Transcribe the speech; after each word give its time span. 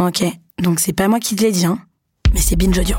Ok, 0.00 0.22
donc 0.60 0.78
c'est 0.78 0.92
pas 0.92 1.08
moi 1.08 1.18
qui 1.18 1.34
te 1.34 1.42
l'ai 1.42 1.50
dit, 1.50 1.66
hein, 1.66 1.80
mais 2.32 2.38
c'est 2.38 2.54
Binge 2.54 2.78
Audio. 2.78 2.96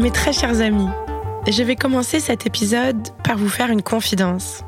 Mes 0.00 0.10
très 0.10 0.32
chers 0.32 0.60
amis, 0.60 0.88
je 1.48 1.62
vais 1.62 1.76
commencer 1.76 2.18
cet 2.18 2.44
épisode 2.44 3.10
par 3.22 3.36
vous 3.38 3.48
faire 3.48 3.70
une 3.70 3.82
confidence. 3.82 4.64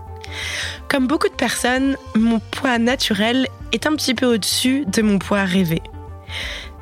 Comme 0.88 1.09
beaucoup 1.09 1.28
de 1.28 1.34
personnes, 1.34 1.97
mon 2.14 2.38
poids 2.38 2.78
naturel 2.78 3.48
est 3.72 3.88
un 3.88 3.97
petit 3.97 4.14
peu 4.14 4.27
au-dessus 4.33 4.84
de 4.86 5.02
mon 5.02 5.19
poids 5.19 5.42
rêvé. 5.42 5.83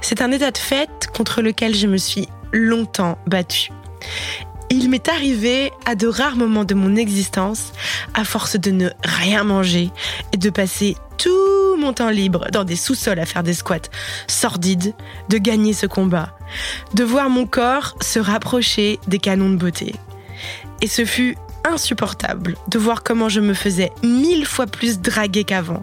C'est 0.03 0.21
un 0.21 0.31
état 0.33 0.51
de 0.51 0.59
fait 0.59 1.09
contre 1.15 1.41
lequel 1.41 1.75
je 1.75 1.87
me 1.87 1.97
suis 1.97 2.29
longtemps 2.53 3.17
battue. 3.27 3.71
Il 4.73 4.89
m'est 4.89 5.09
arrivé 5.09 5.73
à 5.85 5.97
de 5.97 6.07
rares 6.07 6.37
moments 6.37 6.65
de 6.65 6.75
mon 6.75 6.95
existence, 6.95 7.73
à 8.15 8.23
force 8.23 8.57
de 8.57 8.71
ne 8.71 8.89
rien 9.03 9.43
manger 9.43 9.91
et 10.33 10.37
de 10.37 10.49
passer 10.49 10.97
tout 11.19 11.77
mon 11.77 11.93
temps 11.93 12.11
libre 12.11 12.47
dans 12.53 12.63
des 12.63 12.77
sous-sols 12.77 13.19
à 13.19 13.27
faire 13.27 13.43
des 13.43 13.55
squats 13.55 13.91
sordides, 14.29 14.95
de 15.29 15.39
gagner 15.39 15.73
ce 15.73 15.87
combat, 15.87 16.37
de 16.95 17.03
voir 17.03 17.31
mon 17.31 17.47
corps 17.47 17.97
se 18.01 18.21
rapprocher 18.21 19.01
des 19.09 19.19
canons 19.19 19.51
de 19.51 19.57
beauté. 19.57 19.97
Et 20.83 20.87
ce 20.87 21.05
fut 21.05 21.37
insupportable 21.65 22.57
de 22.69 22.79
voir 22.79 23.03
comment 23.03 23.29
je 23.29 23.41
me 23.41 23.55
faisais 23.55 23.91
mille 24.03 24.47
fois 24.47 24.67
plus 24.67 25.01
draguer 25.01 25.45
qu'avant, 25.45 25.83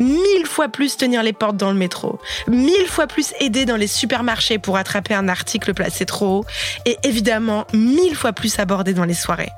mille 0.00 0.46
fois 0.46 0.68
plus 0.68 0.96
tenir 0.96 1.22
les 1.22 1.32
portes 1.32 1.56
dans 1.56 1.72
le 1.72 1.78
métro, 1.78 2.20
mille 2.48 2.86
fois 2.86 3.06
plus 3.06 3.32
aider 3.40 3.64
dans 3.64 3.76
les 3.76 3.86
supermarchés 3.86 4.58
pour 4.58 4.76
attraper 4.76 5.14
un 5.14 5.28
article 5.28 5.74
placé 5.74 6.06
trop 6.06 6.38
haut, 6.38 6.44
et 6.86 6.98
évidemment 7.02 7.66
mille 7.72 8.16
fois 8.16 8.32
plus 8.32 8.58
aborder 8.58 8.94
dans 8.94 9.04
les 9.04 9.14
soirées. 9.14 9.52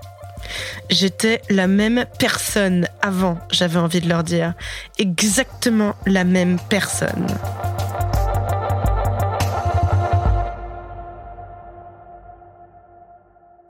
J'étais 0.91 1.42
la 1.50 1.67
même 1.67 2.06
personne 2.19 2.89
avant, 3.03 3.39
j'avais 3.50 3.78
envie 3.78 4.00
de 4.00 4.09
leur 4.09 4.22
dire. 4.22 4.55
Exactement 4.98 5.94
la 6.06 6.25
même 6.25 6.59
personne. 6.69 7.27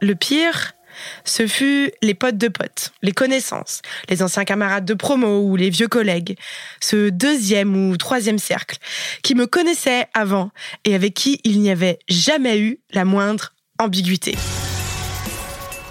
Le 0.02 0.14
pire, 0.14 0.75
ce 1.24 1.46
fut 1.46 1.90
les 2.02 2.14
potes 2.14 2.38
de 2.38 2.48
potes, 2.48 2.92
les 3.02 3.12
connaissances, 3.12 3.82
les 4.08 4.22
anciens 4.22 4.44
camarades 4.44 4.84
de 4.84 4.94
promo 4.94 5.40
ou 5.40 5.56
les 5.56 5.70
vieux 5.70 5.88
collègues, 5.88 6.36
ce 6.80 7.10
deuxième 7.10 7.90
ou 7.90 7.96
troisième 7.96 8.38
cercle, 8.38 8.78
qui 9.22 9.34
me 9.34 9.46
connaissaient 9.46 10.06
avant 10.14 10.50
et 10.84 10.94
avec 10.94 11.14
qui 11.14 11.40
il 11.44 11.60
n'y 11.60 11.70
avait 11.70 11.98
jamais 12.08 12.58
eu 12.58 12.78
la 12.92 13.04
moindre 13.04 13.52
ambiguïté. 13.78 14.36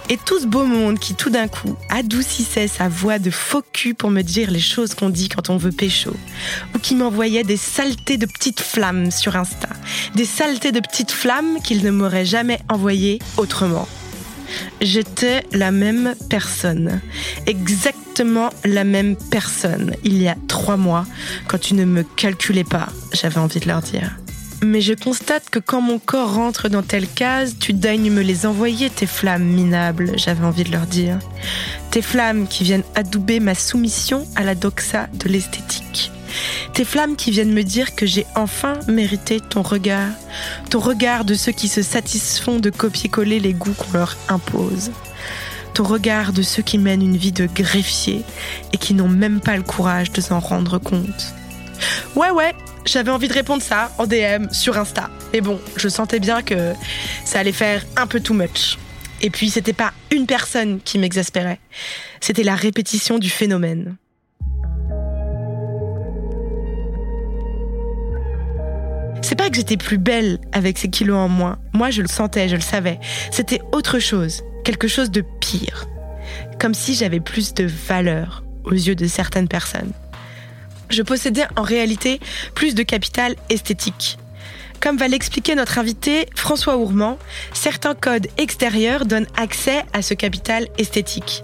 Et 0.08 0.18
tout 0.18 0.38
ce 0.38 0.46
beau 0.46 0.64
monde 0.64 1.00
qui 1.00 1.14
tout 1.14 1.30
d'un 1.30 1.48
coup 1.48 1.76
adoucissait 1.90 2.68
sa 2.68 2.88
voix 2.88 3.18
de 3.18 3.30
faux 3.30 3.62
cul 3.72 3.92
pour 3.92 4.10
me 4.10 4.22
dire 4.22 4.52
les 4.52 4.60
choses 4.60 4.94
qu'on 4.94 5.10
dit 5.10 5.28
quand 5.28 5.50
on 5.50 5.56
veut 5.56 5.72
pécho, 5.72 6.14
ou 6.74 6.78
qui 6.78 6.94
m'envoyait 6.94 7.42
des 7.42 7.56
saletés 7.56 8.16
de 8.16 8.26
petites 8.26 8.60
flammes 8.60 9.10
sur 9.10 9.34
Insta, 9.34 9.68
des 10.14 10.24
saletés 10.24 10.70
de 10.70 10.78
petites 10.78 11.10
flammes 11.10 11.58
qu'il 11.60 11.82
ne 11.82 11.90
m'aurait 11.90 12.24
jamais 12.24 12.60
envoyées 12.68 13.18
autrement. 13.36 13.88
J'étais 14.80 15.44
la 15.52 15.70
même 15.70 16.14
personne, 16.28 17.00
exactement 17.46 18.50
la 18.64 18.84
même 18.84 19.16
personne, 19.30 19.94
il 20.04 20.20
y 20.20 20.28
a 20.28 20.36
trois 20.48 20.76
mois, 20.76 21.06
quand 21.48 21.58
tu 21.58 21.74
ne 21.74 21.84
me 21.84 22.02
calculais 22.02 22.64
pas, 22.64 22.88
j'avais 23.12 23.38
envie 23.38 23.60
de 23.60 23.68
leur 23.68 23.82
dire. 23.82 24.16
Mais 24.62 24.80
je 24.80 24.94
constate 24.94 25.50
que 25.50 25.58
quand 25.58 25.82
mon 25.82 25.98
corps 25.98 26.34
rentre 26.34 26.68
dans 26.68 26.82
telle 26.82 27.06
case, 27.06 27.56
tu 27.60 27.74
daignes 27.74 28.10
me 28.10 28.22
les 28.22 28.46
envoyer, 28.46 28.88
tes 28.88 29.06
flammes 29.06 29.44
minables, 29.44 30.12
j'avais 30.16 30.44
envie 30.46 30.64
de 30.64 30.72
leur 30.72 30.86
dire. 30.86 31.18
Tes 31.90 32.00
flammes 32.00 32.48
qui 32.48 32.64
viennent 32.64 32.84
adouber 32.94 33.38
ma 33.38 33.54
soumission 33.54 34.26
à 34.34 34.44
la 34.44 34.54
doxa 34.54 35.08
de 35.12 35.28
l'esthétique. 35.28 35.85
Tes 36.72 36.84
flammes 36.84 37.16
qui 37.16 37.30
viennent 37.30 37.52
me 37.52 37.62
dire 37.62 37.94
que 37.94 38.06
j'ai 38.06 38.26
enfin 38.34 38.74
mérité 38.88 39.40
ton 39.40 39.62
regard, 39.62 40.10
ton 40.70 40.80
regard 40.80 41.24
de 41.24 41.34
ceux 41.34 41.52
qui 41.52 41.68
se 41.68 41.82
satisfont 41.82 42.58
de 42.58 42.70
copier-coller 42.70 43.40
les 43.40 43.52
goûts 43.52 43.74
qu'on 43.74 43.98
leur 43.98 44.16
impose. 44.28 44.90
Ton 45.74 45.84
regard 45.84 46.32
de 46.32 46.42
ceux 46.42 46.62
qui 46.62 46.78
mènent 46.78 47.02
une 47.02 47.16
vie 47.16 47.32
de 47.32 47.46
greffier 47.46 48.22
et 48.72 48.78
qui 48.78 48.94
n'ont 48.94 49.08
même 49.08 49.40
pas 49.40 49.56
le 49.56 49.62
courage 49.62 50.10
de 50.12 50.20
s'en 50.20 50.40
rendre 50.40 50.78
compte. 50.78 51.34
Ouais, 52.14 52.30
ouais, 52.30 52.54
j'avais 52.86 53.10
envie 53.10 53.28
de 53.28 53.34
répondre 53.34 53.62
ça 53.62 53.92
en 53.98 54.06
DM 54.06 54.50
sur 54.50 54.78
Insta. 54.78 55.10
Mais 55.32 55.40
bon, 55.40 55.60
je 55.76 55.88
sentais 55.88 56.20
bien 56.20 56.42
que 56.42 56.72
ça 57.24 57.40
allait 57.40 57.52
faire 57.52 57.84
un 57.96 58.06
peu 58.06 58.20
too 58.20 58.34
much. 58.34 58.78
Et 59.20 59.30
puis, 59.30 59.50
c'était 59.50 59.72
pas 59.72 59.92
une 60.10 60.26
personne 60.26 60.80
qui 60.80 60.98
m'exaspérait. 60.98 61.60
C'était 62.20 62.42
la 62.42 62.54
répétition 62.54 63.18
du 63.18 63.30
phénomène. 63.30 63.96
C'est 69.28 69.34
pas 69.34 69.50
que 69.50 69.56
j'étais 69.56 69.76
plus 69.76 69.98
belle 69.98 70.38
avec 70.52 70.78
ces 70.78 70.88
kilos 70.88 71.16
en 71.16 71.28
moins. 71.28 71.58
Moi, 71.72 71.90
je 71.90 72.00
le 72.00 72.06
sentais, 72.06 72.48
je 72.48 72.54
le 72.54 72.60
savais. 72.60 73.00
C'était 73.32 73.60
autre 73.72 73.98
chose, 73.98 74.44
quelque 74.62 74.86
chose 74.86 75.10
de 75.10 75.24
pire. 75.40 75.88
Comme 76.60 76.74
si 76.74 76.94
j'avais 76.94 77.18
plus 77.18 77.52
de 77.52 77.64
valeur 77.64 78.44
aux 78.62 78.70
yeux 78.70 78.94
de 78.94 79.08
certaines 79.08 79.48
personnes. 79.48 79.90
Je 80.90 81.02
possédais 81.02 81.42
en 81.56 81.62
réalité 81.62 82.20
plus 82.54 82.76
de 82.76 82.84
capital 82.84 83.34
esthétique. 83.50 84.16
Comme 84.80 84.96
va 84.96 85.08
l'expliquer 85.08 85.56
notre 85.56 85.80
invité 85.80 86.28
François 86.36 86.76
Ourmand, 86.76 87.18
certains 87.52 87.96
codes 87.96 88.28
extérieurs 88.38 89.06
donnent 89.06 89.26
accès 89.36 89.84
à 89.92 90.02
ce 90.02 90.14
capital 90.14 90.68
esthétique. 90.78 91.42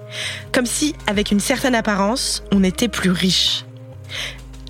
Comme 0.52 0.66
si, 0.66 0.94
avec 1.08 1.32
une 1.32 1.40
certaine 1.40 1.74
apparence, 1.74 2.44
on 2.52 2.62
était 2.62 2.86
plus 2.86 3.10
riche. 3.10 3.64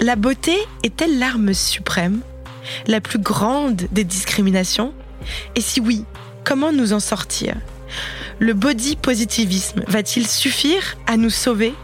La 0.01 0.17
beauté 0.17 0.57
est-elle 0.83 1.19
l'arme 1.19 1.53
suprême? 1.53 2.23
La 2.87 3.01
plus 3.01 3.19
grande 3.19 3.87
des 3.93 4.05
discriminations? 4.05 4.95
Et 5.57 5.61
si 5.61 5.81
oui, 5.81 6.05
comment 6.45 6.73
nous 6.73 6.93
en 6.93 7.01
sortir? 7.01 7.55
Le 8.39 8.55
body 8.55 8.97
positivisme 8.97 9.83
va-t-il 9.87 10.27
suffire 10.27 10.97
à 11.07 11.17
nous 11.17 11.31
sauver? 11.31 11.75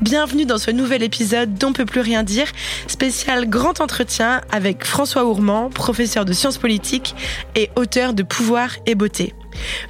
Bienvenue 0.00 0.46
dans 0.46 0.58
ce 0.58 0.70
nouvel 0.70 1.02
épisode 1.02 1.54
d'On 1.54 1.72
peut 1.72 1.84
plus 1.84 2.00
rien 2.00 2.22
dire, 2.22 2.46
spécial 2.86 3.48
grand 3.48 3.80
entretien 3.80 4.42
avec 4.52 4.84
François 4.84 5.24
Ourmand, 5.24 5.70
professeur 5.70 6.24
de 6.24 6.32
sciences 6.32 6.58
politiques 6.58 7.16
et 7.56 7.70
auteur 7.74 8.14
de 8.14 8.22
Pouvoir 8.22 8.76
et 8.86 8.94
beauté. 8.94 9.34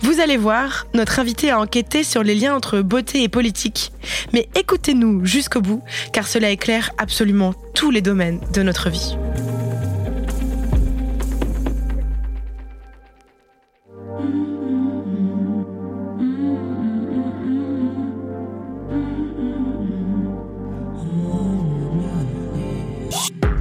Vous 0.00 0.20
allez 0.20 0.38
voir, 0.38 0.86
notre 0.94 1.18
invité 1.18 1.50
a 1.50 1.60
enquêté 1.60 2.04
sur 2.04 2.22
les 2.22 2.34
liens 2.34 2.54
entre 2.54 2.80
beauté 2.80 3.22
et 3.22 3.28
politique. 3.28 3.92
Mais 4.32 4.48
écoutez-nous 4.54 5.26
jusqu'au 5.26 5.60
bout, 5.60 5.82
car 6.12 6.26
cela 6.26 6.48
éclaire 6.48 6.90
absolument 6.96 7.54
tous 7.74 7.90
les 7.90 8.00
domaines 8.00 8.40
de 8.54 8.62
notre 8.62 8.88
vie. 8.88 9.16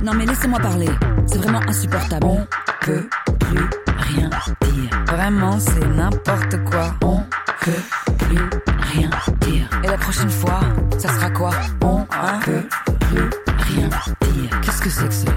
Non 0.07 0.13
mais 0.13 0.25
laissez-moi 0.25 0.57
parler, 0.59 0.87
c'est 1.25 1.37
vraiment 1.37 1.59
insupportable. 1.67 2.25
On 2.25 2.47
peut 2.79 3.09
plus 3.41 3.69
rien 3.97 4.29
dire. 4.61 5.03
Vraiment, 5.05 5.59
c'est 5.59 5.85
n'importe 5.85 6.63
quoi. 6.63 6.95
On 7.03 7.21
peut 7.59 8.15
plus 8.17 8.49
rien 8.93 9.09
dire. 9.41 9.69
Et 9.83 9.87
la 9.87 9.97
prochaine 9.97 10.29
fois, 10.29 10.61
ça 10.97 11.09
sera 11.09 11.29
quoi? 11.29 11.49
On 11.81 12.05
peut 12.39 12.63
plus 13.01 13.29
rien 13.73 13.89
dire. 13.89 14.61
Qu'est-ce 14.61 14.81
que 14.81 14.89
c'est 14.89 15.09
que 15.09 15.13
ça? 15.13 15.31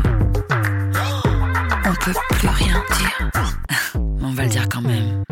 On 1.85 2.05
peut 2.05 2.15
plus 2.31 2.49
rien 2.49 2.81
dire. 2.97 3.31
On 4.23 4.33
va 4.33 4.45
le 4.45 4.51
dire 4.51 4.69
quand 4.69 4.83
même. 4.83 5.25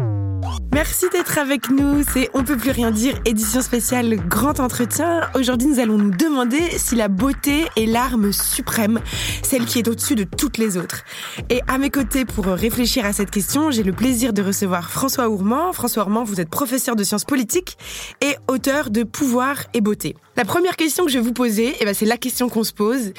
Merci 0.79 1.07
d'être 1.11 1.39
avec 1.39 1.71
nous. 1.71 2.05
C'est 2.05 2.31
On 2.35 2.45
peut 2.45 2.57
plus 2.57 2.71
rien 2.71 2.93
dire, 2.93 3.19
édition 3.25 3.63
spéciale 3.63 4.15
Grand 4.29 4.61
Entretien. 4.61 5.23
Aujourd'hui, 5.35 5.67
nous 5.67 5.81
allons 5.81 5.99
nous 5.99 6.13
demander 6.13 6.61
si 6.79 6.95
la 6.95 7.09
beauté 7.09 7.65
est 7.77 7.87
l'arme 7.87 8.33
suprême, 8.33 9.01
celle 9.43 9.65
qui 9.65 9.81
est 9.81 9.89
au-dessus 9.89 10.15
de 10.15 10.23
toutes 10.23 10.57
les 10.57 10.77
autres. 10.77 11.03
Et 11.51 11.63
à 11.67 11.79
mes 11.79 11.91
côtés, 11.91 12.25
pour 12.25 12.45
réfléchir 12.45 13.05
à 13.05 13.13
cette 13.13 13.33
question, 13.33 13.73
j'ai 13.73 13.83
le 13.83 13.93
plaisir 13.93 14.33
de 14.33 14.41
recevoir 14.41 14.89
François 14.89 15.29
Ourmand. 15.29 15.73
François 15.73 16.05
Ourmand, 16.05 16.23
vous 16.23 16.41
êtes 16.41 16.49
professeur 16.49 16.95
de 16.95 17.03
sciences 17.03 17.25
politiques 17.25 17.77
et 18.21 18.37
auteur 18.47 18.91
de 18.91 19.03
Pouvoir 19.03 19.65
et 19.75 19.81
beauté. 19.81 20.15
La 20.39 20.45
première 20.45 20.77
question 20.77 21.05
que 21.05 21.11
je 21.11 21.19
vais 21.19 21.25
vous 21.25 21.33
poser, 21.33 21.75
eh 21.81 21.85
ben, 21.85 21.93
c'est 21.93 22.07
la 22.07 22.17
question 22.17 22.49
qu'on 22.49 22.63
se 22.63 22.73
pose. 22.73 23.13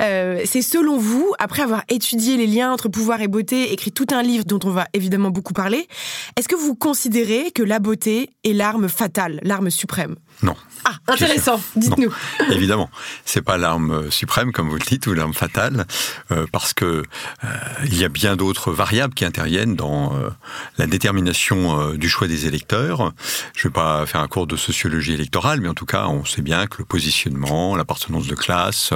Euh, 0.00 0.40
c'est 0.46 0.62
selon 0.62 0.96
vous, 0.96 1.34
après 1.38 1.60
avoir 1.60 1.82
étudié 1.90 2.38
les 2.38 2.46
liens 2.46 2.72
entre 2.72 2.88
pouvoir 2.88 3.20
et 3.20 3.28
beauté, 3.28 3.74
écrit 3.74 3.92
tout 3.92 4.06
un 4.10 4.22
livre 4.22 4.46
dont 4.46 4.58
on 4.64 4.70
va 4.70 4.86
évidemment 4.94 5.28
beaucoup 5.28 5.52
parler, 5.52 5.86
est-ce 6.34 6.48
que 6.48 6.56
vous 6.56 6.74
considérez 6.74 7.50
que 7.50 7.62
la 7.62 7.78
beauté 7.78 8.30
est 8.42 8.54
l'arme 8.54 8.88
fatale, 8.88 9.38
l'arme 9.42 9.68
suprême? 9.68 10.16
Non. 10.42 10.56
Ah, 10.84 10.96
intéressant. 11.06 11.60
Dites-nous. 11.76 12.12
Évidemment, 12.50 12.90
c'est 13.24 13.42
pas 13.42 13.56
l'arme 13.56 14.10
suprême 14.10 14.50
comme 14.50 14.68
vous 14.68 14.76
le 14.76 14.84
dites 14.84 15.06
ou 15.06 15.14
l'arme 15.14 15.34
fatale, 15.34 15.86
euh, 16.32 16.46
parce 16.50 16.74
que 16.74 16.84
euh, 16.84 17.48
il 17.84 17.96
y 17.96 18.04
a 18.04 18.08
bien 18.08 18.34
d'autres 18.34 18.72
variables 18.72 19.14
qui 19.14 19.24
interviennent 19.24 19.76
dans 19.76 20.16
euh, 20.16 20.30
la 20.78 20.86
détermination 20.86 21.92
du 21.94 22.08
choix 22.08 22.26
des 22.26 22.46
électeurs. 22.46 23.12
Je 23.54 23.68
vais 23.68 23.72
pas 23.72 24.04
faire 24.06 24.20
un 24.20 24.28
cours 24.28 24.48
de 24.48 24.56
sociologie 24.56 25.12
électorale, 25.12 25.60
mais 25.60 25.68
en 25.68 25.74
tout 25.74 25.86
cas, 25.86 26.06
on 26.08 26.24
sait 26.24 26.42
bien 26.42 26.66
que 26.66 26.78
le 26.78 26.84
positionnement, 26.84 27.76
l'appartenance 27.76 28.26
de 28.26 28.34
classe, 28.34 28.92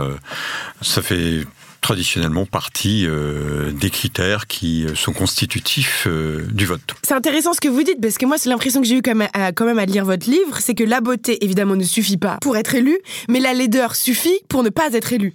ça 0.82 1.02
fait 1.02 1.46
traditionnellement 1.81 2.46
partie 2.46 3.06
euh, 3.06 3.70
des 3.73 3.90
critères 3.90 4.46
qui 4.46 4.84
euh, 4.84 4.94
sont 4.94 5.12
constitutifs 5.12 6.06
euh, 6.06 6.44
du 6.50 6.67
vote. 6.67 6.94
C'est 7.02 7.14
intéressant 7.14 7.52
ce 7.52 7.61
que 7.61 7.69
vous 7.69 7.82
dites, 7.82 8.00
parce 8.00 8.19
que 8.19 8.26
moi, 8.26 8.38
c'est 8.38 8.49
l'impression 8.49 8.81
que 8.81 8.87
j'ai 8.87 8.96
eu 8.96 9.02
quand 9.02 9.14
même, 9.14 9.28
à, 9.34 9.52
quand 9.52 9.64
même 9.64 9.78
à 9.78 9.87
lire 9.87 10.05
votre 10.05 10.28
livre, 10.28 10.58
c'est 10.61 10.75
que 10.75 10.84
la 10.84 11.00
beauté, 11.00 11.44
évidemment, 11.44 11.76
ne 11.76 11.84
suffit 11.84 12.17
pas 12.17 12.38
pour 12.40 12.56
être 12.56 12.75
élu, 12.75 12.99
mais 13.28 13.40
la 13.40 13.55
laideur 13.55 13.94
suffit 13.94 14.38
pour 14.49 14.62
ne 14.62 14.70
pas 14.70 14.93
être 14.93 15.12
élu. 15.12 15.34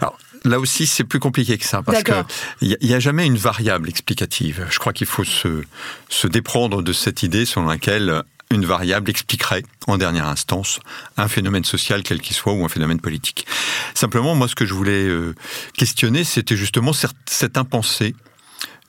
Alors, 0.00 0.18
là 0.44 0.58
aussi, 0.58 0.86
c'est 0.86 1.04
plus 1.04 1.20
compliqué 1.20 1.58
que 1.58 1.64
ça, 1.64 1.82
parce 1.82 2.02
qu'il 2.02 2.76
n'y 2.82 2.92
a, 2.92 2.96
a, 2.96 3.00
jamais 3.00 3.26
une 3.26 3.36
variable 3.36 3.88
explicative. 3.88 4.66
Je 4.70 4.78
crois 4.78 4.92
qu'il 4.92 5.06
faut 5.06 5.24
se, 5.24 5.62
se 6.08 6.26
déprendre 6.26 6.82
de 6.82 6.92
cette 6.92 7.22
idée 7.22 7.46
selon 7.46 7.66
laquelle 7.66 8.22
une 8.50 8.64
variable 8.64 9.10
expliquerait, 9.10 9.62
en 9.86 9.98
dernière 9.98 10.26
instance, 10.26 10.80
un 11.16 11.28
phénomène 11.28 11.64
social 11.64 12.02
quel 12.02 12.20
qu'il 12.20 12.36
soit 12.36 12.52
ou 12.52 12.64
un 12.64 12.68
phénomène 12.68 13.00
politique. 13.00 13.46
Simplement, 13.94 14.34
moi, 14.34 14.48
ce 14.48 14.54
que 14.54 14.66
je 14.66 14.74
voulais 14.74 15.08
euh, 15.08 15.34
questionner, 15.76 16.24
c'était 16.24 16.56
justement 16.56 16.92
cette 17.26 17.58
impensée 17.58 18.14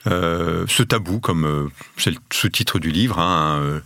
euh, 0.06 0.64
ce 0.68 0.84
tabou, 0.84 1.18
comme 1.18 1.44
euh, 1.44 1.68
c'est 1.96 2.10
le 2.10 2.18
sous-titre 2.32 2.78
du 2.78 2.90
livre, 2.90 3.18
hein, 3.18 3.80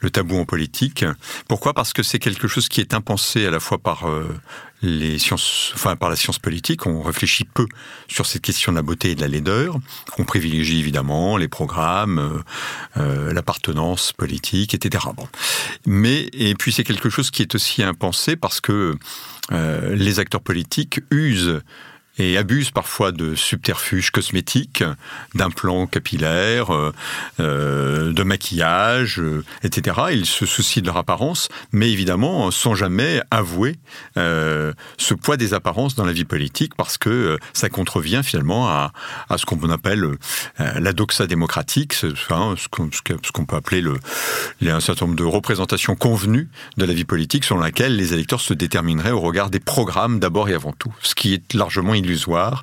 le 0.00 0.10
tabou 0.10 0.36
en 0.38 0.44
politique. 0.44 1.04
Pourquoi? 1.48 1.72
Parce 1.72 1.94
que 1.94 2.02
c'est 2.02 2.18
quelque 2.18 2.46
chose 2.46 2.68
qui 2.68 2.80
est 2.80 2.92
impensé 2.92 3.46
à 3.46 3.50
la 3.50 3.60
fois 3.60 3.78
par 3.78 4.06
les 4.82 5.18
sciences, 5.18 5.72
enfin 5.74 5.96
par 5.96 6.10
la 6.10 6.16
science 6.16 6.38
politique, 6.38 6.86
on 6.86 7.02
réfléchit 7.02 7.44
peu 7.44 7.66
sur 8.08 8.26
cette 8.26 8.42
question 8.42 8.72
de 8.72 8.76
la 8.76 8.82
beauté 8.82 9.12
et 9.12 9.14
de 9.14 9.20
la 9.20 9.28
laideur. 9.28 9.78
On 10.18 10.24
privilégie 10.24 10.80
évidemment 10.80 11.36
les 11.36 11.48
programmes, 11.48 12.18
euh, 12.18 13.00
euh, 13.00 13.32
l'appartenance 13.32 14.12
politique, 14.12 14.74
etc. 14.74 15.06
Bon. 15.16 15.28
Mais 15.86 16.28
et 16.32 16.54
puis 16.54 16.72
c'est 16.72 16.84
quelque 16.84 17.10
chose 17.10 17.30
qui 17.30 17.42
est 17.42 17.54
aussi 17.54 17.82
impensé 17.82 18.36
parce 18.36 18.60
que 18.60 18.96
euh, 19.52 19.94
les 19.94 20.18
acteurs 20.18 20.42
politiques 20.42 21.00
usent 21.10 21.60
et 22.18 22.36
abusent 22.36 22.70
parfois 22.70 23.12
de 23.12 23.34
subterfuges 23.34 24.10
cosmétiques, 24.10 24.84
d'implants 25.34 25.86
capillaires, 25.86 26.74
euh, 26.74 26.92
euh, 27.40 28.12
de 28.12 28.22
maquillage, 28.22 29.18
euh, 29.18 29.44
etc. 29.62 29.96
Ils 30.12 30.26
se 30.26 30.44
soucient 30.44 30.82
de 30.82 30.86
leur 30.86 30.98
apparence, 30.98 31.48
mais 31.72 31.90
évidemment 31.90 32.50
sans 32.50 32.74
jamais 32.74 33.20
avouer 33.30 33.76
ce 34.16 35.14
poids 35.14 35.36
des 35.36 35.54
apparences 35.54 35.94
dans 35.94 36.04
la 36.04 36.12
vie 36.12 36.24
politique, 36.24 36.74
parce 36.76 36.98
que 36.98 37.38
ça 37.52 37.68
contrevient 37.68 38.22
finalement 38.24 38.68
à, 38.68 38.92
à 39.28 39.38
ce 39.38 39.46
qu'on 39.46 39.70
appelle 39.70 40.16
la 40.58 40.92
doxa 40.92 41.26
démocratique, 41.26 41.92
ce, 41.92 42.14
ce 42.14 42.68
qu'on 42.68 43.44
peut 43.44 43.56
appeler 43.56 43.80
le, 43.80 43.94
un 44.66 44.80
certain 44.80 45.06
nombre 45.06 45.16
de 45.16 45.24
représentations 45.24 45.96
convenues 45.96 46.48
de 46.76 46.84
la 46.84 46.92
vie 46.92 47.04
politique, 47.04 47.44
selon 47.44 47.60
laquelle 47.60 47.96
les 47.96 48.12
électeurs 48.12 48.40
se 48.40 48.54
détermineraient 48.54 49.10
au 49.10 49.20
regard 49.20 49.50
des 49.50 49.60
programmes 49.60 50.18
d'abord 50.18 50.48
et 50.48 50.54
avant 50.54 50.72
tout, 50.72 50.94
ce 51.02 51.14
qui 51.14 51.34
est 51.34 51.54
largement 51.54 51.94
illusoire. 52.04 52.62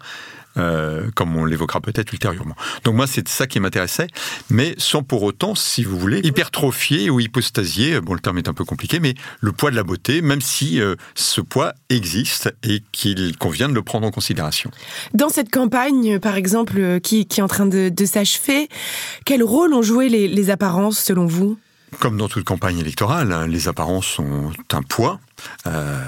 Euh, 0.58 1.10
comme 1.14 1.38
on 1.38 1.46
l'évoquera 1.46 1.80
peut-être 1.80 2.12
ultérieurement. 2.12 2.56
Donc 2.84 2.96
moi, 2.96 3.06
c'est 3.06 3.26
ça 3.30 3.46
qui 3.46 3.60
m'intéressait, 3.60 4.08
mais 4.50 4.74
sans 4.78 5.04
pour 5.04 5.22
autant, 5.22 5.54
si 5.54 5.84
vous 5.84 5.98
voulez, 5.98 6.22
hypertrophier 6.24 7.12
ou 7.12 7.20
hypostasier, 7.20 8.02
bon, 8.02 8.16
le 8.16 8.20
terme 8.20 8.40
est 8.40 8.50
un 8.50 8.54
peu 8.54 8.66
compliqué, 8.66 9.00
mais 9.00 9.14
le 9.42 9.52
poids 9.52 9.70
de 9.70 9.76
la 9.76 9.84
beauté, 9.84 10.22
même 10.22 10.42
si 10.42 10.82
euh, 10.82 10.96
ce 11.14 11.40
poids 11.40 11.74
existe 11.90 12.54
et 12.64 12.82
qu'il 12.92 13.38
convient 13.38 13.70
de 13.70 13.76
le 13.76 13.84
prendre 13.84 14.08
en 14.08 14.12
considération. 14.12 14.72
Dans 15.14 15.30
cette 15.30 15.52
campagne, 15.52 16.20
par 16.20 16.36
exemple, 16.36 16.78
euh, 16.80 17.00
qui, 17.00 17.28
qui 17.28 17.42
est 17.42 17.44
en 17.44 17.48
train 17.48 17.68
de, 17.68 17.90
de 17.90 18.06
s'achever, 18.06 18.70
quel 19.26 19.44
rôle 19.44 19.74
ont 19.76 19.84
joué 19.84 20.10
les, 20.10 20.28
les 20.28 20.50
apparences 20.50 20.98
selon 20.98 21.28
vous? 21.28 21.60
Comme 22.00 22.18
dans 22.18 22.28
toute 22.28 22.44
campagne 22.44 22.80
électorale, 22.80 23.32
hein, 23.32 23.48
les 23.48 23.68
apparences 23.68 24.20
ont 24.20 24.52
un 24.74 24.82
poids. 24.82 25.20
Euh, 25.68 26.04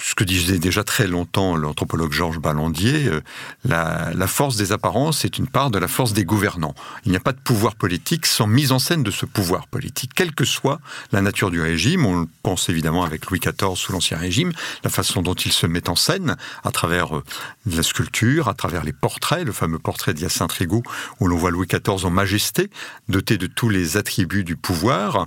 ce 0.00 0.14
que 0.14 0.24
disait 0.24 0.58
déjà 0.58 0.84
très 0.84 1.06
longtemps 1.06 1.56
l'anthropologue 1.56 2.12
Georges 2.12 2.38
Ballandier, 2.38 3.08
euh, 3.08 3.20
la, 3.64 4.26
force 4.26 4.56
des 4.56 4.72
apparences 4.72 5.24
est 5.24 5.38
une 5.38 5.46
part 5.46 5.70
de 5.70 5.78
la 5.78 5.88
force 5.88 6.12
des 6.12 6.24
gouvernants. 6.24 6.74
Il 7.04 7.10
n'y 7.10 7.16
a 7.16 7.20
pas 7.20 7.32
de 7.32 7.38
pouvoir 7.38 7.74
politique 7.74 8.26
sans 8.26 8.46
mise 8.46 8.72
en 8.72 8.78
scène 8.78 9.02
de 9.02 9.10
ce 9.10 9.24
pouvoir 9.26 9.66
politique, 9.68 10.12
quelle 10.14 10.34
que 10.34 10.44
soit 10.44 10.80
la 11.12 11.22
nature 11.22 11.50
du 11.50 11.60
régime. 11.60 12.04
On 12.04 12.20
le 12.20 12.26
pense 12.42 12.68
évidemment 12.68 13.04
avec 13.04 13.26
Louis 13.26 13.40
XIV 13.40 13.76
sous 13.76 13.92
l'Ancien 13.92 14.18
Régime, 14.18 14.52
la 14.84 14.90
façon 14.90 15.22
dont 15.22 15.34
il 15.34 15.52
se 15.52 15.66
met 15.66 15.88
en 15.88 15.96
scène 15.96 16.36
à 16.64 16.70
travers 16.70 17.16
euh, 17.16 17.24
la 17.66 17.82
sculpture, 17.82 18.48
à 18.48 18.54
travers 18.54 18.84
les 18.84 18.92
portraits, 18.92 19.44
le 19.44 19.52
fameux 19.52 19.78
portrait 19.78 20.14
d'Hyacinthe 20.14 20.52
Rigaud 20.52 20.82
où 21.20 21.28
l'on 21.28 21.36
voit 21.36 21.50
Louis 21.50 21.66
XIV 21.66 22.04
en 22.04 22.10
majesté, 22.10 22.70
doté 23.08 23.38
de 23.38 23.46
tous 23.46 23.68
les 23.68 23.96
attributs 23.96 24.44
du 24.44 24.56
pouvoir. 24.56 25.26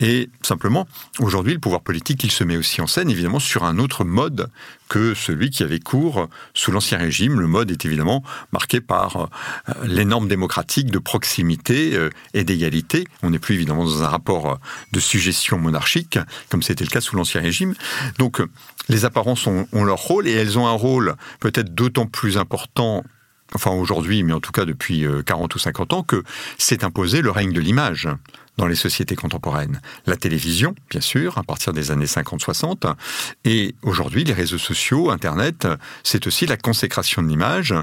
Et 0.00 0.30
simplement, 0.42 0.86
aujourd'hui, 1.18 1.54
le 1.54 1.60
pouvoir 1.60 1.82
politique, 1.82 2.24
il 2.24 2.30
se 2.30 2.44
met 2.44 2.56
aussi 2.56 2.80
en 2.80 2.86
scène, 2.86 3.10
évidemment, 3.10 3.40
sur 3.40 3.64
un 3.64 3.78
autre 3.78 3.85
mode 4.04 4.48
que 4.88 5.14
celui 5.14 5.50
qui 5.50 5.62
avait 5.62 5.80
cours 5.80 6.28
sous 6.54 6.70
l'Ancien 6.70 6.98
Régime. 6.98 7.40
Le 7.40 7.46
mode 7.46 7.70
est 7.70 7.84
évidemment 7.84 8.22
marqué 8.52 8.80
par 8.80 9.16
euh, 9.16 9.72
les 9.84 10.04
normes 10.04 10.28
démocratiques 10.28 10.90
de 10.90 10.98
proximité 10.98 11.94
euh, 11.94 12.10
et 12.34 12.44
d'égalité. 12.44 13.06
On 13.22 13.30
n'est 13.30 13.38
plus 13.38 13.54
évidemment 13.54 13.84
dans 13.84 14.02
un 14.02 14.08
rapport 14.08 14.58
de 14.92 15.00
suggestion 15.00 15.58
monarchique, 15.58 16.18
comme 16.50 16.62
c'était 16.62 16.84
le 16.84 16.90
cas 16.90 17.00
sous 17.00 17.16
l'Ancien 17.16 17.40
Régime. 17.40 17.74
Donc 18.18 18.40
les 18.88 19.04
apparences 19.04 19.46
ont, 19.46 19.66
ont 19.72 19.84
leur 19.84 19.98
rôle 19.98 20.28
et 20.28 20.32
elles 20.32 20.58
ont 20.58 20.66
un 20.66 20.72
rôle 20.72 21.16
peut-être 21.40 21.74
d'autant 21.74 22.06
plus 22.06 22.38
important 22.38 23.04
enfin 23.54 23.70
aujourd'hui, 23.70 24.22
mais 24.22 24.32
en 24.32 24.40
tout 24.40 24.52
cas 24.52 24.64
depuis 24.64 25.06
40 25.24 25.52
euh, 25.52 25.56
ou 25.56 25.58
50 25.58 25.92
ans, 25.92 26.02
que 26.02 26.22
s'est 26.58 26.84
imposé 26.84 27.22
le 27.22 27.30
règne 27.30 27.52
de 27.52 27.60
l'image 27.60 28.08
dans 28.56 28.66
les 28.66 28.74
sociétés 28.74 29.16
contemporaines. 29.16 29.80
La 30.06 30.16
télévision, 30.16 30.74
bien 30.90 31.00
sûr, 31.00 31.38
à 31.38 31.42
partir 31.42 31.72
des 31.72 31.90
années 31.90 32.06
50-60, 32.06 32.94
et 33.44 33.74
aujourd'hui 33.82 34.24
les 34.24 34.32
réseaux 34.32 34.58
sociaux, 34.58 35.10
Internet, 35.10 35.66
c'est 36.02 36.26
aussi 36.26 36.46
la 36.46 36.56
consécration 36.56 37.22
de 37.22 37.28
l'image. 37.28 37.74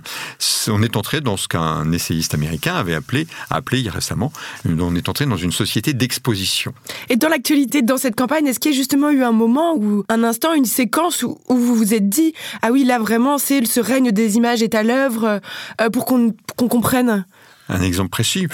On 0.67 0.81
est 0.81 0.97
entré 0.97 1.21
dans 1.21 1.38
ce 1.38 1.47
qu'un 1.47 1.91
essayiste 1.91 2.33
américain 2.33 2.75
avait 2.75 2.95
appelé, 2.95 3.27
appelé 3.50 3.88
récemment, 3.89 4.31
on 4.65 4.95
est 4.95 5.09
entré 5.09 5.25
dans 5.25 5.38
une 5.38 5.51
société 5.51 5.93
d'exposition. 5.93 6.74
Et 7.09 7.15
dans 7.15 7.29
l'actualité, 7.29 7.81
dans 7.81 7.97
cette 7.97 8.15
campagne, 8.15 8.47
est-ce 8.47 8.59
qu'il 8.59 8.71
y 8.71 8.74
a 8.74 8.77
justement 8.77 9.09
eu 9.09 9.24
un 9.24 9.31
moment 9.31 9.75
ou 9.75 10.03
un 10.09 10.24
instant, 10.24 10.53
une 10.53 10.65
séquence 10.65 11.24
où, 11.24 11.38
vous 11.50 11.75
vous 11.75 11.93
êtes 11.93 12.09
dit, 12.09 12.33
ah 12.62 12.71
oui, 12.71 12.83
là 12.83 13.00
vraiment, 13.00 13.38
c'est 13.38 13.65
ce 13.65 13.79
règne 13.79 14.12
des 14.12 14.38
images 14.38 14.62
est 14.62 14.75
à 14.75 14.83
l'œuvre 14.83 15.41
euh, 15.81 15.89
pour 15.89 16.05
qu'on 16.05 16.33
comprenne? 16.55 17.25
Un 17.69 17.81
exemple 17.81 18.09
précis, 18.09 18.47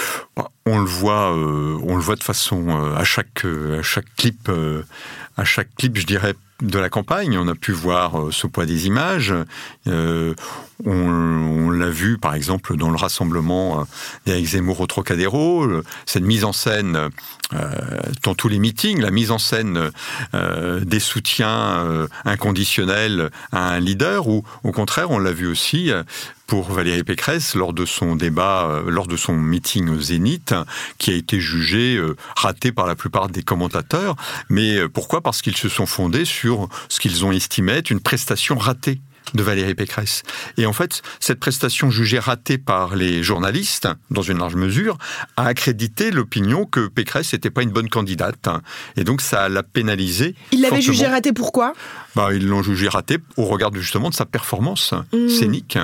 on 0.65 0.79
le 0.79 0.85
voit, 0.85 1.35
euh, 1.35 1.77
on 1.83 1.95
le 1.95 2.01
voit 2.01 2.15
de 2.15 2.23
façon 2.23 2.69
euh, 2.69 2.95
à 2.95 3.03
chaque 3.03 3.45
à 3.45 3.81
chaque 3.81 4.13
clip, 4.15 4.51
à 5.37 5.45
chaque 5.45 5.69
clip, 5.77 5.97
je 5.97 6.05
dirais 6.05 6.35
de 6.61 6.77
la 6.77 6.89
campagne. 6.89 7.37
On 7.37 7.47
a 7.47 7.55
pu 7.55 7.71
voir 7.71 8.31
ce 8.31 8.45
poids 8.45 8.65
des 8.65 8.87
images. 8.87 9.33
on, 9.87 11.69
l'a 11.69 11.89
vu, 11.89 12.17
par 12.17 12.35
exemple, 12.35 12.75
dans 12.75 12.89
le 12.89 12.97
rassemblement 12.97 13.87
d'Éric 14.25 14.47
Zemmour 14.47 14.81
au 14.81 14.87
Trocadéro, 14.87 15.65
cette 16.05 16.23
mise 16.23 16.43
en 16.43 16.51
scène 16.51 17.09
dans 18.23 18.35
tous 18.35 18.49
les 18.49 18.59
meetings, 18.59 18.99
la 18.99 19.11
mise 19.11 19.31
en 19.31 19.37
scène 19.37 19.91
des 20.33 20.99
soutiens 20.99 22.07
inconditionnels 22.25 23.29
à 23.53 23.69
un 23.69 23.79
leader, 23.79 24.27
ou 24.27 24.43
au 24.63 24.71
contraire, 24.73 25.11
on 25.11 25.19
l'a 25.19 25.31
vu 25.31 25.47
aussi 25.47 25.91
pour 26.49 26.71
Valérie 26.71 27.03
Pécresse 27.03 27.53
lors 27.53 27.73
de 27.73 27.85
son 27.85 28.15
débat, 28.15 28.67
euh, 28.67 28.89
lors 28.89 29.05
de 29.05 29.15
son 29.15 29.33
meeting 29.33 29.87
au 29.87 30.01
Zénith, 30.01 30.55
qui 30.97 31.11
a 31.11 31.13
été 31.13 31.39
jugé 31.39 31.95
euh, 31.95 32.15
raté 32.35 32.71
par 32.71 32.87
la 32.87 32.95
plupart 32.95 33.29
des 33.29 33.43
commentateurs. 33.43 34.15
Mais 34.49 34.77
euh, 34.77 34.89
pourquoi? 34.89 35.21
Parce 35.21 35.43
qu'ils 35.43 35.55
se 35.55 35.69
sont 35.69 35.85
fondés 35.85 36.25
sur 36.25 36.67
ce 36.89 36.99
qu'ils 36.99 37.23
ont 37.23 37.31
estimé 37.31 37.73
être 37.73 37.91
une 37.91 37.99
prestation 37.99 38.57
ratée 38.57 38.99
de 39.35 39.43
Valérie 39.43 39.75
Pécresse. 39.75 40.23
Et 40.57 40.65
en 40.65 40.73
fait, 40.73 41.03
cette 41.19 41.39
prestation 41.39 41.91
jugée 41.91 42.17
ratée 42.17 42.57
par 42.57 42.95
les 42.95 43.21
journalistes, 43.21 43.87
dans 44.09 44.23
une 44.23 44.39
large 44.39 44.55
mesure, 44.55 44.97
a 45.37 45.45
accrédité 45.45 46.09
l'opinion 46.09 46.65
que 46.65 46.87
Pécresse 46.87 47.33
n'était 47.33 47.51
pas 47.51 47.61
une 47.61 47.69
bonne 47.69 47.89
candidate. 47.89 48.49
Et 48.97 49.03
donc, 49.03 49.21
ça 49.21 49.49
l'a 49.49 49.61
pénalisé. 49.61 50.35
Il 50.51 50.61
l'avait 50.61 50.81
jugée 50.81 51.07
ratée 51.07 51.33
pourquoi? 51.33 51.73
Bah, 52.15 52.29
Ils 52.33 52.47
l'ont 52.47 52.63
jugée 52.63 52.89
ratée 52.89 53.17
au 53.37 53.45
regard 53.45 53.73
justement 53.73 54.09
de 54.09 54.15
sa 54.15 54.25
performance 54.25 54.93
mmh. 55.13 55.29
scénique. 55.29 55.77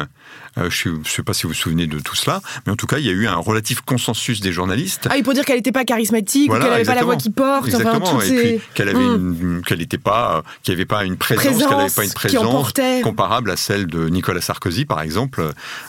Euh, 0.58 0.70
je 0.70 0.90
ne 0.90 1.04
sais 1.04 1.22
pas 1.22 1.34
si 1.34 1.44
vous 1.44 1.50
vous 1.50 1.54
souvenez 1.54 1.86
de 1.86 2.00
tout 2.00 2.16
cela, 2.16 2.42
mais 2.66 2.72
en 2.72 2.76
tout 2.76 2.88
cas, 2.88 2.98
il 2.98 3.06
y 3.06 3.10
a 3.10 3.12
eu 3.12 3.28
un 3.28 3.36
relatif 3.36 3.82
consensus 3.82 4.40
des 4.40 4.54
journalistes. 4.54 5.08
Ah, 5.10 5.18
il 5.18 5.24
faut 5.24 5.34
dire 5.34 5.44
qu'elle 5.44 5.58
n'était 5.58 5.74
pas 5.74 5.84
charismatique, 5.84 6.50
qu'elle 6.50 6.62
n'avait 6.62 6.84
pas 6.84 6.96
la 6.96 7.04
voix 7.04 7.18
qui 7.18 7.30
porte, 7.30 7.66
exactement, 7.66 8.22
et 8.22 8.30
puis 8.30 8.62
qu'elle 8.74 8.90
avait 8.90 9.62
qu'elle 9.66 9.80
n'était 9.80 9.98
pas, 9.98 10.44
qu'il 10.64 10.74
n'y 10.74 10.78
avait 10.78 10.86
pas 10.86 11.04
une 11.04 11.18
présence, 11.18 11.58
qu'elle 11.58 11.78
n'avait 11.78 11.90
pas 11.90 12.06
une 12.06 12.14
présence 12.14 12.74
comparable 13.04 13.52
à 13.52 13.58
celle 13.58 13.88
de 13.88 14.08
Nicolas 14.08 14.42
Sarkozy, 14.42 14.86
par 14.86 15.02
exemple, 15.02 15.42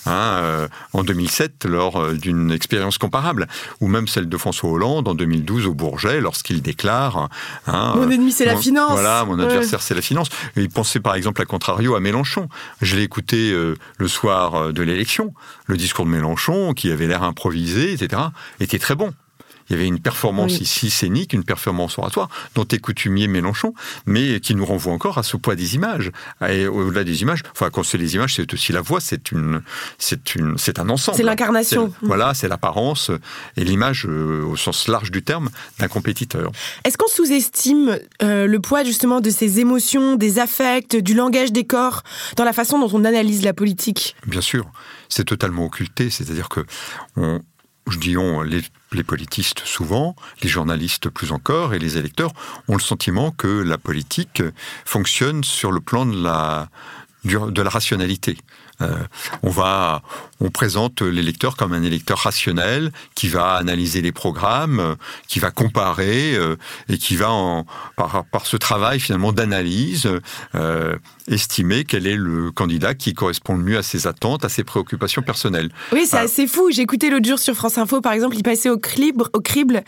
hein, 0.05 0.11
euh, 0.13 0.69
en 0.93 1.05
2007, 1.05 1.65
lors 1.67 2.01
euh, 2.01 2.15
d'une 2.15 2.51
expérience 2.51 2.99
comparable, 2.99 3.47
ou 3.81 3.87
même 3.87 4.09
celle 4.09 4.29
de 4.29 4.37
François 4.37 4.71
Hollande 4.71 5.07
en 5.07 5.15
2012 5.15 5.67
au 5.67 5.75
Bourget, 5.75 6.21
lorsqu'il 6.21 6.61
déclare 6.61 7.29
hein, 7.69 7.95
Mon 7.97 8.11
ennemi, 8.11 8.33
c'est 8.33 8.45
la 8.45 8.57
finance. 8.57 8.91
Voilà, 8.93 9.25
mon 9.25 9.39
adversaire, 9.39 9.81
c'est 9.81 9.95
la 9.95 10.03
finance. 10.03 10.26
Il 10.57 10.69
pensait 10.69 11.01
par 11.01 11.15
exemple 11.15 11.43
à 11.43 11.45
contrario 11.45 11.95
à 11.95 12.01
Mélenchon. 12.01 12.49
Je 12.81 12.97
l'ai 12.97 13.03
écouté 13.03 13.53
le 13.99 14.09
soir 14.09 14.55
euh, 14.55 14.73
de 14.73 14.83
l'élection. 14.83 15.35
Le 15.67 15.77
discours 15.77 16.05
de 16.05 16.11
Mélenchon, 16.11 16.75
qui 16.75 16.91
avait 16.91 17.07
l'air 17.07 17.23
improvisé, 17.23 17.93
etc., 17.93 18.23
était 18.61 18.79
très 18.79 18.95
bon. 18.95 19.13
Il 19.69 19.73
y 19.73 19.77
avait 19.77 19.87
une 19.87 20.01
performance 20.01 20.61
ici 20.61 20.91
scénique, 20.91 21.33
une 21.33 21.45
performance 21.45 21.99
oratoire, 21.99 22.29
dont 22.55 22.67
est 22.67 22.79
coutumier 22.79 23.27
Mélenchon, 23.27 23.75
mais 24.07 24.41
qui 24.41 24.55
nous 24.55 24.65
renvoie 24.65 24.93
encore 24.93 25.19
à 25.19 25.23
ce 25.23 25.37
poids 25.37 25.57
des 25.57 25.75
images. 25.75 26.13
Et 26.49 26.67
au-delà 26.67 27.05
des 27.05 27.23
images, 27.23 27.43
enfin, 27.53 27.71
quand 27.71 27.83
c'est 27.83 27.99
les 27.99 28.15
images, 28.15 28.35
c'est 28.37 28.53
aussi 28.53 28.73
la 28.73 28.81
voix, 28.81 29.01
c'est 29.01 29.33
une, 29.33 29.63
c'est 29.99 30.35
une, 30.35 30.57
c'est 30.59 30.79
un 30.79 30.89
ensemble. 30.89 31.17
C'est 31.17 31.23
l'incarnation. 31.23 31.93
Voilà, 32.03 32.35
c'est 32.35 32.49
l'apparence 32.49 33.11
et 33.57 33.65
l'image 33.65 34.07
euh, 34.07 34.45
au 34.45 34.57
sens 34.57 34.89
large 34.89 35.11
du 35.11 35.23
terme 35.23 35.51
d'un 35.79 35.89
compétiteur. 35.89 36.51
Est-ce 36.85 36.97
qu'on 36.97 37.09
sous-estime 37.09 37.99
euh, 38.23 38.47
le 38.47 38.61
poids 38.61 38.85
justement 38.85 39.21
de 39.21 39.31
ces 39.31 39.61
émotions, 39.61 40.17
des 40.17 40.39
affects, 40.39 40.97
du 40.97 41.15
langage 41.15 41.53
des 41.53 41.65
corps 41.65 42.03
dans 42.37 42.45
la 42.45 42.53
façon 42.53 42.79
dont 42.79 42.91
on 42.93 43.05
analyse 43.05 43.43
la 43.43 43.53
politique? 43.53 44.17
Bien 44.27 44.41
sûr, 44.41 44.67
c'est 45.09 45.25
totalement 45.25 45.65
occulté. 45.65 46.11
C'est-à-dire 46.11 46.49
que 46.49 46.61
on, 47.17 47.41
je 47.89 47.99
dis 47.99 48.17
on, 48.17 48.43
les, 48.43 48.63
politistes 49.05 49.61
souvent, 49.65 50.17
les 50.43 50.49
journalistes 50.49 51.09
plus 51.09 51.33
encore, 51.33 51.75
et 51.75 51.79
les 51.79 51.99
électeurs 51.99 52.33
ont 52.69 52.75
le 52.75 52.83
sentiment 52.83 53.31
que 53.31 53.47
la 53.47 53.79
politique 53.79 54.43
fonctionne 54.85 55.45
sur 55.45 55.71
le 55.71 55.81
plan 55.81 56.07
de 56.07 56.21
la, 56.23 56.69
de 57.27 57.63
la 57.63 57.71
rationalité. 57.71 58.39
Euh, 58.83 58.95
on 59.43 59.51
va, 59.51 60.03
on 60.41 60.51
présente 60.51 61.01
l'électeur 61.01 61.57
comme 61.57 61.73
un 61.73 61.83
électeur 61.83 62.19
rationnel 62.19 62.93
qui 63.15 63.29
va 63.29 63.55
analyser 63.55 64.03
les 64.03 64.13
programmes, 64.13 64.97
qui 65.29 65.39
va 65.39 65.51
comparer 65.51 66.35
euh, 66.35 66.57
et 66.89 66.99
qui 66.99 67.17
va, 67.17 67.31
en, 67.31 67.65
par, 67.97 68.25
par 68.31 68.45
ce 68.45 68.57
travail 68.57 69.01
finalement 69.01 69.33
d'analyse, 69.33 70.09
euh, 70.55 70.97
estimer 71.27 71.85
quel 71.85 72.07
est 72.07 72.17
le 72.17 72.51
candidat 72.51 72.95
qui 72.95 73.15
correspond 73.15 73.57
le 73.57 73.63
mieux 73.63 73.79
à 73.79 73.83
ses 73.83 74.07
attentes, 74.07 74.45
à 74.45 74.49
ses 74.49 74.63
préoccupations 74.63 75.23
personnelles. 75.23 75.71
Oui, 75.93 76.05
c'est 76.07 76.19
assez 76.19 76.47
fou. 76.47 76.69
Écouté 76.77 77.09
l'autre 77.09 77.27
jour 77.27 77.39
sur 77.39 77.55
France 77.55 77.79
Info, 77.79 78.03
par 78.03 78.13
exemple, 78.13 78.37
il 78.37 78.43
passait 78.43 78.69
au 78.69 78.79
crible, 78.79 79.25
au 79.33 79.41
crible 79.41 79.83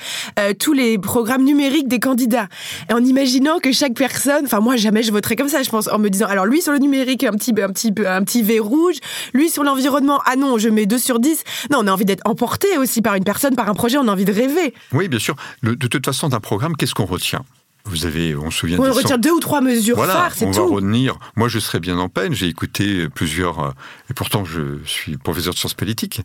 tous 0.58 0.72
les 0.72 0.98
programmes 0.98 1.44
numériques 1.44 1.88
des 1.88 2.00
candidats. 2.00 2.48
Et 2.88 2.94
en 2.94 3.04
imaginant 3.04 3.58
que 3.58 3.72
chaque 3.72 3.94
personne, 3.94 4.46
enfin 4.46 4.60
moi 4.60 4.76
jamais 4.76 5.02
je 5.02 5.12
voterais 5.12 5.36
comme 5.36 5.48
ça, 5.48 5.62
je 5.62 5.68
pense, 5.68 5.88
en 5.88 5.98
me 5.98 6.08
disant, 6.08 6.26
alors 6.26 6.46
lui 6.46 6.62
sur 6.62 6.72
le 6.72 6.78
numérique, 6.78 7.27
un 7.28 7.32
petit, 7.32 7.54
un 7.60 7.70
petit, 7.70 7.94
un 8.06 8.24
petit 8.24 8.42
V 8.42 8.58
rouge, 8.58 8.96
lui 9.34 9.50
sur 9.50 9.62
l'environnement, 9.62 10.20
ah 10.26 10.36
non, 10.36 10.58
je 10.58 10.68
mets 10.68 10.86
2 10.86 10.98
sur 10.98 11.20
10. 11.20 11.44
Non, 11.70 11.78
on 11.82 11.86
a 11.86 11.92
envie 11.92 12.04
d'être 12.04 12.26
emporté 12.26 12.78
aussi 12.78 13.02
par 13.02 13.14
une 13.14 13.24
personne, 13.24 13.54
par 13.54 13.68
un 13.68 13.74
projet, 13.74 13.98
on 13.98 14.08
a 14.08 14.12
envie 14.12 14.24
de 14.24 14.32
rêver. 14.32 14.74
Oui, 14.92 15.08
bien 15.08 15.18
sûr. 15.18 15.36
de 15.62 15.74
toute 15.74 16.04
façon, 16.04 16.28
d'un 16.28 16.40
programme, 16.40 16.76
qu'est-ce 16.76 16.94
qu'on 16.94 17.06
retient? 17.06 17.44
Vous 17.88 18.04
avez, 18.04 18.36
on 18.36 18.50
se 18.50 18.58
souvient. 18.58 18.78
On 18.78 18.92
retient 18.92 19.16
deux 19.16 19.30
ou 19.30 19.40
trois 19.40 19.60
mesures 19.60 19.96
voilà, 19.96 20.28
c'est 20.34 20.44
tout. 20.44 20.58
On 20.58 20.68
va 20.68 20.74
retenir. 20.74 21.18
Moi, 21.36 21.48
je 21.48 21.58
serais 21.58 21.80
bien 21.80 21.98
en 21.98 22.08
peine. 22.08 22.34
J'ai 22.34 22.46
écouté 22.46 23.08
plusieurs, 23.08 23.60
euh, 23.60 23.70
et 24.10 24.14
pourtant 24.14 24.44
je 24.44 24.78
suis 24.84 25.16
professeur 25.16 25.54
de 25.54 25.58
sciences 25.58 25.74
politiques. 25.74 26.20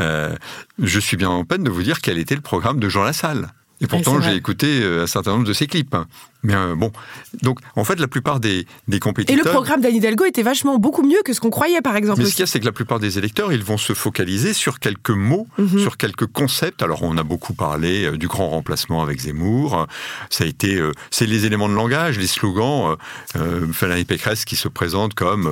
Euh, 0.00 0.34
je 0.78 0.98
suis 0.98 1.16
bien 1.16 1.28
en 1.28 1.44
peine 1.44 1.64
de 1.64 1.70
vous 1.70 1.82
dire 1.82 2.00
quel 2.00 2.18
était 2.18 2.34
le 2.34 2.40
programme 2.40 2.80
de 2.80 2.88
Jean 2.88 3.02
Lassalle. 3.02 3.52
Et 3.82 3.86
pourtant, 3.86 4.20
j'ai 4.20 4.36
écouté 4.36 4.80
euh, 4.80 5.02
un 5.02 5.06
certain 5.06 5.32
nombre 5.32 5.46
de 5.46 5.52
ses 5.52 5.66
clips. 5.66 5.96
Mais 6.42 6.54
euh, 6.54 6.74
bon, 6.74 6.90
donc 7.42 7.60
en 7.76 7.84
fait, 7.84 8.00
la 8.00 8.08
plupart 8.08 8.40
des, 8.40 8.66
des 8.88 8.98
compétiteurs. 8.98 9.38
Et 9.38 9.42
le 9.42 9.48
programme 9.48 9.80
d'Anne 9.80 9.96
Hidalgo 9.96 10.24
était 10.24 10.42
vachement 10.42 10.78
beaucoup 10.78 11.02
mieux 11.02 11.20
que 11.24 11.32
ce 11.32 11.40
qu'on 11.40 11.50
croyait, 11.50 11.82
par 11.82 11.96
exemple. 11.96 12.20
Mais 12.20 12.26
ce 12.26 12.32
qu'il 12.32 12.40
y 12.40 12.42
a, 12.42 12.46
c'est 12.46 12.60
que 12.60 12.64
la 12.64 12.72
plupart 12.72 12.98
des 12.98 13.18
électeurs, 13.18 13.52
ils 13.52 13.62
vont 13.62 13.78
se 13.78 13.92
focaliser 13.92 14.52
sur 14.52 14.78
quelques 14.80 15.10
mots, 15.10 15.46
mhm. 15.58 15.78
sur 15.78 15.96
quelques 15.96 16.26
concepts. 16.26 16.82
Alors, 16.82 17.02
on 17.02 17.16
a 17.16 17.22
beaucoup 17.22 17.54
parlé 17.54 18.04
euh, 18.04 18.16
du 18.16 18.28
grand 18.28 18.48
remplacement 18.48 19.02
avec 19.02 19.20
Zemmour. 19.20 19.86
Ça 20.30 20.44
a 20.44 20.46
été, 20.46 20.76
euh, 20.76 20.92
c'est 21.10 21.26
les 21.26 21.46
éléments 21.46 21.68
de 21.68 21.74
langage, 21.74 22.18
les 22.18 22.26
slogans. 22.26 22.96
Euh, 23.36 23.66
Valérie 23.80 24.04
Pécresse 24.04 24.44
qui 24.44 24.56
se 24.56 24.68
présente 24.68 25.14
comme, 25.14 25.50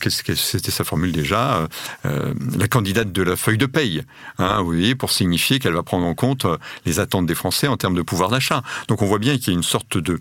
qu'est-ce 0.00 0.22
que 0.22 0.34
c'était 0.34 0.70
sa 0.70 0.84
formule 0.84 1.12
déjà, 1.12 1.68
la 2.04 2.68
candidate 2.68 3.12
de 3.12 3.22
la 3.22 3.36
feuille 3.36 3.58
de 3.58 3.66
paye. 3.66 4.02
Hein, 4.38 4.58
vous 4.60 4.66
voyez, 4.66 4.94
pour 4.94 5.10
signifier 5.10 5.58
qu'elle 5.58 5.72
va 5.72 5.82
prendre 5.82 6.06
en 6.06 6.14
compte 6.14 6.46
les 6.84 7.00
attentes 7.00 7.26
des 7.26 7.34
Français 7.34 7.68
en 7.68 7.76
termes 7.76 7.94
de 7.94 8.02
pouvoir 8.02 8.30
d'achat. 8.30 8.62
Donc, 8.88 9.02
on 9.02 9.06
voit 9.06 9.18
bien 9.18 9.32
qu'il 9.40 9.52
y 9.52 9.56
a 9.56 9.58
une 9.58 9.64
sorte 9.64 9.98
de, 9.98 10.18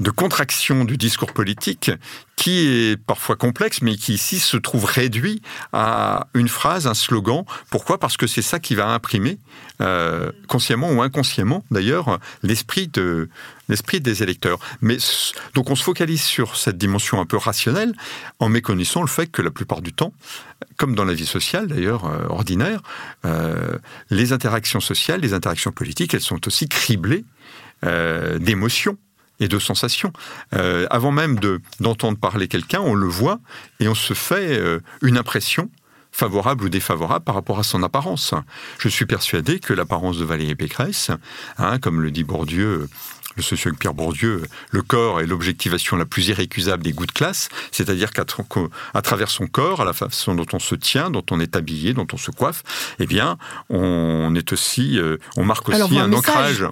de 0.00 0.10
contraction 0.10 0.84
du 0.84 0.96
discours 0.96 1.32
politique 1.32 1.90
qui 2.36 2.66
est 2.66 2.96
parfois 3.02 3.34
complexe, 3.34 3.80
mais 3.80 3.96
qui 3.96 4.12
ici 4.12 4.38
se 4.38 4.58
trouve 4.58 4.84
réduit 4.84 5.40
à 5.72 6.28
une 6.34 6.48
phrase, 6.48 6.86
un 6.86 6.94
slogan. 6.94 7.44
Pourquoi? 7.70 7.98
Parce 7.98 8.18
que 8.18 8.26
c'est 8.26 8.42
ça 8.42 8.58
qui 8.60 8.74
va 8.74 8.88
imprimer, 8.88 9.38
euh, 9.80 10.30
consciemment 10.46 10.92
ou 10.92 11.00
inconsciemment 11.00 11.64
d'ailleurs, 11.70 12.18
l'esprit 12.42 12.88
de 12.88 13.30
l'esprit 13.68 14.00
des 14.00 14.22
électeurs. 14.22 14.58
Mais 14.80 14.98
donc 15.54 15.70
on 15.70 15.76
se 15.76 15.82
focalise 15.82 16.22
sur 16.22 16.56
cette 16.56 16.78
dimension 16.78 17.20
un 17.20 17.26
peu 17.26 17.38
rationnelle, 17.38 17.94
en 18.38 18.48
méconnaissant 18.48 19.00
le 19.00 19.08
fait 19.08 19.26
que 19.26 19.42
la 19.42 19.50
plupart 19.50 19.80
du 19.80 19.92
temps, 19.92 20.12
comme 20.76 20.94
dans 20.94 21.04
la 21.04 21.14
vie 21.14 21.26
sociale 21.26 21.66
d'ailleurs 21.66 22.04
euh, 22.04 22.26
ordinaire, 22.28 22.82
euh, 23.24 23.78
les 24.10 24.32
interactions 24.32 24.80
sociales, 24.80 25.20
les 25.20 25.32
interactions 25.32 25.72
politiques, 25.72 26.12
elles 26.14 26.20
sont 26.20 26.46
aussi 26.46 26.68
criblées 26.68 27.24
euh, 27.84 28.38
d'émotions 28.38 28.96
et 29.40 29.48
de 29.48 29.58
sensations. 29.58 30.12
Euh, 30.54 30.86
avant 30.90 31.12
même 31.12 31.38
d'entendre 31.80 32.18
parler 32.18 32.48
quelqu'un, 32.48 32.80
on 32.80 32.94
le 32.94 33.06
voit 33.06 33.38
et 33.80 33.88
on 33.88 33.94
se 33.94 34.14
fait 34.14 34.58
euh, 34.58 34.80
une 35.02 35.18
impression 35.18 35.70
favorable 36.10 36.64
ou 36.64 36.68
défavorable 36.70 37.24
par 37.24 37.34
rapport 37.34 37.58
à 37.58 37.62
son 37.62 37.82
apparence. 37.82 38.32
Je 38.78 38.88
suis 38.88 39.04
persuadé 39.04 39.60
que 39.60 39.74
l'apparence 39.74 40.16
de 40.16 40.24
Valérie 40.24 40.54
Pécresse, 40.54 41.10
hein, 41.58 41.78
comme 41.78 42.00
le 42.00 42.10
dit 42.10 42.24
Bourdieu 42.24 42.88
le 43.34 43.42
sociologue 43.42 43.78
Pierre 43.78 43.94
Bourdieu, 43.94 44.42
le 44.70 44.82
corps 44.82 45.20
est 45.20 45.26
l'objectivation 45.26 45.96
la 45.96 46.06
plus 46.06 46.28
irrécusable 46.28 46.82
des 46.82 46.92
goûts 46.92 47.06
de 47.06 47.12
classe, 47.12 47.48
c'est-à-dire 47.70 48.10
qu'à 48.12 48.24
travers 49.02 49.30
son 49.30 49.46
corps, 49.46 49.80
à 49.80 49.84
la 49.84 49.92
façon 49.92 50.34
dont 50.34 50.46
on 50.52 50.58
se 50.58 50.74
tient, 50.74 51.10
dont 51.10 51.24
on 51.30 51.40
est 51.40 51.56
habillé, 51.56 51.92
dont 51.92 52.06
on 52.12 52.16
se 52.16 52.30
coiffe, 52.30 52.62
eh 52.98 53.06
bien, 53.06 53.36
on 53.68 54.34
est 54.34 54.52
aussi, 54.52 54.98
euh, 54.98 55.18
on 55.36 55.44
marque 55.44 55.68
aussi 55.68 55.98
un, 55.98 56.12
ancrage. 56.12 56.64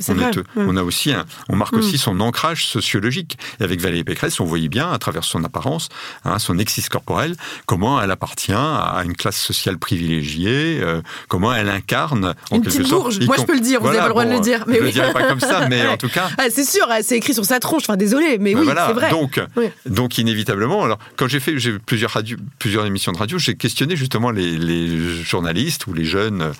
On, 0.57 0.77
a 0.77 0.83
aussi 0.83 1.13
un, 1.13 1.25
on 1.49 1.57
marque 1.57 1.75
aussi 1.75 1.97
mm. 1.97 1.99
son 1.99 2.21
ancrage 2.21 2.67
sociologique. 2.67 3.39
Et 3.61 3.65
avec 3.65 3.81
Valérie 3.81 4.05
Pécresse, 4.05 4.41
on 4.41 4.45
voyait 4.45 4.69
bien, 4.69 4.91
à 4.91 4.99
travers 4.99 5.25
son 5.25 5.45
apparence, 5.45 5.89
hein, 6.25 6.39
son 6.39 6.59
exis 6.59 6.85
corporel, 6.89 7.37
comment 7.67 8.01
elle 8.01 8.11
appartient 8.11 8.53
à 8.53 9.03
une 9.05 9.17
classe 9.17 9.41
sociale 9.41 9.79
privilégiée, 9.79 10.81
euh, 10.83 11.03
comment 11.29 11.55
elle 11.55 11.69
incarne 11.69 12.35
en 12.51 12.61
quelque 12.61 12.85
sorte. 12.85 13.21
Moi, 13.23 13.37
je 13.39 13.45
peux 13.45 13.55
le 13.55 13.61
dire. 13.61 13.81
Vous 13.81 13.89
avez 13.89 13.99
pas 13.99 14.05
le 14.05 14.11
droit 14.11 14.25
de 14.25 14.33
le 14.33 14.41
dire. 14.41 14.65
Mais 14.67 14.77
je 14.77 14.81
ne 14.81 14.87
le 14.87 14.93
dirai 14.93 15.13
pas 15.13 15.25
comme 15.25 15.41
ça, 15.41 15.69
mais 15.69 15.87
en 15.87 15.97
tout 15.97 16.09
cas. 16.09 16.29
Ah, 16.45 16.51
c'est 16.51 16.65
sûr, 16.65 16.87
hein, 16.91 16.99
c'est 17.03 17.17
écrit 17.17 17.35
sur 17.35 17.45
sa 17.45 17.61
tronche. 17.61 17.83
Enfin, 17.85 17.97
désolé, 17.97 18.39
mais 18.39 18.55
oui, 18.55 18.67
c'est 18.67 18.93
vrai. 18.93 19.11
Donc, 19.11 19.41
donc 19.87 20.19
inévitablement, 20.19 20.85
alors 20.85 20.99
quand 21.17 21.29
j'ai 21.29 21.41
fait 21.41 21.59
j'ai 21.59 21.79
plusieurs 21.79 22.11
radio, 22.11 22.37
plusieurs 22.59 22.87
émissions 22.87 23.13
de 23.13 23.19
radio, 23.19 23.39
j'ai 23.39 23.55
questionné 23.55 23.97
justement 23.97 24.31
les, 24.31 25.25
journalistes 25.25 25.87
ou 25.87 25.95
les 25.95 26.05
jeunes 26.05 26.53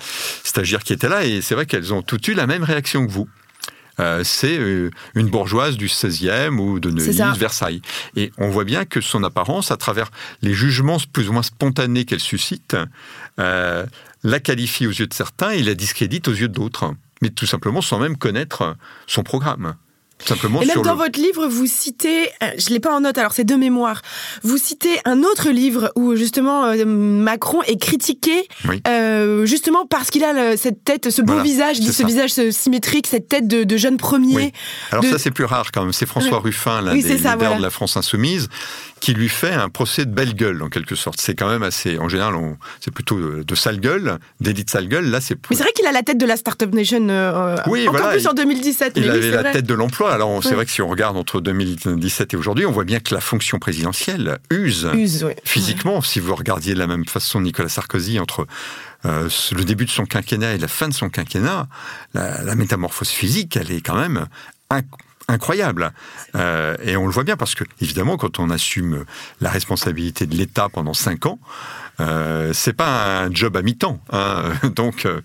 stagiaires 0.43 0.83
qui 0.83 0.93
étaient 0.93 1.09
là, 1.09 1.25
et 1.25 1.41
c'est 1.41 1.55
vrai 1.55 1.65
qu'elles 1.65 1.93
ont 1.93 2.01
toutes 2.01 2.27
eu 2.27 2.33
la 2.33 2.47
même 2.47 2.63
réaction 2.63 3.05
que 3.05 3.11
vous. 3.11 3.27
Euh, 3.99 4.23
c'est 4.25 4.57
euh, 4.57 4.91
une 5.13 5.29
bourgeoise 5.29 5.77
du 5.77 5.87
16e 5.87 6.57
ou 6.57 6.81
de 6.81 6.89
Neuilly, 6.89 7.37
Versailles. 7.37 7.81
Et 8.17 8.31
on 8.37 8.49
voit 8.49 8.65
bien 8.65 8.83
que 8.83 8.99
son 8.99 9.23
apparence, 9.23 9.71
à 9.71 9.77
travers 9.77 10.11
les 10.41 10.53
jugements 10.53 10.97
plus 11.13 11.29
ou 11.29 11.33
moins 11.33 11.43
spontanés 11.43 12.03
qu'elle 12.03 12.19
suscite, 12.19 12.75
euh, 13.39 13.85
la 14.23 14.39
qualifie 14.41 14.85
aux 14.85 14.91
yeux 14.91 15.07
de 15.07 15.13
certains 15.13 15.51
et 15.51 15.63
la 15.63 15.75
discrédite 15.75 16.27
aux 16.27 16.33
yeux 16.33 16.49
d'autres 16.49 16.93
mais 17.21 17.29
tout 17.29 17.45
simplement 17.45 17.81
sans 17.81 17.99
même 17.99 18.17
connaître 18.17 18.75
son 19.07 19.23
programme. 19.23 19.75
Simplement 20.25 20.61
Et 20.61 20.65
même 20.65 20.71
sur 20.73 20.81
dans 20.81 20.93
le... 20.93 20.97
votre 20.99 21.19
livre, 21.19 21.45
vous 21.45 21.65
citez, 21.67 22.29
euh, 22.41 22.47
je 22.57 22.69
l'ai 22.69 22.79
pas 22.79 22.95
en 22.95 23.01
note, 23.01 23.17
alors 23.17 23.33
c'est 23.33 23.43
de 23.43 23.55
mémoire, 23.55 24.01
vous 24.43 24.57
citez 24.57 24.97
un 25.03 25.23
autre 25.23 25.49
livre 25.49 25.91
où 25.95 26.15
justement 26.15 26.63
euh, 26.65 26.85
Macron 26.85 27.61
est 27.63 27.79
critiqué 27.79 28.47
Oui. 28.67 28.81
euh, 28.87 29.45
justement 29.45 29.85
parce 29.85 30.09
qu'il 30.09 30.23
a 30.23 30.31
le- 30.51 30.57
cette 30.57 30.83
tête, 30.85 31.09
ce 31.09 31.21
beau 31.21 31.33
Voilà, 31.33 31.43
visage, 31.43 31.77
ce 31.77 31.91
ça. 31.91 32.05
visage 32.05 32.31
symétrique, 32.51 33.07
cette 33.07 33.27
tête 33.27 33.47
de, 33.47 33.65
de 33.65 33.77
jeune 33.77 33.97
premier. 33.97 34.35
Oui. 34.35 34.51
Alors 34.91 35.03
de- 35.03 35.09
ça 35.09 35.17
c'est 35.19 35.31
plus 35.31 35.43
rare 35.45 35.71
quand 35.73 35.83
même. 35.83 35.93
C'est 35.93 36.05
François. 36.05 36.39
Ruffin, 36.39 36.81
l'un 36.81 36.93
Oui, 36.93 37.03
des 37.03 37.09
ça, 37.09 37.15
leaders 37.15 37.37
voilà. 37.37 37.57
de 37.57 37.61
la 37.61 37.69
France 37.69 37.97
insoumise, 37.97 38.47
qui 39.01 39.13
lui 39.13 39.29
fait 39.29 39.51
un 39.53 39.69
procès 39.69 40.05
de 40.05 40.11
belle 40.11 40.33
gueule 40.33 40.61
en 40.63 40.69
quelque 40.69 40.95
sorte. 40.95 41.19
C'est 41.21 41.35
quand 41.35 41.49
même 41.49 41.63
assez. 41.63 41.97
En 41.99 42.07
général, 42.09 42.35
on- 42.35 42.57
c'est 42.79 42.91
plutôt 42.93 43.19
de, 43.19 43.43
de 43.43 43.55
sale 43.55 43.79
gueule, 43.79 44.17
d'élite 44.39 44.69
sale 44.69 44.87
gueule. 44.87 45.05
Là, 45.09 45.19
c'est. 45.21 45.35
Mais 45.49 45.55
c'est 45.57 45.63
vrai 45.63 45.71
qu'il 45.73 45.85
a 45.85 45.91
la 45.91 46.03
tête 46.03 46.17
de 46.17 46.25
la 46.25 46.37
Startup 46.37 46.73
Nation 46.73 47.07
euh, 47.09 47.55
Oui, 47.67 47.81
encore 47.87 47.99
voilà, 47.99 48.13
plus 48.13 48.23
il- 48.23 48.27
en 48.29 48.33
2017. 48.33 48.93
Il 48.95 49.03
mais 49.03 49.09
avait 49.09 49.29
la 49.31 49.41
vrai. 49.41 49.51
tête 49.53 49.65
de 49.65 49.73
l'emploi. 49.73 50.04
Alors 50.13 50.43
c'est 50.43 50.53
vrai 50.55 50.65
que 50.65 50.71
si 50.71 50.81
on 50.81 50.87
regarde 50.87 51.17
entre 51.17 51.41
2017 51.41 52.33
et 52.33 52.37
aujourd'hui, 52.37 52.65
on 52.65 52.71
voit 52.71 52.83
bien 52.85 52.99
que 52.99 53.13
la 53.13 53.21
fonction 53.21 53.59
présidentielle 53.59 54.37
use. 54.49 54.89
Physiquement, 55.43 56.01
si 56.01 56.19
vous 56.19 56.35
regardiez 56.35 56.73
de 56.73 56.79
la 56.79 56.87
même 56.87 57.05
façon 57.05 57.41
Nicolas 57.41 57.69
Sarkozy 57.69 58.19
entre 58.19 58.47
euh, 59.05 59.29
le 59.51 59.63
début 59.63 59.85
de 59.85 59.91
son 59.91 60.05
quinquennat 60.05 60.53
et 60.53 60.57
la 60.57 60.67
fin 60.67 60.87
de 60.87 60.93
son 60.93 61.09
quinquennat, 61.09 61.67
la, 62.13 62.41
la 62.43 62.55
métamorphose 62.55 63.09
physique, 63.09 63.55
elle 63.57 63.71
est 63.71 63.81
quand 63.81 63.95
même 63.97 64.25
inc- 64.71 64.83
incroyable. 65.27 65.91
Euh, 66.35 66.75
et 66.83 66.97
on 66.97 67.05
le 67.05 67.11
voit 67.11 67.23
bien 67.23 67.37
parce 67.37 67.55
que, 67.55 67.63
évidemment, 67.81 68.17
quand 68.17 68.39
on 68.39 68.49
assume 68.49 69.05
la 69.41 69.49
responsabilité 69.49 70.25
de 70.27 70.35
l'État 70.35 70.69
pendant 70.69 70.93
cinq 70.93 71.25
ans, 71.25 71.39
euh, 71.99 72.51
c'est 72.53 72.73
pas 72.73 73.23
un 73.23 73.31
job 73.33 73.55
à 73.57 73.61
mi-temps. 73.61 73.99
hein. 74.11 74.53
Donc, 74.75 75.05
euh, 75.05 75.21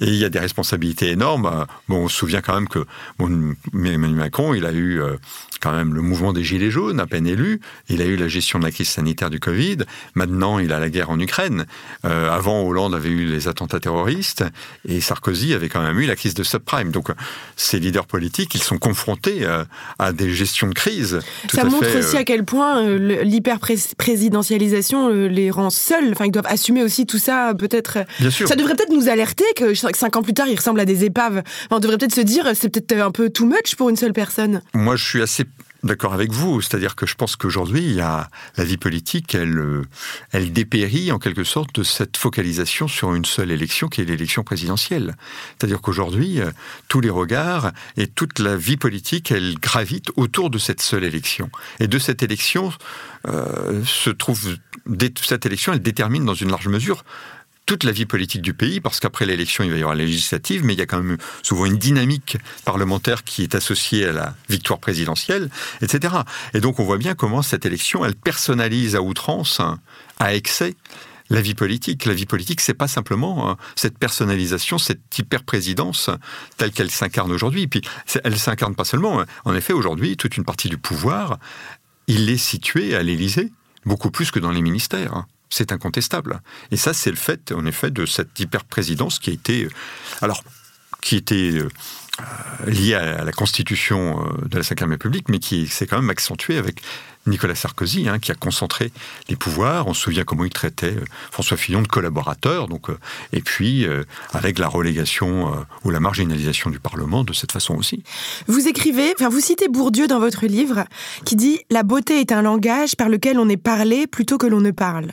il 0.00 0.14
y 0.14 0.24
a 0.24 0.28
des 0.28 0.38
responsabilités 0.38 1.10
énormes. 1.10 1.66
Bon, 1.88 2.04
on 2.04 2.08
se 2.08 2.16
souvient 2.16 2.40
quand 2.40 2.54
même 2.54 2.68
que 2.68 2.84
bon, 3.18 3.54
Emmanuel 3.74 4.14
Macron, 4.14 4.54
il 4.54 4.64
a 4.66 4.72
eu 4.72 5.00
euh, 5.00 5.16
quand 5.62 5.72
même 5.72 5.94
le 5.94 6.02
mouvement 6.02 6.32
des 6.32 6.42
Gilets 6.42 6.70
jaunes, 6.70 6.98
à 7.00 7.06
peine 7.06 7.26
élu. 7.26 7.60
Il 7.88 8.02
a 8.02 8.04
eu 8.04 8.16
la 8.16 8.28
gestion 8.28 8.58
de 8.58 8.64
la 8.64 8.70
crise 8.70 8.88
sanitaire 8.88 9.30
du 9.30 9.40
Covid. 9.40 9.78
Maintenant, 10.14 10.58
il 10.58 10.72
a 10.72 10.80
la 10.80 10.90
guerre 10.90 11.10
en 11.10 11.20
Ukraine. 11.20 11.66
Euh, 12.04 12.30
avant, 12.30 12.62
Hollande 12.62 12.94
avait 12.94 13.10
eu 13.10 13.26
les 13.26 13.48
attentats 13.48 13.80
terroristes. 13.80 14.44
Et 14.88 15.00
Sarkozy 15.00 15.54
avait 15.54 15.68
quand 15.68 15.82
même 15.82 15.98
eu 15.98 16.06
la 16.06 16.16
crise 16.16 16.34
de 16.34 16.42
subprime. 16.42 16.90
Donc, 16.90 17.08
ces 17.56 17.78
leaders 17.78 18.06
politiques, 18.06 18.54
ils 18.54 18.62
sont 18.62 18.78
confrontés 18.78 19.40
euh, 19.42 19.64
à 19.98 20.12
des 20.12 20.32
gestions 20.32 20.68
de 20.68 20.74
crise. 20.74 21.20
tout 21.48 21.56
Ça 21.56 21.62
à 21.62 21.64
montre 21.64 21.86
fait, 21.86 21.98
aussi 21.98 22.16
euh, 22.16 22.20
à 22.20 22.24
quel 22.24 22.44
point 22.44 22.98
l'hyper-présidentialisation 22.98 25.08
les 25.08 25.50
rend 25.50 25.70
seuls. 25.70 26.10
Enfin, 26.12 26.26
ils 26.26 26.32
doivent 26.32 26.46
assumer 26.48 26.82
aussi 26.82 27.06
tout 27.06 27.18
ça, 27.18 27.54
peut-être. 27.58 27.98
Ça 28.30 28.56
devrait 28.56 28.74
peut-être 28.74 28.92
nous 28.92 29.08
alerter 29.08 29.44
que 29.56 29.74
que 29.92 29.98
cinq 29.98 30.16
ans 30.16 30.22
plus 30.22 30.34
tard, 30.34 30.48
ils 30.48 30.56
ressemblent 30.56 30.80
à 30.80 30.84
des 30.84 31.04
épaves. 31.04 31.42
Enfin, 31.66 31.76
on 31.76 31.80
devrait 31.80 31.98
peut-être 31.98 32.14
se 32.14 32.20
dire, 32.20 32.50
c'est 32.54 32.68
peut-être 32.68 33.00
un 33.00 33.10
peu 33.10 33.30
too 33.30 33.46
much 33.46 33.76
pour 33.76 33.90
une 33.90 33.96
seule 33.96 34.12
personne. 34.12 34.62
Moi, 34.74 34.96
je 34.96 35.04
suis 35.04 35.22
assez 35.22 35.44
d'accord 35.82 36.12
avec 36.14 36.32
vous. 36.32 36.60
C'est-à-dire 36.60 36.94
que 36.94 37.06
je 37.06 37.14
pense 37.14 37.36
qu'aujourd'hui, 37.36 37.94
la 37.94 38.28
vie 38.58 38.76
politique, 38.76 39.34
elle, 39.34 39.58
euh, 39.58 39.82
elle 40.30 40.52
dépérit 40.52 41.12
en 41.12 41.18
quelque 41.18 41.44
sorte 41.44 41.74
de 41.74 41.82
cette 41.82 42.16
focalisation 42.16 42.88
sur 42.88 43.14
une 43.14 43.24
seule 43.24 43.50
élection, 43.50 43.88
qui 43.88 44.00
est 44.00 44.04
l'élection 44.04 44.44
présidentielle. 44.44 45.16
C'est-à-dire 45.58 45.80
qu'aujourd'hui, 45.80 46.40
euh, 46.40 46.50
tous 46.88 47.00
les 47.00 47.10
regards 47.10 47.72
et 47.96 48.06
toute 48.06 48.38
la 48.38 48.56
vie 48.56 48.76
politique, 48.76 49.30
elle 49.30 49.58
gravite 49.58 50.10
autour 50.16 50.50
de 50.50 50.58
cette 50.58 50.80
seule 50.80 51.04
élection. 51.04 51.50
Et 51.80 51.88
de 51.88 51.98
cette 51.98 52.22
élection 52.22 52.72
euh, 53.28 53.84
se 53.84 54.10
trouve, 54.10 54.56
cette 55.24 55.46
élection, 55.46 55.72
elle 55.72 55.82
détermine 55.82 56.24
dans 56.24 56.34
une 56.34 56.50
large 56.50 56.68
mesure 56.68 57.04
toute 57.66 57.84
la 57.84 57.92
vie 57.92 58.06
politique 58.06 58.42
du 58.42 58.54
pays, 58.54 58.80
parce 58.80 58.98
qu'après 59.00 59.24
l'élection, 59.24 59.64
il 59.64 59.70
va 59.70 59.76
y 59.76 59.80
avoir 59.80 59.94
la 59.94 60.04
législative, 60.04 60.64
mais 60.64 60.74
il 60.74 60.78
y 60.78 60.82
a 60.82 60.86
quand 60.86 61.02
même 61.02 61.16
souvent 61.42 61.64
une 61.64 61.78
dynamique 61.78 62.36
parlementaire 62.64 63.22
qui 63.24 63.42
est 63.44 63.54
associée 63.54 64.06
à 64.06 64.12
la 64.12 64.34
victoire 64.48 64.78
présidentielle, 64.80 65.48
etc. 65.80 66.14
Et 66.54 66.60
donc 66.60 66.80
on 66.80 66.84
voit 66.84 66.98
bien 66.98 67.14
comment 67.14 67.40
cette 67.42 67.64
élection, 67.64 68.04
elle 68.04 68.16
personnalise 68.16 68.96
à 68.96 69.02
outrance, 69.02 69.60
hein, 69.60 69.78
à 70.18 70.34
excès, 70.34 70.74
la 71.30 71.40
vie 71.40 71.54
politique. 71.54 72.04
La 72.04 72.12
vie 72.12 72.26
politique, 72.26 72.60
c'est 72.60 72.74
pas 72.74 72.88
simplement 72.88 73.48
hein, 73.48 73.56
cette 73.74 73.96
personnalisation, 73.96 74.76
cette 74.76 75.00
hyper-présidence 75.18 76.10
telle 76.58 76.72
qu'elle 76.72 76.90
s'incarne 76.90 77.32
aujourd'hui. 77.32 77.68
Puis 77.68 77.80
c'est- 78.04 78.20
elle 78.24 78.38
s'incarne 78.38 78.74
pas 78.74 78.84
seulement. 78.84 79.20
hein. 79.20 79.26
En 79.46 79.54
effet, 79.54 79.72
aujourd'hui, 79.72 80.16
toute 80.18 80.36
une 80.36 80.44
partie 80.44 80.68
du 80.68 80.76
pouvoir, 80.76 81.38
il 82.06 82.28
est 82.28 82.36
situé 82.36 82.94
à 82.96 83.02
l'Élysée, 83.02 83.50
beaucoup 83.86 84.10
plus 84.10 84.30
que 84.30 84.40
dans 84.40 84.50
les 84.50 84.60
ministères. 84.60 85.24
C'est 85.52 85.70
incontestable. 85.70 86.40
Et 86.70 86.78
ça, 86.78 86.94
c'est 86.94 87.10
le 87.10 87.16
fait, 87.16 87.52
en 87.52 87.66
effet, 87.66 87.90
de 87.90 88.06
cette 88.06 88.40
hyper-présidence 88.40 89.18
qui 89.18 89.28
a 89.28 89.32
été, 89.34 89.64
euh, 89.64 89.70
alors, 90.22 90.42
qui 91.02 91.14
était 91.14 91.52
euh, 91.52 91.68
euh, 92.20 92.70
liée 92.70 92.94
à 92.94 93.22
la 93.22 93.32
constitution 93.32 94.26
de 94.48 94.56
la 94.56 94.62
Ve 94.62 94.88
République, 94.88 95.28
mais 95.28 95.40
qui 95.40 95.66
s'est 95.66 95.86
quand 95.86 96.00
même 96.00 96.08
accentuée 96.08 96.56
avec 96.56 96.80
Nicolas 97.26 97.54
Sarkozy, 97.54 98.08
hein, 98.08 98.18
qui 98.18 98.32
a 98.32 98.34
concentré 98.34 98.92
les 99.28 99.36
pouvoirs. 99.36 99.88
On 99.88 99.92
se 99.92 100.00
souvient 100.00 100.24
comment 100.24 100.46
il 100.46 100.50
traitait 100.50 100.96
François 101.30 101.58
Fillon 101.58 101.82
de 101.82 101.86
collaborateur, 101.86 102.66
donc, 102.66 102.88
et 103.34 103.42
puis 103.42 103.86
avec 104.32 104.58
la 104.58 104.68
relégation 104.68 105.66
ou 105.84 105.90
la 105.90 106.00
marginalisation 106.00 106.70
du 106.70 106.80
Parlement 106.80 107.24
de 107.24 107.32
cette 107.32 107.52
façon 107.52 107.74
aussi. 107.74 108.02
Vous 108.48 108.66
écrivez, 108.68 109.12
enfin, 109.16 109.28
vous 109.28 109.40
citez 109.40 109.68
Bourdieu 109.68 110.08
dans 110.08 110.18
votre 110.18 110.46
livre, 110.46 110.84
qui 111.24 111.36
dit 111.36 111.60
La 111.70 111.84
beauté 111.84 112.20
est 112.20 112.32
un 112.32 112.42
langage 112.42 112.96
par 112.96 113.08
lequel 113.08 113.38
on 113.38 113.48
est 113.48 113.56
parlé 113.56 114.06
plutôt 114.06 114.36
que 114.38 114.46
l'on 114.46 114.60
ne 114.60 114.72
parle. 114.72 115.12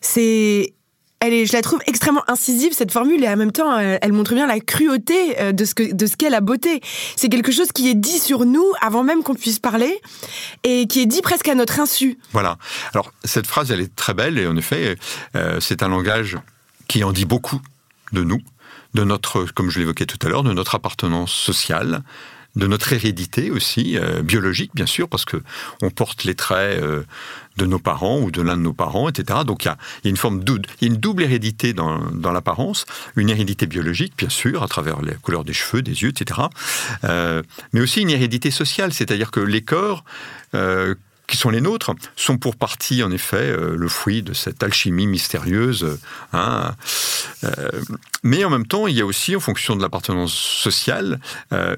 C'est. 0.00 0.74
Elle 1.20 1.32
est, 1.32 1.46
je 1.46 1.54
la 1.54 1.62
trouve 1.62 1.80
extrêmement 1.86 2.24
incisive 2.28 2.74
cette 2.74 2.92
formule 2.92 3.24
et 3.24 3.28
en 3.28 3.36
même 3.36 3.52
temps 3.52 3.78
elle, 3.78 3.98
elle 4.02 4.12
montre 4.12 4.34
bien 4.34 4.46
la 4.46 4.60
cruauté 4.60 5.40
euh, 5.40 5.52
de 5.52 5.64
ce 5.64 5.74
que 5.74 5.94
de 5.94 6.04
ce 6.04 6.16
qu'est 6.16 6.28
la 6.28 6.42
beauté. 6.42 6.82
C'est 7.16 7.30
quelque 7.30 7.50
chose 7.50 7.72
qui 7.72 7.88
est 7.88 7.94
dit 7.94 8.18
sur 8.18 8.44
nous 8.44 8.66
avant 8.82 9.04
même 9.04 9.22
qu'on 9.22 9.34
puisse 9.34 9.58
parler 9.58 9.98
et 10.64 10.86
qui 10.86 11.00
est 11.00 11.06
dit 11.06 11.22
presque 11.22 11.48
à 11.48 11.54
notre 11.54 11.80
insu. 11.80 12.18
Voilà. 12.32 12.58
Alors, 12.92 13.10
cette 13.24 13.46
phrase, 13.46 13.70
elle 13.70 13.80
est 13.80 13.94
très 13.96 14.12
belle, 14.12 14.38
et 14.38 14.46
en 14.46 14.56
effet, 14.56 14.96
euh, 15.34 15.60
c'est 15.60 15.82
un 15.82 15.88
langage 15.88 16.36
qui 16.88 17.02
en 17.04 17.12
dit 17.12 17.24
beaucoup 17.24 17.60
de 18.12 18.22
nous, 18.22 18.40
de 18.92 19.04
notre, 19.04 19.44
comme 19.44 19.70
je 19.70 19.78
l'évoquais 19.78 20.06
tout 20.06 20.18
à 20.26 20.28
l'heure, 20.28 20.42
de 20.42 20.52
notre 20.52 20.74
appartenance 20.74 21.32
sociale, 21.32 22.02
de 22.56 22.66
notre 22.66 22.92
hérédité 22.92 23.50
aussi, 23.50 23.98
euh, 23.98 24.22
biologique, 24.22 24.70
bien 24.74 24.86
sûr, 24.86 25.08
parce 25.08 25.24
que 25.24 25.42
on 25.82 25.90
porte 25.90 26.24
les 26.24 26.34
traits 26.34 26.80
euh, 26.80 27.02
de 27.56 27.66
nos 27.66 27.78
parents 27.78 28.20
ou 28.20 28.30
de 28.30 28.42
l'un 28.42 28.56
de 28.56 28.62
nos 28.62 28.72
parents, 28.72 29.08
etc. 29.08 29.40
Donc, 29.46 29.64
il 29.64 29.68
y 29.68 29.70
a, 29.70 29.76
une 30.04 30.16
forme 30.16 30.42
dou- 30.42 30.58
il 30.80 30.88
y 30.88 30.90
a 30.90 30.94
une 30.94 31.00
double 31.00 31.24
hérédité 31.24 31.72
dans, 31.72 32.00
l'apparence, 32.32 32.86
une 33.16 33.30
hérédité 33.30 33.66
biologique, 33.66 34.14
bien 34.16 34.28
sûr, 34.28 34.62
à 34.62 34.68
travers 34.68 35.02
la 35.02 35.14
couleur 35.14 35.44
des 35.44 35.52
cheveux, 35.52 35.82
des 35.82 36.02
yeux, 36.02 36.10
etc. 36.10 36.42
Euh, 37.04 37.42
mais 37.72 37.80
aussi 37.80 38.02
une 38.02 38.10
hérédité 38.10 38.50
sociale, 38.50 38.92
c'est-à-dire 38.92 39.30
que 39.30 39.40
les 39.40 39.62
corps 39.62 40.04
qui 41.26 41.36
sont 41.36 41.50
les 41.50 41.60
nôtres, 41.60 41.92
sont 42.16 42.36
pour 42.36 42.56
partie, 42.56 43.02
en 43.02 43.10
effet, 43.10 43.36
euh, 43.36 43.76
le 43.76 43.88
fruit 43.88 44.22
de 44.22 44.34
cette 44.34 44.62
alchimie 44.62 45.06
mystérieuse. 45.06 45.84
euh, 45.84 45.96
hein. 46.32 46.74
Euh, 47.44 47.70
mais 48.22 48.44
en 48.44 48.50
même 48.50 48.66
temps, 48.66 48.86
il 48.86 48.96
y 48.96 49.00
a 49.00 49.06
aussi, 49.06 49.34
en 49.36 49.40
fonction 49.40 49.76
de 49.76 49.82
l'appartenance 49.82 50.32
sociale, 50.32 51.20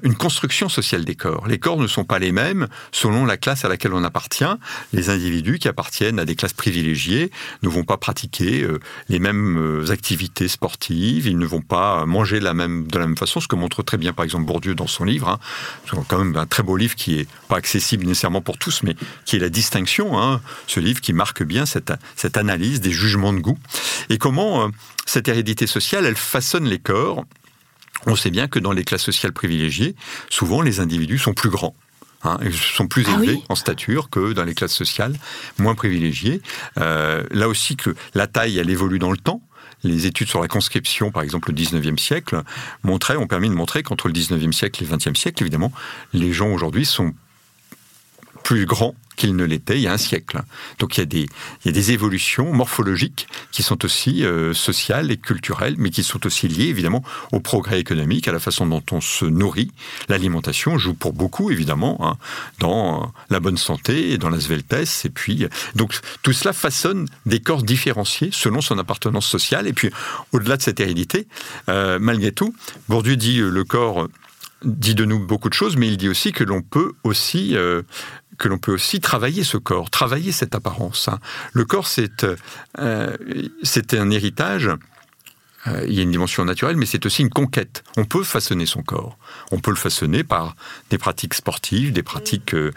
une 0.03 0.15
construction 0.15 0.69
sociale 0.69 1.03
des 1.03 1.15
corps. 1.15 1.45
Les 1.47 1.59
corps 1.59 1.77
ne 1.77 1.87
sont 1.87 2.05
pas 2.05 2.19
les 2.19 2.31
mêmes 2.31 2.67
selon 2.93 3.25
la 3.25 3.35
classe 3.35 3.65
à 3.65 3.67
laquelle 3.67 3.91
on 3.93 4.03
appartient. 4.05 4.45
Les 4.93 5.09
individus 5.09 5.59
qui 5.59 5.67
appartiennent 5.67 6.19
à 6.19 6.25
des 6.25 6.35
classes 6.35 6.53
privilégiées 6.53 7.31
ne 7.63 7.69
vont 7.69 7.83
pas 7.83 7.97
pratiquer 7.97 8.65
les 9.09 9.19
mêmes 9.19 9.85
activités 9.89 10.47
sportives, 10.47 11.27
ils 11.27 11.37
ne 11.37 11.45
vont 11.45 11.61
pas 11.61 12.05
manger 12.05 12.39
de 12.39 12.45
la 12.45 12.53
même, 12.53 12.87
de 12.87 12.97
la 12.97 13.07
même 13.07 13.17
façon, 13.17 13.41
ce 13.41 13.49
que 13.49 13.57
montre 13.57 13.83
très 13.83 13.97
bien, 13.97 14.13
par 14.13 14.23
exemple, 14.23 14.45
Bourdieu 14.45 14.73
dans 14.73 14.87
son 14.87 15.03
livre. 15.03 15.27
Hein. 15.27 15.39
C'est 15.85 15.97
quand 16.07 16.19
même 16.19 16.37
un 16.37 16.45
très 16.45 16.63
beau 16.63 16.77
livre 16.77 16.95
qui 16.95 17.19
est 17.19 17.27
pas 17.49 17.57
accessible 17.57 18.05
nécessairement 18.05 18.41
pour 18.41 18.57
tous, 18.57 18.83
mais 18.83 18.95
qui 19.37 19.43
est 19.43 19.45
la 19.45 19.49
distinction. 19.49 20.19
Hein. 20.19 20.41
Ce 20.67 20.79
livre 20.79 21.01
qui 21.01 21.13
marque 21.13 21.43
bien 21.43 21.65
cette, 21.65 21.93
cette 22.15 22.37
analyse 22.37 22.81
des 22.81 22.91
jugements 22.91 23.33
de 23.33 23.39
goût 23.39 23.57
et 24.09 24.17
comment 24.17 24.63
euh, 24.63 24.67
cette 25.05 25.27
hérédité 25.27 25.67
sociale, 25.67 26.05
elle 26.05 26.15
façonne 26.15 26.65
les 26.65 26.79
corps. 26.79 27.25
On 28.05 28.15
sait 28.15 28.31
bien 28.31 28.47
que 28.47 28.59
dans 28.59 28.71
les 28.71 28.83
classes 28.83 29.03
sociales 29.03 29.33
privilégiées, 29.33 29.95
souvent 30.29 30.61
les 30.61 30.79
individus 30.79 31.17
sont 31.17 31.33
plus 31.33 31.49
grands. 31.49 31.75
Hein, 32.23 32.39
ils 32.41 32.53
sont 32.53 32.87
plus 32.87 33.05
Ah 33.07 33.11
élevés 33.13 33.35
oui 33.35 33.43
en 33.47 33.55
stature 33.55 34.09
que 34.09 34.33
dans 34.33 34.43
les 34.43 34.55
classes 34.55 34.73
sociales 34.73 35.15
moins 35.59 35.75
privilégiées. 35.75 36.41
Euh, 36.79 37.23
là 37.31 37.47
aussi 37.47 37.75
que 37.75 37.95
la 38.15 38.27
taille, 38.27 38.57
elle 38.57 38.69
évolue 38.69 38.99
dans 38.99 39.11
le 39.11 39.17
temps. 39.17 39.41
Les 39.83 40.07
études 40.07 40.27
sur 40.27 40.41
la 40.41 40.47
conscription, 40.47 41.11
par 41.11 41.21
exemple, 41.21 41.51
au 41.51 41.53
19e 41.53 41.99
siècle, 41.99 42.41
montraient, 42.81 43.17
ont 43.17 43.27
permis 43.27 43.49
de 43.49 43.53
montrer 43.53 43.83
qu'entre 43.83 44.07
le 44.07 44.13
19e 44.13 44.51
siècle 44.51 44.83
et 44.83 44.87
le 44.87 44.97
20e 44.97 45.15
siècle, 45.15 45.43
évidemment, 45.43 45.71
les 46.13 46.33
gens 46.33 46.49
aujourd'hui 46.49 46.85
sont 46.85 47.13
plus 48.47 48.65
grands 48.65 48.95
qu'ils 49.17 49.35
ne 49.35 49.43
l'étaient 49.43 49.75
il 49.75 49.81
y 49.81 49.87
a 49.87 49.91
un 49.91 49.97
siècle. 49.97 50.41
Donc 50.79 50.95
il 50.95 51.01
y 51.01 51.03
a 51.03 51.05
des, 51.05 51.23
il 51.23 51.65
y 51.65 51.67
a 51.67 51.71
des 51.73 51.91
évolutions 51.91 52.53
morphologiques 52.53 53.27
qui 53.51 53.61
sont 53.61 53.83
aussi 53.83 54.23
euh, 54.23 54.53
sociales 54.53 55.11
et 55.11 55.17
culturelles, 55.17 55.75
mais 55.77 55.89
qui 55.89 56.01
sont 56.01 56.25
aussi 56.25 56.47
liées 56.47 56.69
évidemment 56.69 57.03
au 57.33 57.41
progrès 57.41 57.77
économique, 57.77 58.29
à 58.29 58.31
la 58.31 58.39
façon 58.39 58.65
dont 58.65 58.83
on 58.93 59.01
se 59.01 59.25
nourrit. 59.25 59.71
L'alimentation 60.07 60.77
joue 60.77 60.93
pour 60.93 61.11
beaucoup 61.11 61.51
évidemment 61.51 61.97
hein, 62.07 62.15
dans 62.59 63.11
la 63.29 63.41
bonne 63.41 63.57
santé 63.57 64.17
dans 64.17 64.29
la 64.29 64.39
sveltesse. 64.39 65.03
Et 65.03 65.09
puis 65.09 65.45
donc 65.75 65.99
tout 66.21 66.31
cela 66.31 66.53
façonne 66.53 67.05
des 67.25 67.41
corps 67.41 67.63
différenciés 67.63 68.29
selon 68.31 68.61
son 68.61 68.77
appartenance 68.79 69.27
sociale. 69.27 69.67
Et 69.67 69.73
puis 69.73 69.89
au-delà 70.31 70.55
de 70.55 70.61
cette 70.61 70.79
hérédité, 70.79 71.27
euh, 71.67 71.99
malgré 71.99 72.31
tout, 72.31 72.55
Bourdieu 72.87 73.17
dit 73.17 73.41
euh, 73.41 73.49
le 73.49 73.65
corps 73.65 74.07
dit 74.63 74.95
de 74.95 75.05
nous 75.05 75.19
beaucoup 75.19 75.49
de 75.49 75.53
choses, 75.53 75.77
mais 75.77 75.87
il 75.87 75.97
dit 75.97 76.09
aussi 76.09 76.31
que 76.31 76.43
l'on 76.43 76.61
peut 76.61 76.93
aussi 77.03 77.55
euh, 77.55 77.83
que 78.37 78.47
l'on 78.47 78.57
peut 78.57 78.73
aussi 78.73 78.99
travailler 78.99 79.43
ce 79.43 79.57
corps, 79.57 79.89
travailler 79.89 80.31
cette 80.31 80.55
apparence. 80.55 81.07
Hein. 81.07 81.19
Le 81.53 81.65
corps, 81.65 81.87
c'est 81.87 82.23
euh, 82.79 83.17
un 83.93 84.11
héritage 84.11 84.69
euh, 85.67 85.85
il 85.87 85.93
y 85.93 85.99
a 85.99 86.03
une 86.03 86.11
dimension 86.11 86.45
naturelle, 86.45 86.77
mais 86.77 86.85
c'est 86.85 87.05
aussi 87.05 87.21
une 87.21 87.29
conquête. 87.29 87.83
On 87.97 88.05
peut 88.05 88.23
façonner 88.23 88.65
son 88.65 88.83
corps. 88.83 89.17
On 89.51 89.59
peut 89.59 89.71
le 89.71 89.77
façonner 89.77 90.23
par 90.23 90.55
des 90.89 90.97
pratiques 90.97 91.33
sportives, 91.33 91.93
des 91.93 92.03
pratiques 92.03 92.53
euh, 92.53 92.71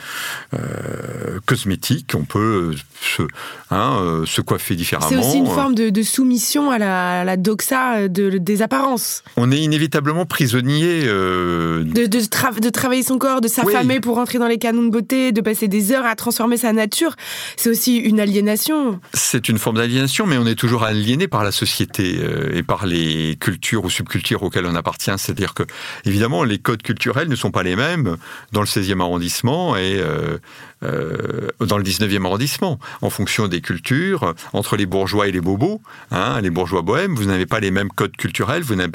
euh, 0.55 1.41
cosmétiques. 1.47 2.13
On 2.15 2.25
peut 2.25 2.75
se, 3.01 3.23
hein, 3.71 4.23
se 4.27 4.41
coiffer 4.41 4.77
différemment. 4.77 5.09
C'est 5.09 5.19
aussi 5.19 5.39
une 5.39 5.47
forme 5.47 5.75
de, 5.75 6.03
soumission 6.03 6.71
à 6.71 6.79
la, 6.79 7.37
doxa 7.37 8.09
des 8.09 8.63
apparences. 8.63 9.23
On 9.37 9.51
est 9.53 9.59
inévitablement 9.59 10.27
prisonnier. 10.27 11.05
De, 11.05 12.07
de, 12.07 12.71
travailler 12.71 13.03
son 13.03 13.19
corps, 13.19 13.41
de 13.41 13.49
s'affamer 13.49 14.01
pour 14.01 14.17
rentrer 14.17 14.39
dans 14.39 14.49
les 14.49 14.59
canons 14.59 14.83
de 14.83 14.91
beauté, 14.91 15.33
de 15.33 15.41
passer 15.41 15.69
des 15.69 15.93
heures 15.93 16.07
à 16.07 16.15
transformer 16.17 16.57
sa 16.57 16.73
nature. 16.73 17.17
C'est 17.57 17.71
aussi 17.71 17.97
une 17.97 18.21
aliénation. 18.21 19.01
C'est 19.15 19.49
une 19.49 19.59
forme 19.59 19.77
d'aliénation, 19.77 20.27
mais 20.27 20.39
on 20.39 20.47
est 20.47 20.55
toujours 20.55 20.85
aliéné 20.85 21.29
par 21.29 21.45
la 21.45 21.53
société 21.53 22.21
et 22.53 22.63
par 22.63 22.87
les 22.87 23.37
cultures 23.41 23.85
ou 23.85 23.91
subcultures 23.91 24.43
auxquelles 24.43 24.67
on 24.67 24.75
appartient. 24.75 25.13
C'est-à-dire 25.17 25.55
que, 25.55 25.63
évidemment, 26.05 26.40
les 26.45 26.59
codes 26.59 26.83
culturels 26.83 27.29
ne 27.29 27.37
sont 27.37 27.51
pas 27.51 27.63
les 27.63 27.77
mêmes 27.77 28.17
dans 28.53 28.61
le 28.61 28.67
16e 28.67 29.01
arrondissement 29.01 29.77
et 29.77 29.99
euh, 29.99 30.39
euh, 30.83 31.49
dans 31.61 31.77
le 31.77 31.85
19e 31.85 32.25
arrondissement, 32.25 32.79
en 33.03 33.11
fonction 33.11 33.49
des 33.49 33.61
cultures, 33.61 34.35
entre 34.53 34.77
les 34.77 34.87
bourgeois 34.87 35.29
et 35.29 35.33
les 35.33 35.41
bobos, 35.41 35.83
hein, 36.11 36.41
les 36.41 36.51
bourgeois 36.51 36.83
bohèmes, 36.83 37.15
vous 37.15 37.27
n'avez 37.27 37.47
pas 37.47 37.61
les 37.61 37.71
mêmes 37.71 37.91
codes 37.91 38.17
culturels, 38.17 38.63
vous 38.63 38.77
n'avez 38.77 38.91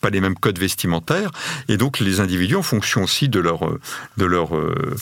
pas 0.00 0.10
les 0.10 0.20
mêmes 0.20 0.36
codes 0.36 0.58
vestimentaires, 0.58 1.30
et 1.68 1.76
donc 1.76 2.00
les 2.00 2.20
individus, 2.20 2.56
en 2.56 2.62
fonction 2.62 3.02
aussi 3.02 3.28
de 3.28 3.40
leur, 3.40 3.68
leur 4.16 4.56
euh, 4.56 4.96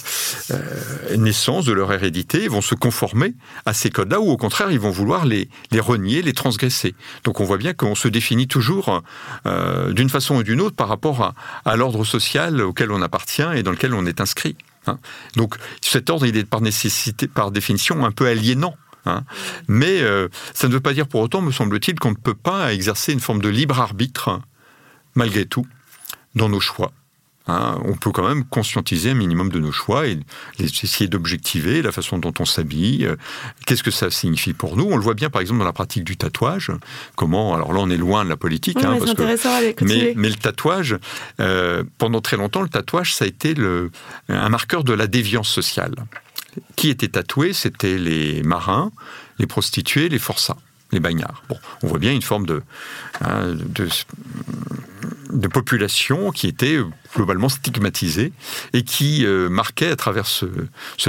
euh, 0.50 1.16
naissance, 1.16 1.64
de 1.64 1.72
leur 1.72 1.92
hérédité, 1.92 2.48
vont 2.48 2.62
se 2.62 2.74
conformer 2.74 3.34
à 3.64 3.74
ces 3.74 3.90
codes-là, 3.90 4.20
ou 4.20 4.30
au 4.30 4.36
contraire, 4.36 4.70
ils 4.70 4.80
vont 4.80 4.90
vouloir 4.90 5.26
les, 5.26 5.48
renier, 5.78 6.22
les 6.22 6.32
transgresser. 6.32 6.94
Donc 7.24 7.40
on 7.40 7.44
voit 7.44 7.58
bien 7.58 7.74
qu'on 7.74 7.94
se 7.94 8.08
définit 8.08 8.48
toujours 8.48 9.02
d'une 9.44 10.08
façon 10.08 10.36
ou 10.36 10.42
d'une 10.42 10.60
autre 10.60 10.76
par 10.76 10.88
rapport 10.88 11.34
à, 11.64 11.76
l'ordre 11.76 12.04
social 12.04 12.60
auquel 12.62 12.90
on 12.90 13.02
appartient 13.02 13.46
et 13.54 13.62
dans 13.62 13.70
lequel 13.70 13.94
on 13.94 14.06
est 14.06 14.20
inscrit. 14.20 14.56
Hein. 14.86 14.98
Donc 15.36 15.56
cet 15.80 16.10
ordre, 16.10 16.26
il 16.26 16.36
est 16.36 16.44
par 16.44 16.60
nécessité, 16.60 17.28
par 17.28 17.50
définition, 17.50 18.04
un 18.04 18.12
peu 18.12 18.26
aliénant. 18.26 18.76
Hein. 19.06 19.24
Mais 19.68 20.02
euh, 20.02 20.28
ça 20.52 20.68
ne 20.68 20.72
veut 20.72 20.80
pas 20.80 20.92
dire 20.92 21.06
pour 21.06 21.20
autant, 21.20 21.40
me 21.40 21.52
semble-t-il, 21.52 21.98
qu'on 21.98 22.10
ne 22.10 22.16
peut 22.16 22.34
pas 22.34 22.72
exercer 22.74 23.12
une 23.12 23.20
forme 23.20 23.40
de 23.40 23.48
libre 23.48 23.80
arbitre, 23.80 24.40
malgré 25.16 25.46
tout, 25.46 25.66
dans 26.34 26.48
nos 26.48 26.60
choix. 26.60 26.92
Hein, 27.48 27.78
on 27.84 27.94
peut 27.94 28.10
quand 28.10 28.26
même 28.26 28.44
conscientiser 28.44 29.10
un 29.10 29.14
minimum 29.14 29.50
de 29.50 29.60
nos 29.60 29.70
choix 29.70 30.08
et 30.08 30.18
essayer 30.58 31.06
d'objectiver 31.06 31.80
la 31.80 31.92
façon 31.92 32.18
dont 32.18 32.32
on 32.40 32.44
s'habille. 32.44 33.08
Qu'est-ce 33.66 33.84
que 33.84 33.92
ça 33.92 34.10
signifie 34.10 34.52
pour 34.52 34.76
nous? 34.76 34.84
On 34.84 34.96
le 34.96 35.02
voit 35.02 35.14
bien 35.14 35.30
par 35.30 35.40
exemple 35.40 35.60
dans 35.60 35.64
la 35.64 35.72
pratique 35.72 36.02
du 36.02 36.16
tatouage. 36.16 36.72
Comment 37.14 37.54
Alors 37.54 37.72
là, 37.72 37.78
on 37.80 37.88
est 37.88 37.96
loin 37.96 38.24
de 38.24 38.30
la 38.30 38.36
politique. 38.36 38.82
Hein, 38.82 38.98
mais, 39.80 40.12
le 40.16 40.34
tatouage, 40.34 40.96
euh, 41.38 41.84
pendant 41.98 42.20
très 42.20 42.36
longtemps, 42.36 42.62
le 42.62 42.68
tatouage, 42.68 43.14
ça 43.14 43.24
a 43.24 43.28
été 43.28 43.54
le, 43.54 43.92
un 44.28 44.48
marqueur 44.48 44.82
de 44.82 44.92
la 44.92 45.06
déviance 45.06 45.48
sociale. 45.48 45.94
Qui 46.74 46.88
était 46.88 47.08
tatoué 47.08 47.52
C'était 47.52 47.96
les 47.96 48.42
marins, 48.42 48.90
les 49.38 49.46
prostituées, 49.46 50.08
les 50.08 50.18
forçats 50.18 50.56
les 50.92 51.00
bagnards. 51.00 51.42
Bon, 51.48 51.58
on 51.82 51.88
voit 51.88 51.98
bien 51.98 52.12
une 52.12 52.22
forme 52.22 52.46
de, 52.46 52.62
hein, 53.20 53.54
de, 53.54 53.88
de 55.30 55.48
population 55.48 56.30
qui 56.30 56.46
était 56.46 56.80
globalement 57.14 57.48
stigmatisée 57.48 58.32
et 58.72 58.82
qui 58.82 59.24
euh, 59.24 59.48
marquait 59.48 59.90
à 59.90 59.96
travers 59.96 60.26
ce, 60.26 60.46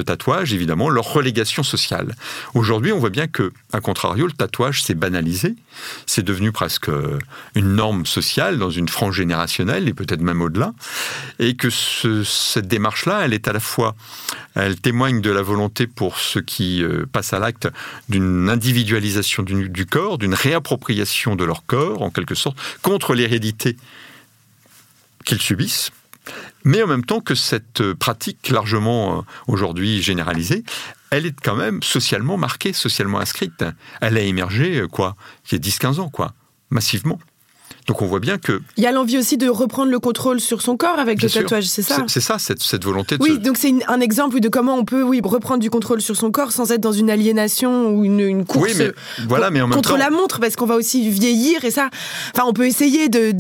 tatouage, 0.02 0.54
évidemment, 0.54 0.90
leur 0.90 1.12
relégation 1.12 1.64
sociale. 1.64 2.16
Aujourd'hui, 2.54 2.92
on 2.92 3.00
voit 3.00 3.10
bien 3.10 3.28
que, 3.28 3.52
à 3.74 3.82
contrario, 3.82 4.26
le 4.26 4.32
tatouage 4.32 4.84
s'est 4.84 4.94
banalisé, 4.94 5.56
c'est 6.06 6.24
devenu 6.24 6.52
presque 6.52 6.90
une 7.56 7.76
norme 7.76 8.06
sociale 8.06 8.58
dans 8.58 8.70
une 8.70 8.88
frange 8.88 9.16
générationnelle 9.16 9.88
et 9.88 9.94
peut-être 9.94 10.22
même 10.22 10.42
au-delà, 10.42 10.74
et 11.40 11.56
que 11.56 11.70
cette 11.70 12.68
démarche-là, 12.68 13.22
elle 13.26 13.34
est 13.34 13.48
à 13.48 13.54
la 13.54 13.60
fois, 13.60 13.96
elle 14.56 14.80
témoigne 14.80 15.22
de 15.22 15.32
la 15.32 15.42
volonté 15.42 15.88
pour 15.88 16.20
ceux 16.20 16.42
qui 16.42 16.84
euh, 16.84 17.06
passent 17.12 17.34
à 17.34 17.40
l'acte 17.40 17.68
d'une 18.08 18.50
individualisation 18.50 19.44
du, 19.44 19.70
du 19.70 19.86
corps, 19.86 20.18
d'une 20.18 20.34
réappropriation 20.34 21.36
de 21.36 21.44
leur 21.44 21.66
corps, 21.66 22.02
en 22.02 22.10
quelque 22.10 22.36
sorte, 22.36 22.58
contre 22.82 23.14
l'hérédité 23.14 23.76
qu'ils 25.28 25.42
subissent, 25.42 25.92
mais 26.64 26.82
en 26.82 26.88
même 26.88 27.06
temps 27.06 27.20
que 27.20 27.36
cette 27.36 27.94
pratique 27.94 28.50
largement 28.50 29.20
euh, 29.20 29.22
aujourd'hui 29.48 30.02
généralisée, 30.02 30.64
elle 31.12 31.26
est 31.26 31.40
quand 31.40 31.56
même 31.56 31.84
socialement 31.84 32.38
marquée, 32.38 32.74
socialement 32.74 33.20
inscrite. 33.20 33.66
Elle 34.02 34.18
a 34.18 34.22
émergé, 34.22 34.80
euh, 34.80 34.88
quoi, 34.88 35.16
il 35.46 35.54
y 35.54 35.56
a 35.56 35.60
10-15 35.60 36.00
ans, 36.00 36.10
quoi, 36.10 36.34
massivement. 36.70 37.20
Donc 37.88 38.02
on 38.02 38.06
voit 38.06 38.20
bien 38.20 38.38
que... 38.38 38.62
Il 38.76 38.84
y 38.84 38.88
a 38.88 38.92
l'envie 38.92 39.18
aussi 39.18 39.38
de 39.38 39.48
reprendre 39.48 39.90
le 39.90 40.00
contrôle 40.00 40.42
sur 40.42 40.62
son 40.62 40.76
corps 40.76 41.00
avec 41.00 41.22
le 41.22 41.30
tatouage, 41.30 41.66
c'est 41.68 41.82
ça 41.82 42.04
C'est 42.08 42.20
ça, 42.20 42.38
cette, 42.38 42.84
volonté 42.84 43.18
de... 43.18 43.24
Oui, 43.24 43.40
donc 43.40 43.58
c'est 43.58 43.74
un 43.88 44.02
exemple 44.02 44.42
de 44.42 44.50
comment 44.50 44.76
on 44.76 44.84
peut 44.84 45.04
oui, 45.04 45.22
reprendre 45.24 45.62
du 45.62 45.70
contrôle 45.70 46.02
sur 46.02 46.18
son 46.18 46.30
corps 46.30 46.52
sans 46.52 46.72
être 46.72 46.82
dans 46.82 46.92
une 46.92 47.10
aliénation 47.10 47.90
ou 47.92 48.04
une, 48.04 48.46
course 48.46 48.82
voilà, 49.28 49.50
mais 49.52 49.62
contre 49.62 49.96
la 49.98 50.10
montre, 50.10 50.40
parce 50.42 50.58
qu'on 50.58 50.66
va 50.66 50.76
aussi 50.76 51.10
vieillir 51.10 51.64
et 51.64 51.72
ça... 51.72 51.90
Enfin, 52.36 52.46
on 52.46 52.54
peut 52.54 52.68
essayer 52.68 53.08
d'en 53.08 53.32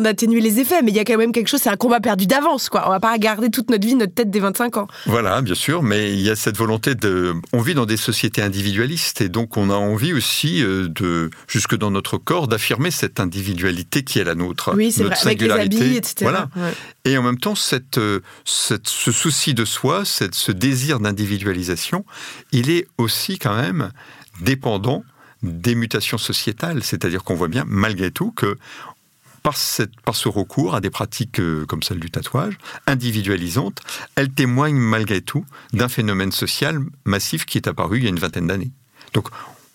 de, 0.00 0.06
atténuer 0.06 0.40
les 0.40 0.60
effets, 0.60 0.82
mais 0.82 0.90
il 0.90 0.96
y 0.96 1.00
a 1.00 1.04
quand 1.04 1.16
même 1.16 1.32
quelque 1.32 1.48
chose, 1.48 1.60
c'est 1.62 1.70
un 1.70 1.76
combat 1.76 2.00
perdu 2.00 2.26
d'avance, 2.26 2.68
quoi. 2.68 2.84
On 2.86 2.90
va 2.90 3.00
pas 3.00 3.16
garder 3.16 3.48
toute 3.48 3.70
notre 3.70 3.86
vie, 3.86 3.94
notre 3.94 4.12
tête 4.12 4.30
des 4.30 4.40
25 4.40 4.76
ans. 4.76 4.86
Voilà, 5.06 5.40
bien 5.40 5.54
sûr, 5.54 5.82
mais 5.82 6.12
il 6.12 6.20
y 6.20 6.28
a 6.28 6.36
cette 6.36 6.58
volonté 6.58 6.94
de... 6.94 7.32
On 7.54 7.60
vit 7.60 7.74
dans 7.74 7.86
des 7.86 7.96
sociétés 7.96 8.42
individualistes 8.42 9.22
et 9.22 9.30
donc 9.30 9.56
on 9.56 9.70
a 9.70 9.76
envie 9.76 10.12
aussi 10.12 10.62
euh, 10.62 10.88
de, 10.88 11.30
jusque 11.48 11.76
dans 11.76 11.90
notre 11.90 12.18
corps, 12.18 12.48
d'affirmer 12.48 12.90
cette 12.90 13.18
individualité 13.18 13.93
qui 14.02 14.18
est 14.18 14.24
la 14.24 14.34
nôtre 14.34 14.72
oui, 14.74 14.90
c'est 14.90 15.04
vrai, 15.04 15.16
avec 15.22 15.40
les 15.40 15.50
habits, 15.50 15.96
etc. 15.96 16.16
Voilà. 16.22 16.48
Et 17.04 17.16
en 17.16 17.22
même 17.22 17.38
temps, 17.38 17.54
cette, 17.54 18.00
cette, 18.44 18.88
ce 18.88 19.12
souci 19.12 19.54
de 19.54 19.64
soi, 19.64 20.04
cette, 20.04 20.34
ce 20.34 20.52
désir 20.52 21.00
d'individualisation, 21.00 22.04
il 22.52 22.70
est 22.70 22.86
aussi 22.98 23.38
quand 23.38 23.54
même 23.54 23.90
dépendant 24.40 25.04
des 25.42 25.74
mutations 25.74 26.18
sociétales. 26.18 26.82
C'est-à-dire 26.82 27.22
qu'on 27.22 27.34
voit 27.34 27.48
bien, 27.48 27.64
malgré 27.66 28.10
tout, 28.10 28.32
que 28.32 28.56
par, 29.42 29.56
cette, 29.56 30.00
par, 30.00 30.16
ce 30.16 30.28
recours 30.28 30.74
à 30.74 30.80
des 30.80 30.90
pratiques 30.90 31.38
euh, 31.38 31.66
comme 31.66 31.82
celle 31.82 32.00
du 32.00 32.10
tatouage, 32.10 32.56
individualisantes, 32.86 33.82
elles 34.16 34.30
témoignent 34.30 34.78
malgré 34.78 35.20
tout 35.20 35.44
d'un 35.74 35.88
phénomène 35.88 36.32
social 36.32 36.80
massif 37.04 37.44
qui 37.44 37.58
est 37.58 37.68
apparu 37.68 37.98
il 37.98 38.04
y 38.04 38.06
a 38.06 38.10
une 38.10 38.18
vingtaine 38.18 38.46
d'années. 38.46 38.72
Donc 39.12 39.28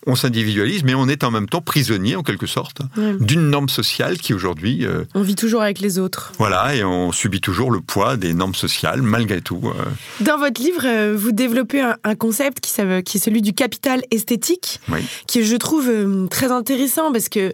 on 0.09 0.15
s'individualise, 0.15 0.83
mais 0.83 0.95
on 0.95 1.07
est 1.07 1.23
en 1.23 1.31
même 1.31 1.47
temps 1.47 1.61
prisonnier, 1.61 2.15
en 2.15 2.23
quelque 2.23 2.47
sorte, 2.47 2.81
d'une 3.19 3.49
norme 3.49 3.69
sociale 3.69 4.17
qui 4.17 4.33
aujourd'hui... 4.33 4.85
Euh, 4.85 5.05
on 5.13 5.21
vit 5.21 5.35
toujours 5.35 5.61
avec 5.61 5.79
les 5.79 5.99
autres. 5.99 6.33
Voilà, 6.37 6.75
et 6.75 6.83
on 6.83 7.11
subit 7.11 7.41
toujours 7.41 7.71
le 7.71 7.79
poids 7.79 8.17
des 8.17 8.33
normes 8.33 8.55
sociales, 8.55 9.01
malgré 9.01 9.41
tout. 9.41 9.61
Euh. 9.65 10.23
Dans 10.23 10.37
votre 10.37 10.61
livre, 10.61 10.81
euh, 10.85 11.15
vous 11.15 11.31
développez 11.31 11.81
un, 11.81 12.15
concept 12.15 12.59
qui, 12.59 12.73
qui, 13.03 13.17
est 13.17 13.19
celui 13.19 13.41
du 13.41 13.53
capital 13.53 14.01
esthétique, 14.11 14.81
qui 15.27 15.45
je 15.45 15.55
trouve 15.55 15.89
très 16.29 16.51
intéressant, 16.51 17.11
parce 17.11 17.29
que 17.29 17.53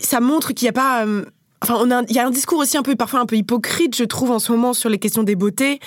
ça 0.00 0.20
montre 0.20 0.52
qu'il 0.52 0.66
n'y 0.66 0.70
a 0.70 0.72
pas 0.72 1.04
Enfin, 1.66 2.02
il 2.10 2.14
y 2.14 2.18
a 2.18 2.26
un 2.26 2.30
discours 2.30 2.58
aussi 2.58 2.76
un 2.76 2.82
peu, 2.82 2.94
parfois 2.94 3.20
un 3.20 3.26
peu 3.26 3.36
hypocrite, 3.36 3.96
je 3.96 4.04
trouve, 4.04 4.30
en 4.30 4.38
ce 4.38 4.52
moment 4.52 4.74
sur 4.74 4.90
les 4.90 4.98
questions 4.98 5.22
des 5.22 5.34
beautés. 5.34 5.80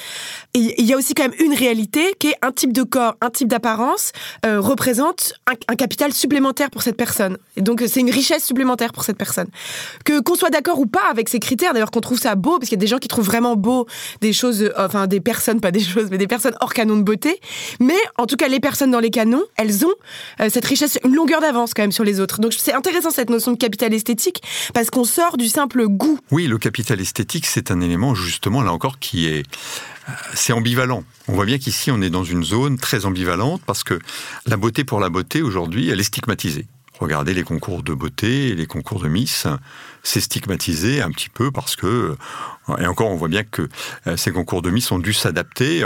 Et 0.55 0.81
il 0.81 0.87
y 0.87 0.93
a 0.93 0.97
aussi 0.97 1.13
quand 1.13 1.21
même 1.21 1.39
une 1.39 1.53
réalité 1.53 2.15
qui 2.17 2.29
est 2.29 2.35
un 2.41 2.51
type 2.51 2.73
de 2.73 2.81
corps, 2.81 3.15
un 3.21 3.29
type 3.29 3.47
d'apparence 3.47 4.11
euh, 4.43 4.59
représente 4.59 5.33
un, 5.45 5.75
capital 5.75 6.13
supplémentaire 6.13 6.71
pour 6.71 6.81
cette 6.81 6.97
personne. 6.97 7.37
Et 7.57 7.61
donc, 7.61 7.83
c'est 7.85 7.99
une 7.99 8.09
richesse 8.09 8.43
supplémentaire 8.43 8.91
pour 8.91 9.03
cette 9.03 9.17
personne. 9.17 9.49
Que 10.03 10.19
qu'on 10.19 10.33
soit 10.33 10.49
d'accord 10.49 10.79
ou 10.79 10.87
pas 10.87 11.07
avec 11.11 11.29
ces 11.29 11.37
critères, 11.37 11.73
d'ailleurs, 11.73 11.91
qu'on 11.91 12.01
trouve 12.01 12.17
ça 12.17 12.33
beau, 12.33 12.57
parce 12.57 12.69
qu'il 12.69 12.77
y 12.77 12.81
a 12.81 12.83
des 12.83 12.87
gens 12.87 12.97
qui 12.97 13.07
trouvent 13.07 13.27
vraiment 13.27 13.55
beau 13.55 13.85
des 14.21 14.33
choses, 14.33 14.63
euh, 14.63 14.71
enfin 14.79 15.05
des 15.05 15.19
personnes, 15.19 15.61
pas 15.61 15.69
des 15.69 15.79
choses, 15.79 16.07
mais 16.09 16.17
des 16.17 16.25
personnes 16.25 16.55
hors 16.59 16.73
canon 16.73 16.97
de 16.97 17.03
beauté. 17.03 17.39
Mais 17.79 17.99
en 18.17 18.25
tout 18.25 18.35
cas, 18.35 18.47
les 18.47 18.59
personnes 18.59 18.89
dans 18.89 18.99
les 18.99 19.11
canons, 19.11 19.43
elles 19.57 19.85
ont 19.85 19.93
euh, 20.41 20.49
cette 20.49 20.65
richesse, 20.65 20.97
une 21.03 21.13
longueur 21.13 21.39
d'avance 21.39 21.75
quand 21.75 21.83
même 21.83 21.91
sur 21.91 22.03
les 22.03 22.19
autres. 22.19 22.39
Donc, 22.39 22.53
c'est 22.57 22.73
intéressant 22.73 23.11
cette 23.11 23.29
notion 23.29 23.51
de 23.51 23.57
capital 23.57 23.93
esthétique 23.93 24.41
parce 24.73 24.89
qu'on 24.89 25.03
sort 25.03 25.37
du 25.37 25.47
simple 25.47 25.66
goût. 25.75 26.19
Oui, 26.31 26.47
le 26.47 26.57
capital 26.57 26.99
esthétique, 27.01 27.45
c'est 27.45 27.71
un 27.71 27.81
élément 27.81 28.15
justement 28.15 28.61
là 28.61 28.71
encore 28.71 28.99
qui 28.99 29.27
est 29.27 29.45
euh, 30.09 30.11
c'est 30.33 30.53
ambivalent. 30.53 31.03
On 31.27 31.33
voit 31.33 31.45
bien 31.45 31.57
qu'ici, 31.57 31.91
on 31.91 32.01
est 32.01 32.09
dans 32.09 32.23
une 32.23 32.43
zone 32.43 32.77
très 32.77 33.05
ambivalente 33.05 33.61
parce 33.65 33.83
que 33.83 33.99
la 34.45 34.57
beauté 34.57 34.83
pour 34.83 34.99
la 34.99 35.09
beauté, 35.09 35.41
aujourd'hui, 35.41 35.89
elle 35.89 35.99
est 35.99 36.03
stigmatisée. 36.03 36.67
Regardez 36.99 37.33
les 37.33 37.43
concours 37.43 37.83
de 37.83 37.93
beauté, 37.93 38.55
les 38.55 38.65
concours 38.65 38.99
de 38.99 39.07
Miss, 39.07 39.45
c'est 40.03 40.21
stigmatisé 40.21 41.01
un 41.01 41.11
petit 41.11 41.29
peu 41.29 41.51
parce 41.51 41.75
que, 41.75 42.15
et 42.79 42.85
encore 42.85 43.09
on 43.09 43.15
voit 43.15 43.27
bien 43.27 43.43
que 43.43 43.67
euh, 44.07 44.17
ces 44.17 44.31
concours 44.31 44.61
de 44.61 44.69
Miss 44.69 44.91
ont 44.91 44.99
dû 44.99 45.13
s'adapter. 45.13 45.83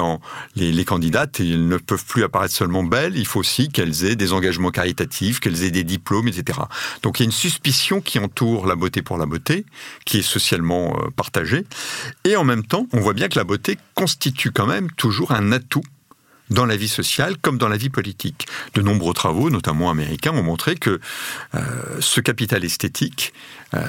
Les, 0.56 0.72
les 0.72 0.86
candidates 0.86 1.40
ils 1.40 1.68
ne 1.68 1.78
peuvent 1.78 2.06
plus 2.06 2.24
apparaître 2.24 2.54
seulement 2.54 2.84
belles, 2.84 3.18
il 3.18 3.26
faut 3.26 3.40
aussi 3.40 3.70
qu'elles 3.70 4.06
aient 4.06 4.16
des 4.16 4.34
engagements 4.34 4.72
caritatifs, 4.72 5.40
qu'elles 5.40 5.64
aient 5.64 5.72
des 5.72 5.84
diplômes, 5.84 6.28
etc. 6.28 6.60
Donc 7.04 7.20
il 7.20 7.24
y 7.24 7.26
a 7.26 7.28
une 7.28 7.32
suspicion 7.32 8.02
qui 8.02 8.20
entoure 8.20 8.66
la 8.68 8.76
beauté 8.76 9.02
pour 9.02 9.18
la 9.18 9.26
beauté, 9.26 9.66
qui 10.06 10.20
est 10.20 10.24
socialement 10.24 10.98
euh, 10.98 11.10
partagée. 11.16 11.66
Et 12.24 12.36
en 12.36 12.44
même 12.44 12.64
temps, 12.64 12.88
on 12.94 13.00
voit 13.00 13.14
bien 13.14 13.28
que 13.28 13.38
la 13.38 13.44
beauté 13.44 13.78
constitue 13.96 14.52
quand 14.52 14.68
même 14.68 14.92
toujours 14.92 15.32
un 15.32 15.52
atout 15.52 15.84
dans 16.52 16.66
la 16.66 16.76
vie 16.76 16.90
sociale 16.90 17.38
comme 17.38 17.58
dans 17.58 17.70
la 17.70 17.78
vie 17.78 17.90
politique. 17.90 18.48
De 18.76 18.82
nombreux 18.82 19.14
travaux, 19.14 19.50
notamment 19.50 19.90
américains, 19.90 20.32
ont 20.32 20.44
montré 20.44 20.76
que 20.76 21.00
euh, 21.56 21.62
ce 22.00 22.22
capital 22.22 22.64
esthétique 22.64 23.34
euh, 23.74 23.82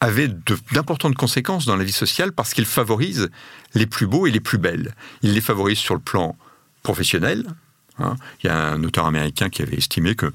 avait 0.00 0.28
d'importantes 0.72 1.14
conséquences 1.14 1.66
dans 1.66 1.76
la 1.76 1.84
vie 1.84 1.92
sociale 1.92 2.32
parce 2.32 2.54
qu'il 2.54 2.66
favorise 2.66 3.30
les 3.74 3.86
plus 3.86 4.06
beaux 4.06 4.26
et 4.26 4.30
les 4.30 4.40
plus 4.40 4.58
belles. 4.58 4.94
Il 5.22 5.34
les 5.34 5.40
favorise 5.40 5.78
sur 5.78 5.94
le 5.94 6.00
plan 6.00 6.36
professionnel, 6.82 7.44
hein. 7.98 8.16
il 8.42 8.46
y 8.46 8.50
a 8.50 8.56
un 8.56 8.82
auteur 8.82 9.04
américain 9.06 9.50
qui 9.50 9.62
avait 9.62 9.76
estimé 9.76 10.14
que 10.14 10.32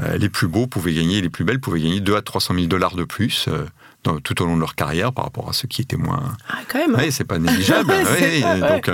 euh, 0.00 0.16
les 0.16 0.28
plus 0.28 0.46
beaux 0.46 0.68
pouvaient 0.68 0.94
gagner, 0.94 1.20
les 1.20 1.30
plus 1.30 1.44
belles 1.44 1.60
pouvaient 1.60 1.80
gagner 1.80 2.00
2 2.00 2.14
à 2.14 2.22
300 2.22 2.54
000 2.54 2.66
dollars 2.66 2.94
de 2.94 3.04
plus 3.04 3.48
tout 4.22 4.42
au 4.42 4.46
long 4.46 4.56
de 4.56 4.60
leur 4.60 4.74
carrière 4.74 5.12
par 5.12 5.24
rapport 5.24 5.48
à 5.48 5.52
ceux 5.52 5.68
qui 5.68 5.82
étaient 5.82 5.96
moins. 5.96 6.32
Ah, 6.48 6.58
quand 6.68 6.78
même. 6.78 6.94
Hein. 6.94 7.02
Oui, 7.02 7.12
c'est 7.12 7.24
pas 7.24 7.38
négligeable. 7.38 7.92
Donc, 8.60 8.90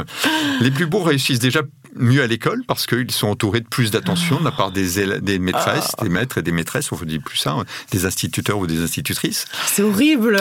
les 0.61 0.70
plus 0.70 0.87
beaux 0.87 1.03
réussissent 1.03 1.38
déjà 1.38 1.62
mieux 1.94 2.22
à 2.22 2.27
l'école 2.27 2.62
parce 2.66 2.87
qu'ils 2.87 3.11
sont 3.11 3.29
entourés 3.29 3.61
de 3.61 3.68
plus 3.68 3.90
d'attention 3.90 4.40
de 4.40 4.44
la 4.44 4.53
part 4.53 4.72
des, 4.72 5.20
des 5.20 5.38
maîtresses, 5.38 5.94
ah. 5.98 6.03
des 6.03 6.09
maîtres 6.09 6.38
et 6.38 6.42
des 6.42 6.53
maîtresses, 6.53 6.90
on 6.92 6.96
vous 6.96 7.05
dit 7.05 7.18
plus 7.18 7.37
ça, 7.37 7.57
des 7.90 8.07
instituteurs 8.07 8.59
ou 8.59 8.66
des 8.66 8.83
institutrices. 8.83 9.46
C'est 9.66 9.83
horrible 9.83 10.40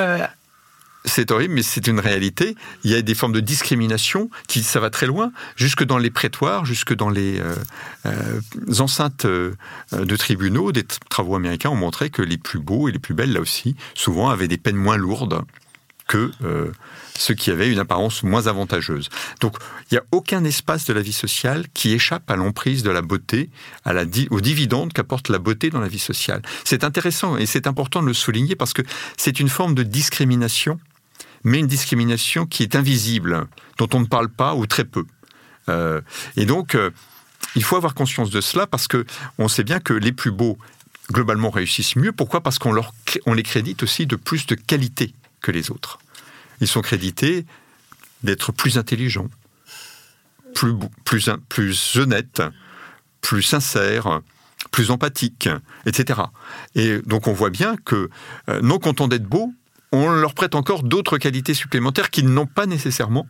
c'est 1.06 1.32
horrible, 1.32 1.56
mais 1.56 1.64
c'est 1.64 1.88
une 1.88 2.00
réalité. 2.00 2.56
Il 2.84 2.92
y 2.92 2.96
a 2.96 3.02
des 3.02 3.16
formes 3.16 3.34
de 3.34 3.40
discrimination 3.40 4.30
qui, 4.48 4.64
ça 4.64 4.80
va 4.80 4.90
très 4.90 5.08
loin, 5.08 5.32
jusque 5.56 5.84
dans 5.84 5.98
les 5.98 6.12
prétoires, 6.12 6.66
jusque 6.66 6.94
dans 6.94 7.10
les 7.10 7.40
euh, 7.40 7.56
euh, 8.06 8.40
enceintes 8.80 9.26
euh, 9.26 9.54
de 9.92 10.16
tribunaux. 10.16 10.72
Des 10.72 10.84
travaux 11.10 11.36
américains 11.36 11.70
ont 11.70 11.76
montré 11.76 12.10
que 12.10 12.22
les 12.22 12.38
plus 12.38 12.60
beaux 12.60 12.88
et 12.88 12.92
les 12.92 13.00
plus 13.00 13.14
belles, 13.14 13.34
là 13.34 13.42
aussi, 13.42 13.76
souvent 13.96 14.30
avaient 14.30 14.48
des 14.48 14.58
peines 14.58 14.76
moins 14.76 14.98
lourdes 14.98 15.42
que 16.08 16.30
ceux 17.18 17.34
qui 17.34 17.52
avaient 17.52 17.72
une 17.72 17.80
apparence 17.80 18.24
moins 18.24 18.48
avantageuse. 18.48 19.10
Donc, 19.40 19.56
il 19.90 19.94
n'y 19.94 19.98
a 19.98 20.04
aucun 20.12 20.44
espace 20.44 20.86
de 20.86 20.92
la 20.92 21.02
vie 21.02 21.14
sociale 21.14 21.68
qui 21.74 21.94
échappe 21.94 22.30
à 22.30 22.36
l'emprise 22.36 22.84
de 22.84 22.90
la 22.90 23.02
beauté, 23.02 23.50
à 23.86 23.94
la, 23.94 24.04
aux 24.30 24.42
dividendes 24.42 24.92
qu'apporte 24.92 25.30
la 25.30 25.40
beauté 25.40 25.70
dans 25.70 25.80
la 25.80 25.88
vie 25.88 26.00
sociale. 26.00 26.42
C'est 26.66 26.84
intéressant 26.84 27.38
et 27.38 27.46
c'est 27.46 27.66
important 27.66 28.02
de 28.02 28.08
le 28.08 28.14
souligner 28.14 28.58
parce 28.58 28.74
que 28.74 28.82
c'est 29.16 29.40
une 29.40 29.48
forme 29.48 29.74
de 29.74 29.84
discrimination, 29.84 30.80
mais 31.44 31.60
une 31.60 31.68
discrimination 31.68 32.46
qui 32.46 32.64
est 32.64 32.76
invisible, 32.76 33.48
dont 33.78 33.90
on 33.94 34.00
ne 34.00 34.06
parle 34.06 34.30
pas 34.30 34.56
ou 34.56 34.66
très 34.66 34.86
peu. 34.86 35.06
Euh, 35.70 36.02
et 36.38 36.46
donc, 36.46 36.76
euh, 36.76 36.92
il 37.56 37.64
faut 37.64 37.76
avoir 37.76 37.94
conscience 37.94 38.30
de 38.30 38.42
cela 38.42 38.68
parce 38.68 38.88
que 38.88 39.06
on 39.38 39.48
sait 39.48 39.64
bien 39.64 39.80
que 39.80 39.94
les 39.94 40.12
plus 40.12 40.32
beaux 40.32 40.58
globalement 41.12 41.50
réussissent 41.50 41.96
mieux. 41.96 42.12
Pourquoi? 42.12 42.42
Parce 42.42 42.60
qu'on 42.60 42.76
on 43.26 43.34
les 43.34 43.44
crédite 43.44 43.84
aussi 43.84 44.06
de 44.06 44.16
plus 44.16 44.46
de 44.46 44.56
qualité 44.56 45.14
que 45.42 45.52
les 45.52 45.72
autres 45.72 46.00
ils 46.62 46.68
sont 46.68 46.82
crédités 46.82 47.46
d'être 48.24 48.52
plus 48.52 48.78
intelligents, 48.78 49.28
plus, 50.54 50.74
plus, 51.04 51.30
plus 51.50 51.98
honnêtes, 51.98 52.42
plus 53.20 53.42
sincères, 53.42 54.22
plus 54.70 54.92
empathiques, 54.92 55.50
etc. 55.86 56.22
Et 56.76 57.00
donc 57.00 57.28
on 57.28 57.34
voit 57.34 57.50
bien 57.50 57.76
que, 57.78 58.10
euh, 58.48 58.62
non 58.62 58.78
content 58.78 59.08
d'être 59.08 59.26
beaux, 59.26 59.52
on 59.92 60.10
leur 60.10 60.34
prête 60.34 60.56
encore 60.56 60.84
d'autres 60.84 61.18
qualités 61.18 61.54
supplémentaires 61.54 62.10
qu'ils 62.10 62.30
n'ont 62.30 62.46
pas 62.46 62.66
nécessairement, 62.66 63.28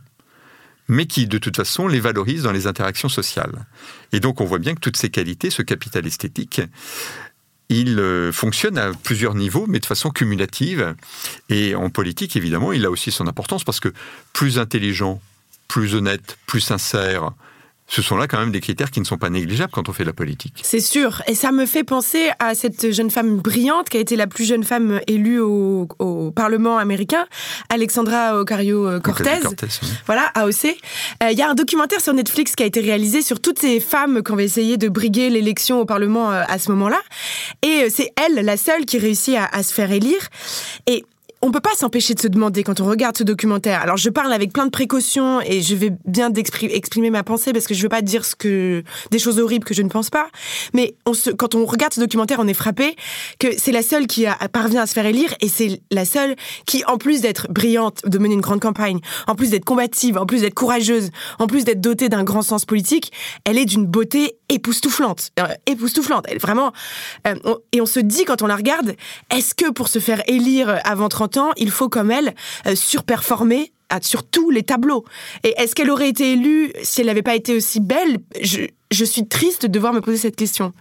mais 0.88 1.06
qui, 1.06 1.28
de 1.28 1.38
toute 1.38 1.58
façon, 1.58 1.88
les 1.88 2.00
valorisent 2.00 2.44
dans 2.44 2.52
les 2.52 2.68
interactions 2.68 3.10
sociales. 3.10 3.66
Et 4.12 4.20
donc 4.20 4.42
on 4.42 4.46
voit 4.46 4.60
bien 4.60 4.76
que 4.76 4.80
toutes 4.80 4.98
ces 4.98 5.10
qualités, 5.10 5.50
ce 5.50 5.62
capital 5.62 6.06
esthétique, 6.06 6.62
il 7.70 8.00
euh, 8.00 8.32
fonctionne 8.34 8.78
à 8.78 8.92
plusieurs 8.92 9.34
niveaux, 9.34 9.66
mais 9.68 9.80
de 9.80 9.86
façon 9.86 10.10
cumulative. 10.10 10.94
Et 11.48 11.74
en 11.74 11.90
politique, 11.90 12.36
évidemment, 12.36 12.74
il 12.74 12.86
a 12.86 12.92
aussi 12.92 13.12
son 13.12 13.28
importance 13.28 13.64
parce 13.64 13.80
que 13.80 13.94
plus 14.34 14.60
intelligent, 14.60 15.22
plus 15.70 15.96
honnête, 15.96 16.38
plus 16.48 16.60
sincère, 16.60 17.32
ce 17.92 18.02
sont 18.02 18.16
là 18.16 18.26
quand 18.26 18.40
même 18.40 18.54
des 18.54 18.62
critères 18.62 18.90
qui 18.90 19.02
ne 19.02 19.06
sont 19.06 19.18
pas 19.18 19.30
négligeables 19.30 19.74
quand 19.74 19.90
on 19.90 19.94
fait 19.94 20.04
de 20.04 20.08
la 20.08 20.14
politique. 20.14 20.62
C'est 20.64 20.80
sûr. 20.80 21.22
Et 21.28 21.36
ça 21.36 21.52
me 21.52 21.66
fait 21.66 21.84
penser 21.84 22.30
à 22.40 22.56
cette 22.56 22.94
jeune 22.94 23.12
femme 23.12 23.36
brillante 23.36 23.90
qui 23.90 23.98
a 23.98 24.00
été 24.00 24.16
la 24.16 24.28
plus 24.28 24.46
jeune 24.46 24.64
femme 24.64 25.02
élue 25.08 25.42
au, 25.42 25.88
Parlement 26.34 26.78
américain, 26.78 27.26
Alexandra 27.70 28.40
Ocasio-Cortez. 28.40 29.42
Voilà, 30.06 30.28
AOC. 30.36 30.78
Euh, 31.24 31.32
il 31.32 31.38
y 31.38 31.42
a 31.42 31.50
un 31.50 31.56
documentaire 31.56 32.00
sur 32.00 32.14
Netflix 32.14 32.56
qui 32.56 32.64
a 32.64 32.66
été 32.66 32.80
réalisé 32.80 33.22
sur 33.22 33.42
toutes 33.42 33.60
ces 33.60 33.82
femmes 33.82 34.24
qui 34.24 34.32
ont 34.32 34.40
essayé 34.40 34.78
de 34.78 34.88
briguer 34.88 35.30
l'élection 35.30 35.82
au 35.82 35.86
Parlement 35.86 36.32
euh, 36.32 36.44
à 36.48 36.60
ce 36.60 36.72
moment-là. 36.72 37.00
Et 37.62 37.84
euh, 37.84 37.90
c'est 37.90 38.14
elle, 38.16 38.46
la 38.46 38.56
seule, 38.56 38.86
qui 38.86 38.98
réussit 38.98 39.36
à, 39.36 39.46
à 39.46 39.64
se 39.64 39.74
faire 39.74 39.92
élire. 39.92 40.30
Et 40.88 41.04
on 41.42 41.52
peut 41.52 41.60
pas 41.60 41.74
s'empêcher 41.76 42.14
de 42.14 42.20
se 42.20 42.28
demander 42.28 42.64
quand 42.64 42.80
on 42.82 42.86
regarde 42.86 43.18
ce 43.18 43.24
documentaire. 43.24 43.82
Alors 43.82 43.98
je 43.98 44.10
parle 44.10 44.32
avec 44.32 44.54
plein 44.54 44.66
de 44.66 44.72
précautions 44.72 45.42
et 45.42 45.62
je 45.62 45.76
vais 45.76 45.92
bien 46.06 46.32
exprimer 46.34 47.10
ma 47.10 47.24
pensée 47.24 47.52
parce 47.52 47.66
que 47.66 47.74
je 47.74 47.82
veux 47.82 47.90
pas 47.90 48.02
dire 48.02 48.26
ce 48.26 48.36
que 48.36 48.84
des 49.10 49.20
choses 49.20 49.40
horribles 49.40 49.66
que 49.66 49.74
je 49.74 49.82
ne 49.82 49.90
pense 49.90 50.10
pas. 50.10 50.28
Mais 50.74 50.96
on 51.06 51.14
se, 51.14 51.30
quand 51.32 51.56
on 51.56 51.66
regarde 51.66 51.94
ce 51.94 52.00
documentaire, 52.00 52.40
on 52.40 52.48
est 52.48 52.54
frappé 52.54 52.96
que 53.40 53.48
c'est 53.58 53.72
la 53.72 53.82
seule 53.82 54.08
qui 54.08 54.26
parvient 54.52 54.84
à 54.84 54.88
se 54.88 54.94
faire 54.94 55.06
élire 55.06 55.34
et 55.42 55.48
c'est 55.48 55.82
la 55.92 56.06
seule 56.06 56.36
qui, 56.66 56.84
en 56.86 56.98
plus 56.98 57.22
d'être 57.22 57.48
brillante, 57.52 58.02
de 58.06 58.18
mener 58.20 58.36
une 58.36 58.42
grande 58.42 58.62
campagne, 58.62 59.00
en 59.28 59.36
plus 59.36 59.50
d'être 59.50 59.66
combative, 59.66 60.18
en 60.18 60.26
plus 60.26 60.42
d'être 60.42 60.54
courageuse, 60.54 61.10
en 61.40 61.48
plus 61.48 61.64
d'être 61.64 61.82
dotée 61.82 62.10
d'un 62.10 62.24
grand 62.24 62.44
sens 62.44 62.66
politique, 62.66 63.12
elle 63.46 63.58
est 63.58 63.66
d'une 63.66 63.86
beauté 63.86 64.36
époustouflante, 64.52 65.32
euh, 65.40 65.48
époustouflante. 65.66 66.28
Vraiment. 66.40 66.72
Euh, 67.26 67.36
et 67.72 67.82
on 67.82 67.86
se 67.86 68.00
dit 68.00 68.26
quand 68.26 68.44
on 68.44 68.48
la 68.48 68.56
regarde, 68.56 68.96
est-ce 69.34 69.56
que 69.56 69.72
pour 69.72 69.88
se 69.88 70.00
faire 70.00 70.22
élire 70.28 70.80
avant 70.84 71.10
30 71.10 71.40
il 71.58 71.72
faut 71.72 71.90
comme 71.90 72.12
elle 72.12 72.36
euh, 72.68 72.76
surperformer 72.76 73.72
sur 74.02 74.24
tous 74.24 74.52
les 74.52 74.64
tableaux? 74.64 75.06
Et 75.44 75.54
est-ce 75.58 75.74
qu'elle 75.74 75.90
aurait 75.90 76.10
été 76.10 76.34
élue 76.34 76.72
si 76.84 77.02
elle 77.02 77.08
n'avait 77.08 77.22
pas 77.22 77.36
été 77.36 77.56
aussi 77.56 77.80
belle? 77.80 78.20
Je, 78.42 79.06
suis 79.06 79.28
triste 79.28 79.64
de 79.64 79.68
devoir 79.68 79.94
me 79.94 80.02
poser 80.02 80.18
cette 80.18 80.36
question. 80.36 80.74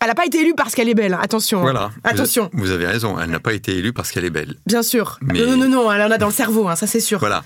Elle 0.00 0.08
n'a 0.08 0.14
pas 0.14 0.26
été 0.26 0.40
élue 0.40 0.54
parce 0.56 0.74
qu'elle 0.74 0.88
est 0.88 0.94
belle, 0.94 1.18
attention. 1.20 1.58
Hein. 1.58 1.62
Voilà. 1.62 1.90
Attention. 2.04 2.50
Vous 2.52 2.70
avez 2.70 2.86
raison, 2.86 3.18
elle 3.18 3.30
n'a 3.30 3.40
pas 3.40 3.52
été 3.52 3.76
élue 3.76 3.92
parce 3.92 4.12
qu'elle 4.12 4.24
est 4.24 4.30
belle. 4.30 4.54
Bien 4.66 4.82
sûr. 4.82 5.18
Non, 5.22 5.56
non, 5.56 5.68
non, 5.68 5.92
elle 5.92 6.02
en 6.02 6.10
a 6.10 6.18
dans 6.18 6.28
le 6.28 6.32
cerveau, 6.32 6.68
hein, 6.68 6.76
ça 6.76 6.86
c'est 6.86 7.00
sûr. 7.00 7.18
Voilà. 7.18 7.42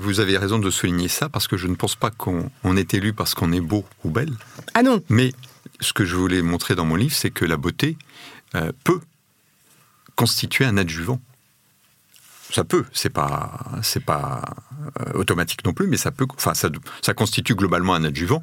vous 0.00 0.20
avez 0.20 0.36
raison 0.38 0.58
de 0.58 0.70
souligner 0.70 1.08
ça 1.08 1.28
parce 1.28 1.46
que 1.46 1.56
je 1.56 1.68
ne 1.68 1.76
pense 1.76 1.94
pas 1.94 2.10
qu'on 2.10 2.50
est 2.76 2.94
élu 2.94 3.12
parce 3.12 3.34
qu'on 3.34 3.52
est 3.52 3.60
beau 3.60 3.84
ou 4.04 4.10
belle. 4.10 4.32
Ah 4.74 4.82
non. 4.82 5.02
Mais 5.08 5.32
ce 5.80 5.92
que 5.92 6.04
je 6.04 6.16
voulais 6.16 6.42
montrer 6.42 6.74
dans 6.74 6.84
mon 6.84 6.96
livre, 6.96 7.14
c'est 7.14 7.30
que 7.30 7.44
la 7.44 7.56
beauté 7.56 7.96
euh, 8.56 8.72
peut 8.82 9.00
constituer 10.16 10.64
un 10.64 10.76
adjuvant 10.78 11.20
ça 12.50 12.64
peut, 12.64 12.84
c'est 12.92 13.10
pas, 13.10 13.58
c'est 13.82 14.04
pas 14.04 14.42
automatique 15.14 15.64
non 15.64 15.72
plus, 15.72 15.86
mais 15.86 15.96
ça 15.96 16.10
peut, 16.10 16.26
enfin, 16.36 16.52
ça, 16.54 17.14
constitue 17.14 17.54
globalement 17.54 17.94
un 17.94 18.04
adjuvant. 18.04 18.42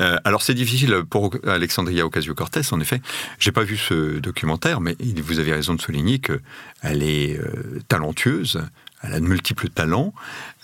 Euh, 0.00 0.16
alors 0.24 0.42
c'est 0.42 0.54
difficile 0.54 1.02
pour 1.08 1.30
Alexandria 1.46 2.04
Ocasio-Cortez, 2.06 2.62
en 2.72 2.80
effet. 2.80 3.00
J'ai 3.38 3.52
pas 3.52 3.62
vu 3.62 3.76
ce 3.76 4.18
documentaire, 4.18 4.80
mais 4.80 4.96
vous 5.22 5.38
avez 5.38 5.52
raison 5.52 5.74
de 5.74 5.80
souligner 5.80 6.18
que 6.18 6.40
elle 6.82 7.02
est 7.02 7.38
euh, 7.38 7.80
talentueuse, 7.88 8.62
elle 9.02 9.14
a 9.14 9.20
de 9.20 9.26
multiples 9.26 9.68
talents, 9.68 10.12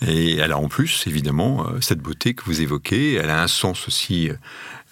et 0.03 0.37
elle 0.37 0.53
a 0.53 0.59
en 0.59 0.69
plus, 0.69 1.05
évidemment, 1.07 1.67
cette 1.81 2.01
beauté 2.01 2.35
que 2.35 2.45
vous 2.45 2.63
évoquez. 2.63 3.15
Elle 3.15 3.31
a 3.31 3.43
un 3.43 3.49
sens 3.49 3.87
aussi 3.87 4.31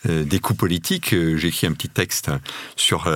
des 0.05 0.39
coups 0.39 0.59
politiques. 0.59 1.11
J'ai 1.11 1.49
écrit 1.49 1.67
un 1.67 1.73
petit 1.73 1.89
texte 1.89 2.31
sur 2.77 3.11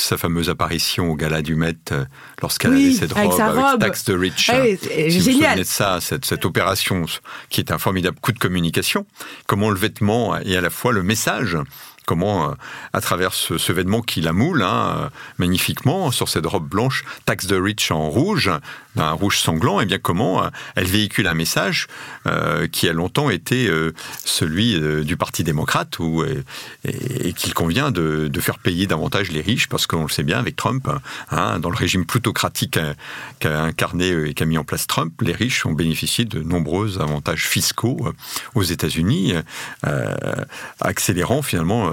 sa 0.00 0.16
fameuse 0.16 0.48
apparition 0.48 1.10
au 1.10 1.16
gala 1.16 1.42
du 1.42 1.54
Met 1.54 1.76
euh, 1.92 2.04
lorsqu'elle 2.40 2.72
avait 2.72 2.92
cette 2.92 3.12
robe 3.12 3.40
avec, 3.40 3.80
Tax 3.80 4.04
the 4.04 4.12
Rich. 4.14 4.50
c'est 4.80 5.10
génial. 5.10 5.58
de 5.58 5.64
ça, 5.64 5.98
cette, 6.00 6.24
cette, 6.24 6.44
opération 6.44 7.04
qui 7.50 7.60
est 7.60 7.72
un 7.72 7.78
formidable 7.78 8.18
coup 8.20 8.32
de 8.32 8.38
communication, 8.38 9.06
comment 9.46 9.70
le 9.70 9.78
vêtement 9.78 10.36
est 10.36 10.56
à 10.56 10.60
la 10.60 10.70
fois 10.70 10.92
le 10.92 11.02
message 11.02 11.58
comment, 12.08 12.50
euh, 12.50 12.54
à 12.94 13.02
travers 13.02 13.34
ce, 13.34 13.70
vêtement 13.70 14.00
qui 14.00 14.22
la 14.22 14.32
moule 14.32 14.62
hein, 14.62 14.96
euh, 14.96 15.08
magnifiquement 15.36 16.10
sur 16.10 16.30
cette 16.30 16.46
robe 16.46 16.66
blanche, 16.66 17.04
Tax 17.26 17.48
the 17.48 17.54
Rich 17.60 17.90
en 17.90 18.08
rouge, 18.08 18.50
d'un 18.96 19.12
rouge 19.12 19.38
sanglant, 19.38 19.78
et 19.78 19.82
eh 19.82 19.86
bien 19.86 19.98
comment 19.98 20.42
euh, 20.42 20.48
elle 20.74 20.86
véhicule 20.86 21.26
un 21.26 21.34
message 21.34 21.86
qui 22.72 22.88
a 22.88 22.92
longtemps 22.92 23.30
été 23.30 23.70
celui 24.24 24.78
du 25.04 25.16
Parti 25.16 25.44
démocrate, 25.44 25.98
où, 25.98 26.22
et, 26.84 27.32
qu'il 27.32 27.54
convient 27.54 27.90
de, 27.90 28.30
faire 28.40 28.58
payer 28.58 28.86
davantage 28.86 29.30
les 29.30 29.40
riches, 29.40 29.66
parce 29.68 29.86
qu'on 29.86 30.02
le 30.02 30.08
sait 30.08 30.22
bien 30.22 30.38
avec 30.38 30.56
Trump, 30.56 30.88
hein, 31.30 31.58
dans 31.58 31.70
le 31.70 31.76
régime 31.76 32.04
plutocratique 32.04 32.78
qu'a 33.40 33.62
incarné 33.62 34.10
et 34.28 34.34
qu'a 34.34 34.44
mis 34.44 34.58
en 34.58 34.64
place 34.64 34.86
Trump, 34.86 35.20
les 35.22 35.32
riches 35.32 35.64
ont 35.64 35.72
bénéficié 35.72 36.24
de 36.26 36.40
nombreux 36.40 37.00
avantages 37.00 37.46
fiscaux 37.46 38.12
aux 38.54 38.62
États-Unis, 38.62 39.34
accélérant 40.80 41.40
finalement 41.40 41.90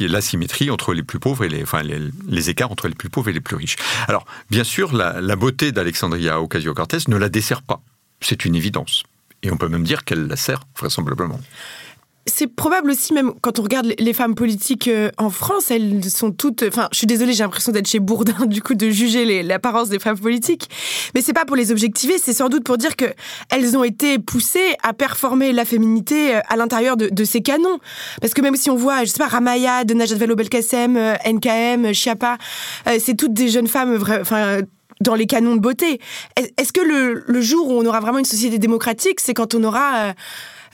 l'asymétrie 0.00 0.70
entre 0.70 0.94
les 0.94 1.02
plus 1.02 1.18
pauvres 1.18 1.44
et 1.44 1.48
les, 1.48 1.62
enfin, 1.62 1.82
les, 1.82 2.50
écarts 2.50 2.70
entre 2.70 2.88
les 2.88 2.94
plus 2.94 3.08
pauvres 3.08 3.28
et 3.28 3.32
les 3.32 3.40
plus 3.40 3.56
riches. 3.56 3.76
Alors, 4.08 4.26
bien 4.50 4.64
sûr, 4.64 4.94
la, 4.94 5.20
la 5.20 5.36
beauté 5.36 5.72
d'Alexandria 5.72 6.40
Ocasio-Cortez 6.40 6.98
ne 7.08 7.16
la 7.16 7.28
dessert 7.28 7.62
pas. 7.62 7.80
C'est 8.20 8.44
une 8.44 8.54
évidence. 8.54 9.04
Et 9.42 9.50
on 9.50 9.56
peut 9.56 9.68
même 9.68 9.84
dire 9.84 10.04
qu'elle 10.04 10.26
la 10.26 10.36
sert, 10.36 10.60
vraisemblablement 10.78 11.40
c'est 12.26 12.46
probable 12.46 12.90
aussi, 12.90 13.12
même 13.12 13.32
quand 13.42 13.58
on 13.58 13.62
regarde 13.62 13.92
les 13.98 14.12
femmes 14.12 14.34
politiques 14.34 14.88
euh, 14.88 15.10
en 15.18 15.28
France, 15.30 15.70
elles 15.70 16.02
sont 16.04 16.32
toutes. 16.32 16.64
Enfin, 16.66 16.88
je 16.90 16.98
suis 16.98 17.06
désolée, 17.06 17.32
j'ai 17.34 17.42
l'impression 17.42 17.70
d'être 17.70 17.88
chez 17.88 18.00
Bourdin, 18.00 18.46
du 18.46 18.62
coup, 18.62 18.74
de 18.74 18.88
juger 18.88 19.42
l'apparence 19.42 19.88
des 19.90 19.98
femmes 19.98 20.18
politiques. 20.18 20.68
Mais 21.14 21.20
c'est 21.20 21.32
pas 21.32 21.44
pour 21.44 21.56
les 21.56 21.70
objectiver, 21.70 22.18
c'est 22.18 22.32
sans 22.32 22.48
doute 22.48 22.64
pour 22.64 22.78
dire 22.78 22.96
que 22.96 23.06
elles 23.50 23.76
ont 23.76 23.84
été 23.84 24.18
poussées 24.18 24.74
à 24.82 24.94
performer 24.94 25.52
la 25.52 25.64
féminité 25.64 26.36
euh, 26.36 26.40
à 26.48 26.56
l'intérieur 26.56 26.96
de, 26.96 27.24
ces 27.24 27.42
canons. 27.42 27.78
Parce 28.20 28.34
que 28.34 28.40
même 28.40 28.56
si 28.56 28.70
on 28.70 28.76
voit, 28.76 29.04
je 29.04 29.10
sais 29.10 29.18
pas, 29.18 29.28
Ramaya, 29.28 29.84
de 29.84 29.94
Najat 29.94 30.16
Vallaud-Belkacem, 30.16 30.96
euh, 30.96 31.14
NKM, 31.26 31.92
Chiappa, 31.92 32.38
c'est 32.98 33.16
toutes 33.16 33.32
des 33.32 33.48
jeunes 33.48 33.66
femmes, 33.66 33.98
enfin 34.20 34.60
dans 35.00 35.14
les 35.14 35.26
canons 35.26 35.56
de 35.56 35.60
beauté. 35.60 36.00
Est-ce 36.36 36.72
que 36.72 36.80
le, 36.80 37.40
jour 37.40 37.68
où 37.68 37.72
on 37.72 37.86
aura 37.86 38.00
vraiment 38.00 38.18
une 38.18 38.24
société 38.24 38.58
démocratique, 38.58 39.20
c'est 39.20 39.34
quand 39.34 39.54
on 39.54 39.64
aura 39.64 40.14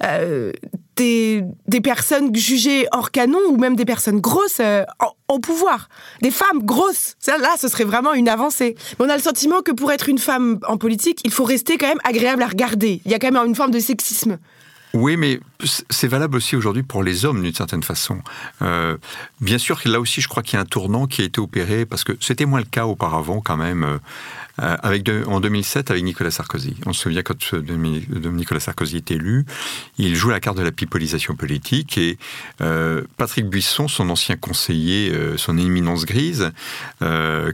euh, 0.03 0.53
des, 1.01 1.81
personnes 1.83 2.35
jugées 2.35 2.87
hors 2.93 3.11
canon 3.11 3.39
ou 3.49 3.57
même 3.57 3.77
des 3.77 3.85
personnes 3.85 4.21
grosses 4.21 4.61
euh, 4.61 4.85
en, 5.29 5.41
pouvoir. 5.41 5.89
Des 6.23 6.31
femmes 6.31 6.63
grosses. 6.65 7.17
Ça, 7.19 7.39
là, 7.39 7.55
ce 7.59 7.69
serait 7.69 7.85
vraiment 7.85 8.13
une 8.13 8.29
avancée. 8.29 8.75
Mais 8.99 9.07
on 9.07 9.09
a 9.09 9.17
le 9.17 9.23
sentiment 9.23 9.63
que 9.63 9.73
pour 9.73 9.93
être 9.93 10.09
une 10.09 10.19
femme 10.19 10.59
en 10.67 10.77
politique, 10.77 11.21
il 11.25 11.31
faut 11.31 11.45
rester 11.45 11.79
quand 11.79 11.89
même 11.89 12.01
agréable 12.05 12.43
à 12.43 12.49
regarder. 12.49 13.01
Il 13.05 13.11
y 13.11 13.15
a 13.15 13.19
quand 13.19 13.31
même 13.31 13.47
une 13.47 13.55
forme 13.55 13.71
de 13.71 13.79
sexisme. 13.79 14.39
Oui, 14.93 15.17
mais 15.17 15.39
c'est 15.89 16.09
valable 16.09 16.37
aussi 16.37 16.57
aujourd'hui 16.57 16.83
pour 16.83 17.05
les 17.05 17.25
hommes 17.25 17.43
d'une 17.43 17.55
certaine 17.55 17.85
façon. 17.85 18.19
Euh, 18.61 18.97
bien 19.41 19.59
sûr, 19.59 19.81
là 19.85 20.01
aussi, 20.01 20.21
je 20.21 20.27
crois 20.27 20.43
qu'il 20.43 20.55
y 20.55 20.59
a 20.59 20.63
un 20.63 20.67
tournant 20.67 21.07
qui 21.07 21.23
a 21.23 21.25
été 21.25 21.41
opéré 21.41 21.87
parce 21.87 22.03
que 22.03 22.13
c'était 22.21 22.45
moins 22.45 22.59
le 22.59 22.67
cas 22.67 22.87
auparavant 22.87 23.41
quand 23.41 23.57
même. 23.57 24.01
Euh, 24.61 25.25
en 25.27 25.41
2007 25.41 25.91
avec 25.91 26.05
Nicolas 26.05 26.31
Sarkozy. 26.31 26.77
On 26.87 26.93
se 26.93 27.03
souvient 27.03 27.23
quand 27.23 27.53
Nicolas 27.53 28.61
Sarkozy 28.61 28.97
est 28.97 29.11
élu, 29.11 29.45
il 29.99 30.15
joue 30.15 30.31
la 30.31 30.41
carte 30.41 30.57
de 30.57 30.63
la 30.63 30.73
pipolisation 30.73 31.35
politique 31.35 31.99
et 31.99 32.19
euh, 32.61 33.03
Patrick 33.17 33.47
Buisson, 33.47 33.89
son 33.89 34.11
ancien 34.11 34.37
conseiller, 34.37 35.13
son 35.37 35.59
éminence 35.59 36.05
grise, 36.05 36.53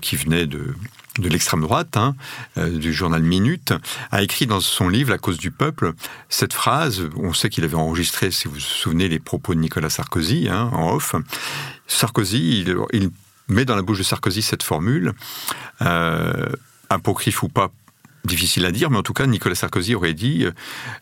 qui 0.00 0.16
venait 0.16 0.46
de 0.46 0.74
de 1.18 1.28
l'extrême 1.28 1.60
droite, 1.60 1.96
hein, 1.96 2.14
euh, 2.58 2.70
du 2.70 2.92
journal 2.92 3.22
Minute, 3.22 3.72
a 4.10 4.22
écrit 4.22 4.46
dans 4.46 4.60
son 4.60 4.88
livre 4.88 5.10
La 5.10 5.18
cause 5.18 5.38
du 5.38 5.50
peuple 5.50 5.92
cette 6.28 6.52
phrase. 6.52 7.08
On 7.16 7.32
sait 7.32 7.48
qu'il 7.48 7.64
avait 7.64 7.76
enregistré, 7.76 8.30
si 8.30 8.48
vous 8.48 8.54
vous 8.54 8.60
souvenez, 8.60 9.08
les 9.08 9.18
propos 9.18 9.54
de 9.54 9.60
Nicolas 9.60 9.90
Sarkozy 9.90 10.48
hein, 10.48 10.70
en 10.72 10.94
off. 10.94 11.14
Sarkozy, 11.86 12.64
il, 12.92 13.10
met 13.48 13.64
dans 13.64 13.76
la 13.76 13.82
bouche 13.82 13.98
de 13.98 14.02
Sarkozy 14.02 14.42
cette 14.42 14.64
formule, 14.64 15.12
euh, 15.80 16.48
apocryphe 16.90 17.42
ou 17.42 17.48
pas, 17.48 17.70
difficile 18.24 18.64
à 18.66 18.72
dire, 18.72 18.90
mais 18.90 18.98
en 18.98 19.02
tout 19.02 19.12
cas, 19.12 19.26
Nicolas 19.26 19.54
Sarkozy 19.54 19.94
aurait 19.94 20.14
dit 20.14 20.46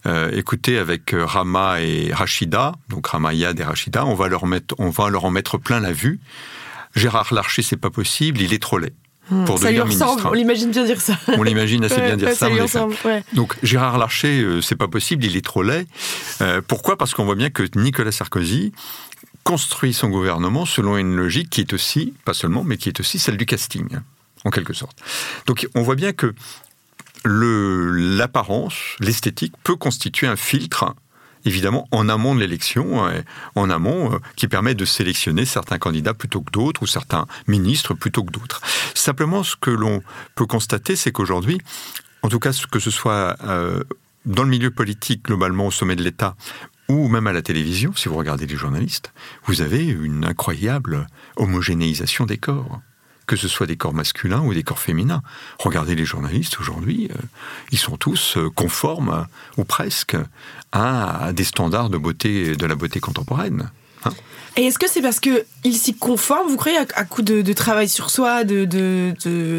euh, 0.06 0.30
écoutez, 0.32 0.78
avec 0.78 1.14
Rama 1.14 1.80
et 1.80 2.12
Rachida, 2.12 2.74
donc 2.88 3.06
Ramayad 3.06 3.58
et 3.58 3.64
Rachida, 3.64 4.04
on 4.04 4.14
va 4.14 4.28
leur, 4.28 4.46
mettre, 4.46 4.74
on 4.78 4.90
va 4.90 5.08
leur 5.08 5.24
en 5.24 5.30
mettre 5.30 5.58
plein 5.58 5.80
la 5.80 5.92
vue. 5.92 6.20
Gérard 6.94 7.32
Larcher, 7.34 7.62
c'est 7.62 7.76
pas 7.76 7.90
possible, 7.90 8.40
il 8.40 8.52
est 8.52 8.62
trop 8.62 8.78
laid. 8.78 8.92
Hmm. 9.30 9.46
pour 9.46 9.58
ça 9.58 9.70
lui 9.70 9.80
ressemble, 9.80 10.20
on 10.26 10.34
l'imagine 10.34 10.70
bien 10.70 10.84
dire 10.84 11.00
ça. 11.00 11.18
On 11.28 11.42
l'imagine 11.42 11.82
assez 11.82 12.00
bien 12.00 12.16
dire 12.18 12.34
ça. 12.34 12.48
Donc 13.32 13.56
Gérard 13.62 13.96
Larcher, 13.96 14.42
euh, 14.42 14.60
c'est 14.60 14.76
pas 14.76 14.88
possible, 14.88 15.24
il 15.24 15.36
est 15.36 15.44
trop 15.44 15.62
laid. 15.62 15.86
Euh, 16.42 16.60
pourquoi? 16.66 16.98
Parce 16.98 17.14
qu'on 17.14 17.24
voit 17.24 17.34
bien 17.34 17.48
que 17.48 17.62
Nicolas 17.74 18.12
Sarkozy 18.12 18.72
construit 19.42 19.94
son 19.94 20.10
gouvernement 20.10 20.66
selon 20.66 20.98
une 20.98 21.16
logique 21.16 21.48
qui 21.48 21.62
est 21.62 21.72
aussi, 21.72 22.12
pas 22.26 22.34
seulement, 22.34 22.64
mais 22.64 22.76
qui 22.76 22.90
est 22.90 23.00
aussi 23.00 23.18
celle 23.18 23.38
du 23.38 23.46
casting, 23.46 23.86
en 24.44 24.50
quelque 24.50 24.72
sorte. 24.72 24.96
Donc 25.46 25.66
on 25.74 25.82
voit 25.82 25.96
bien 25.96 26.12
que 26.12 26.34
l'apparence, 27.24 28.74
l'esthétique 29.00 29.54
peut 29.64 29.76
constituer 29.76 30.26
un 30.26 30.36
filtre 30.36 30.94
évidemment 31.44 31.86
en 31.90 32.08
amont 32.08 32.34
de 32.34 32.40
l'élection, 32.40 33.06
euh, 33.06 33.20
en 33.54 33.70
amont, 33.70 34.14
euh, 34.14 34.18
qui 34.36 34.48
permet 34.48 34.74
de 34.74 34.84
sélectionner 34.84 35.44
certains 35.44 35.78
candidats 35.78 36.14
plutôt 36.14 36.40
que 36.40 36.50
d'autres 36.50 36.82
ou 36.82 36.86
certains 36.86 37.26
ministres 37.46 37.94
plutôt 37.94 38.24
que 38.24 38.32
d'autres. 38.32 38.60
Simplement, 38.94 39.42
ce 39.42 39.56
que 39.56 39.70
l'on 39.70 40.02
peut 40.34 40.46
constater, 40.46 40.96
c'est 40.96 41.12
qu'aujourd'hui, 41.12 41.60
en 42.22 42.28
tout 42.28 42.38
cas, 42.38 42.52
que 42.70 42.78
ce 42.78 42.90
soit 42.90 43.36
euh, 43.44 43.82
dans 44.24 44.42
le 44.42 44.48
milieu 44.48 44.70
politique, 44.70 45.24
globalement 45.26 45.66
au 45.66 45.70
sommet 45.70 45.96
de 45.96 46.02
l'État, 46.02 46.36
ou 46.88 47.08
même 47.08 47.26
à 47.26 47.32
la 47.32 47.42
télévision, 47.42 47.94
si 47.94 48.08
vous 48.08 48.16
regardez 48.16 48.46
les 48.46 48.56
journalistes, 48.56 49.12
vous 49.44 49.62
avez 49.62 49.84
une 49.84 50.24
incroyable 50.24 51.06
homogénéisation 51.36 52.26
des 52.26 52.38
corps 52.38 52.80
que 53.26 53.36
ce 53.36 53.48
soit 53.48 53.66
des 53.66 53.76
corps 53.76 53.94
masculins 53.94 54.40
ou 54.40 54.54
des 54.54 54.62
corps 54.62 54.78
féminins. 54.78 55.22
Regardez 55.58 55.94
les 55.94 56.04
journalistes 56.04 56.58
aujourd'hui, 56.60 57.08
euh, 57.10 57.18
ils 57.72 57.78
sont 57.78 57.96
tous 57.96 58.36
euh, 58.36 58.50
conformes, 58.50 59.26
ou 59.56 59.64
presque, 59.64 60.16
à, 60.72 61.32
des 61.32 61.44
standards 61.44 61.90
de 61.90 61.98
beauté, 61.98 62.56
de 62.56 62.66
la 62.66 62.74
beauté 62.74 63.00
contemporaine. 63.00 63.70
Hein. 64.04 64.10
et 64.56 64.66
est-ce 64.66 64.78
que 64.78 64.88
c'est 64.88 65.00
parce 65.00 65.18
qu'ils 65.18 65.76
s'y 65.76 65.94
conforment, 65.94 66.48
vous 66.48 66.56
croyez, 66.56 66.78
à, 66.78 67.04
coup 67.04 67.22
de, 67.22 67.52
travail 67.52 67.88
sur 67.88 68.10
soi, 68.10 68.44
de, 68.44 68.64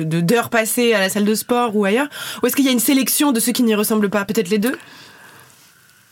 d'heures 0.04 0.50
passées 0.50 0.94
à 0.94 1.00
la 1.00 1.10
salle 1.10 1.26
de 1.26 1.36
sport 1.36 1.76
ou 1.76 1.86
ailleurs? 1.86 2.08
Ou 2.42 2.48
est-ce 2.48 2.56
qu'il 2.56 2.66
y 2.66 2.70
a 2.70 2.72
une 2.72 2.80
sélection 2.80 3.32
de 3.32 3.40
ceux 3.40 3.52
qui 3.52 3.64
n'y 3.64 3.76
ressemblent 3.76 4.10
pas? 4.10 4.26
Peut-être 4.26 4.50
les 4.50 4.60
deux? 4.60 4.78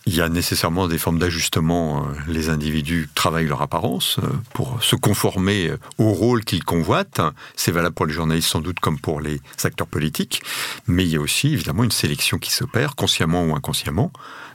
Il 0.06 0.16
y 0.16 0.22
a 0.22 0.30
nécessairement 0.30 0.88
des 0.88 0.98
formes 0.98 1.20
d'ajustement. 1.20 2.06
Euh, 2.06 2.14
les 2.28 2.50
individus 2.50 3.10
travaillent 3.16 3.48
leur 3.48 3.62
apparence 3.62 4.20
euh, 4.20 4.28
pour 4.54 4.84
se 4.84 4.96
conformer 4.96 5.70
euh, 5.70 5.78
au 5.98 6.12
rôle 6.12 6.44
qu'ils 6.44 6.64
convoitent. 6.64 7.22
C'est 7.56 7.72
valable 7.72 7.96
pour 7.96 8.06
les 8.06 8.14
journalistes 8.14 8.50
sans 8.50 8.60
doute 8.60 8.80
comme 8.80 9.00
pour 9.00 9.22
les 9.22 9.40
acteurs 9.64 9.88
politiques. 9.88 10.42
Mais 10.88 11.04
il 11.04 11.10
y 11.10 11.16
a 11.16 11.22
aussi 11.22 11.54
évidemment 11.54 11.84
une 11.84 11.92
sélection 11.92 12.38
qui 12.38 12.52
s'opère, 12.52 12.96
consciemment 12.96 13.44
ou 13.46 13.56
inconsciemment, 13.56 14.12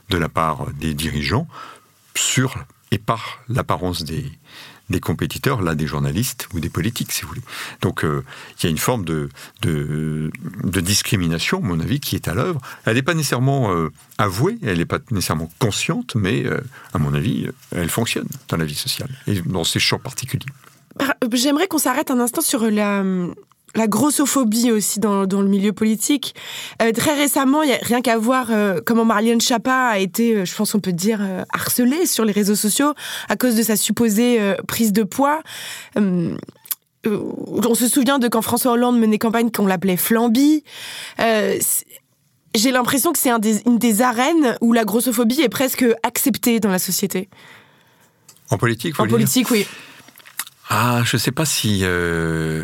de 0.09 0.17
la 0.17 0.29
part 0.29 0.67
des 0.73 0.93
dirigeants 0.93 1.47
sur 2.15 2.55
et 2.91 2.97
par 2.97 3.39
l'apparence 3.47 4.03
des, 4.03 4.25
des 4.89 4.99
compétiteurs, 4.99 5.61
là 5.61 5.75
des 5.75 5.87
journalistes 5.87 6.47
ou 6.53 6.59
des 6.59 6.69
politiques, 6.69 7.11
si 7.11 7.23
vous 7.23 7.29
voulez. 7.29 7.41
Donc 7.81 8.03
euh, 8.03 8.23
il 8.59 8.63
y 8.63 8.67
a 8.67 8.69
une 8.69 8.77
forme 8.77 9.05
de, 9.05 9.29
de, 9.61 10.31
discrimination, 10.81 11.59
à 11.59 11.61
mon 11.61 11.79
avis, 11.79 11.99
qui 11.99 12.15
est 12.15 12.27
à 12.27 12.33
l'œuvre. 12.33 12.59
Elle 12.85 12.95
n'est 12.95 13.01
pas 13.01 13.13
nécessairement 13.13 13.71
euh, 13.71 13.91
avouée, 14.17 14.57
elle 14.63 14.77
n'est 14.77 14.85
pas 14.85 14.99
nécessairement 15.11 15.49
consciente, 15.59 16.15
mais 16.15 16.45
euh, 16.45 16.59
à 16.93 16.99
mon 16.99 17.13
avis, 17.13 17.47
elle 17.75 17.89
fonctionne 17.89 18.27
dans 18.47 18.57
la 18.57 18.65
vie 18.65 18.75
sociale 18.75 19.09
et 19.27 19.41
dans 19.41 19.63
ces 19.63 19.79
champs 19.79 19.99
particuliers. 19.99 20.45
J'aimerais 21.33 21.67
qu'on 21.67 21.77
s'arrête 21.77 22.11
un 22.11 22.19
instant 22.19 22.41
sur 22.41 22.69
la, 22.69 23.03
la 23.75 23.87
grossophobie 23.87 24.71
aussi 24.71 24.99
dans, 24.99 25.25
dans, 25.25 25.41
le 25.41 25.47
milieu 25.47 25.73
politique. 25.73 26.35
Euh, 26.81 26.91
très 26.91 27.15
récemment, 27.15 27.63
il 27.63 27.69
y 27.69 27.73
a 27.73 27.79
rien 27.81 28.01
qu'à 28.01 28.17
voir 28.17 28.47
euh, 28.49 28.79
comment 28.85 29.05
Marlène 29.05 29.41
Schiappa 29.41 29.89
a 29.89 29.99
été, 29.99 30.35
euh, 30.35 30.45
je 30.45 30.55
pense 30.55 30.73
on 30.75 30.79
peut 30.79 30.93
dire, 30.93 31.21
harcelée 31.53 32.05
sur 32.05 32.25
les 32.25 32.31
réseaux 32.31 32.55
sociaux 32.55 32.93
à 33.27 33.35
cause 33.35 33.55
de 33.55 33.63
sa 33.63 33.75
supposée 33.75 34.39
prise 34.67 34.93
de 34.93 35.03
poids. 35.03 35.41
on 35.95 37.75
se 37.75 37.87
souvient 37.87 38.19
de 38.19 38.27
quand 38.27 38.41
François 38.41 38.73
Hollande 38.73 38.99
menait 38.99 39.17
campagne 39.17 39.51
qu'on 39.51 39.65
l'appelait 39.65 39.97
Flamby. 39.97 40.63
J'ai 42.55 42.71
l'impression 42.71 43.11
que 43.13 43.19
c'est 43.19 43.29
un 43.29 43.39
une 43.39 43.77
des 43.77 44.01
arènes 44.01 44.57
où 44.61 44.73
la 44.73 44.83
grossophobie 44.83 45.41
est 45.41 45.49
presque 45.49 45.85
acceptée 46.03 46.59
dans 46.59 46.69
la 46.69 46.79
société. 46.79 47.29
En 48.49 48.57
politique, 48.57 48.99
En 48.99 49.07
politique, 49.07 49.51
oui. 49.51 49.67
Ah, 50.71 51.01
je 51.03 51.15
ne 51.15 51.19
sais 51.19 51.31
pas 51.31 51.45
si. 51.45 51.79
Euh, 51.83 52.63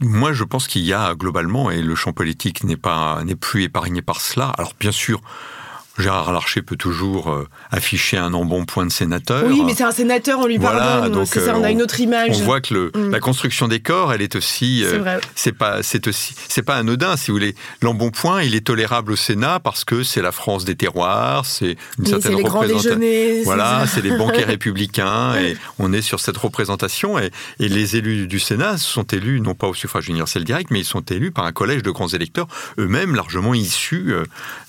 moi, 0.00 0.32
je 0.32 0.42
pense 0.42 0.66
qu'il 0.66 0.82
y 0.82 0.92
a 0.92 1.14
globalement, 1.14 1.70
et 1.70 1.80
le 1.80 1.94
champ 1.94 2.12
politique 2.12 2.64
n'est 2.64 2.76
pas 2.76 3.22
n'est 3.24 3.36
plus 3.36 3.62
épargné 3.62 4.02
par 4.02 4.20
cela. 4.20 4.48
Alors, 4.58 4.72
bien 4.80 4.90
sûr, 4.90 5.20
Gérard 5.96 6.32
Larcher 6.32 6.60
peut 6.62 6.76
toujours 6.76 7.30
euh, 7.30 7.46
afficher 7.70 8.16
un 8.16 8.34
embonpoint 8.34 8.84
de 8.84 8.90
sénateur. 8.90 9.44
Oui, 9.46 9.62
mais 9.64 9.74
c'est 9.74 9.84
un 9.84 9.92
sénateur, 9.92 10.40
on 10.40 10.46
lui 10.46 10.58
pardonne. 10.58 11.12
Donc 11.12 11.28
ça, 11.28 11.56
on 11.56 11.62
a 11.62 11.70
une 11.70 11.82
autre 11.82 12.00
image. 12.00 12.30
On 12.32 12.42
voit 12.42 12.60
que 12.60 12.74
le, 12.74 12.92
mm. 12.94 13.12
la 13.12 13.20
construction 13.20 13.68
des 13.68 13.78
corps, 13.78 14.12
elle 14.12 14.22
est 14.22 14.34
aussi. 14.34 14.82
Euh, 14.84 15.20
c'est 15.36 15.52
pas, 15.52 15.84
c'est 15.84 16.08
aussi, 16.08 16.34
c'est 16.48 16.62
pas 16.62 16.74
anodin, 16.76 17.16
si 17.16 17.30
vous 17.30 17.36
voulez. 17.36 17.54
L'embonpoint, 17.80 18.42
il 18.42 18.56
est 18.56 18.66
tolérable 18.66 19.12
au 19.12 19.16
Sénat 19.16 19.60
parce 19.60 19.84
que 19.84 20.02
c'est 20.02 20.22
la 20.22 20.32
France 20.32 20.64
des 20.64 20.74
terroirs, 20.74 21.46
c'est 21.46 21.76
une 21.98 22.06
certaine 22.06 22.34
représentation. 22.34 22.98
Voilà, 23.44 23.84
c'est 23.86 24.02
les 24.02 24.16
banquiers 24.16 24.44
républicains 24.44 25.36
et 25.36 25.56
on 25.78 25.92
est 25.92 26.02
sur 26.02 26.18
cette 26.18 26.36
représentation 26.36 27.18
et, 27.18 27.30
et, 27.60 27.68
les 27.68 27.96
élus 27.96 28.26
du 28.26 28.40
Sénat 28.40 28.78
sont 28.78 29.04
élus 29.04 29.40
non 29.40 29.54
pas 29.54 29.68
au 29.68 29.74
suffrage 29.74 30.08
universel 30.08 30.44
direct, 30.44 30.70
mais 30.70 30.80
ils 30.80 30.84
sont 30.84 31.02
élus 31.02 31.30
par 31.30 31.44
un 31.44 31.52
collège 31.52 31.82
de 31.82 31.90
grands 31.90 32.08
électeurs 32.08 32.48
eux-mêmes 32.78 33.14
largement 33.14 33.54
issus 33.54 34.14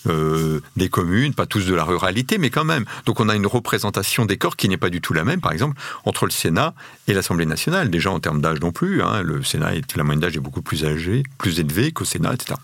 euh, 0.08 0.60
des 0.76 0.90
communes 0.90 1.15
pas 1.36 1.46
tous 1.46 1.66
de 1.66 1.74
la 1.74 1.84
ruralité, 1.84 2.38
mais 2.38 2.50
quand 2.50 2.64
même. 2.64 2.86
Donc 3.06 3.20
on 3.20 3.30
a 3.30 3.36
une 3.36 3.48
représentation 3.48 4.26
des 4.26 4.38
corps 4.38 4.56
qui 4.56 4.70
n'est 4.70 4.78
pas 4.78 4.90
du 4.90 5.02
tout 5.02 5.14
la 5.14 5.24
même, 5.24 5.42
par 5.42 5.52
exemple, 5.52 5.80
entre 6.06 6.26
le 6.26 6.32
Sénat 6.32 6.74
et 7.08 7.14
l'Assemblée 7.14 7.46
nationale. 7.46 7.90
Déjà 7.90 8.12
en 8.12 8.20
termes 8.20 8.42
d'âge 8.42 8.60
non 8.62 8.72
plus. 8.72 9.02
Hein, 9.02 9.22
le 9.22 9.44
Sénat, 9.44 9.72
la 9.96 10.04
moyenne 10.04 10.22
d'âge 10.22 10.36
est 10.36 10.42
beaucoup 10.42 10.62
plus 10.62 10.86
âgée, 10.86 11.24
plus 11.38 11.60
élevée 11.60 11.92
qu'au 11.92 12.06
Sénat, 12.06 12.34
etc. 12.34 12.56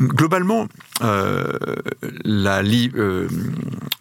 Globalement, 0.00 0.66
euh, 1.02 1.52
la, 2.24 2.62
euh, 2.62 3.28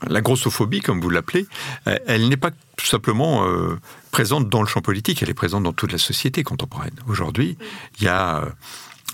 la, 0.08 0.22
grossophobie, 0.22 0.82
comme 0.82 1.00
vous 1.00 1.10
l'appelez, 1.10 1.46
elle 1.86 2.28
n'est 2.28 2.38
pas 2.38 2.52
tout 2.78 2.86
simplement 2.86 3.46
euh, 3.48 3.80
présente 4.12 4.50
dans 4.50 4.62
le 4.62 4.68
champ 4.68 4.82
politique, 4.82 5.22
elle 5.22 5.30
est 5.30 5.34
présente 5.34 5.64
dans 5.64 5.74
toute 5.74 5.92
la 5.92 5.98
société 5.98 6.44
contemporaine. 6.44 6.96
Aujourd'hui, 7.08 7.58
il 8.00 8.06
y 8.06 8.08
a 8.08 8.44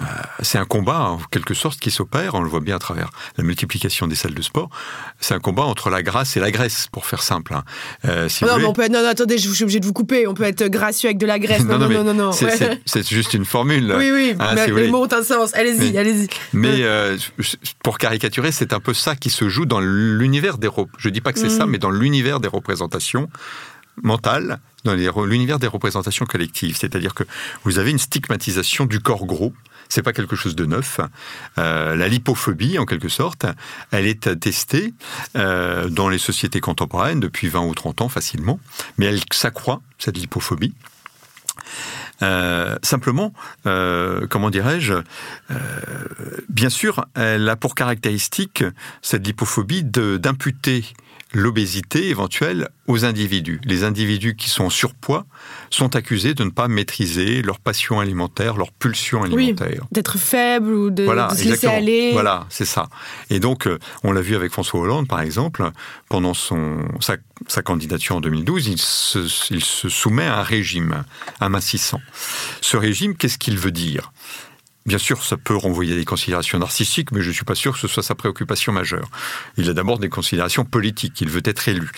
euh, 0.01 0.05
c'est 0.41 0.57
un 0.57 0.65
combat 0.65 1.01
en 1.01 1.19
quelque 1.29 1.53
sorte 1.53 1.79
qui 1.79 1.91
s'opère, 1.91 2.33
on 2.33 2.41
le 2.41 2.49
voit 2.49 2.61
bien 2.61 2.77
à 2.77 2.79
travers 2.79 3.11
la 3.37 3.43
multiplication 3.43 4.07
des 4.07 4.15
salles 4.15 4.33
de 4.33 4.41
sport. 4.41 4.69
C'est 5.19 5.35
un 5.35 5.39
combat 5.39 5.63
entre 5.63 5.91
la 5.91 6.01
grâce 6.01 6.35
et 6.35 6.39
la 6.39 6.49
graisse, 6.49 6.87
pour 6.91 7.05
faire 7.05 7.21
simple. 7.21 7.53
Hein. 7.53 7.63
Euh, 8.05 8.27
non, 8.41 8.57
mais 8.57 8.65
on 8.65 8.73
peut 8.73 8.87
non, 8.87 9.05
attendez, 9.07 9.37
je 9.37 9.49
suis 9.49 9.63
obligé 9.63 9.79
de 9.79 9.85
vous 9.85 9.93
couper. 9.93 10.25
On 10.25 10.33
peut 10.33 10.43
être 10.43 10.67
gracieux 10.67 11.09
avec 11.09 11.19
de 11.19 11.27
la 11.27 11.39
graisse. 11.39 11.63
Non, 11.73 11.77
non, 11.79 12.03
non, 12.03 12.13
non. 12.13 12.31
C'est 12.31 13.07
juste 13.07 13.33
une 13.33 13.45
formule. 13.45 13.93
Oui, 13.97 14.11
oui, 14.11 14.35
hein, 14.37 14.51
mais 14.53 14.67
les 14.67 14.89
mots 14.89 15.05
ont 15.05 15.13
un 15.13 15.23
sens. 15.23 15.55
Allez-y, 15.55 15.97
allez-y. 15.97 16.27
Mais 16.51 16.83
euh, 16.83 17.17
pour 17.83 17.97
caricaturer, 17.97 18.51
c'est 18.51 18.73
un 18.73 18.79
peu 18.79 18.93
ça 18.93 19.15
qui 19.15 19.29
se 19.29 19.49
joue 19.49 19.65
dans 19.65 19.79
l'univers 19.79 20.57
des. 20.57 20.69
Je 20.97 21.09
dis 21.09 21.21
pas 21.21 21.33
que 21.33 21.39
c'est 21.39 21.49
ça, 21.49 21.65
mm. 21.65 21.69
mais 21.69 21.77
dans 21.77 21.89
l'univers 21.89 22.39
des 22.39 22.47
représentations 22.47 23.29
mentales 24.01 24.59
dans 24.83 24.93
l'univers 25.25 25.59
des 25.59 25.67
représentations 25.67 26.25
collectives. 26.25 26.75
C'est-à-dire 26.77 27.13
que 27.13 27.23
vous 27.63 27.79
avez 27.79 27.91
une 27.91 27.99
stigmatisation 27.99 28.85
du 28.85 28.99
corps 28.99 29.25
gros 29.25 29.53
c'est 29.93 30.01
pas 30.01 30.13
quelque 30.13 30.35
chose 30.35 30.55
de 30.55 30.65
neuf. 30.65 30.99
Euh, 31.59 31.95
la 31.95 32.07
lipophobie, 32.07 32.79
en 32.79 32.85
quelque 32.85 33.09
sorte, 33.09 33.45
elle 33.91 34.07
est 34.07 34.39
testée 34.39 34.93
euh, 35.35 35.87
dans 35.87 36.09
les 36.09 36.17
sociétés 36.17 36.61
contemporaines 36.61 37.19
depuis 37.19 37.47
20 37.47 37.61
ou 37.61 37.75
30 37.75 38.01
ans 38.01 38.09
facilement, 38.09 38.59
mais 38.97 39.05
elle 39.05 39.19
s'accroît, 39.31 39.81
cette 39.99 40.17
lipophobie. 40.17 40.73
Euh, 42.23 42.77
simplement, 42.81 43.33
comment 43.63 44.49
dirais-je, 44.49 44.95
bien 46.49 46.69
sûr, 46.69 47.05
elle 47.13 47.47
a 47.47 47.55
pour 47.55 47.75
caractéristique, 47.75 48.63
cette 49.03 49.25
lipophobie, 49.25 49.83
d'imputer 49.83 50.85
l'obésité 51.33 52.09
éventuelle 52.09 52.69
aux 52.87 53.05
individus. 53.05 53.59
Les 53.65 53.83
individus 53.83 54.35
qui 54.35 54.49
sont 54.49 54.65
en 54.65 54.69
surpoids 54.69 55.25
sont 55.69 55.95
accusés 55.95 56.33
de 56.33 56.43
ne 56.43 56.49
pas 56.49 56.67
maîtriser 56.67 57.41
leur 57.41 57.59
passion 57.59 57.99
alimentaire, 57.99 58.55
leur 58.55 58.71
pulsion 58.71 59.23
alimentaire. 59.23 59.81
Oui, 59.81 59.87
d'être 59.91 60.17
faible 60.17 60.71
ou 60.73 60.89
de, 60.89 61.05
se 61.05 61.49
laisser 61.49 61.67
aller. 61.67 62.11
Voilà, 62.13 62.45
c'est 62.49 62.65
ça. 62.65 62.89
Et 63.29 63.39
donc, 63.39 63.67
euh, 63.67 63.79
on 64.03 64.11
l'a 64.11 64.21
vu 64.21 64.35
avec 64.35 64.51
François 64.51 64.79
Hollande, 64.79 65.07
par 65.07 65.21
exemple, 65.21 65.69
pendant 66.09 66.33
son, 66.33 66.79
sa, 66.99 67.61
candidature 67.61 68.17
en 68.17 68.21
2012, 68.21 68.67
il 68.67 68.77
se, 68.77 69.53
il 69.53 69.63
se 69.63 69.89
soumet 69.89 70.25
à 70.25 70.39
un 70.39 70.43
régime 70.43 71.03
amincissant. 71.39 72.01
Ce 72.61 72.77
régime, 72.77 73.15
qu'est-ce 73.15 73.37
qu'il 73.37 73.57
veut 73.57 73.71
dire? 73.71 74.11
Bien 74.85 74.97
sûr, 74.97 75.23
ça 75.23 75.37
peut 75.37 75.55
renvoyer 75.55 75.93
à 75.93 75.95
des 75.95 76.03
considérations 76.03 76.59
narcissiques, 76.59 77.13
mais 77.13 77.21
je 77.21 77.29
ne 77.29 77.33
suis 77.33 77.45
pas 77.45 77.55
sûr 77.55 77.71
que 77.71 77.79
ce 77.79 77.87
soit 77.87 78.03
sa 78.03 78.15
préoccupation 78.15 78.73
majeure. 78.73 79.09
Il 79.55 79.69
a 79.69 79.73
d'abord 79.73 79.97
des 79.97 80.09
considérations 80.09 80.65
politiques, 80.65 81.21
il 81.21 81.29
veut 81.29 81.41
être 81.45 81.69
élu. 81.69 81.89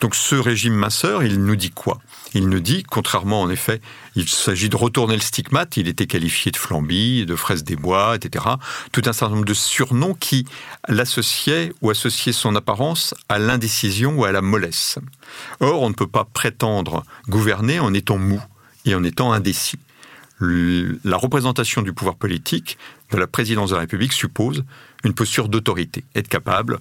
Donc 0.00 0.14
ce 0.14 0.36
régime 0.36 0.74
minceur, 0.74 1.24
il 1.24 1.42
nous 1.42 1.56
dit 1.56 1.72
quoi? 1.72 2.00
Il 2.34 2.48
nous 2.48 2.60
dit, 2.60 2.84
contrairement 2.84 3.40
en 3.42 3.50
effet, 3.50 3.80
il 4.14 4.28
s'agit 4.28 4.68
de 4.68 4.76
retourner 4.76 5.16
le 5.16 5.20
stigmate, 5.20 5.76
il 5.78 5.88
était 5.88 6.06
qualifié 6.06 6.52
de 6.52 6.56
flambie, 6.56 7.26
de 7.26 7.34
fraise 7.34 7.64
des 7.64 7.74
bois, 7.74 8.14
etc. 8.14 8.44
Tout 8.92 9.02
un 9.06 9.12
certain 9.12 9.34
nombre 9.34 9.46
de 9.46 9.54
surnoms 9.54 10.14
qui 10.14 10.44
l'associaient 10.86 11.72
ou 11.82 11.90
associaient 11.90 12.32
son 12.32 12.54
apparence 12.54 13.14
à 13.28 13.40
l'indécision 13.40 14.16
ou 14.16 14.24
à 14.24 14.30
la 14.30 14.42
mollesse. 14.42 15.00
Or, 15.58 15.82
on 15.82 15.88
ne 15.88 15.94
peut 15.94 16.06
pas 16.06 16.24
prétendre 16.24 17.02
gouverner 17.28 17.80
en 17.80 17.92
étant 17.94 18.18
mou 18.18 18.40
et 18.84 18.94
en 18.94 19.02
étant 19.02 19.32
indécis 19.32 19.78
la 20.40 21.16
représentation 21.16 21.82
du 21.82 21.92
pouvoir 21.92 22.16
politique 22.16 22.78
de 23.10 23.16
la 23.16 23.26
présidence 23.26 23.70
de 23.70 23.74
la 23.74 23.80
République 23.82 24.12
suppose 24.12 24.64
une 25.04 25.14
posture 25.14 25.48
d'autorité, 25.48 26.04
être 26.14 26.28
capable 26.28 26.78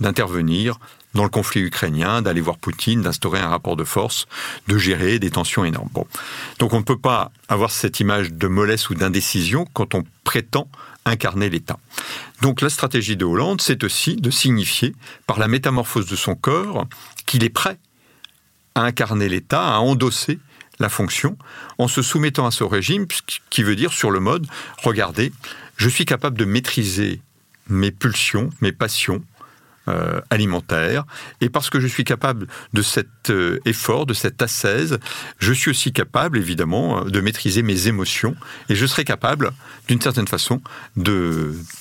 d'intervenir 0.00 0.78
dans 1.14 1.22
le 1.22 1.28
conflit 1.28 1.60
ukrainien, 1.60 2.20
d'aller 2.20 2.40
voir 2.40 2.58
Poutine, 2.58 3.02
d'instaurer 3.02 3.38
un 3.40 3.48
rapport 3.48 3.76
de 3.76 3.84
force, 3.84 4.26
de 4.66 4.76
gérer 4.76 5.18
des 5.18 5.30
tensions 5.30 5.64
énormes. 5.64 5.88
Donc 6.58 6.72
on 6.72 6.78
ne 6.78 6.84
peut 6.84 6.98
pas 6.98 7.30
avoir 7.48 7.70
cette 7.70 8.00
image 8.00 8.32
de 8.32 8.48
mollesse 8.48 8.90
ou 8.90 8.94
d'indécision 8.94 9.66
quand 9.72 9.94
on 9.94 10.04
prétend 10.24 10.68
incarner 11.04 11.48
l'État. 11.48 11.78
Donc 12.42 12.60
la 12.60 12.68
stratégie 12.68 13.16
de 13.16 13.24
Hollande, 13.24 13.60
c'est 13.60 13.84
aussi 13.84 14.16
de 14.16 14.30
signifier, 14.30 14.94
par 15.26 15.38
la 15.38 15.48
métamorphose 15.48 16.06
de 16.06 16.16
son 16.16 16.34
corps, 16.34 16.86
qu'il 17.24 17.44
est 17.44 17.50
prêt 17.50 17.78
à 18.74 18.82
incarner 18.82 19.28
l'État, 19.28 19.74
à 19.74 19.78
endosser 19.78 20.38
la 20.78 20.88
fonction 20.88 21.36
en 21.78 21.88
se 21.88 22.02
soumettant 22.02 22.46
à 22.46 22.50
ce 22.50 22.64
régime, 22.64 23.06
qui 23.50 23.62
veut 23.62 23.76
dire 23.76 23.92
sur 23.92 24.10
le 24.10 24.20
mode, 24.20 24.46
regardez, 24.82 25.32
je 25.76 25.88
suis 25.88 26.04
capable 26.04 26.38
de 26.38 26.44
maîtriser 26.44 27.20
mes 27.68 27.90
pulsions, 27.90 28.50
mes 28.60 28.72
passions, 28.72 29.22
euh, 29.88 30.20
alimentaires. 30.30 31.04
Et 31.40 31.48
parce 31.48 31.70
que 31.70 31.78
je 31.78 31.86
suis 31.86 32.02
capable 32.02 32.48
de 32.72 32.82
cet 32.82 33.30
euh, 33.30 33.60
effort, 33.66 34.04
de 34.04 34.14
cette 34.14 34.42
ascèse, 34.42 34.98
je 35.38 35.52
suis 35.52 35.70
aussi 35.70 35.92
capable, 35.92 36.38
évidemment, 36.38 37.02
euh, 37.02 37.04
de 37.08 37.20
maîtriser 37.20 37.62
mes 37.62 37.86
émotions. 37.86 38.34
Et 38.68 38.74
je 38.74 38.84
serai 38.84 39.04
capable, 39.04 39.52
d'une 39.86 40.00
certaine 40.00 40.26
façon, 40.26 40.60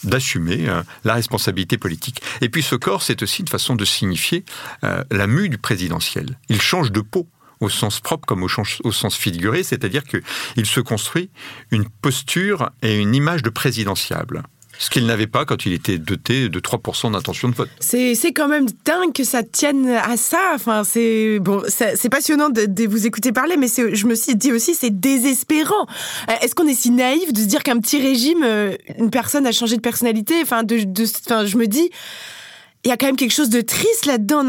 d'assumer 0.04 0.68
la 1.04 1.16
responsabilité 1.16 1.80
politique. 1.80 2.22
Et 2.41 2.50
puis 2.50 2.62
ce 2.62 2.76
corps, 2.76 3.02
c'est 3.02 3.24
aussi 3.24 3.41
une 3.41 3.48
façon 3.48 3.76
de 3.76 3.86
signifier 3.86 4.46
la 4.84 5.26
mue 5.26 5.50
du 5.50 5.58
présidentiel. 5.58 6.38
Il 6.50 6.62
change 6.62 6.91
de 6.91 7.02
peau 7.02 7.28
au 7.60 7.70
sens 7.70 7.99
propre 7.99 8.26
comme 8.26 8.43
au, 8.43 8.91
sens 8.91 9.16
figuré, 9.16 9.64
c'est-à-dire 9.64 10.03
qu'il 10.03 10.66
se 10.66 10.80
construit 10.80 11.30
une 11.72 11.86
posture 11.88 12.70
et 12.82 12.99
une 12.99 13.16
image 13.16 13.43
de 13.43 13.49
présidentiable. 13.49 14.43
Ce 14.78 14.89
qu'il 14.89 15.06
n'avait 15.06 15.28
pas 15.28 15.45
quand 15.45 15.66
il 15.66 15.72
était 15.72 15.97
doté 15.97 16.49
de 16.49 16.60
3% 16.60 17.14
d'intention 17.14 17.47
de 17.47 17.56
vote. 17.56 17.70
C'est 17.80 18.34
quand 18.34 18.49
même 18.49 18.66
dingue 18.84 19.14
que 19.14 19.24
ça 19.24 19.41
tienne 19.41 19.88
à 19.88 20.18
ça. 20.18 20.51
Enfin, 20.53 20.84
c'est 20.84 21.39
bon, 21.39 21.64
passionnant 22.12 22.49
de, 22.49 22.86
vous 22.86 23.08
écouter 23.08 23.32
parler, 23.32 23.56
mais 23.56 23.68
je 23.68 24.06
me 24.06 24.16
suis 24.16 24.36
dit 24.36 24.51
aussi, 24.51 24.76
c'est 24.76 24.89
désespérant. 24.99 25.88
Euh, 26.30 26.34
est-ce 26.41 26.56
qu'on 26.56 26.68
est 26.68 26.74
si 26.74 26.91
naïf 26.91 27.32
de 27.32 27.39
se 27.39 27.45
dire 27.45 27.64
qu'un 27.64 27.80
petit 27.80 28.01
régime, 28.01 28.43
euh, 28.43 28.76
une 28.99 29.10
personne 29.10 29.47
a 29.47 29.51
changé 29.51 29.78
de 29.78 29.82
personnalité? 29.82 30.36
Enfin, 30.41 30.64
de, 30.64 30.86
enfin, 31.26 31.45
je 31.45 31.58
me 31.58 31.68
dis, 31.68 31.89
il 32.84 32.89
y 32.89 32.91
a 32.91 32.97
quand 32.97 33.08
même 33.08 33.16
quelque 33.16 33.34
chose 33.34 33.49
de 33.49 33.62
triste 33.62 34.06
là-dedans. 34.06 34.43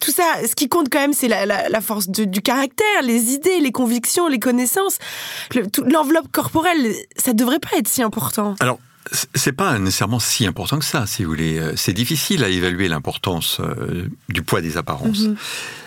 Tout 0.00 0.12
ça, 0.12 0.24
ce 0.46 0.54
qui 0.54 0.68
compte 0.68 0.88
quand 0.90 1.00
même, 1.00 1.12
c'est 1.12 1.28
la, 1.28 1.80
force 1.80 2.08
du 2.08 2.42
caractère, 2.42 3.02
les 3.02 3.32
idées, 3.32 3.60
les 3.60 3.72
convictions, 3.72 4.28
les 4.28 4.38
connaissances. 4.38 4.98
L'enveloppe 5.86 6.30
corporelle, 6.32 6.94
ça 7.16 7.32
devrait 7.32 7.58
pas 7.58 7.76
être 7.76 7.88
si 7.88 8.02
important. 8.02 8.54
Alors, 8.60 8.78
c'est 9.34 9.52
pas 9.52 9.78
nécessairement 9.78 10.20
si 10.20 10.46
important 10.46 10.78
que 10.78 10.84
ça, 10.84 11.06
si 11.06 11.24
vous 11.24 11.30
voulez. 11.30 11.58
Euh, 11.58 11.72
c'est 11.76 11.92
difficile 11.92 12.44
à 12.44 12.48
évaluer 12.48 12.88
l'importance 12.88 13.60
euh, 13.60 14.08
du 14.28 14.42
poids 14.42 14.60
des 14.60 14.76
apparences. 14.76 15.20
Mhm. 15.20 15.36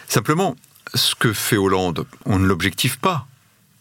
Simplement, 0.08 0.56
ce 0.94 1.16
que 1.16 1.32
fait 1.32 1.58
Hollande, 1.58 2.06
on 2.26 2.40
ne 2.40 2.46
l'objective 2.46 3.00
pas. 3.00 3.28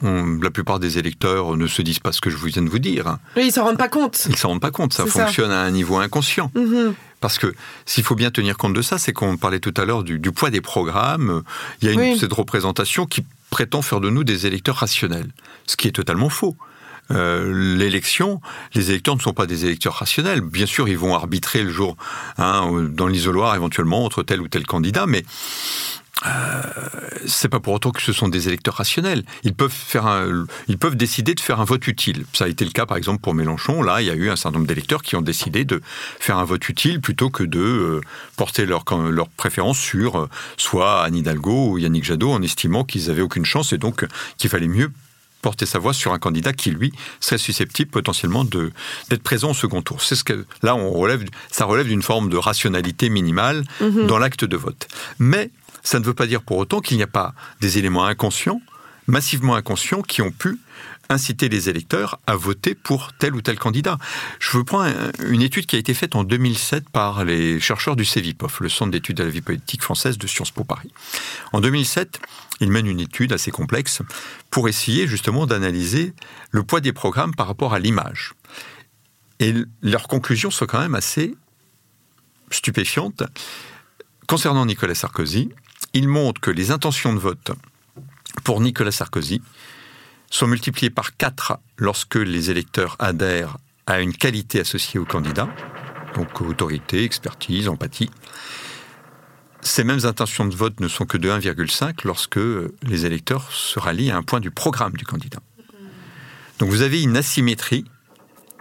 la 0.02 0.50
plupart 0.50 0.80
des 0.80 0.98
électeurs 0.98 1.56
ne 1.56 1.66
se 1.68 1.80
disent 1.80 2.00
pas 2.00 2.10
ce 2.10 2.20
que 2.20 2.28
je 2.28 2.36
viens 2.36 2.62
de 2.62 2.68
vous 2.68 2.80
dire. 2.80 3.18
Oui, 3.36 3.44
ils 3.46 3.52
s'en 3.52 3.64
rendent 3.64 3.78
pas 3.78 3.88
compte. 3.88 4.26
Ils 4.28 4.36
s'en 4.36 4.48
rendent 4.48 4.60
pas 4.60 4.72
compte. 4.72 4.92
Ça 4.92 5.06
fonctionne 5.06 5.52
à 5.52 5.60
un 5.60 5.70
niveau 5.70 5.96
inconscient. 5.96 6.50
Mhm. 6.54 6.94
Parce 7.22 7.38
que 7.38 7.54
s'il 7.86 8.04
faut 8.04 8.16
bien 8.16 8.30
tenir 8.30 8.58
compte 8.58 8.74
de 8.74 8.82
ça, 8.82 8.98
c'est 8.98 9.14
qu'on 9.14 9.38
parlait 9.38 9.60
tout 9.60 9.72
à 9.78 9.86
l'heure 9.86 10.02
du, 10.02 10.18
poids 10.32 10.50
des 10.50 10.60
programmes. 10.60 11.42
Il 11.80 11.88
y 11.88 11.90
a 11.90 11.92
une, 11.92 12.18
cette 12.18 12.32
représentation 12.32 13.06
qui 13.06 13.24
prétend 13.48 13.80
faire 13.80 14.00
de 14.00 14.10
nous 14.10 14.24
des 14.24 14.46
électeurs 14.46 14.76
rationnels, 14.76 15.30
ce 15.66 15.76
qui 15.76 15.88
est 15.88 15.92
totalement 15.92 16.28
faux. 16.28 16.56
Euh, 17.10 17.76
l'élection, 17.76 18.40
les 18.74 18.90
électeurs 18.90 19.16
ne 19.16 19.20
sont 19.20 19.32
pas 19.32 19.46
des 19.46 19.64
électeurs 19.64 19.94
rationnels. 19.94 20.40
Bien 20.40 20.66
sûr, 20.66 20.88
ils 20.88 20.98
vont 20.98 21.14
arbitrer 21.14 21.62
le 21.62 21.70
jour 21.70 21.96
hein, 22.38 22.88
dans 22.90 23.06
l'isoloir 23.06 23.54
éventuellement 23.54 24.04
entre 24.04 24.22
tel 24.22 24.40
ou 24.40 24.48
tel 24.48 24.66
candidat, 24.66 25.06
mais 25.06 25.24
euh, 26.26 26.62
c'est 27.26 27.48
pas 27.48 27.60
pour 27.60 27.74
autant 27.74 27.90
que 27.90 28.02
ce 28.02 28.12
sont 28.12 28.28
des 28.28 28.48
électeurs 28.48 28.74
rationnels. 28.74 29.24
Ils 29.42 29.54
peuvent 29.54 29.72
faire 29.72 30.06
un, 30.06 30.46
ils 30.68 30.78
peuvent 30.78 30.96
décider 30.96 31.34
de 31.34 31.40
faire 31.40 31.60
un 31.60 31.64
vote 31.64 31.86
utile. 31.86 32.24
Ça 32.32 32.44
a 32.44 32.48
été 32.48 32.64
le 32.64 32.70
cas 32.70 32.86
par 32.86 32.96
exemple 32.96 33.20
pour 33.20 33.34
Mélenchon. 33.34 33.82
Là, 33.82 34.00
il 34.02 34.06
y 34.06 34.10
a 34.10 34.14
eu 34.14 34.30
un 34.30 34.36
certain 34.36 34.58
nombre 34.58 34.68
d'électeurs 34.68 35.02
qui 35.02 35.16
ont 35.16 35.22
décidé 35.22 35.64
de 35.64 35.82
faire 36.20 36.38
un 36.38 36.44
vote 36.44 36.68
utile 36.68 37.00
plutôt 37.00 37.30
que 37.30 37.42
de 37.42 37.60
euh, 37.60 38.00
porter 38.36 38.66
leur, 38.66 38.84
leur 39.10 39.28
préférence 39.28 39.78
sur 39.78 40.18
euh, 40.18 40.28
soit 40.56 41.02
Anne 41.02 41.16
Hidalgo 41.16 41.70
ou 41.70 41.78
Yannick 41.78 42.04
Jadot 42.04 42.32
en 42.32 42.42
estimant 42.42 42.84
qu'ils 42.84 43.10
avaient 43.10 43.22
aucune 43.22 43.44
chance 43.44 43.72
et 43.72 43.78
donc 43.78 44.06
qu'il 44.38 44.50
fallait 44.50 44.68
mieux 44.68 44.90
porter 45.42 45.66
sa 45.66 45.78
voix 45.78 45.92
sur 45.92 46.12
un 46.12 46.18
candidat 46.18 46.52
qui, 46.52 46.70
lui, 46.70 46.92
serait 47.20 47.36
susceptible 47.36 47.90
potentiellement 47.90 48.44
d'être 48.44 49.22
présent 49.22 49.50
au 49.50 49.54
second 49.54 49.82
tour. 49.82 50.00
C'est 50.00 50.14
ce 50.14 50.24
que, 50.24 50.46
là, 50.62 50.76
on 50.76 50.90
relève, 50.92 51.24
ça 51.50 51.64
relève 51.64 51.88
d'une 51.88 52.02
forme 52.02 52.30
de 52.30 52.36
rationalité 52.36 53.10
minimale 53.10 53.64
mhm. 53.80 54.06
dans 54.06 54.18
l'acte 54.18 54.44
de 54.44 54.56
vote. 54.56 54.86
Mais 55.18 55.50
ça 55.82 55.98
ne 55.98 56.04
veut 56.04 56.14
pas 56.14 56.26
dire 56.26 56.42
pour 56.42 56.58
autant 56.58 56.80
qu'il 56.80 56.96
n'y 56.96 57.02
a 57.02 57.08
pas 57.08 57.34
des 57.60 57.78
éléments 57.78 58.04
inconscients, 58.04 58.60
massivement 59.06 59.54
inconscients, 59.54 60.02
qui 60.02 60.22
ont 60.22 60.30
pu 60.30 60.58
inciter 61.08 61.48
les 61.48 61.68
électeurs 61.68 62.18
à 62.26 62.36
voter 62.36 62.74
pour 62.74 63.12
tel 63.12 63.34
ou 63.34 63.42
tel 63.42 63.58
candidat. 63.58 63.98
Je 64.38 64.56
vous 64.56 64.64
prends 64.64 64.84
une 65.22 65.42
étude 65.42 65.66
qui 65.66 65.76
a 65.76 65.78
été 65.78 65.94
faite 65.94 66.16
en 66.16 66.24
2007 66.24 66.88
par 66.88 67.24
les 67.24 67.60
chercheurs 67.60 67.96
du 67.96 68.04
CEVIPOF, 68.04 68.60
le 68.60 68.68
Centre 68.68 68.90
d'études 68.90 69.18
de 69.18 69.24
la 69.24 69.30
vie 69.30 69.42
politique 69.42 69.82
française 69.82 70.18
de 70.18 70.26
Sciences 70.26 70.50
Po 70.50 70.64
Paris. 70.64 70.90
En 71.52 71.60
2007, 71.60 72.20
ils 72.60 72.70
mènent 72.70 72.86
une 72.86 73.00
étude 73.00 73.32
assez 73.32 73.50
complexe 73.50 74.02
pour 74.50 74.68
essayer 74.68 75.06
justement 75.06 75.46
d'analyser 75.46 76.14
le 76.50 76.62
poids 76.62 76.80
des 76.80 76.92
programmes 76.92 77.34
par 77.34 77.46
rapport 77.46 77.74
à 77.74 77.78
l'image. 77.78 78.34
Et 79.38 79.54
leurs 79.82 80.08
conclusions 80.08 80.50
sont 80.50 80.66
quand 80.66 80.80
même 80.80 80.94
assez 80.94 81.34
stupéfiantes. 82.50 83.24
Concernant 84.28 84.64
Nicolas 84.64 84.94
Sarkozy, 84.94 85.50
ils 85.94 86.08
montrent 86.08 86.40
que 86.40 86.50
les 86.50 86.70
intentions 86.70 87.12
de 87.12 87.18
vote 87.18 87.52
pour 88.44 88.60
Nicolas 88.60 88.92
Sarkozy 88.92 89.42
sont 90.30 90.46
multipliées 90.46 90.90
par 90.90 91.16
4 91.16 91.58
lorsque 91.76 92.16
les 92.16 92.50
électeurs 92.50 92.96
adhèrent 92.98 93.58
à 93.86 94.00
une 94.00 94.14
qualité 94.14 94.60
associée 94.60 94.98
au 94.98 95.04
candidat, 95.04 95.48
donc 96.14 96.40
autorité, 96.40 97.04
expertise, 97.04 97.68
empathie. 97.68 98.10
Ces 99.60 99.84
mêmes 99.84 100.04
intentions 100.04 100.46
de 100.46 100.54
vote 100.54 100.80
ne 100.80 100.88
sont 100.88 101.04
que 101.04 101.18
de 101.18 101.28
1,5 101.28 102.00
lorsque 102.04 102.40
les 102.82 103.06
électeurs 103.06 103.52
se 103.52 103.78
rallient 103.78 104.10
à 104.10 104.16
un 104.16 104.22
point 104.22 104.40
du 104.40 104.50
programme 104.50 104.94
du 104.94 105.04
candidat. 105.04 105.40
Donc 106.58 106.70
vous 106.70 106.82
avez 106.82 107.02
une 107.02 107.16
asymétrie 107.16 107.84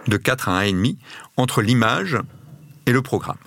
de 0.06 0.16
4 0.16 0.48
à 0.48 0.64
1,5 0.64 0.96
entre 1.36 1.62
l'image 1.62 2.18
et 2.86 2.92
le 2.92 3.02
programme. 3.02 3.38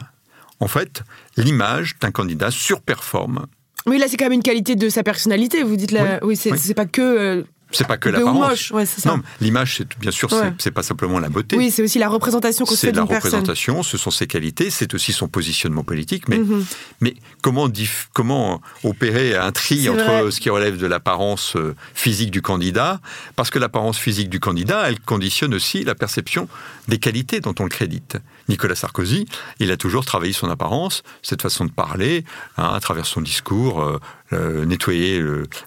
En 0.60 0.68
fait, 0.68 1.04
l'image 1.38 1.96
d'un 2.00 2.12
candidat 2.12 2.52
surperforme 2.52 3.46
oui, 3.88 3.98
là, 3.98 4.08
c'est 4.08 4.18
quand 4.18 4.26
même 4.26 4.34
une 4.34 4.44
qualité 4.44 4.76
de 4.76 4.90
sa 4.90 5.04
personnalité. 5.04 5.64
Vous 5.64 5.76
dites 5.76 5.92
là, 5.92 6.20
oui, 6.24 6.36
c'est 6.36 6.74
pas 6.74 6.86
que 6.86 7.02
euh, 7.02 7.44
c'est 7.76 7.88
pas 7.88 7.98
que 7.98 8.10
l'apparence. 8.10 8.72
Ouais, 8.72 8.86
non, 9.06 9.22
l'image, 9.42 9.78
c'est 9.78 10.00
bien 10.00 10.12
sûr, 10.12 10.30
c'est 10.58 10.72
pas 10.72 10.84
simplement 10.84 11.20
la 11.20 11.30
beauté. 11.30 11.56
Oui, 11.58 11.72
c'est 11.72 11.84
aussi 11.84 12.00
la 12.00 12.10
représentation 12.10 12.66
qu'on 12.66 12.76
fait 12.76 12.92
d'une 12.92 13.08
personne. 13.08 13.08
C'est 13.08 13.32
la 13.32 13.40
représentation, 13.40 13.84
ce 13.84 13.98
sont 13.98 14.12
ses 14.12 14.28
qualités, 14.28 14.70
c'est 14.70 14.94
aussi 14.94 15.14
son 15.14 15.28
positionnement 15.28 15.84
politique. 15.84 16.28
Mais, 16.28 16.38
mhm. 16.38 16.66
mais 17.02 17.16
comment, 17.42 17.70
comment 18.14 18.62
opérer 18.84 19.36
un 19.36 19.52
tri 19.52 19.90
entre 19.90 20.32
ce 20.32 20.40
qui 20.40 20.50
relève 20.50 20.78
de 20.78 20.88
l'apparence 20.88 21.56
euh, 21.56 21.76
physique 21.94 22.32
du 22.32 22.42
candidat 22.42 23.00
Parce 23.36 23.50
que 23.50 23.60
l'apparence 23.60 23.98
physique 23.98 24.30
du 24.30 24.40
candidat, 24.40 24.88
elle 24.88 25.00
conditionne 25.00 25.54
aussi 25.54 25.84
la 25.84 25.96
perception 25.96 26.48
des 26.88 26.98
qualités 26.98 27.40
dont 27.40 27.56
on 27.60 27.64
le 27.64 27.70
crédite. 27.70 28.18
Nicolas 28.50 28.76
Sarkozy, 28.76 29.26
il 29.60 29.72
a 29.72 29.78
toujours 29.78 30.06
travaillé 30.06 30.34
son 30.34 30.50
apparence, 30.50 31.04
cette 31.22 31.42
façon 31.42 31.66
de 31.66 31.72
parler, 31.72 32.26
hein, 32.58 32.72
à 32.74 32.80
travers 32.80 33.06
son 33.06 33.22
discours, 33.22 33.82
euh, 33.82 34.00
euh, 34.36 34.66
nettoyer 34.66 35.24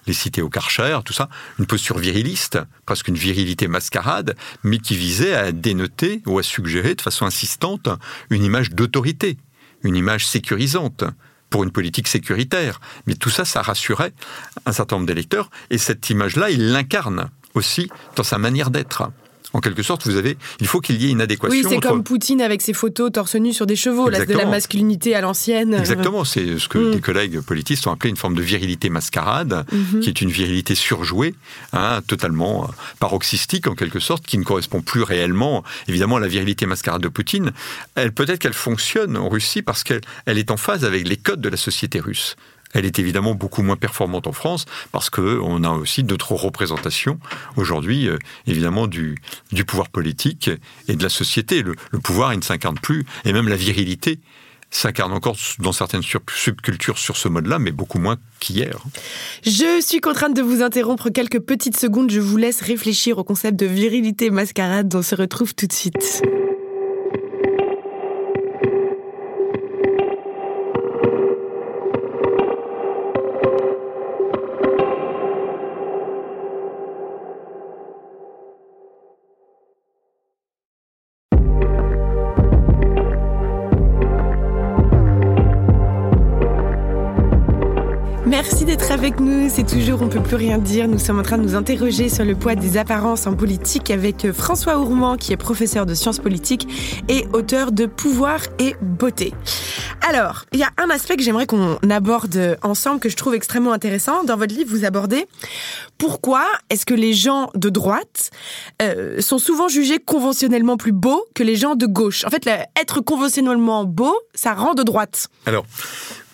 les 0.07 0.13
cités 0.13 0.41
au 0.41 0.49
Karcher, 0.49 0.99
tout 1.03 1.13
ça, 1.13 1.29
une 1.57 1.65
posture 1.65 1.97
viriliste, 1.97 2.59
presque 2.85 3.07
une 3.07 3.15
virilité 3.15 3.67
mascarade, 3.67 4.35
mais 4.63 4.77
qui 4.77 4.95
visait 4.95 5.33
à 5.33 5.51
dénoter 5.51 6.21
ou 6.25 6.39
à 6.39 6.43
suggérer 6.43 6.95
de 6.95 7.01
façon 7.01 7.25
insistante 7.25 7.89
une 8.29 8.43
image 8.43 8.71
d'autorité, 8.71 9.37
une 9.83 9.95
image 9.95 10.27
sécurisante 10.27 11.03
pour 11.49 11.63
une 11.63 11.71
politique 11.71 12.07
sécuritaire. 12.07 12.79
Mais 13.07 13.15
tout 13.15 13.29
ça, 13.29 13.45
ça 13.45 13.61
rassurait 13.61 14.13
un 14.65 14.71
certain 14.71 14.97
nombre 14.97 15.07
d'électeurs, 15.07 15.49
et 15.69 15.77
cette 15.77 16.09
image-là, 16.09 16.51
il 16.51 16.71
l'incarne 16.71 17.29
aussi 17.53 17.89
dans 18.15 18.23
sa 18.23 18.37
manière 18.37 18.69
d'être 18.69 19.11
en 19.53 19.61
quelque 19.61 19.83
sorte, 19.83 20.05
vous 20.05 20.15
avez, 20.15 20.37
il 20.59 20.67
faut 20.67 20.79
qu'il 20.79 21.01
y 21.01 21.07
ait 21.07 21.11
une 21.11 21.21
adéquation. 21.21 21.57
Oui, 21.57 21.65
c'est 21.67 21.79
comme 21.79 22.03
Poutine 22.03 22.41
avec 22.41 22.61
ses 22.61 22.73
photos 22.73 23.11
torse 23.11 23.35
nu 23.35 23.51
sur 23.51 23.65
des 23.65 23.75
chevaux, 23.75 24.09
là, 24.09 24.25
de 24.25 24.33
la 24.33 24.45
masculinité 24.45 25.15
à 25.15 25.21
l'ancienne. 25.21 25.73
Exactement, 25.73 26.23
c'est 26.23 26.59
ce 26.59 26.67
que 26.67 26.77
mm. 26.77 26.91
des 26.91 27.01
collègues 27.01 27.41
politistes 27.41 27.87
ont 27.87 27.91
appelé 27.91 28.11
une 28.11 28.17
forme 28.17 28.35
de 28.35 28.41
virilité 28.41 28.89
mascarade, 28.89 29.65
mm-hmm. 29.71 29.99
qui 30.01 30.09
est 30.09 30.21
une 30.21 30.29
virilité 30.29 30.75
surjouée, 30.75 31.33
hein, 31.73 32.01
totalement 32.05 32.65
euh, 32.65 32.67
paroxystique 32.99 33.67
en 33.67 33.75
quelque 33.75 33.99
sorte, 33.99 34.25
qui 34.25 34.37
ne 34.37 34.43
correspond 34.43 34.81
plus 34.81 35.03
réellement, 35.03 35.63
évidemment, 35.87 36.17
à 36.17 36.19
la 36.19 36.27
virilité 36.27 36.65
mascarade 36.65 37.01
de 37.01 37.07
Poutine. 37.07 37.51
Elle 37.95 38.11
peut-être 38.11 38.39
qu'elle 38.39 38.53
fonctionne 38.53 39.17
en 39.17 39.29
Russie 39.29 39.61
parce 39.61 39.83
qu'elle 39.83 40.01
est 40.27 40.51
en 40.51 40.57
phase 40.57 40.85
avec 40.85 41.07
les 41.07 41.17
codes 41.17 41.41
de 41.41 41.49
la 41.49 41.57
société 41.57 41.99
russe. 41.99 42.35
Elle 42.73 42.85
est 42.85 42.99
évidemment 42.99 43.35
beaucoup 43.35 43.63
moins 43.63 43.75
performante 43.75 44.27
en 44.27 44.31
France 44.31 44.65
parce 44.91 45.09
qu'on 45.09 45.63
a 45.63 45.69
aussi 45.71 46.03
d'autres 46.03 46.33
représentations 46.33 47.19
aujourd'hui, 47.55 48.07
euh, 48.07 48.17
évidemment, 48.47 48.87
du, 48.87 49.15
pouvoir 49.65 49.89
politique 49.89 50.49
et 50.87 50.95
de 50.95 51.03
la 51.03 51.09
société. 51.09 51.61
Le, 51.61 51.75
pouvoir, 51.99 52.33
il 52.33 52.37
ne 52.37 52.43
s'incarne 52.43 52.77
plus, 52.79 53.05
et 53.25 53.33
même 53.33 53.47
la 53.47 53.55
virilité 53.55 54.19
s'incarne 54.71 55.11
encore 55.13 55.35
dans 55.57 55.71
certaines 55.71 56.03
subcultures 56.03 56.99
sur 56.99 57.17
ce 57.17 57.27
mode-là, 57.27 57.57
mais 57.57 57.71
beaucoup 57.71 57.97
moins 57.97 58.17
qu'hier. 58.39 58.77
Je 59.43 59.81
suis 59.81 59.99
contrainte 59.99 60.35
de 60.35 60.43
vous 60.43 60.61
interrompre 60.61 61.09
quelques 61.09 61.39
petites 61.39 61.77
secondes. 61.77 62.11
Je 62.11 62.19
vous 62.19 62.37
laisse 62.37 62.61
réfléchir 62.61 63.17
au 63.17 63.23
concept 63.23 63.59
de 63.59 63.65
virilité 63.65 64.29
mascarade. 64.29 64.93
On 64.93 65.01
se 65.01 65.15
retrouve 65.15 65.55
tout 65.55 65.65
de 65.65 65.73
suite. 65.73 66.21
Avec 88.99 89.21
nous. 89.21 89.49
C'est 89.49 89.65
toujours 89.65 90.01
On 90.01 90.09
peut 90.09 90.21
plus 90.21 90.35
rien 90.35 90.57
dire. 90.57 90.89
Nous 90.89 90.99
sommes 90.99 91.19
en 91.19 91.23
train 91.23 91.37
de 91.37 91.43
nous 91.43 91.55
interroger 91.55 92.09
sur 92.09 92.25
le 92.25 92.35
poids 92.35 92.55
des 92.55 92.75
apparences 92.75 93.27
en 93.27 93.33
politique 93.33 93.91
avec 93.91 94.25
euh, 94.25 94.33
François 94.33 94.77
Ourmand, 94.77 95.15
qui 95.15 95.31
est 95.31 95.37
professeur 95.37 95.85
de 95.85 95.93
sciences 95.93 96.19
politiques 96.19 96.67
et 97.07 97.25
auteur 97.31 97.71
de 97.71 97.85
Pouvoir 97.85 98.41
et 98.59 98.75
beauté. 98.81 99.33
Alors, 100.01 100.43
il 100.51 100.59
y 100.59 100.63
a 100.63 100.71
un 100.77 100.89
aspect 100.89 101.15
que 101.15 101.23
j'aimerais 101.23 101.45
qu'on 101.45 101.77
aborde 101.89 102.57
ensemble 102.61 102.99
que 102.99 103.07
je 103.07 103.15
trouve 103.15 103.35
extrêmement 103.35 103.71
intéressant. 103.71 104.25
Dans 104.25 104.35
votre 104.35 104.53
livre, 104.53 104.69
vous 104.69 104.83
abordez 104.83 105.27
pourquoi 105.97 106.45
est-ce 106.69 106.85
que 106.85 106.93
les 106.93 107.13
gens 107.13 107.51
de 107.55 107.69
droite 107.69 108.31
euh, 108.81 109.21
sont 109.21 109.37
souvent 109.37 109.69
jugés 109.69 109.99
conventionnellement 109.99 110.75
plus 110.75 110.91
beaux 110.91 111.23
que 111.35 111.43
les 111.43 111.55
gens 111.55 111.75
de 111.75 111.85
gauche. 111.85 112.25
En 112.25 112.29
fait, 112.29 112.49
être 112.77 112.99
conventionnellement 112.99 113.85
beau, 113.85 114.13
ça 114.33 114.53
rend 114.53 114.73
de 114.73 114.83
droite. 114.83 115.29
Alors, 115.45 115.65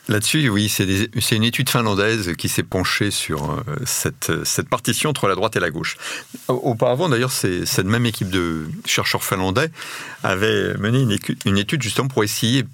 Là-dessus, 0.08 0.50
oui, 0.50 0.70
c'est 0.70 1.36
une 1.36 1.44
étude 1.44 1.70
finlandaise 1.70 2.34
qui 2.38 2.48
s'est 2.48 2.64
penchée 2.64 3.10
sur 3.10 3.52
euh, 3.52 3.64
cette, 3.86 4.32
cette, 4.44 4.70
partition 4.70 5.10
entre 5.10 5.28
la 5.28 5.34
droite 5.34 5.56
et 5.56 5.60
la 5.60 5.72
gauche. 5.72 5.98
Auparavant, 6.48 7.10
d'ailleurs, 7.10 7.32
cette 7.32 7.86
même 7.86 8.06
équipe 8.06 8.30
de 8.30 8.68
chercheurs 8.86 9.24
finlandais 9.24 9.72
avait 10.22 10.76
mené 10.78 11.02
une, 11.46 11.58
étude 11.58 11.82
justement 11.82 12.08
pour 12.08 12.24
essayer 12.24 12.66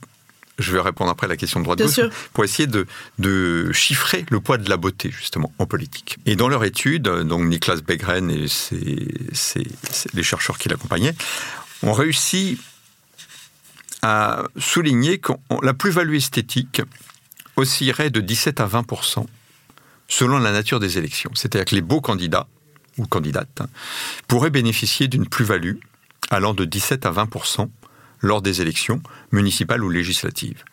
je 0.60 0.74
vais 0.74 0.82
répondre 0.82 1.10
après 1.10 1.26
à 1.26 1.30
la 1.30 1.38
question 1.38 1.60
de 1.60 1.64
droite-gauche, 1.64 2.02
pour 2.34 2.44
essayer 2.44 2.68
de, 2.68 2.86
de, 3.18 3.72
chiffrer 3.72 4.26
le 4.30 4.40
poids 4.40 4.58
de 4.60 4.70
la 4.70 4.78
beauté, 4.78 5.10
justement, 5.10 5.52
en 5.58 5.66
politique. 5.66 6.18
Et 6.28 6.36
dans 6.36 6.50
leur 6.50 6.64
étude, 6.66 7.04
donc 7.04 7.46
Niklas 7.46 7.78
Begren 7.78 8.30
et 8.30 8.46
les 10.14 10.24
chercheurs 10.24 10.60
qui 10.60 10.70
l'accompagnaient, 10.70 11.16
ont 11.82 11.94
réussi 11.94 12.60
à 14.04 14.44
souligner 14.58 15.18
que 15.18 15.32
la 15.64 15.74
plus-value 15.74 16.16
esthétique 16.16 16.82
oscillerait 17.62 18.10
de 18.10 18.20
17 18.20 18.60
à 18.60 18.66
20 18.66 18.86
selon 20.08 20.40
la 20.40 20.52
nature 20.52 20.80
des 20.80 20.98
élections. 20.98 21.32
C'est-à-dire 21.36 21.66
que 21.66 21.76
les 21.76 21.82
beaux 21.82 22.02
candidats 22.02 22.48
ou 22.98 23.06
candidates 23.06 23.62
pourraient 24.28 24.50
bénéficier 24.50 25.08
d'une 25.08 25.28
plus-value 25.28 25.78
allant 26.30 26.54
de 26.54 26.66
17 26.66 27.06
à 27.06 27.12
20 27.12 27.30
lors 28.22 28.42
des 28.42 28.62
élections 28.62 29.02
municipales 29.32 29.84
ou 29.84 29.90
législatives. 29.90 30.64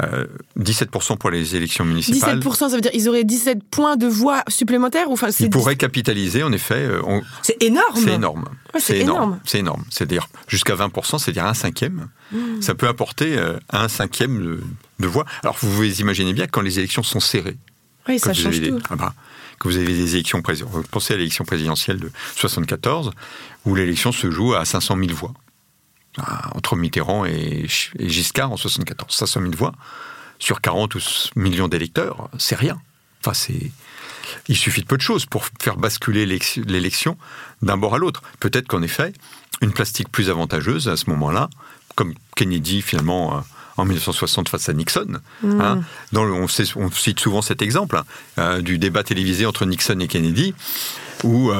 17% 0.00 1.12
euh, 1.12 1.16
pour 1.16 1.30
les 1.30 1.56
élections 1.56 1.84
municipales. 1.84 2.40
17%, 2.40 2.54
ça 2.54 2.68
veut 2.68 2.80
dire 2.80 2.90
qu'ils 2.90 3.08
auraient 3.08 3.24
17 3.24 3.62
points 3.64 3.96
de 3.96 4.06
voix 4.06 4.42
supplémentaires 4.48 5.08
ou 5.08 5.14
enfin, 5.14 5.28
Ils 5.40 5.50
pourraient 5.50 5.76
capitaliser, 5.76 6.42
en 6.42 6.52
effet. 6.52 6.74
Euh, 6.74 7.20
c'est 7.42 7.62
énorme 7.62 8.04
C'est 8.04 8.12
énorme. 8.12 8.44
c'est 8.78 8.98
énorme. 8.98 9.40
C'est 9.44 9.58
énorme. 9.60 9.84
C'est-à-dire 9.90 10.28
jusqu'à 10.48 10.74
20%, 10.74 11.18
c'est-à-dire 11.18 11.46
un 11.46 11.54
cinquième. 11.54 12.08
Mmh. 12.32 12.60
Ça 12.60 12.74
peut 12.74 12.88
apporter 12.88 13.38
euh, 13.38 13.56
un 13.70 13.88
cinquième 13.88 14.60
de, 14.98 15.06
voix. 15.06 15.24
Alors 15.42 15.56
vous 15.60 15.72
vous 15.72 16.00
imaginez 16.00 16.32
bien 16.32 16.46
quand 16.46 16.62
les 16.62 16.78
élections 16.78 17.02
sont 17.02 17.20
serrées. 17.20 17.56
Oui, 18.08 18.18
ça 18.18 18.34
change 18.34 18.60
tout. 18.60 18.78
Ah 18.90 18.96
bah, 18.96 19.14
que 19.58 19.68
vous 19.68 19.76
avez 19.76 19.86
des 19.86 20.14
élections 20.14 20.42
présidentielles. 20.42 20.84
Pensez 20.90 21.14
à 21.14 21.16
l'élection 21.16 21.44
présidentielle 21.44 21.98
de 21.98 22.10
74, 22.36 23.12
où 23.64 23.74
l'élection 23.74 24.12
se 24.12 24.30
joue 24.30 24.54
à 24.54 24.64
500 24.64 24.96
000 24.98 25.14
voix. 25.14 25.32
Ah, 26.18 26.50
entre 26.54 26.76
Mitterrand 26.76 27.24
et, 27.26 27.66
Giscard 27.98 28.52
en 28.52 28.56
74. 28.56 29.14
500 29.14 29.40
000 29.40 29.52
voix 29.54 29.72
sur 30.38 30.60
40 30.60 30.96
millions 31.36 31.68
d'électeurs, 31.68 32.28
c'est 32.38 32.56
rien. 32.56 32.78
Enfin, 33.20 33.34
c'est. 33.34 33.70
Il 34.48 34.56
suffit 34.56 34.82
de 34.82 34.86
peu 34.86 34.96
de 34.96 35.02
choses 35.02 35.24
pour 35.24 35.46
faire 35.60 35.76
basculer 35.76 36.26
l'élection 36.26 37.16
d'un 37.62 37.76
bord 37.76 37.94
à 37.94 37.98
l'autre. 37.98 38.22
Peut-être 38.40 38.66
qu'en 38.66 38.82
effet, 38.82 39.12
une 39.60 39.72
plastique 39.72 40.10
plus 40.10 40.30
avantageuse 40.30 40.88
à 40.88 40.96
ce 40.96 41.08
moment-là, 41.10 41.48
comme 41.94 42.12
Kennedy 42.34 42.82
finalement 42.82 43.38
euh, 43.38 43.40
en 43.76 43.84
1960 43.84 44.48
face 44.48 44.68
à 44.68 44.72
Nixon. 44.72 45.20
Mmh. 45.42 45.60
Hein, 45.60 45.80
on, 46.12 46.48
cite 46.90 47.20
souvent 47.20 47.40
cet 47.40 47.62
exemple 47.62 47.96
hein, 47.96 48.04
euh, 48.38 48.62
du 48.62 48.78
débat 48.78 49.04
télévisé 49.04 49.46
entre 49.46 49.64
Nixon 49.64 50.00
et 50.00 50.08
Kennedy, 50.08 50.54
où 51.22 51.50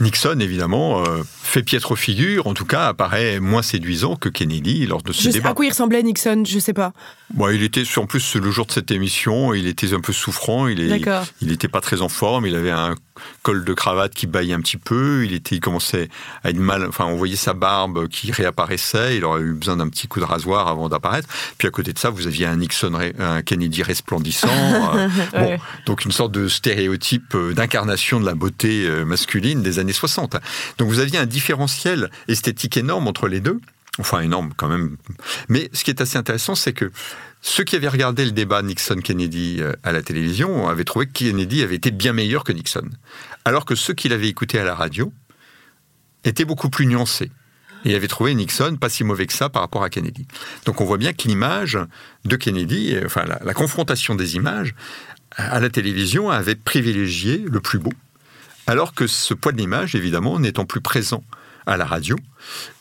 Nixon, 0.00 0.38
évidemment, 0.40 1.04
fait 1.46 1.62
piètre 1.62 1.96
figure, 1.96 2.46
en 2.46 2.54
tout 2.54 2.64
cas 2.64 2.88
apparaît 2.88 3.40
moins 3.40 3.62
séduisant 3.62 4.16
que 4.16 4.28
Kennedy 4.28 4.86
lors 4.86 5.02
de 5.02 5.12
ce 5.12 5.22
je 5.22 5.30
débat. 5.30 5.50
à 5.50 5.54
quoi 5.54 5.64
il 5.64 5.70
ressemblait 5.70 6.02
Nixon? 6.02 6.44
Je 6.46 6.58
sais 6.58 6.72
pas. 6.72 6.92
Bon, 7.34 7.48
il 7.48 7.62
était, 7.62 7.82
en 7.96 8.06
plus, 8.06 8.36
le 8.36 8.50
jour 8.50 8.66
de 8.66 8.72
cette 8.72 8.90
émission, 8.90 9.52
il 9.52 9.66
était 9.66 9.92
un 9.94 10.00
peu 10.00 10.12
souffrant, 10.12 10.68
il 10.68 10.78
n'était 11.42 11.68
pas 11.68 11.80
très 11.80 12.00
en 12.02 12.08
forme, 12.08 12.46
il 12.46 12.54
avait 12.54 12.70
un 12.70 12.94
col 13.42 13.64
de 13.64 13.74
cravate 13.74 14.14
qui 14.14 14.26
baillait 14.26 14.54
un 14.54 14.60
petit 14.60 14.76
peu, 14.76 15.24
il, 15.24 15.32
était, 15.32 15.56
il 15.56 15.60
commençait 15.60 16.08
à 16.44 16.50
être 16.50 16.58
mal, 16.58 16.86
enfin 16.86 17.06
on 17.06 17.16
voyait 17.16 17.36
sa 17.36 17.54
barbe 17.54 18.08
qui 18.08 18.30
réapparaissait, 18.30 19.16
il 19.16 19.24
aurait 19.24 19.40
eu 19.40 19.52
besoin 19.52 19.76
d'un 19.76 19.88
petit 19.88 20.06
coup 20.06 20.20
de 20.20 20.24
rasoir 20.24 20.68
avant 20.68 20.88
d'apparaître. 20.88 21.28
Puis 21.58 21.66
à 21.66 21.70
côté 21.70 21.92
de 21.92 21.98
ça, 21.98 22.10
vous 22.10 22.26
aviez 22.26 22.46
un 22.46 22.56
Nixon, 22.56 22.92
un 23.18 23.42
Kennedy 23.42 23.82
resplendissant, 23.82 24.48
bon, 25.32 25.58
donc 25.86 26.04
une 26.04 26.12
sorte 26.12 26.32
de 26.32 26.48
stéréotype 26.48 27.34
euh, 27.34 27.54
d'incarnation 27.54 28.20
de 28.20 28.26
la 28.26 28.34
beauté 28.34 28.86
euh, 28.86 29.04
masculine 29.04 29.62
des 29.62 29.78
années 29.78 29.92
60. 29.92 30.36
Donc 30.78 30.88
vous 30.88 31.00
aviez 31.00 31.18
un 31.18 31.26
différentiel 31.36 32.10
esthétique 32.28 32.78
énorme 32.78 33.06
entre 33.08 33.28
les 33.28 33.40
deux. 33.40 33.60
Enfin, 33.98 34.20
énorme 34.20 34.52
quand 34.56 34.68
même. 34.68 34.96
Mais 35.48 35.68
ce 35.74 35.84
qui 35.84 35.90
est 35.90 36.00
assez 36.00 36.16
intéressant, 36.16 36.54
c'est 36.54 36.72
que 36.72 36.90
ceux 37.42 37.62
qui 37.62 37.76
avaient 37.76 37.88
regardé 37.88 38.24
le 38.24 38.30
débat 38.30 38.62
Nixon-Kennedy 38.62 39.58
euh, 39.60 39.72
à 39.82 39.92
la 39.92 40.02
télévision 40.02 40.68
avaient 40.68 40.84
trouvé 40.84 41.06
que 41.06 41.12
Kennedy 41.12 41.62
avait 41.62 41.76
été 41.76 41.90
bien 41.90 42.14
meilleur 42.14 42.42
que 42.42 42.52
Nixon. 42.52 42.88
Alors 43.44 43.66
que 43.66 43.74
ceux 43.74 43.92
qui 43.92 44.08
l'avaient 44.08 44.28
écouté 44.28 44.58
à 44.58 44.64
la 44.64 44.74
radio 44.74 45.12
étaient 46.24 46.46
beaucoup 46.46 46.70
plus 46.70 46.86
nuancés. 46.86 47.30
Et 47.84 47.94
avaient 47.94 48.08
trouvé 48.08 48.34
Nixon 48.34 48.76
pas 48.76 48.88
si 48.88 49.04
mauvais 49.04 49.26
que 49.26 49.34
ça 49.34 49.50
par 49.50 49.62
rapport 49.62 49.82
à 49.82 49.90
Kennedy. 49.90 50.26
Donc 50.64 50.80
on 50.80 50.86
voit 50.86 50.98
bien 50.98 51.12
que 51.12 51.28
l'image 51.28 51.78
de 52.24 52.36
Kennedy, 52.36 52.96
enfin 53.04 53.24
la 53.24 53.54
confrontation 53.54 54.14
des 54.14 54.34
images 54.34 54.74
à 55.36 55.60
la 55.60 55.68
télévision 55.68 56.30
avait 56.30 56.56
privilégié 56.56 57.44
le 57.46 57.60
plus 57.60 57.78
beau. 57.78 57.92
Alors 58.66 58.94
que 58.94 59.06
ce 59.06 59.34
poids 59.34 59.52
de 59.52 59.58
l'image, 59.58 59.94
évidemment, 59.94 60.38
n'étant 60.38 60.64
plus 60.64 60.80
présent 60.80 61.22
à 61.66 61.76
la 61.76 61.84
radio, 61.84 62.16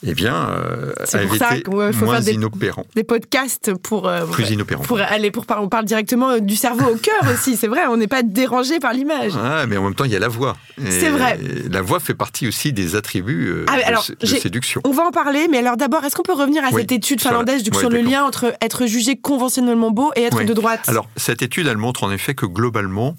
eh 0.06 0.14
bien, 0.14 0.50
euh, 0.50 0.94
elle 1.14 1.26
était 1.34 1.64
moins 1.68 1.92
faire 1.92 2.22
des, 2.22 2.34
inopérant. 2.34 2.86
Des 2.96 3.04
podcasts 3.04 3.74
pour, 3.74 4.08
euh, 4.08 4.28
Plus 4.28 4.52
inopérant. 4.52 4.84
pour 4.84 5.00
aller 5.00 5.32
pour 5.32 5.46
on 5.58 5.70
parle 5.70 5.86
directement 5.86 6.30
euh, 6.30 6.40
du 6.40 6.56
cerveau 6.56 6.94
au 6.94 6.96
cœur 6.96 7.34
aussi. 7.34 7.58
C'est 7.58 7.68
vrai, 7.68 7.88
on 7.88 7.98
n'est 7.98 8.08
pas 8.08 8.22
dérangé 8.22 8.80
par 8.80 8.94
l'image. 8.94 9.32
Ah, 9.36 9.66
mais 9.68 9.78
en 9.78 9.84
même 9.84 9.96
temps, 9.96 10.06
il 10.06 10.12
y 10.12 10.16
a 10.16 10.20
la 10.20 10.28
voix. 10.28 10.56
C'est 10.88 11.10
vrai. 11.10 11.40
La 11.72 11.82
voix 11.82 12.00
fait 12.00 12.14
partie 12.14 12.48
aussi 12.48 12.74
des 12.74 12.96
attributs 12.96 13.66
ah, 13.68 13.78
de, 14.22 14.26
séduction. 14.26 14.82
On 14.86 14.92
va 14.92 15.04
en 15.04 15.12
parler, 15.12 15.48
mais 15.50 15.58
alors 15.58 15.78
d'abord, 15.78 16.04
est-ce 16.06 16.16
qu'on 16.16 16.24
peut 16.24 16.34
revenir 16.34 16.64
à 16.64 16.72
cette 16.72 16.92
étude 16.92 17.22
finlandaise 17.22 17.64
sur, 17.64 17.90
le 17.90 18.02
lien 18.02 18.24
entre 18.24 18.54
être 18.62 18.86
jugé 18.86 19.16
conventionnellement 19.16 19.90
beau 19.90 20.12
et 20.16 20.24
être 20.24 20.44
de 20.44 20.54
droite? 20.54 20.82
Alors, 20.88 21.10
cette 21.16 21.42
étude, 21.42 21.66
elle 21.66 21.78
montre 21.78 22.04
en 22.04 22.12
effet 22.12 22.36
que 22.36 22.46
globalement, 22.46 23.18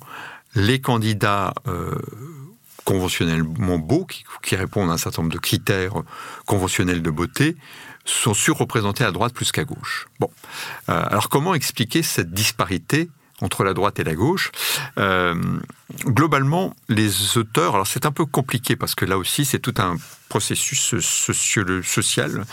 les 0.55 0.81
candidats 0.81 1.55
conventionnellement 2.87 3.78
beaux, 3.78 4.07
qui, 4.07 4.57
répondent 4.57 4.91
à 4.91 4.95
un 4.95 4.97
certain 4.97 5.22
nombre 5.22 5.34
de 5.34 5.41
critères 5.41 5.93
conventionnels 6.47 7.03
de 7.03 7.11
beauté, 7.11 7.57
sont 8.05 8.32
surreprésentés 8.32 9.05
à 9.05 9.11
droite 9.11 9.34
plus 9.34 9.51
qu'à 9.51 9.64
gauche. 9.64 10.07
Bon, 10.20 10.30
euh, 10.89 11.05
alors 11.11 11.28
comment 11.28 11.55
expliquer 11.55 12.03
cette 12.03 12.32
disparité 12.32 13.11
entre 13.43 13.64
la 13.64 13.74
droite 13.74 13.99
et 13.99 14.05
la 14.05 14.14
gauche? 14.14 14.53
Euh, 14.99 15.34
globalement, 16.05 16.74
les 16.89 17.39
auteurs, 17.39 17.74
alors 17.74 17.87
c'est 17.87 18.07
un 18.07 18.12
peu 18.12 18.26
compliqué 18.26 18.74
parce 18.74 18.95
que 18.95 19.05
là 19.05 19.18
aussi 19.18 19.45
c'est 19.45 19.61
tout 19.61 19.74
un 19.78 19.97
processus 20.28 20.97
social 21.01 22.45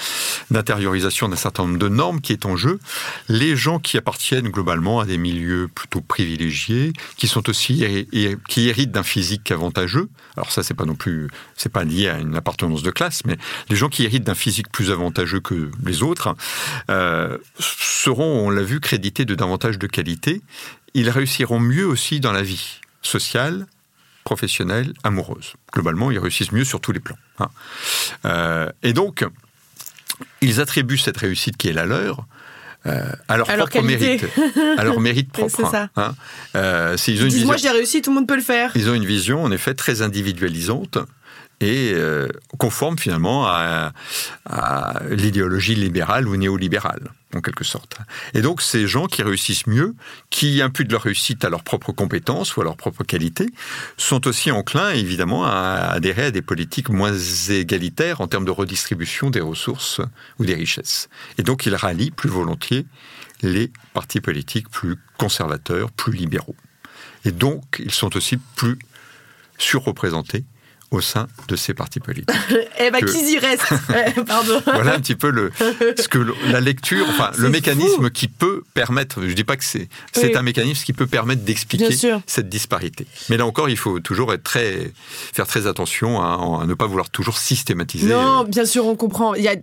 d'intériorisation 0.52 1.28
d'un 1.28 1.36
certain 1.36 1.66
nombre 1.66 1.80
de 1.80 1.90
normes 1.90 2.22
qui 2.22 2.32
est 2.32 2.46
en 2.46 2.56
jeu. 2.56 2.80
Les 3.30 3.56
gens 3.56 3.80
qui 3.80 3.98
appartiennent 3.98 4.50
globalement 4.50 5.00
à 5.00 5.06
des 5.06 5.18
milieux 5.18 5.68
plutôt 5.74 6.02
privilégiés, 6.02 6.94
qui 7.18 7.28
sont 7.28 7.50
aussi 7.50 7.84
qui 8.48 8.70
héritent 8.70 8.92
d'un 8.92 9.04
physique 9.04 9.52
avantageux. 9.52 10.10
Alors 10.38 10.52
ça 10.52 10.62
c'est 10.62 10.76
pas 10.76 10.86
non 10.86 10.96
plus 10.96 11.28
c'est 11.58 11.72
pas 11.72 11.84
lié 11.84 12.10
à 12.10 12.20
une 12.20 12.36
appartenance 12.36 12.84
de 12.84 12.92
classe, 12.92 13.26
mais 13.26 13.38
les 13.70 13.76
gens 13.76 13.90
qui 13.90 14.04
héritent 14.04 14.26
d'un 14.26 14.36
physique 14.36 14.72
plus 14.72 14.92
avantageux 14.92 15.40
que 15.40 15.72
les 15.84 16.04
autres 16.04 16.36
euh, 16.92 17.40
seront, 17.60 18.46
on 18.46 18.50
l'a 18.52 18.64
vu, 18.64 18.80
crédités 18.80 19.26
de 19.26 19.34
davantage 19.34 19.80
de 19.80 19.88
qualité. 19.88 20.44
Ils 20.94 21.10
réussiront 21.10 21.60
mieux 21.60 21.88
aussi 21.88 22.20
dans 22.20 22.32
la 22.32 22.44
vie 22.44 22.80
sociale, 23.04 23.68
professionnelle, 24.24 24.94
amoureuse. 25.04 25.54
Globalement, 25.72 26.12
ils 26.12 26.20
réussissent 26.20 26.52
mieux 26.52 26.64
sur 26.64 26.82
tous 26.82 26.92
les 26.92 27.00
plans. 27.00 27.18
Hein. 27.40 27.50
Euh, 28.26 28.72
et 28.82 28.94
donc, 28.94 29.26
ils 30.42 30.60
attribuent 30.60 30.98
cette 30.98 31.18
réussite 31.18 31.58
qui 31.58 31.70
est 31.70 31.74
la 31.74 31.86
leur 31.86 32.26
euh, 32.86 33.02
à 33.30 33.38
leur 33.38 33.48
propre 33.48 33.82
mérite, 33.82 34.26
à 34.78 34.84
leur 34.84 35.00
mérite 35.00 35.32
propre. 35.32 35.56
c'est 35.56 35.72
ça. 35.72 35.90
Hein. 35.96 36.16
Euh, 36.56 36.98
ils 37.08 37.24
ont 37.24 37.30
une 37.30 37.46
moi 37.46 37.56
j'ai 37.56 37.70
réussi, 37.70 38.02
tout 38.02 38.10
le 38.10 38.16
monde 38.16 38.28
peut 38.28 38.36
le 38.36 38.42
faire. 38.42 38.72
Ils 38.76 38.90
ont 38.90 38.94
une 38.94 39.06
vision 39.06 39.42
en 39.42 39.52
effet 39.54 39.74
très 39.74 40.02
individualisante 40.02 40.98
et 41.64 41.94
euh, 41.94 42.28
conforme 42.58 42.98
finalement 42.98 43.48
à, 43.48 43.94
l'idéologie 45.10 45.76
libérale 45.76 46.28
ou 46.28 46.36
néolibérale, 46.36 47.12
en 47.34 47.40
quelque 47.40 47.64
sorte. 47.64 47.98
Et 48.34 48.42
donc 48.42 48.62
ces 48.62 48.86
gens 48.86 49.08
qui 49.08 49.24
réussissent 49.24 49.66
mieux, 49.66 49.96
qui 50.30 50.62
imputent 50.62 50.92
leur 50.92 51.04
réussite 51.04 51.46
à 51.46 51.50
leurs 51.50 51.64
propres 51.64 51.94
compétences 51.94 52.56
ou 52.56 52.62
à 52.62 52.64
leurs 52.66 52.76
propres 52.76 53.06
qualités, 53.06 53.48
sont 53.98 54.28
aussi 54.28 54.52
enclins 54.52 54.92
évidemment 54.92 55.46
à 55.46 55.92
adhérer 55.94 56.26
à 56.26 56.32
des 56.32 56.42
politiques 56.42 56.90
moins 56.90 57.14
égalitaires 57.50 58.20
en 58.20 58.28
termes 58.28 58.46
de 58.46 58.52
redistribution 58.52 59.30
des 59.30 59.42
ressources 59.42 60.02
ou 60.40 60.46
des 60.46 60.56
richesses. 60.56 61.10
Et 61.38 61.44
donc 61.44 61.66
ils 61.66 61.76
rallient 61.76 62.12
plus 62.12 62.30
volontiers 62.30 62.86
les 63.42 63.72
partis 63.94 64.20
politiques 64.22 64.70
plus 64.70 64.98
conservateurs, 65.18 65.92
plus 65.92 66.14
libéraux. 66.14 66.56
Et 67.24 67.32
donc 67.32 67.64
ils 67.80 67.92
sont 67.92 68.16
aussi 68.18 68.38
plus 68.38 68.78
surreprésentés 69.58 70.44
au 70.94 71.02
sein 71.02 71.28
de 71.48 71.56
ces 71.56 71.74
partis 71.74 72.00
politiques. 72.00 72.30
eh 72.80 72.92
ben, 72.92 73.00
qu'ils 73.00 73.30
y 73.30 73.40
restent 73.40 73.74
Pardon. 74.28 74.62
Voilà 74.66 74.96
un 74.96 75.00
petit 75.00 75.16
peu 75.16 75.32
le, 75.32 75.52
ce 75.98 76.08
que 76.08 76.20
la 76.50 76.62
lecture, 76.62 77.06
enfin, 77.10 77.32
le 77.38 77.50
mécanisme 77.50 78.12
qui 78.12 78.28
peut 78.28 78.64
permettre, 78.74 79.22
je 79.22 79.28
ne 79.28 79.34
dis 79.34 79.44
pas 79.44 79.58
que 79.58 79.64
c'est, 79.64 79.90
c'est 80.14 80.36
un 80.36 80.44
mécanisme 80.44 80.84
qui 80.86 80.94
peut 80.94 81.08
permettre 81.08 81.42
d'expliquer 81.42 81.90
cette 82.28 82.48
disparité. 82.48 83.08
Mais 83.30 83.38
là 83.38 83.46
encore, 83.46 83.70
il 83.70 83.78
faut 83.78 84.00
toujours 84.00 84.34
être 84.34 84.44
très, 84.44 84.92
faire 85.34 85.48
très 85.48 85.66
attention 85.68 86.22
à, 86.22 86.66
ne 86.66 86.74
pas 86.76 86.86
vouloir 86.86 87.10
toujours 87.10 87.38
systématiser. 87.38 88.08
Non, 88.08 88.42
euh, 88.42 88.44
bien 88.44 88.66
sûr, 88.66 88.86
on 88.86 88.96
comprend. 88.96 89.34
Il 89.34 89.44
y 89.44 89.48
a, 89.48 89.56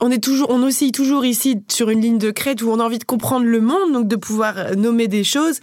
on 0.00 0.10
est 0.10 0.22
toujours, 0.22 0.48
on 0.50 0.62
oscille 0.62 0.92
toujours 0.92 1.24
ici 1.26 1.58
sur 1.68 1.90
une 1.90 2.00
ligne 2.00 2.18
de 2.18 2.30
crête 2.30 2.62
où 2.62 2.70
on 2.70 2.80
a 2.80 2.84
envie 2.84 2.98
de 2.98 3.04
comprendre 3.04 3.44
le 3.44 3.60
monde, 3.60 3.92
donc 3.92 4.08
de 4.08 4.16
pouvoir 4.16 4.54
euh, 4.56 4.74
nommer 4.74 5.08
des 5.08 5.24
choses. 5.24 5.60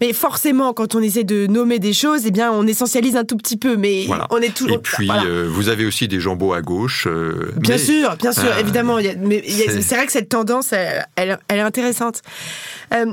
Mais 0.00 0.12
forcément, 0.12 0.72
quand 0.72 0.94
on 0.94 1.00
essaie 1.00 1.24
de 1.24 1.48
nommer 1.48 1.80
des 1.80 1.92
choses, 1.92 2.22
eh 2.26 2.30
bien, 2.30 2.52
on 2.52 2.66
essentialise 2.66 3.16
un 3.16 3.24
tout 3.24 3.36
petit 3.36 3.56
peu. 3.56 3.76
Mais 3.76 4.06
on 4.30 4.38
est 4.38 4.59
et 4.68 4.78
puis, 4.78 5.08
euh, 5.10 5.48
vous 5.50 5.68
avez 5.68 5.84
aussi 5.84 6.08
des 6.08 6.20
jambons 6.20 6.52
à 6.52 6.62
gauche. 6.62 7.06
Euh, 7.06 7.52
bien 7.56 7.78
sûr, 7.78 8.16
bien 8.16 8.32
sûr, 8.32 8.44
euh, 8.44 8.58
évidemment. 8.58 8.96
mais 8.96 9.42
c'est 9.46 9.94
vrai 9.94 10.06
que 10.06 10.12
cette 10.12 10.28
tendance, 10.28 10.72
elle, 10.72 11.38
est 11.48 11.60
intéressante. 11.60 12.22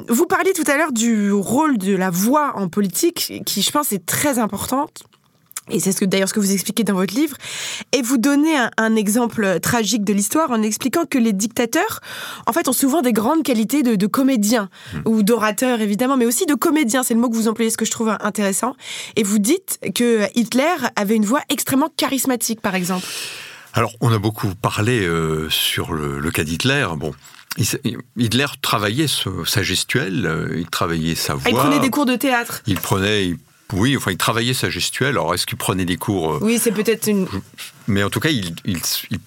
vous 0.09 0.25
parliez 0.25 0.53
tout 0.53 0.69
à 0.69 0.77
l'heure 0.77 0.91
du 0.91 1.31
rôle 1.31 1.77
de 1.77 1.95
la 1.95 2.09
voix 2.09 2.53
en 2.55 2.67
politique, 2.67 3.41
qui, 3.45 3.61
je 3.61 3.71
pense, 3.71 3.91
est 3.91 4.05
très 4.05 4.39
importante. 4.39 5.03
Et 5.69 5.79
c'est 5.79 5.91
ce 5.91 5.99
que, 5.99 6.05
d'ailleurs 6.05 6.29
ce 6.29 6.33
que 6.33 6.39
vous 6.39 6.51
expliquez 6.51 6.83
dans 6.83 6.93
votre 6.93 7.13
livre. 7.13 7.37
Et 7.91 8.01
vous 8.01 8.17
donnez 8.17 8.55
un, 8.77 8.95
exemple 8.95 9.59
tragique 9.59 10.03
de 10.03 10.13
l'histoire 10.13 10.51
en 10.51 10.61
expliquant 10.61 11.05
que 11.05 11.17
les 11.17 11.33
dictateurs, 11.33 11.99
en 12.45 12.53
fait, 12.53 12.67
ont 12.67 12.73
souvent 12.73 13.01
des 13.01 13.13
grandes 13.13 13.43
qualités 13.43 13.83
de, 13.83 14.07
comédiens 14.07 14.69
hmm. 14.93 14.99
ou 15.05 15.23
d'orateurs, 15.23 15.81
évidemment, 15.81 16.17
mais 16.17 16.25
aussi 16.25 16.45
de 16.45 16.55
comédiens. 16.55 17.03
C'est 17.03 17.13
le 17.13 17.19
mot 17.19 17.29
que 17.29 17.35
vous 17.35 17.47
employez, 17.47 17.69
ce 17.69 17.77
que 17.77 17.85
je 17.85 17.91
trouve 17.91 18.15
intéressant. 18.21 18.75
Et 19.15 19.23
vous 19.23 19.39
dites 19.39 19.79
que 19.93 20.27
Hitler 20.35 20.75
avait 20.95 21.15
une 21.15 21.25
voix 21.25 21.41
extrêmement 21.49 21.89
charismatique, 21.95 22.61
par 22.61 22.75
exemple. 22.75 23.05
Alors, 23.73 23.91
on 24.01 24.11
a 24.11 24.17
beaucoup 24.17 24.55
parlé 24.55 25.05
euh, 25.05 25.49
sur 25.49 25.93
le, 25.93 26.31
cas 26.31 26.43
d'Hitler. 26.43 26.87
Bon, 26.97 27.13
Hitler 28.15 28.47
travaillait 28.61 29.07
sa 29.45 29.61
gestuelle, 29.63 30.25
euh, 30.25 30.55
il 30.57 30.67
travaillait 30.67 31.15
sa 31.15 31.35
voix. 31.35 31.49
il 31.49 31.55
prenait 31.55 31.79
des 31.79 31.89
cours 31.89 32.05
de 32.05 32.15
théâtre. 32.15 32.63
Il 32.65 32.79
prenait, 32.79 33.35
oui, 33.73 33.97
enfin, 33.97 34.11
il 34.11 34.17
travaillait 34.17 34.53
sa 34.53 34.69
gestuelle. 34.69 35.09
Alors, 35.09 35.33
est-ce 35.33 35.45
qu'il 35.45 35.57
prenait 35.57 35.85
des 35.85 35.97
cours 35.97 36.35
euh, 36.35 36.39
Oui, 36.41 36.59
c'est 36.59 36.71
peut-être 36.71 37.07
une. 37.07 37.27
Mais 37.87 38.03
en 38.03 38.09
tout 38.09 38.19
cas, 38.19 38.29
il, 38.29 38.53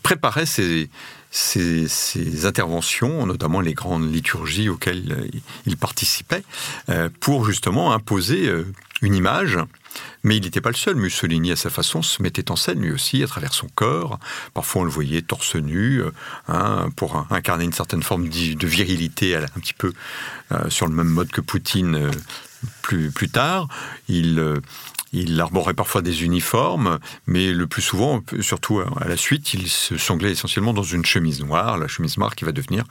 préparait 0.03 0.47
ses, 0.47 0.88
interventions, 2.45 3.26
notamment 3.26 3.61
les 3.61 3.74
grandes 3.74 4.12
liturgies 4.12 4.68
auxquelles 4.68 5.12
euh, 5.12 5.38
il 5.66 5.76
participait, 5.76 6.43
euh, 6.88 7.11
pour 7.20 7.45
justement 7.45 7.93
imposer 7.93 8.51
une 9.03 9.14
image. 9.14 9.59
Mais 10.22 10.36
il 10.36 10.43
n'était 10.43 10.61
pas 10.61 10.70
le 10.70 10.76
seul. 10.76 10.97
Mussolini, 10.97 11.53
à 11.53 11.57
sa 11.57 11.68
façon, 11.68 12.01
se 12.01 12.22
mettait 12.22 12.51
en 12.51 12.57
scène 12.57 12.80
lui 12.80 12.93
aussi, 12.93 13.22
à 13.22 13.26
travers 13.26 13.53
son 13.53 13.68
corps. 13.74 14.18
Parfois, 14.55 14.82
on 14.82 14.84
le 14.84 14.91
voyait 14.91 15.20
torse 15.20 15.57
nu, 15.57 16.03
hein, 16.49 16.88
pour 16.97 17.26
incarner 17.30 17.64
une 17.64 17.72
certaine 17.72 18.03
forme 18.03 18.28
de 18.28 18.66
virilité, 18.66 19.36
un 19.36 19.61
petit 19.61 19.74
peu 19.74 19.93
sur 20.68 20.86
le 20.86 20.95
même 20.95 21.09
mode 21.09 21.30
que 21.30 21.41
Poutine 21.41 22.11
plus, 22.83 23.11
plus 23.11 23.29
tard. 23.29 23.69
Il, 24.09 24.39
euh, 24.39 24.61
il 25.13 25.41
arborait 25.41 25.75
parfois 25.75 26.03
des 26.03 26.25
uniformes, 26.25 26.99
mais 27.27 27.53
le 27.53 27.67
plus 27.67 27.83
souvent, 27.83 28.23
surtout 28.41 28.81
à 28.81 29.09
la 29.09 29.17
suite, 29.17 29.55
il 29.55 29.69
se 29.69 29.97
sanglait 29.99 30.31
essentiellement 30.31 30.73
dans 30.73 30.85
une 30.85 31.05
chemise 31.05 31.41
noire, 31.41 31.79
la 31.79 31.89
chemise 31.89 32.17
noire 32.17 32.37
qui 32.37 32.45
va 32.45 32.53
devenir 32.53 32.85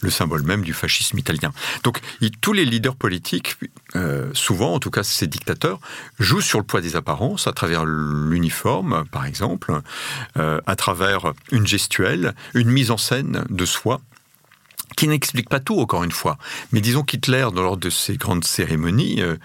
le 0.00 0.10
symbole 0.10 0.42
même 0.42 0.62
du 0.62 0.72
fascisme 0.72 1.18
italien. 1.18 1.52
Donc 1.82 2.00
tous 2.40 2.52
les 2.52 2.64
leaders 2.64 2.96
politiques, 2.96 3.56
euh, 3.94 4.30
souvent 4.32 4.74
en 4.74 4.78
tout 4.78 4.90
cas 4.90 5.02
ces 5.02 5.26
dictateurs, 5.26 5.80
jouent 6.18 6.40
sur 6.40 6.58
le 6.58 6.64
poids 6.64 6.80
des 6.80 6.96
apparences 6.96 7.46
à 7.46 7.52
travers 7.52 7.84
l'uniforme, 7.84 9.04
par 9.12 9.26
exemple, 9.26 9.80
euh, 10.38 10.60
à 10.66 10.76
travers 10.76 11.32
une 11.52 11.66
gestuelle, 11.66 12.34
une 12.54 12.70
mise 12.70 12.90
en 12.90 12.96
scène 12.96 13.44
de 13.50 13.66
soi 13.66 14.00
qui 14.96 15.06
n'explique 15.08 15.48
pas 15.48 15.60
tout, 15.60 15.78
encore 15.78 16.02
une 16.02 16.10
fois. 16.10 16.38
Mais 16.72 16.80
disons 16.80 17.02
qu'Hitler, 17.02 17.46
lors 17.54 17.76
de 17.76 17.90
ces 17.90 18.16
grandes 18.16 18.44
cérémonies, 18.44 19.20
euh, 19.20 19.36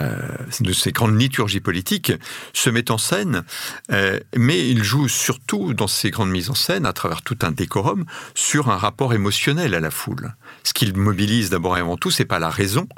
euh, 0.00 0.18
de 0.60 0.72
ces 0.72 0.90
grandes 0.90 1.18
liturgies 1.18 1.60
politiques, 1.60 2.12
se 2.52 2.68
met 2.68 2.90
en 2.90 2.98
scène, 2.98 3.44
euh, 3.92 4.18
mais 4.36 4.68
il 4.68 4.82
joue 4.82 5.08
surtout 5.08 5.74
dans 5.74 5.86
ces 5.86 6.10
grandes 6.10 6.30
mises 6.30 6.50
en 6.50 6.54
scène, 6.54 6.84
à 6.84 6.92
travers 6.92 7.22
tout 7.22 7.38
un 7.42 7.52
décorum, 7.52 8.04
sur 8.34 8.68
un 8.68 8.76
rapport 8.76 9.14
émotionnel 9.14 9.74
à 9.74 9.80
la 9.80 9.92
foule. 9.92 10.34
Ce 10.64 10.74
qu'il 10.74 10.94
mobilise 10.96 11.50
d'abord 11.50 11.78
et 11.78 11.80
avant 11.80 11.96
tout, 11.96 12.10
c'est 12.10 12.24
pas 12.24 12.40
la 12.40 12.50
raison, 12.50 12.88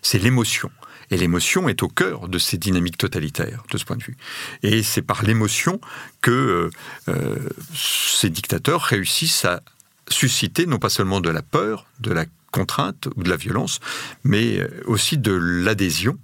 c'est 0.00 0.18
l'émotion. 0.18 0.70
Et 1.10 1.16
l'émotion 1.16 1.68
est 1.68 1.82
au 1.82 1.88
cœur 1.88 2.28
de 2.28 2.38
ces 2.38 2.58
dynamiques 2.58 2.98
totalitaires, 2.98 3.62
de 3.70 3.78
ce 3.78 3.84
point 3.84 3.96
de 3.96 4.02
vue. 4.02 4.16
Et 4.62 4.82
c'est 4.82 5.00
par 5.00 5.22
l'émotion 5.22 5.80
que 6.20 6.70
ces 7.74 8.28
dictateurs 8.28 8.82
réussissent 8.82 9.46
à 9.46 9.62
susciter 10.10 10.66
non 10.66 10.78
pas 10.78 10.88
seulement 10.88 11.20
de 11.20 11.30
la 11.30 11.42
peur, 11.42 11.86
de 12.00 12.12
la 12.12 12.24
contrainte 12.50 13.08
ou 13.16 13.22
de 13.22 13.28
la 13.28 13.36
violence, 13.36 13.80
mais 14.24 14.58
euh, 14.58 14.82
aussi 14.86 15.18
de 15.18 15.32
l'adhésion 15.32 16.18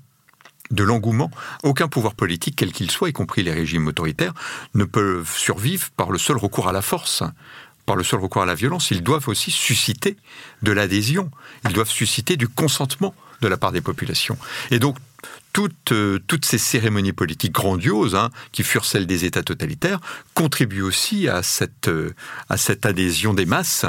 de 0.70 0.82
l'engouement. 0.82 1.30
Aucun 1.62 1.88
pouvoir 1.88 2.14
politique, 2.14 2.56
quel 2.56 2.72
qu'il 2.72 2.90
soit, 2.90 3.08
y 3.08 3.12
compris 3.12 3.42
les 3.42 3.52
régimes 3.52 3.86
autoritaires, 3.86 4.34
ne 4.74 4.84
peuvent 4.84 5.30
survivre 5.36 5.90
par 5.96 6.10
le 6.10 6.18
seul 6.18 6.36
recours 6.36 6.68
à 6.68 6.72
la 6.72 6.82
force, 6.82 7.22
par 7.86 7.96
le 7.96 8.04
seul 8.04 8.20
recours 8.20 8.42
à 8.42 8.46
la 8.46 8.54
violence. 8.54 8.90
Ils 8.90 9.02
doivent 9.02 9.28
aussi 9.28 9.50
susciter 9.50 10.16
de 10.62 10.72
l'adhésion, 10.72 11.30
ils 11.66 11.72
doivent 11.72 11.90
susciter 11.90 12.36
du 12.36 12.48
consentement 12.48 13.14
de 13.40 13.48
la 13.48 13.56
part 13.56 13.72
des 13.72 13.82
populations. 13.82 14.38
Et 14.70 14.78
donc, 14.78 14.96
toutes, 15.52 15.92
euh, 15.92 16.18
toutes 16.26 16.44
ces 16.44 16.58
cérémonies 16.58 17.12
politiques 17.12 17.52
grandioses, 17.52 18.14
hein, 18.14 18.30
qui 18.52 18.62
furent 18.62 18.84
celles 18.84 19.06
des 19.06 19.24
États 19.24 19.42
totalitaires, 19.42 20.00
contribuent 20.34 20.82
aussi 20.82 21.28
à 21.28 21.42
cette, 21.42 21.88
euh, 21.88 22.14
adhésion 22.82 23.34
des 23.34 23.46
masses 23.46 23.86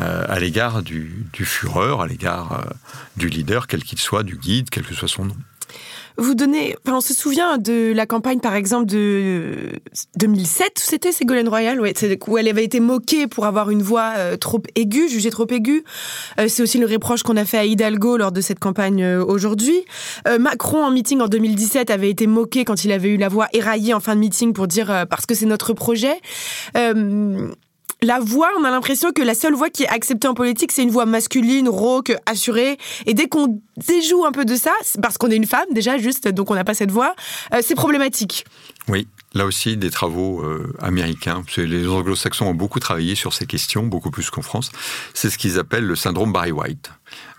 euh, 0.00 0.24
à 0.28 0.38
l'égard 0.40 0.82
du, 0.82 1.24
du 1.32 1.44
Führer, 1.44 2.02
à 2.02 2.06
l'égard 2.06 2.66
du 3.16 3.28
leader, 3.28 3.66
quel 3.66 3.84
qu'il 3.84 3.98
soit, 3.98 4.24
du 4.24 4.36
guide, 4.36 4.68
quel 4.70 4.84
que 4.84 4.94
soit 4.94 5.08
son 5.08 5.26
nom 5.26 5.36
vous 6.18 6.34
donnez, 6.34 6.76
enfin, 6.84 6.96
on 6.96 7.00
se 7.00 7.14
souvient 7.14 7.58
de 7.58 7.92
la 7.94 8.06
campagne, 8.06 8.40
par 8.40 8.54
exemple, 8.54 8.86
de 8.86 9.72
2007, 10.16 10.72
c'était 10.76 11.12
Ségolène 11.12 11.48
Royal, 11.48 11.80
où 11.80 12.38
elle 12.38 12.48
avait 12.48 12.64
été 12.64 12.80
moquée 12.80 13.26
pour 13.26 13.46
avoir 13.46 13.70
une 13.70 13.82
voix 13.82 14.12
euh, 14.16 14.36
trop 14.36 14.62
aiguë, 14.74 15.08
jugée 15.08 15.30
trop 15.30 15.46
aiguë. 15.48 15.84
Euh, 16.38 16.48
c'est 16.48 16.62
aussi 16.62 16.78
le 16.78 16.86
reproche 16.86 17.22
qu'on 17.22 17.36
a 17.36 17.44
fait 17.44 17.58
à 17.58 17.64
Hidalgo 17.64 18.16
lors 18.16 18.32
de 18.32 18.40
cette 18.40 18.58
campagne 18.58 19.02
euh, 19.02 19.24
aujourd'hui. 19.24 19.84
Macron, 20.38 20.84
en 20.84 20.90
meeting 20.90 21.20
en 21.20 21.28
2017, 21.28 21.90
avait 21.90 22.10
été 22.10 22.26
moqué 22.26 22.64
quand 22.64 22.84
il 22.84 22.92
avait 22.92 23.08
eu 23.08 23.16
la 23.16 23.28
voix 23.28 23.48
éraillée 23.52 23.94
en 23.94 24.00
fin 24.00 24.14
de 24.14 24.20
meeting 24.20 24.52
pour 24.52 24.66
dire 24.66 25.06
parce 25.08 25.26
que 25.26 25.34
c'est 25.34 25.46
notre 25.46 25.72
projet 25.72 26.20
la 28.02 28.20
voix, 28.20 28.50
on 28.58 28.64
a 28.64 28.70
l'impression 28.70 29.12
que 29.12 29.22
la 29.22 29.34
seule 29.34 29.54
voix 29.54 29.70
qui 29.70 29.84
est 29.84 29.88
acceptée 29.88 30.28
en 30.28 30.34
politique, 30.34 30.72
c'est 30.72 30.82
une 30.82 30.90
voix 30.90 31.06
masculine, 31.06 31.68
rauque, 31.68 32.14
assurée. 32.26 32.78
Et 33.06 33.14
dès 33.14 33.26
qu'on 33.26 33.60
déjoue 33.76 34.24
un 34.24 34.32
peu 34.32 34.44
de 34.44 34.54
ça, 34.54 34.72
parce 35.02 35.16
qu'on 35.16 35.30
est 35.30 35.36
une 35.36 35.46
femme 35.46 35.66
déjà, 35.72 35.96
juste, 35.98 36.28
donc 36.28 36.50
on 36.50 36.54
n'a 36.54 36.64
pas 36.64 36.74
cette 36.74 36.90
voix, 36.90 37.14
euh, 37.54 37.60
c'est 37.62 37.74
problématique. 37.74 38.44
Oui, 38.88 39.08
là 39.34 39.46
aussi 39.46 39.76
des 39.76 39.90
travaux 39.90 40.42
euh, 40.42 40.72
américains. 40.80 41.42
Les 41.56 41.88
anglo-saxons 41.88 42.46
ont 42.46 42.54
beaucoup 42.54 42.80
travaillé 42.80 43.14
sur 43.14 43.32
ces 43.32 43.46
questions, 43.46 43.84
beaucoup 43.84 44.10
plus 44.10 44.28
qu'en 44.30 44.42
France. 44.42 44.70
C'est 45.14 45.30
ce 45.30 45.38
qu'ils 45.38 45.58
appellent 45.58 45.86
le 45.86 45.96
syndrome 45.96 46.32
Barry 46.32 46.52
White. 46.52 46.90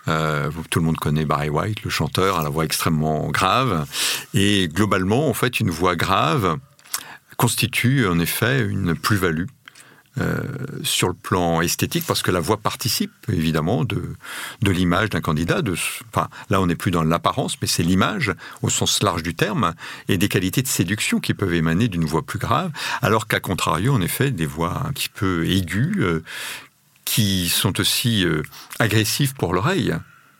Euh, 0.07 0.49
tout 0.69 0.79
le 0.79 0.85
monde 0.85 0.97
connaît 0.97 1.25
Barry 1.25 1.49
White, 1.49 1.83
le 1.83 1.89
chanteur, 1.89 2.39
à 2.39 2.43
la 2.43 2.49
voix 2.49 2.65
extrêmement 2.65 3.29
grave. 3.29 3.85
Et 4.33 4.69
globalement, 4.69 5.27
en 5.29 5.33
fait, 5.33 5.59
une 5.59 5.69
voix 5.69 5.95
grave 5.95 6.57
constitue 7.37 8.07
en 8.07 8.19
effet 8.19 8.61
une 8.61 8.95
plus-value 8.95 9.45
euh, 10.19 10.41
sur 10.83 11.07
le 11.07 11.13
plan 11.13 11.61
esthétique, 11.61 12.03
parce 12.07 12.21
que 12.21 12.31
la 12.31 12.39
voix 12.39 12.57
participe 12.57 13.11
évidemment 13.31 13.83
de, 13.83 14.15
de 14.61 14.71
l'image 14.71 15.09
d'un 15.09 15.21
candidat. 15.21 15.61
De, 15.61 15.73
enfin, 15.73 16.27
là, 16.49 16.59
on 16.59 16.67
n'est 16.67 16.75
plus 16.75 16.91
dans 16.91 17.03
l'apparence, 17.03 17.57
mais 17.61 17.67
c'est 17.67 17.83
l'image 17.83 18.33
au 18.61 18.69
sens 18.69 19.03
large 19.03 19.21
du 19.21 19.35
terme, 19.35 19.73
et 20.07 20.17
des 20.17 20.27
qualités 20.27 20.61
de 20.61 20.67
séduction 20.67 21.19
qui 21.19 21.33
peuvent 21.33 21.53
émaner 21.53 21.87
d'une 21.87 22.05
voix 22.05 22.23
plus 22.23 22.39
grave, 22.39 22.71
alors 23.01 23.27
qu'à 23.27 23.39
contrario, 23.39 23.93
en 23.93 24.01
effet, 24.01 24.31
des 24.31 24.45
voix 24.45 24.83
un 24.85 24.91
petit 24.91 25.09
peu 25.09 25.47
aiguës, 25.47 25.97
euh, 25.99 26.23
qui 27.05 27.49
sont 27.49 27.79
aussi 27.79 28.25
euh, 28.25 28.41
agressives 28.79 29.35
pour 29.35 29.53
l'oreille, 29.53 29.93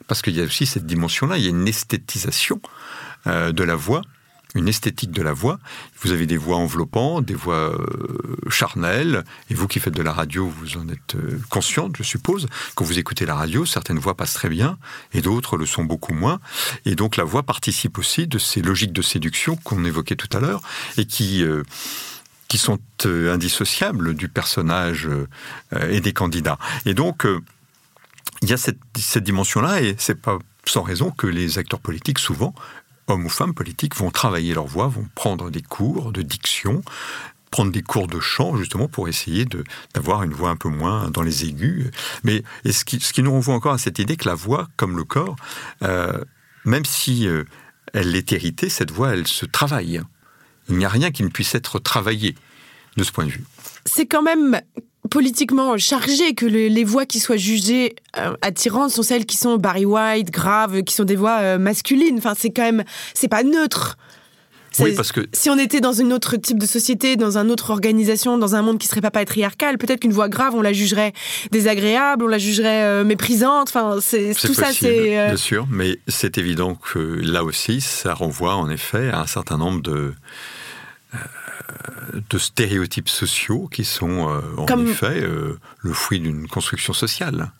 parce 0.07 0.21
qu'il 0.21 0.36
y 0.36 0.41
a 0.41 0.45
aussi 0.45 0.65
cette 0.65 0.86
dimension-là, 0.86 1.38
il 1.38 1.43
y 1.43 1.47
a 1.47 1.51
une 1.51 1.67
esthétisation 1.67 2.61
de 3.25 3.63
la 3.63 3.75
voix 3.75 4.01
une 4.58 4.68
esthétique 4.68 5.12
de 5.12 5.22
la 5.22 5.34
voix. 5.34 5.60
Vous 6.01 6.12
avez 6.12 6.26
des 6.26 6.38
voix 6.38 6.58
enveloppantes, 6.58 7.26
des 7.26 7.36
voix 7.36 7.72
euh, 7.74 8.18
charnelles, 8.49 9.24
et 9.49 9.53
vous 9.53 9.68
qui 9.68 9.80
faites 9.80 9.93
de 9.93 10.01
la 10.01 10.12
radio, 10.12 10.47
vous 10.47 10.78
en 10.78 10.89
êtes 10.89 11.16
euh, 11.16 11.39
consciente, 11.49 11.95
je 11.97 12.03
suppose. 12.03 12.47
Quand 12.76 12.84
vous 12.84 12.99
écoutez 12.99 13.26
la 13.26 13.36
radio, 13.36 13.66
certaines 13.66 13.99
voix 13.99 14.16
passent 14.16 14.34
très 14.34 14.49
bien, 14.49 14.78
et 15.14 15.22
d'autres 15.22 15.58
le 15.58 15.66
sont 15.66 15.84
beaucoup 15.84 16.14
moins. 16.14 16.39
Et 16.86 16.95
donc 16.95 17.18
la 17.18 17.24
voix 17.24 17.43
participe 17.43 17.97
aussi 17.97 18.28
de 18.28 18.39
ces 18.39 18.62
logiques 18.62 18.93
de 18.93 19.01
séduction 19.01 19.55
qu'on 19.55 19.86
évoquait 19.86 20.16
tout 20.16 20.36
à 20.36 20.39
l'heure, 20.39 20.62
et 20.97 21.05
qui... 21.05 21.43
Euh, 21.43 21.64
qui 22.49 22.58
sont 22.58 22.80
indissociables 23.03 24.14
du 24.14 24.30
personnage 24.30 25.10
et 25.89 25.99
des 25.99 26.14
candidats. 26.14 26.58
Et 26.86 26.93
donc, 26.93 27.28
il 28.41 28.49
y 28.49 28.53
a 28.53 28.58
cette, 28.58 28.80
cette 28.97 29.26
dimension-là, 29.26 29.82
et 29.82 29.95
c'est 29.97 30.22
pas 30.22 30.39
sans 30.64 30.82
raison 30.82 31.12
que 31.12 31.28
les 31.28 31.58
acteurs 31.58 31.82
politiques, 31.82 32.20
souvent, 32.20 32.55
hommes 33.08 33.26
ou 33.26 33.30
femmes 33.30 33.53
politiques, 33.53 33.95
vont 33.95 34.12
travailler 34.12 34.53
leur 34.53 34.68
voix, 34.68 34.88
vont 34.88 35.08
prendre 35.16 35.49
des 35.49 35.62
cours 35.62 36.12
de 36.12 36.22
diction, 36.22 36.82
prendre 37.51 37.72
des 37.72 37.82
cours 37.82 38.08
de 38.08 38.20
chant 38.20 38.58
justement 38.58 38.88
pour 38.88 39.08
essayer 39.08 39.45
d'avoir 39.93 40.24
une 40.24 40.34
voix 40.34 40.49
un 40.49 40.55
peu 40.55 40.70
moins 40.70 41.10
dans 41.10 41.24
les 41.24 41.45
aigus. 41.45 41.89
Mais 42.24 42.43
ce, 42.66 42.84
qui, 42.84 43.24
nous 43.24 43.32
renvoie 43.32 43.55
encore 43.55 43.74
à 43.74 43.78
cette 43.78 43.99
idée 43.99 44.18
que 44.18 44.28
la 44.28 44.36
voix, 44.36 44.68
comme 44.76 44.97
le 44.97 45.03
corps, 45.03 45.36
euh, 45.84 46.24
même 46.66 46.86
si 46.86 47.28
euh, 47.28 47.45
elle 47.93 48.16
est 48.16 48.32
héritée, 48.34 48.70
cette 48.70 48.91
voix, 48.91 49.14
elle 49.14 49.28
se 49.28 49.45
travaille. 49.45 50.01
Il 50.70 50.78
n'y 50.78 50.86
a 50.86 50.89
rien 50.89 51.12
qui 51.12 51.24
ne 51.24 51.30
puisse 51.30 51.55
être 51.55 51.80
travaillé 51.80 52.36
de 52.97 53.03
ce 53.03 53.12
point 53.12 53.26
de 53.26 53.32
vue. 53.32 53.45
C'est 53.86 54.08
quand 54.08 54.24
même 54.24 54.60
politiquement 55.08 55.78
chargé, 55.78 56.34
que 56.34 56.45
les 56.45 56.84
voix 56.84 57.05
qui 57.05 57.20
soient 57.20 57.38
jugées 57.38 57.95
euh, 58.18 58.36
attirantes 58.41 58.91
sont 58.91 59.03
celles 59.03 59.26
qui 59.26 59.38
sont 59.38 59.58
Barry 59.58 59.86
White, 59.86 60.32
graves, 60.32 60.84
qui 60.84 60.93
sont 60.93 61.03
des 61.03 61.16
voix 61.16 61.39
euh, 61.39 61.58
masculines. 61.58 62.18
Enfin, 62.18 62.34
c'est 62.38 62.49
quand 62.49 62.64
même, 62.64 62.84
c'est 63.14 63.28
pas 63.28 63.43
neutre. 63.43 63.97
Oui, 64.80 64.93
parce 64.93 65.12
que 65.12 65.22
si 65.34 65.49
on 65.49 65.58
était 65.58 65.82
dans 65.82 65.93
une 65.93 66.14
autre 66.14 66.36
type 66.38 66.60
de 66.60 66.66
société, 66.68 67.16
dans 67.16 67.39
une 67.39 67.49
autre 67.49 67.72
organisation, 67.72 68.38
dans 68.38 68.53
un 68.53 68.62
monde 68.62 68.78
qui 68.78 68.86
serait 68.86 69.01
pas 69.01 69.10
patriarcal, 69.10 69.80
peut-être 69.80 70.01
qu'une 70.01 70.12
voix 70.12 70.30
grave, 70.30 70.53
on 70.53 70.62
la 70.62 70.72
jugerait 70.72 71.14
désagréable, 71.49 72.24
on 72.24 72.28
la 72.28 72.38
jugerait 72.38 72.84
euh, 72.84 73.03
méprisante. 73.03 73.70
Enfin, 73.70 73.97
c'est 74.01 74.36
tout 74.39 74.53
ça, 74.53 74.72
c'est 74.72 75.26
bien 75.28 75.38
sûr, 75.38 75.68
mais 75.72 75.97
c'est 76.08 76.38
évident 76.38 76.76
que 76.76 76.99
là 76.99 77.43
aussi, 77.43 77.82
ça 77.82 78.14
renvoie 78.14 78.55
en 78.55 78.70
effet 78.70 79.10
à 79.10 79.22
un 79.22 79.28
certain 79.28 79.58
nombre 79.58 79.82
de 79.82 80.14
de 82.30 82.38
stéréotypes 82.38 83.10
sociaux 83.10 83.68
qui 83.72 83.86
sont 83.86 84.30
euh, 84.30 84.41
en 84.58 84.86
effet 84.86 85.22
euh, 85.22 85.60
le 85.80 85.93
fruit 85.93 86.20
d'une 86.20 86.47
construction 86.47 86.93
sociale 86.93 87.51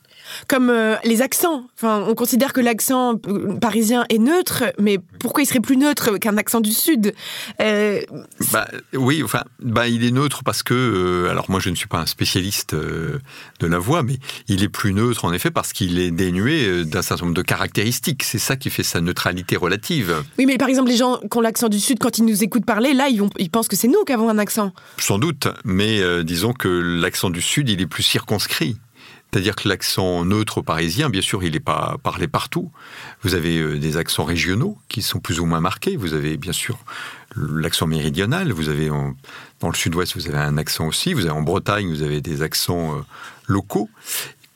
comme 0.48 0.70
euh, 0.70 0.96
les 1.04 1.22
accents. 1.22 1.64
Enfin, 1.76 2.04
on 2.06 2.14
considère 2.14 2.52
que 2.52 2.60
l'accent 2.60 3.16
parisien 3.60 4.04
est 4.08 4.18
neutre, 4.18 4.64
mais 4.78 4.98
pourquoi 5.20 5.42
il 5.42 5.46
serait 5.46 5.60
plus 5.60 5.76
neutre 5.76 6.18
qu'un 6.18 6.36
accent 6.36 6.60
du 6.60 6.72
Sud? 6.72 7.14
Bah, 7.58 8.68
Oui, 8.94 9.22
enfin, 9.22 9.42
bah, 9.60 9.88
il 9.88 10.04
est 10.04 10.10
neutre 10.10 10.42
parce 10.44 10.62
que, 10.62 11.28
alors 11.30 11.50
moi 11.50 11.60
je 11.60 11.70
ne 11.70 11.74
suis 11.74 11.86
pas 11.86 11.98
un 11.98 12.06
spécialiste 12.06 12.74
de 12.74 13.66
la 13.66 13.78
voix, 13.78 14.02
mais 14.02 14.18
il 14.48 14.62
est 14.62 14.68
plus 14.68 14.92
neutre 14.92 15.24
en 15.24 15.32
effet 15.32 15.50
parce 15.50 15.72
qu'il 15.72 15.98
est 15.98 16.10
dénué 16.10 16.84
d'un 16.84 17.02
certain 17.02 17.26
nombre 17.26 17.36
de 17.36 17.42
caractéristiques. 17.42 18.22
C'est 18.22 18.38
ça 18.38 18.56
qui 18.56 18.70
fait 18.70 18.82
sa 18.82 19.00
neutralité 19.00 19.56
relative. 19.56 20.22
Oui, 20.38 20.46
mais 20.46 20.58
par 20.58 20.68
exemple, 20.68 20.90
les 20.90 20.96
gens 20.96 21.18
qui 21.18 21.36
ont 21.36 21.40
l'accent 21.40 21.68
du 21.68 21.80
Sud, 21.80 21.98
quand 21.98 22.18
ils 22.18 22.24
nous 22.24 22.42
écoutent 22.42 22.66
parler, 22.66 22.94
là, 22.94 23.08
ils, 23.08 23.20
vont, 23.20 23.30
ils 23.38 23.50
pensent 23.50 23.68
que 23.68 23.76
c'est 23.76 23.88
nous 23.88 24.04
qui 24.04 24.12
avons 24.12 24.28
un 24.28 24.38
accent. 24.38 24.72
Sans 24.98 25.18
doute, 25.18 25.48
mais 25.64 26.02
disons 26.24 26.52
que 26.52 26.68
l'accent 26.68 27.30
du 27.30 27.40
Sud, 27.40 27.68
il 27.68 27.80
est 27.80 27.86
plus 27.86 28.02
circonscrit. 28.02 28.76
C'est-à-dire 29.30 29.56
que 29.56 29.68
l'accent 29.68 30.24
neutre 30.24 30.62
parisien, 30.62 31.10
bien 31.10 31.20
sûr, 31.20 31.44
il 31.44 31.52
n'est 31.52 31.60
pas 31.60 31.96
parlé 32.02 32.28
partout. 32.28 32.70
Vous 33.22 33.34
avez 33.34 33.58
euh, 33.58 33.78
des 33.78 33.96
accents 33.98 34.24
régionaux 34.24 34.78
qui 34.88 35.02
sont 35.02 35.20
plus 35.20 35.38
ou 35.38 35.44
moins 35.44 35.60
marqués. 35.60 35.96
Vous 35.96 36.14
avez 36.14 36.36
bien 36.38 36.52
sûr 36.52 36.78
l'accent 37.36 37.86
méridional. 37.86 38.52
Vous 38.52 38.70
avez 38.70 38.88
dans 39.60 39.68
le 39.68 39.74
sud-ouest, 39.74 40.14
vous 40.14 40.28
avez 40.28 40.38
un 40.38 40.56
accent 40.56 40.86
aussi. 40.86 41.12
Vous 41.12 41.22
avez 41.22 41.30
en 41.30 41.42
Bretagne, 41.42 41.88
vous 41.88 42.02
avez 42.02 42.20
des 42.20 42.42
accents 42.42 42.96
euh, 42.96 43.00
locaux, 43.46 43.90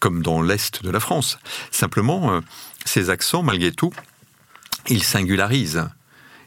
comme 0.01 0.23
dans 0.23 0.41
l'est 0.41 0.83
de 0.83 0.91
la 0.91 1.01
France. 1.01 1.39
Simplement, 1.71 2.33
euh, 2.33 2.41
ces 2.85 3.11
accents, 3.11 3.43
malgré 3.43 3.73
tout, 3.73 3.93
ils 4.89 5.03
singularisent. 5.03 5.87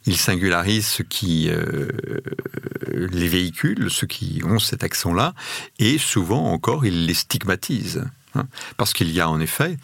Il 0.05 0.17
singularise 0.17 0.85
ceux 0.85 1.03
qui 1.03 1.49
euh, 1.49 1.87
les 2.91 3.27
véhiculent, 3.27 3.89
ceux 3.89 4.07
qui 4.07 4.41
ont 4.45 4.59
cet 4.59 4.83
accent-là, 4.83 5.33
et 5.79 5.97
souvent 5.97 6.51
encore, 6.51 6.85
il 6.85 7.05
les 7.05 7.13
stigmatise. 7.13 8.05
Hein. 8.37 8.47
parce 8.75 8.91
qu'il 8.91 9.11
y 9.11 9.21
a 9.21 9.29
en 9.29 9.39
effet, 9.39 9.77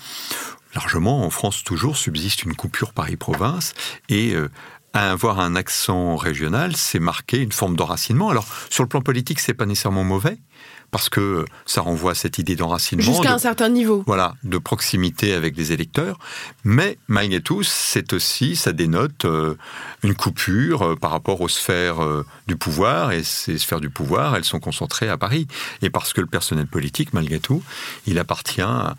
largement 0.76 1.26
en 1.26 1.30
France 1.30 1.64
toujours, 1.64 1.96
subsiste 1.96 2.44
une 2.44 2.54
coupure 2.54 2.92
Paris-Province, 2.92 3.74
et 4.10 4.34
euh, 4.36 4.50
avoir 4.94 5.40
un 5.40 5.56
accent 5.56 6.18
régional, 6.18 6.76
c'est 6.76 7.00
marquer 7.00 7.38
une 7.38 7.52
forme 7.52 7.76
d'enracinement. 7.76 8.30
Alors, 8.30 8.46
sur 8.70 8.84
le 8.84 8.90
plan 8.90 9.02
politique, 9.02 9.40
c'est 9.40 9.54
pas 9.54 9.66
nécessairement 9.66 10.04
mauvais, 10.04 10.38
parce 10.92 11.08
que 11.08 11.46
ça 11.66 11.82
renvoie 11.82 12.12
à 12.12 12.16
cette 12.16 12.38
idée 12.38 12.56
d'enracinement. 12.56 13.04
Jusqu'à 13.04 13.34
un 13.34 13.38
certain 13.38 13.70
niveau. 13.70 14.04
Voilà, 14.06 14.36
de 14.44 14.58
proximité 14.58 15.34
avec 15.34 15.56
les 15.56 15.72
électeurs. 15.72 16.20
Mais 16.66 16.98
malgré 17.08 17.42
tout, 17.42 17.64
c'est 17.64 18.12
aussi, 18.12 18.58
ça 18.58 18.74
dénote 18.74 19.24
euh, 19.24 19.56
une 20.04 20.14
coupure 20.14 20.84
euh, 20.84 20.96
par 20.96 21.12
rapport 21.12 21.40
aux 21.40 21.48
sphères 21.48 22.04
euh, 22.04 22.26
du 22.48 22.58
pouvoir. 22.58 23.14
Et 23.14 23.24
ces 23.24 23.58
sphères 23.58 23.80
du 23.80 23.90
pouvoir, 23.90 24.36
elles 24.36 24.44
sont 24.44 24.60
concentrées 24.60 25.08
à 25.08 25.18
Paris. 25.18 25.48
Et 25.82 25.90
parce 25.90 26.12
que 26.12 26.20
le 26.20 26.28
personnel 26.28 26.68
politique, 26.68 27.14
malgré 27.14 27.40
tout, 27.40 27.64
il 28.06 28.20
appartient 28.20 28.62
à, 28.62 28.96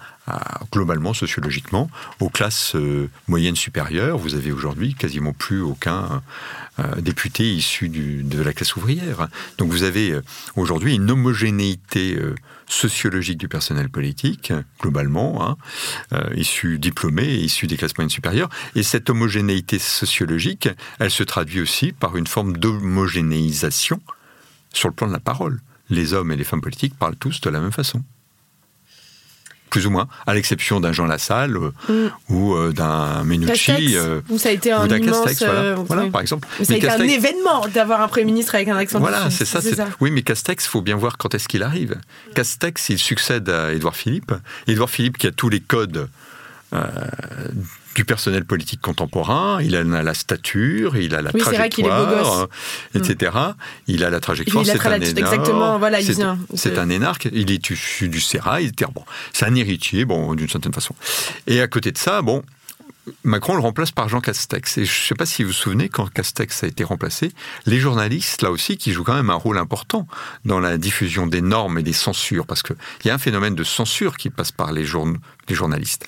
globalement, 0.71 1.15
sociologiquement, 1.15 1.91
aux 2.21 2.29
classes 2.29 2.77
moyennes 3.29 3.57
supérieures. 3.57 4.19
Vous 4.19 4.35
avez 4.35 4.53
aujourd'hui 4.53 4.95
quasiment 4.95 5.33
plus 5.33 5.61
aucun 5.61 6.23
député 6.99 7.53
issu 7.53 7.89
de 7.89 8.43
la 8.43 8.53
classe 8.53 8.77
ouvrière. 8.77 9.29
Donc 9.59 9.71
vous 9.71 9.83
avez 9.83 10.19
aujourd'hui 10.57 10.95
une 10.95 11.11
homogénéité 11.11 12.17
euh, 12.17 12.35
sociologique 12.67 13.39
du 13.39 13.49
personnel 13.49 13.89
politique, 13.89 14.53
globalement, 14.81 15.47
hein, 15.47 15.57
euh, 16.13 16.35
issu 16.35 16.79
diplômé, 16.79 17.27
issu 17.35 17.67
des 17.67 17.77
classes 17.77 17.97
moyennes 17.97 18.11
supérieures. 18.11 18.49
Et 18.75 18.83
cette 18.83 19.11
homogénéité 19.11 19.79
sociologique, 19.79 20.69
elle 20.99 21.11
se 21.11 21.23
traduit 21.23 21.61
aussi 21.61 21.93
par 21.93 22.17
une 22.17 22.27
forme 22.27 22.57
d'homogénéisation 22.57 24.01
sur 24.73 24.89
le 24.89 24.95
plan 24.95 25.07
de 25.07 25.13
la 25.13 25.21
parole. 25.21 25.61
Les 25.91 26.15
hommes 26.15 26.33
et 26.33 26.37
les 26.37 26.45
femmes 26.45 26.63
politiques 26.63 26.99
parlent 26.99 27.17
tous 27.17 27.41
de 27.41 27.51
la 27.51 27.61
même 27.61 27.73
façon 27.73 28.03
plus 29.73 29.87
ou 29.87 29.91
moins, 29.91 30.07
à 30.27 30.35
l'exception 30.35 30.81
d'un 30.81 30.93
Jean 30.93 31.07
Lassalle 31.07 31.57
euh, 31.57 31.73
mm. 31.89 32.35
ou 32.35 32.55
euh, 32.55 32.73
d'un 32.73 33.25
Menucci. 33.25 33.97
Euh, 33.97 34.21
où 34.29 34.37
ça 34.37 34.51
a 34.51 34.53
été 34.53 34.71
un 34.71 34.87
immense, 34.87 35.25
Castex, 35.25 35.51
voilà, 35.87 36.11
par 36.11 36.21
exemple. 36.21 36.47
ça 36.63 36.75
a 36.75 36.77
été 36.77 36.91
un 36.91 37.01
événement 37.01 37.67
d'avoir 37.73 38.03
un 38.03 38.09
Premier 38.09 38.27
ministre 38.27 38.55
avec 38.55 38.69
un 38.69 38.77
accent 38.77 39.01
Voilà, 39.01 39.31
c'est 39.31 39.47
ça, 39.47 39.61
Oui, 40.01 40.11
mais 40.11 40.21
Castex, 40.21 40.67
il 40.67 40.69
faut 40.69 40.83
bien 40.83 40.97
voir 40.97 41.17
quand 41.17 41.35
est-ce 41.35 41.49
qu'il 41.49 41.63
arrive. 41.63 41.97
Castex, 42.35 42.91
il 42.91 42.99
succède 42.99 43.49
à 43.49 43.73
Édouard 43.73 43.97
Philippe. 43.97 44.33
Édouard 44.67 44.91
Philippe 44.91 45.17
qui 45.17 45.27
a 45.27 45.33
tous 45.33 45.49
les 45.49 45.61
codes 45.61 46.07
du 47.95 48.05
personnel 48.05 48.45
politique 48.45 48.81
contemporain, 48.81 49.61
il 49.63 49.77
a 49.77 49.83
la 49.85 50.15
stature, 50.15 50.97
il 50.97 51.15
a 51.15 51.23
la 51.23 51.33
trajectoire, 51.33 52.49
etc. 52.95 53.37
Il 53.87 54.05
a 54.05 54.11
la 54.11 54.21
trajectoire, 54.21 54.65
c'est 54.65 54.87
un 54.87 54.95
énarque. 55.01 55.19
Exactement, 55.19 55.79
voilà, 55.79 55.99
C'est 56.55 56.79
un 56.79 56.89
énarque, 56.89 57.29
il 57.33 57.51
est 57.51 57.71
issu 57.71 58.09
du 58.09 58.21
sérail, 58.21 58.73
bon, 58.95 59.05
c'est 59.33 59.47
un 59.47 59.55
héritier, 59.55 60.05
bon, 60.05 60.35
d'une 60.35 60.49
certaine 60.49 60.73
façon. 60.73 60.95
Et 61.47 61.61
à 61.61 61.67
côté 61.67 61.93
de 61.93 61.99
ça, 61.99 62.23
bon, 62.23 62.43
Macron 63.25 63.55
le 63.55 63.61
remplace 63.61 63.91
par 63.91 64.09
Jean 64.09 64.21
Castex. 64.21 64.79
Et 64.79 64.85
je 64.85 64.91
ne 64.91 65.07
sais 65.07 65.15
pas 65.15 65.27
si 65.27 65.43
vous 65.43 65.49
vous 65.49 65.55
souvenez, 65.55 65.89
quand 65.89 66.09
Castex 66.09 66.63
a 66.63 66.67
été 66.67 66.85
remplacé, 66.85 67.33
les 67.67 67.81
journalistes, 67.81 68.43
là 68.43 68.51
aussi, 68.51 68.77
qui 68.77 68.93
jouent 68.93 69.05
quand 69.05 69.15
même 69.15 69.31
un 69.31 69.35
rôle 69.35 69.59
important 69.59 70.07
dans 70.45 70.61
la 70.61 70.79
diffusion 70.79 71.27
des 71.27 71.41
normes 71.41 71.79
et 71.79 71.83
des 71.83 71.93
censures, 71.93 72.47
parce 72.47 72.63
qu'il 72.63 72.77
y 73.05 73.11
a 73.11 73.15
un 73.15 73.19
phénomène 73.19 73.55
de 73.55 73.65
censure 73.65 74.17
qui 74.17 74.31
passe 74.31 74.53
par 74.53 74.73
les, 74.73 74.87
les 75.49 75.55
journalistes. 75.55 76.07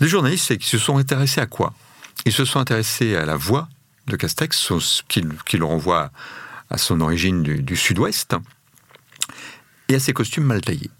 Les 0.00 0.08
journalistes, 0.08 0.50
ils 0.50 0.62
se 0.62 0.78
sont 0.78 0.98
intéressés 0.98 1.40
à 1.40 1.46
quoi? 1.46 1.74
Ils 2.24 2.32
se 2.32 2.44
sont 2.44 2.58
intéressés 2.58 3.16
à 3.16 3.24
la 3.24 3.36
voix 3.36 3.68
de 4.08 4.16
Castex, 4.16 4.72
qui, 5.08 5.22
le 5.22 5.64
renvoie 5.64 6.10
à 6.70 6.78
son 6.78 7.00
origine 7.00 7.42
du, 7.42 7.62
du 7.62 7.76
sud-ouest, 7.76 8.34
et 9.88 9.94
à 9.94 10.00
ses 10.00 10.12
costumes 10.12 10.44
mal 10.44 10.60
taillés. 10.60 10.90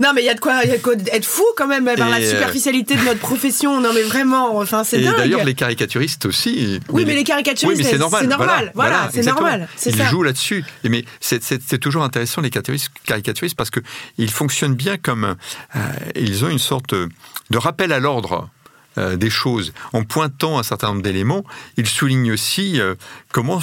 Non, 0.00 0.12
mais 0.14 0.22
il 0.22 0.24
y 0.24 0.30
a 0.30 0.34
de 0.34 0.40
quoi, 0.40 0.64
être 0.64 1.24
fou 1.24 1.44
quand 1.56 1.66
même 1.66 1.84
par 1.96 2.08
la 2.08 2.16
euh, 2.16 2.30
superficialité 2.30 2.96
de 2.96 3.02
notre 3.02 3.20
profession. 3.20 3.80
Non, 3.80 3.90
mais 3.94 4.02
vraiment, 4.02 4.56
enfin, 4.56 4.84
c'est 4.84 4.98
dingue. 4.98 5.14
Et 5.14 5.18
d'ailleurs, 5.18 5.44
les 5.44 5.54
caricaturistes 5.54 6.26
aussi. 6.26 6.80
Oui, 6.90 7.04
mais, 7.04 7.14
les 7.14 7.24
caricaturistes, 7.24 7.82
c'est 7.82 7.98
normal. 7.98 8.26
normal. 8.26 8.72
Voilà, 8.74 9.08
c'est 9.12 9.24
normal. 9.24 9.68
Ils 9.84 10.02
jouent 10.04 10.22
là-dessus. 10.22 10.64
Mais 10.84 11.04
c'est 11.20 11.78
toujours 11.78 12.04
intéressant 12.04 12.40
les 12.40 12.50
caricaturistes 12.50 13.56
parce 13.56 13.70
que 13.70 13.80
ils 14.18 14.30
fonctionnent 14.30 14.74
bien 14.74 14.96
comme 14.96 15.36
euh, 15.76 15.78
ils 16.14 16.44
ont 16.44 16.48
une 16.48 16.58
sorte 16.58 16.94
de 16.94 17.58
rappel 17.58 17.92
à 17.92 17.98
l'ordre 17.98 18.48
euh, 18.96 19.16
des 19.16 19.30
choses. 19.30 19.72
En 19.92 20.04
pointant 20.04 20.58
un 20.58 20.62
certain 20.62 20.88
nombre 20.88 21.02
d'éléments, 21.02 21.44
il 21.76 21.86
souligne 21.86 22.32
aussi 22.32 22.80
euh, 22.80 22.94
comment, 23.32 23.60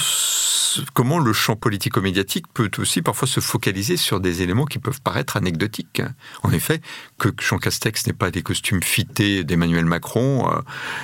comment 0.94 1.20
le 1.20 1.32
champ 1.32 1.56
politico-médiatique 1.56 2.46
peut 2.54 2.70
aussi 2.80 3.02
parfois 3.02 3.28
se 3.30 3.40
focaliser 3.40 3.96
sur 3.96 4.20
des 4.20 4.42
éléments 4.42 4.66
qui 4.66 4.78
peuvent 4.78 5.02
paraître 5.02 5.38
anecdotiques. 5.38 6.02
En 6.44 6.52
effet, 6.52 6.82
que 7.18 7.30
Jean 7.40 7.60
Castex 7.60 8.08
n'ait 8.08 8.14
pas 8.14 8.30
des 8.30 8.42
costumes 8.42 8.84
fités 8.84 9.46
d'Emmanuel 9.46 9.86
Macron 9.86 10.50
euh, 10.52 10.62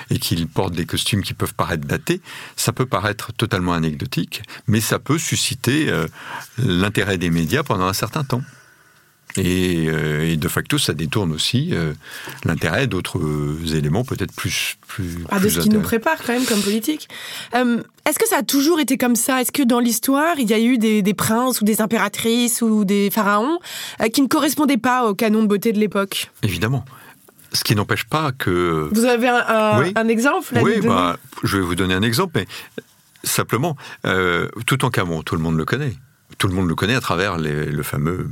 et 0.10 0.20
qu'il 0.20 0.46
porte 0.48 0.74
des 0.74 0.86
costumes 0.86 1.24
qui 1.24 1.34
peuvent 1.34 1.56
paraître 1.56 1.88
datés, 1.88 2.22
ça 2.58 2.74
peut 2.74 2.86
paraître 2.86 3.32
totalement 3.32 3.74
anecdotique, 3.74 4.44
mais 4.68 4.82
ça 4.82 5.00
peut 5.00 5.18
susciter 5.18 5.90
l'intérêt 6.58 7.18
des 7.18 7.30
médias 7.30 7.64
pendant 7.64 7.86
un 7.86 7.94
certain 7.94 8.24
temps. 8.24 8.42
Euh, 9.38 10.32
et, 10.32 10.38
de 10.38 10.48
facto, 10.48 10.78
ça 10.78 10.94
détourne 10.94 11.32
aussi 11.32 11.70
euh, 11.74 11.94
l'intérêt 12.44 12.88
d'autres 12.88 13.22
éléments 13.74 14.04
peut-être 14.04 14.34
plus, 14.34 14.78
plus, 14.88 15.18
ah, 15.30 15.40
de 15.40 15.50
ce 15.50 15.60
qui 15.60 15.70
nous 15.70 15.82
prépare 15.82 16.18
quand 16.26 16.34
même 16.34 16.46
comme 16.46 16.62
politique. 16.62 17.08
Euh, 17.56 17.82
est-ce 18.08 18.20
que 18.20 18.28
ça 18.28 18.38
a 18.38 18.44
toujours 18.44 18.80
été 18.80 18.98
comme 18.98 19.16
ça? 19.16 19.42
Est-ce 19.42 19.52
que 19.52 19.64
dans 19.64 19.80
l'histoire, 19.80 20.40
il 20.40 20.50
y 20.50 20.54
a 20.54 20.60
eu 20.60 20.78
des, 20.78 21.14
princes 21.14 21.62
ou 21.62 21.66
des 21.66 21.82
impératrices 21.82 22.62
ou 22.62 22.86
des 22.86 23.10
pharaons 23.10 23.60
qui 24.14 24.22
ne 24.22 24.28
correspondaient 24.28 24.78
pas 24.78 25.06
au 25.08 25.16
canon 25.16 25.42
de 25.42 25.48
beauté 25.48 25.74
de 25.74 25.80
l'époque? 25.80 26.32
Évidemment. 26.44 26.86
Ce 27.54 27.64
qui 27.64 27.76
n'empêche 27.76 28.04
pas 28.04 28.32
que... 28.34 28.90
Vous 28.92 29.06
avez 29.06 29.30
un, 29.30 30.08
exemple 30.08 30.48
Oui, 30.62 30.80
bah, 30.84 31.18
je 31.44 31.58
vais 31.58 31.64
vous 31.64 31.76
donner 31.76 31.94
un 31.94 32.02
exemple, 32.02 32.34
mais 32.36 32.46
simplement, 33.24 33.76
tout 34.66 34.86
en 34.86 34.90
Camon, 34.90 35.24
tout 35.24 35.36
le 35.36 35.42
monde 35.42 35.58
le 35.58 35.66
connaît. 35.66 35.94
Tout 36.38 36.48
le 36.48 36.54
monde 36.54 36.68
le 36.68 36.76
connaît 36.76 36.96
à 36.96 37.02
travers 37.02 37.38
le 37.38 37.84
fameux 37.84 38.30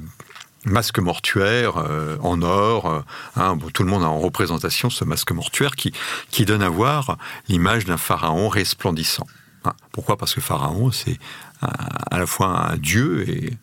masque 0.66 1.00
mortuaire 1.00 1.78
euh, 1.78 2.18
en 2.22 2.42
or. 2.42 2.86
Euh, 2.88 3.02
hein, 3.36 3.58
tout 3.74 3.84
le 3.84 3.90
monde 3.90 4.04
a 4.04 4.08
en 4.08 4.20
représentation 4.20 4.90
ce 4.90 5.04
masque 5.04 5.32
mortuaire 5.32 5.76
qui, 5.76 6.46
donne 6.46 6.62
à 6.62 6.70
voir 6.70 7.18
l'image 7.48 7.86
d'un 7.86 7.98
pharaon 7.98 8.50
resplendissant. 8.50 9.28
Hein, 9.64 9.74
pourquoi? 9.92 10.18
Parce 10.18 10.34
que 10.34 10.42
pharaon, 10.42 10.92
c'est 10.92 11.18
à 11.62 12.20
la 12.20 12.28
fois 12.28 12.72
un 12.72 12.78
dieu 12.78 13.28
et 13.28 13.58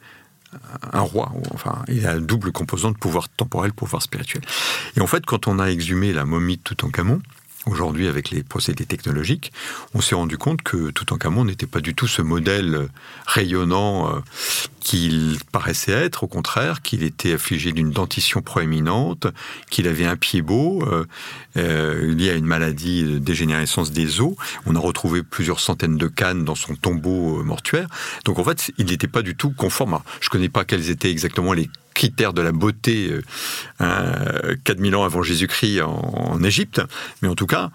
un 0.93 1.01
roi. 1.01 1.33
Enfin, 1.55 1.85
il 1.89 2.07
a 2.07 2.13
un 2.13 2.21
double 2.21 2.53
composant 2.53 2.91
de 2.91 2.97
pouvoir 2.97 3.29
temporel, 3.29 3.73
pouvoir 3.73 4.03
spirituel. 4.03 4.43
Et 4.97 5.01
en 5.01 5.07
fait, 5.07 5.25
quand 5.25 5.47
on 5.47 5.59
a 5.59 5.67
exhumé 5.67 6.13
la 6.13 6.25
momie 6.25 6.57
de 6.57 6.63
Toutankhamon, 6.63 7.21
Aujourd'hui, 7.67 8.09
avec 8.09 8.31
les 8.31 8.43
procédés 8.43 8.87
technologiques, 8.87 9.53
on 9.95 10.01
s'est 10.01 10.17
rendu 10.17 10.37
compte 10.37 10.63
que 10.63 10.91
Toutankhamon 10.91 11.45
n'était 11.45 11.69
pas 11.69 11.81
du 11.81 11.95
tout 11.95 12.09
ce 12.09 12.21
modèle 12.21 12.89
rayonnant 13.25 14.09
euh, 14.09 14.21
qu'il 14.81 15.39
paraissait 15.53 15.93
être, 15.93 16.25
au 16.25 16.27
contraire, 16.27 16.83
qu'il 16.83 17.05
était 17.05 17.35
affligé 17.35 17.71
d'une 17.71 17.93
dentition 17.93 18.43
proéminente, 18.43 19.29
qu'il 19.71 19.87
avait 19.87 20.07
un 20.07 20.17
pied 20.17 20.43
beau, 20.43 20.83
euh, 20.87 21.05
euh, 21.57 22.13
lié 22.13 22.31
à 22.31 22.35
une 22.35 22.47
maladie 22.47 23.05
de 23.05 23.19
dégénérescence 23.19 23.93
des 23.93 24.21
os. 24.21 24.35
On 24.67 24.75
a 24.75 24.81
retrouvé 24.81 25.23
plusieurs 25.23 25.61
centaines 25.61 25.97
de 25.97 26.09
cannes 26.09 26.45
dans 26.45 26.57
son 26.57 26.75
tombeau 26.75 27.45
mortuaire. 27.45 27.87
Donc 28.25 28.41
en 28.41 28.45
fait, 28.45 28.73
il 28.79 28.87
n'était 28.87 29.07
pas 29.07 29.23
du 29.23 29.37
tout 29.37 29.53
conforme. 29.53 30.01
je 30.21 30.27
ne 30.27 30.31
connais 30.31 30.49
pas 30.49 30.65
quels 30.65 30.91
étaient 30.91 31.13
exactement 31.13 31.53
les 31.53 31.71
critères 32.03 32.33
de 32.33 32.43
la 32.43 32.51
beauté 32.51 33.17
euh, 33.81 34.57
4000 34.65 34.97
ans 34.97 35.05
avant 35.05 35.23
Jésus-Christ 35.23 35.83
en 35.83 36.43
Égypte, 36.43 36.83
mais 37.23 37.29
en 37.29 37.37
tout 37.37 37.47
cas, 37.47 37.71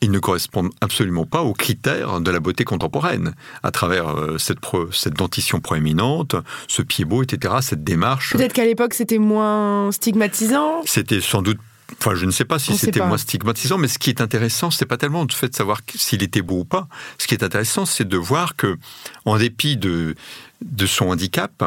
ils 0.00 0.10
ne 0.10 0.18
correspondent 0.18 0.72
absolument 0.80 1.24
pas 1.24 1.42
aux 1.42 1.52
critères 1.52 2.20
de 2.20 2.30
la 2.32 2.40
beauté 2.40 2.64
contemporaine, 2.64 3.34
à 3.62 3.70
travers 3.70 4.08
euh, 4.08 4.38
cette, 4.38 4.58
cette 4.90 5.14
dentition 5.14 5.60
proéminente, 5.60 6.34
ce 6.66 6.82
pied 6.82 7.04
beau, 7.04 7.22
etc., 7.22 7.54
cette 7.60 7.84
démarche. 7.84 8.32
Peut-être 8.32 8.54
qu'à 8.54 8.64
l'époque, 8.64 8.94
c'était 8.94 9.18
moins 9.18 9.92
stigmatisant 9.92 10.82
C'était 10.84 11.20
sans 11.20 11.42
doute 11.42 11.58
Enfin, 11.98 12.14
je 12.14 12.24
ne 12.24 12.30
sais 12.30 12.44
pas 12.44 12.60
si 12.60 12.76
c'était 12.76 13.04
moins 13.04 13.18
stigmatisant, 13.18 13.76
mais 13.76 13.88
ce 13.88 13.98
qui 13.98 14.10
est 14.10 14.20
intéressant, 14.20 14.70
c'est 14.70 14.86
pas 14.86 14.96
tellement 14.96 15.22
le 15.28 15.34
fait 15.34 15.48
de 15.48 15.54
savoir 15.56 15.80
s'il 15.92 16.22
était 16.22 16.40
beau 16.40 16.60
ou 16.60 16.64
pas. 16.64 16.86
Ce 17.18 17.26
qui 17.26 17.34
est 17.34 17.42
intéressant, 17.42 17.84
c'est 17.84 18.06
de 18.06 18.16
voir 18.16 18.54
que, 18.54 18.78
en 19.24 19.36
dépit 19.36 19.76
de, 19.76 20.14
de 20.62 20.86
son 20.86 21.08
handicap, 21.08 21.64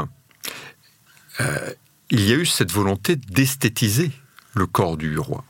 euh, 1.41 1.73
il 2.13 2.29
y 2.29 2.31
a 2.31 2.35
eu 2.35 2.45
cette 2.45 2.71
volonté 2.71 3.15
d'esthétiser 3.15 4.11
le 4.53 4.67
corps 4.67 4.97
du 4.97 5.17
roi. 5.17 5.43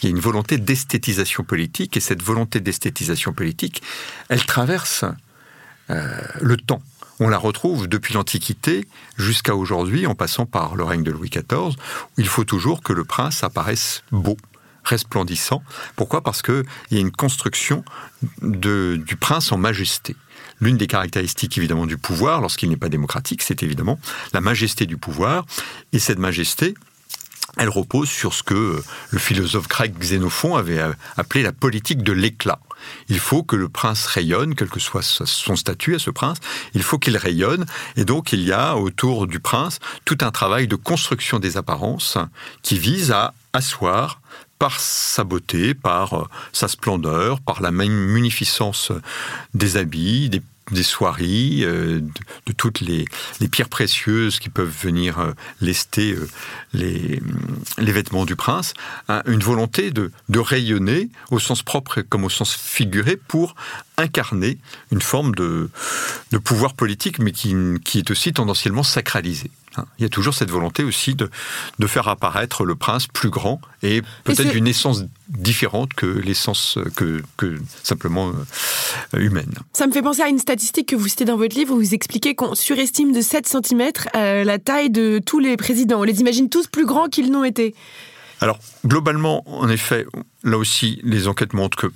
Il 0.00 0.04
y 0.04 0.06
a 0.06 0.10
une 0.10 0.20
volonté 0.20 0.56
d'esthétisation 0.56 1.42
politique, 1.42 1.96
et 1.96 2.00
cette 2.00 2.22
volonté 2.22 2.60
d'esthétisation 2.60 3.32
politique, 3.32 3.82
elle 4.28 4.46
traverse 4.46 5.04
euh, 5.90 6.20
le 6.40 6.56
temps. 6.56 6.82
On 7.18 7.28
la 7.28 7.36
retrouve 7.36 7.88
depuis 7.88 8.14
l'Antiquité 8.14 8.86
jusqu'à 9.16 9.56
aujourd'hui, 9.56 10.06
en 10.06 10.14
passant 10.14 10.46
par 10.46 10.76
le 10.76 10.84
règne 10.84 11.02
de 11.02 11.10
Louis 11.10 11.30
XIV, 11.30 11.74
où 11.74 12.20
il 12.20 12.28
faut 12.28 12.44
toujours 12.44 12.80
que 12.80 12.92
le 12.92 13.02
prince 13.02 13.42
apparaisse 13.42 14.04
beau, 14.12 14.36
resplendissant. 14.84 15.64
Pourquoi? 15.96 16.22
Parce 16.22 16.42
qu'il 16.42 16.62
y 16.92 16.96
a 16.98 17.00
une 17.00 17.10
construction 17.10 17.84
du 18.40 19.16
prince 19.18 19.50
en 19.50 19.58
majesté. 19.58 20.14
L'une 20.60 20.76
des 20.76 20.86
caractéristiques 20.86 21.56
évidemment 21.58 21.86
du 21.86 21.96
pouvoir, 21.96 22.40
lorsqu'il 22.40 22.68
n'est 22.68 22.76
pas 22.76 22.88
démocratique, 22.88 23.42
c'est 23.42 23.62
évidemment 23.62 23.98
la 24.32 24.40
majesté 24.40 24.86
du 24.86 24.96
pouvoir. 24.96 25.46
Et 25.92 25.98
cette 25.98 26.18
majesté, 26.18 26.74
elle 27.56 27.68
repose 27.68 28.08
sur 28.08 28.34
ce 28.34 28.42
que 28.42 28.82
le 29.10 29.18
philosophe 29.18 29.68
grec 29.68 29.98
Xénophon 29.98 30.56
avait 30.56 30.80
appelé 31.16 31.42
la 31.42 31.52
politique 31.52 32.02
de 32.02 32.12
l'éclat. 32.12 32.60
Il 33.08 33.18
faut 33.18 33.42
que 33.42 33.56
le 33.56 33.68
prince 33.68 34.06
rayonne, 34.06 34.54
quel 34.54 34.68
que 34.68 34.80
soit 34.80 35.02
son 35.02 35.56
statut 35.56 35.94
à 35.94 35.98
ce 35.98 36.10
prince, 36.10 36.38
il 36.74 36.82
faut 36.82 36.98
qu'il 36.98 37.16
rayonne. 37.16 37.66
Et 37.96 38.04
donc 38.04 38.32
il 38.32 38.42
y 38.42 38.52
a 38.52 38.76
autour 38.76 39.26
du 39.26 39.40
prince 39.40 39.80
tout 40.04 40.18
un 40.20 40.30
travail 40.30 40.68
de 40.68 40.76
construction 40.76 41.38
des 41.38 41.56
apparences 41.56 42.18
qui 42.62 42.78
vise 42.78 43.10
à 43.10 43.34
asseoir 43.52 44.17
par 44.58 44.80
sa 44.80 45.24
beauté, 45.24 45.74
par 45.74 46.28
sa 46.52 46.68
splendeur, 46.68 47.40
par 47.40 47.62
la 47.62 47.70
munificence 47.70 48.92
des 49.54 49.76
habits, 49.76 50.30
des 50.70 50.82
soieries, 50.82 51.64
euh, 51.64 52.00
de, 52.46 52.52
toutes 52.52 52.80
les, 52.80 53.04
pierres 53.50 53.68
précieuses 53.68 54.38
qui 54.38 54.48
peuvent 54.48 54.74
venir 54.82 55.18
euh, 55.18 55.32
lester 55.60 56.12
euh, 56.12 56.28
les, 56.72 57.20
vêtements 57.78 58.24
du 58.24 58.36
prince, 58.36 58.74
une 59.26 59.40
volonté 59.40 59.90
de, 59.90 60.10
rayonner 60.38 61.10
au 61.30 61.38
sens 61.38 61.62
propre 61.62 62.00
comme 62.02 62.24
au 62.24 62.30
sens 62.30 62.54
figuré 62.54 63.16
pour 63.16 63.54
incarner 63.96 64.58
une 64.92 65.00
forme 65.00 65.34
de, 65.34 65.70
pouvoir 66.44 66.74
politique, 66.74 67.18
mais 67.18 67.32
qui, 67.32 67.54
est 67.94 68.10
aussi 68.10 68.32
tendanciellement 68.32 68.82
sacralisé. 68.82 69.50
Hein. 69.78 69.86
Il 69.98 70.02
y 70.02 70.06
a 70.06 70.08
toujours 70.08 70.34
cette 70.34 70.50
volonté 70.50 70.84
aussi 70.84 71.14
de, 71.14 71.30
de 71.78 71.86
faire 71.86 72.08
apparaître 72.08 72.64
le 72.64 72.74
prince 72.74 73.06
plus 73.06 73.30
grand 73.30 73.60
et 73.82 74.02
peut-être 74.24 74.50
d'une 74.50 74.66
essence 74.66 75.04
différente 75.28 75.94
que 75.94 76.06
l'essence 76.06 76.78
que, 76.96 77.22
que 77.36 77.58
simplement 77.82 78.32
euh, 79.14 79.18
humaine. 79.18 79.52
Ça 79.72 79.86
me 79.86 79.92
fait 79.92 80.02
penser 80.02 80.22
à 80.22 80.28
une 80.28 80.38
statistique 80.38 80.88
que 80.88 80.96
vous 80.96 81.08
citez 81.08 81.24
dans 81.24 81.36
votre 81.36 81.56
livre 81.56 81.74
où 81.74 81.78
vous 81.78 81.94
expliquez 81.94 82.34
qu'on 82.34 82.54
surestime 82.54 83.12
de 83.12 83.20
7 83.20 83.46
cm 83.46 83.92
euh, 84.14 84.44
la 84.44 84.58
taille 84.58 84.90
de 84.90 85.20
tous 85.24 85.38
les 85.38 85.56
présidents. 85.56 86.00
On 86.00 86.04
les 86.04 86.20
imagine 86.20 86.48
tous 86.48 86.66
plus 86.66 86.86
grands 86.86 87.08
qu'ils 87.08 87.30
n'ont 87.30 87.44
été. 87.44 87.74
Alors, 88.40 88.58
globalement, 88.86 89.42
en 89.46 89.68
effet, 89.68 90.06
là 90.44 90.58
aussi, 90.58 91.00
les 91.02 91.26
enquêtes 91.26 91.54
montrent 91.54 91.76
que 91.76 91.86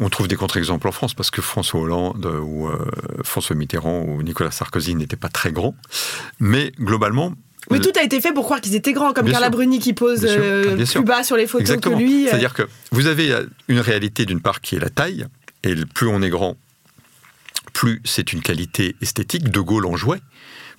on 0.00 0.08
trouve 0.08 0.28
des 0.28 0.36
contre-exemples 0.36 0.88
en 0.88 0.92
France 0.92 1.14
parce 1.14 1.30
que 1.30 1.42
François 1.42 1.80
Hollande 1.80 2.26
ou 2.26 2.68
euh, 2.68 2.90
François 3.22 3.54
Mitterrand 3.56 4.02
ou 4.02 4.22
Nicolas 4.22 4.50
Sarkozy 4.50 4.94
n'étaient 4.94 5.16
pas 5.16 5.28
très 5.28 5.52
grands. 5.52 5.74
Mais 6.40 6.72
globalement, 6.78 7.34
mais 7.70 7.80
tout 7.80 7.92
a 7.98 8.02
été 8.02 8.20
fait 8.20 8.32
pour 8.32 8.44
croire 8.44 8.60
qu'ils 8.60 8.74
étaient 8.74 8.92
grands, 8.92 9.12
comme 9.12 9.30
Carla 9.30 9.50
Bruni 9.50 9.78
qui 9.78 9.92
pose 9.92 10.26
euh, 10.28 10.76
plus 10.84 11.04
bas 11.04 11.22
sur 11.22 11.36
les 11.36 11.46
photos 11.46 11.78
que 11.78 11.88
lui. 11.88 12.26
Euh. 12.26 12.30
C'est-à-dire 12.30 12.54
que 12.54 12.62
vous 12.90 13.06
avez 13.06 13.34
une 13.68 13.80
réalité 13.80 14.26
d'une 14.26 14.40
part 14.40 14.60
qui 14.60 14.76
est 14.76 14.80
la 14.80 14.90
taille, 14.90 15.26
et 15.62 15.74
plus 15.74 16.08
on 16.08 16.20
est 16.22 16.28
grand, 16.28 16.56
plus 17.72 18.02
c'est 18.04 18.32
une 18.32 18.42
qualité 18.42 18.96
esthétique. 19.00 19.50
De 19.50 19.60
Gaulle 19.60 19.86
en 19.86 19.96
jouait. 19.96 20.20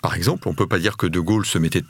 Par 0.06 0.14
exemple, 0.14 0.48
on 0.48 0.52
ne 0.52 0.56
peut 0.56 0.68
pas 0.68 0.78
dire 0.78 0.98
que 0.98 1.08
De 1.08 1.20
Gaulle 1.20 1.48
se 1.48 1.58
mettait 1.58 1.84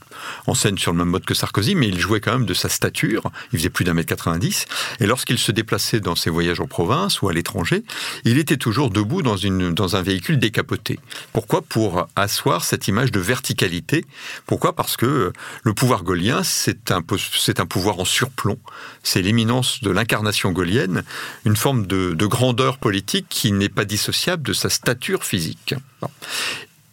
en 0.47 0.53
scène 0.53 0.77
sur 0.77 0.93
le 0.93 0.99
même 0.99 1.09
mode 1.09 1.25
que 1.25 1.33
Sarkozy, 1.33 1.75
mais 1.75 1.89
il 1.89 1.99
jouait 1.99 2.21
quand 2.21 2.31
même 2.31 2.45
de 2.45 2.53
sa 2.53 2.69
stature. 2.69 3.29
Il 3.51 3.59
faisait 3.59 3.69
plus 3.69 3.83
d'un 3.83 3.93
mètre 3.93 4.07
90. 4.07 4.67
Et 5.01 5.05
lorsqu'il 5.05 5.37
se 5.37 5.51
déplaçait 5.51 5.99
dans 5.99 6.15
ses 6.15 6.29
voyages 6.29 6.61
en 6.61 6.65
province 6.65 7.21
ou 7.21 7.27
à 7.27 7.33
l'étranger, 7.33 7.83
il 8.23 8.37
était 8.37 8.55
toujours 8.55 8.89
debout 8.89 9.21
dans, 9.21 9.35
une, 9.35 9.73
dans 9.73 9.97
un 9.97 10.01
véhicule 10.01 10.39
décapoté. 10.39 10.97
Pourquoi? 11.33 11.61
Pour 11.61 12.07
asseoir 12.15 12.63
cette 12.63 12.87
image 12.87 13.11
de 13.11 13.19
verticalité. 13.19 14.05
Pourquoi? 14.45 14.77
Parce 14.77 14.95
que 14.95 15.33
le 15.63 15.73
pouvoir 15.73 16.03
gaulien, 16.03 16.41
c'est 16.41 16.91
un, 16.91 16.99
un 16.99 17.65
pouvoir 17.65 17.99
en 17.99 18.05
surplomb. 18.05 18.59
C'est 19.03 19.21
l'éminence 19.21 19.83
de 19.83 19.89
l'incarnation 19.89 20.53
gaulienne, 20.53 21.03
une 21.43 21.57
forme 21.57 21.85
de, 21.85 22.13
de 22.13 22.25
grandeur 22.27 22.77
politique 22.77 23.25
qui 23.27 23.51
n'est 23.51 23.67
pas 23.67 23.83
dissociable 23.83 24.43
de 24.43 24.53
sa 24.53 24.69
stature 24.69 25.25
physique. 25.25 25.75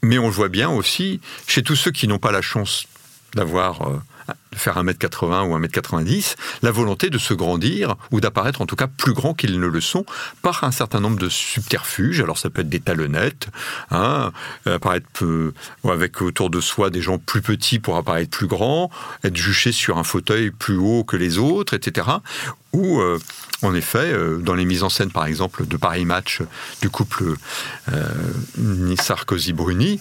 Mais 0.03 0.19
on 0.19 0.27
le 0.27 0.33
voit 0.33 0.49
bien 0.49 0.71
aussi 0.71 1.21
chez 1.47 1.63
tous 1.63 1.77
ceux 1.77 1.91
qui 1.91 2.09
n'ont 2.09 2.19
pas 2.19 2.33
la 2.33 2.43
chance 2.43 2.87
d'avoir 3.35 3.89
euh, 3.89 4.01
de 4.29 4.59
faire 4.59 4.83
1m80 4.83 5.49
ou 5.49 5.59
1m90, 5.59 6.37
la 6.63 6.71
volonté 6.71 7.11
de 7.11 7.19
se 7.19 7.35
grandir 7.35 7.97
ou 8.11 8.21
d'apparaître 8.21 8.61
en 8.61 8.67
tout 8.67 8.77
cas 8.77 8.87
plus 8.87 9.13
grand 9.13 9.35
qu'ils 9.35 9.59
ne 9.59 9.67
le 9.67 9.81
sont 9.81 10.05
par 10.43 10.65
un 10.65 10.71
certain 10.71 11.01
nombre 11.01 11.19
de 11.19 11.29
subterfuges. 11.29 12.21
Alors 12.21 12.39
ça 12.39 12.51
peut 12.51 12.61
être 12.63 12.69
des 12.69 12.81
talonnettes, 12.81 13.49
hein, 13.91 14.33
apparaître 14.67 15.07
peu, 15.13 15.53
ou 15.85 15.91
avec 15.91 16.21
autour 16.23 16.51
de 16.51 16.61
soi 16.61 16.91
des 16.91 17.01
gens 17.01 17.19
plus 17.19 17.43
petits 17.43 17.79
pour 17.79 17.97
apparaître 17.97 18.31
plus 18.31 18.47
grands, 18.47 18.91
être 19.25 19.37
juché 19.37 19.73
sur 19.73 19.99
un 19.99 20.05
fauteuil 20.05 20.51
plus 20.51 20.77
haut 20.77 21.05
que 21.05 21.17
les 21.17 21.39
autres, 21.39 21.75
etc. 21.75 22.07
Ou 22.73 23.01
euh, 23.01 23.19
en 23.63 23.75
effet, 23.75 24.13
euh, 24.13 24.39
dans 24.39 24.55
les 24.55 24.65
mises 24.65 24.83
en 24.83 24.89
scène, 24.89 25.11
par 25.11 25.27
exemple, 25.27 25.67
de 25.67 25.77
Paris 25.77 26.07
Match 26.07 26.41
du 26.81 26.89
couple 26.89 27.35
euh, 27.93 28.97
Sarkozy-Bruni, 28.99 30.01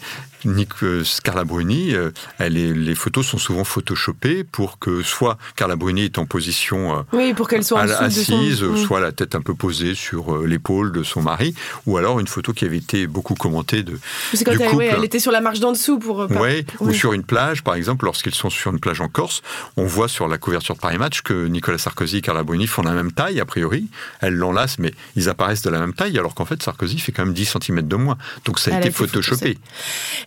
Carla 1.23 1.43
Bruni, 1.43 1.93
elle 2.39 2.53
les 2.53 2.95
photos 2.95 3.27
sont 3.27 3.37
souvent 3.37 3.63
photoshopées 3.63 4.10
pour 4.51 4.79
que 4.79 5.01
soit 5.01 5.37
Carla 5.55 5.75
Bruni 5.75 6.03
est 6.03 6.17
en 6.17 6.25
position 6.25 6.97
euh, 6.97 7.01
oui, 7.13 7.33
pour 7.33 7.47
qu'elle 7.47 7.63
soit 7.63 7.81
assise, 7.81 8.63
mm. 8.63 8.77
soit 8.77 8.99
la 8.99 9.11
tête 9.11 9.35
un 9.35 9.41
peu 9.41 9.53
posée 9.53 9.95
sur 9.95 10.35
euh, 10.35 10.45
l'épaule 10.45 10.91
de 10.91 11.03
son 11.03 11.21
mari, 11.21 11.53
ou 11.85 11.97
alors 11.97 12.19
une 12.19 12.27
photo 12.27 12.53
qui 12.53 12.65
avait 12.65 12.77
été 12.77 13.07
beaucoup 13.07 13.35
commentée 13.35 13.83
de 13.83 13.93
du 13.93 13.99
elle, 14.45 14.69
couple. 14.69 14.83
elle 14.83 15.03
était 15.03 15.19
sur 15.19 15.31
la 15.31 15.41
marche 15.41 15.59
d'en 15.59 15.71
dessous 15.71 15.99
pour. 15.99 16.21
Euh, 16.21 16.27
oui, 16.29 16.65
ou 16.79 16.91
sur 16.93 17.13
une 17.13 17.23
plage, 17.23 17.63
par 17.63 17.75
exemple, 17.75 18.05
lorsqu'ils 18.05 18.33
sont 18.33 18.49
sur 18.49 18.71
une 18.71 18.79
plage 18.79 19.01
en 19.01 19.07
Corse, 19.07 19.41
on 19.77 19.85
voit 19.85 20.07
sur 20.07 20.27
la 20.27 20.37
couverture 20.37 20.75
de 20.75 20.79
Paris 20.79 20.97
Match 20.97 21.21
que 21.21 21.47
Nicolas 21.47 21.77
Sarkozy 21.77 22.17
et 22.17 22.21
Carla 22.21 22.43
Bruni 22.43 22.67
font 22.67 22.81
la 22.81 22.93
même 22.93 23.11
taille 23.11 23.39
a 23.39 23.45
priori. 23.45 23.87
Elle 24.19 24.35
l'enlace, 24.35 24.79
mais 24.79 24.93
ils 25.15 25.29
apparaissent 25.29 25.61
de 25.61 25.69
la 25.69 25.79
même 25.79 25.93
taille, 25.93 26.17
alors 26.17 26.35
qu'en 26.35 26.45
fait 26.45 26.61
Sarkozy 26.61 26.99
fait 26.99 27.11
quand 27.11 27.25
même 27.25 27.33
10 27.33 27.57
cm 27.61 27.81
de 27.81 27.95
moins. 27.95 28.17
Donc 28.45 28.59
ça 28.59 28.75
a 28.75 28.79
été 28.79 28.91
photoshopé. 28.91 29.57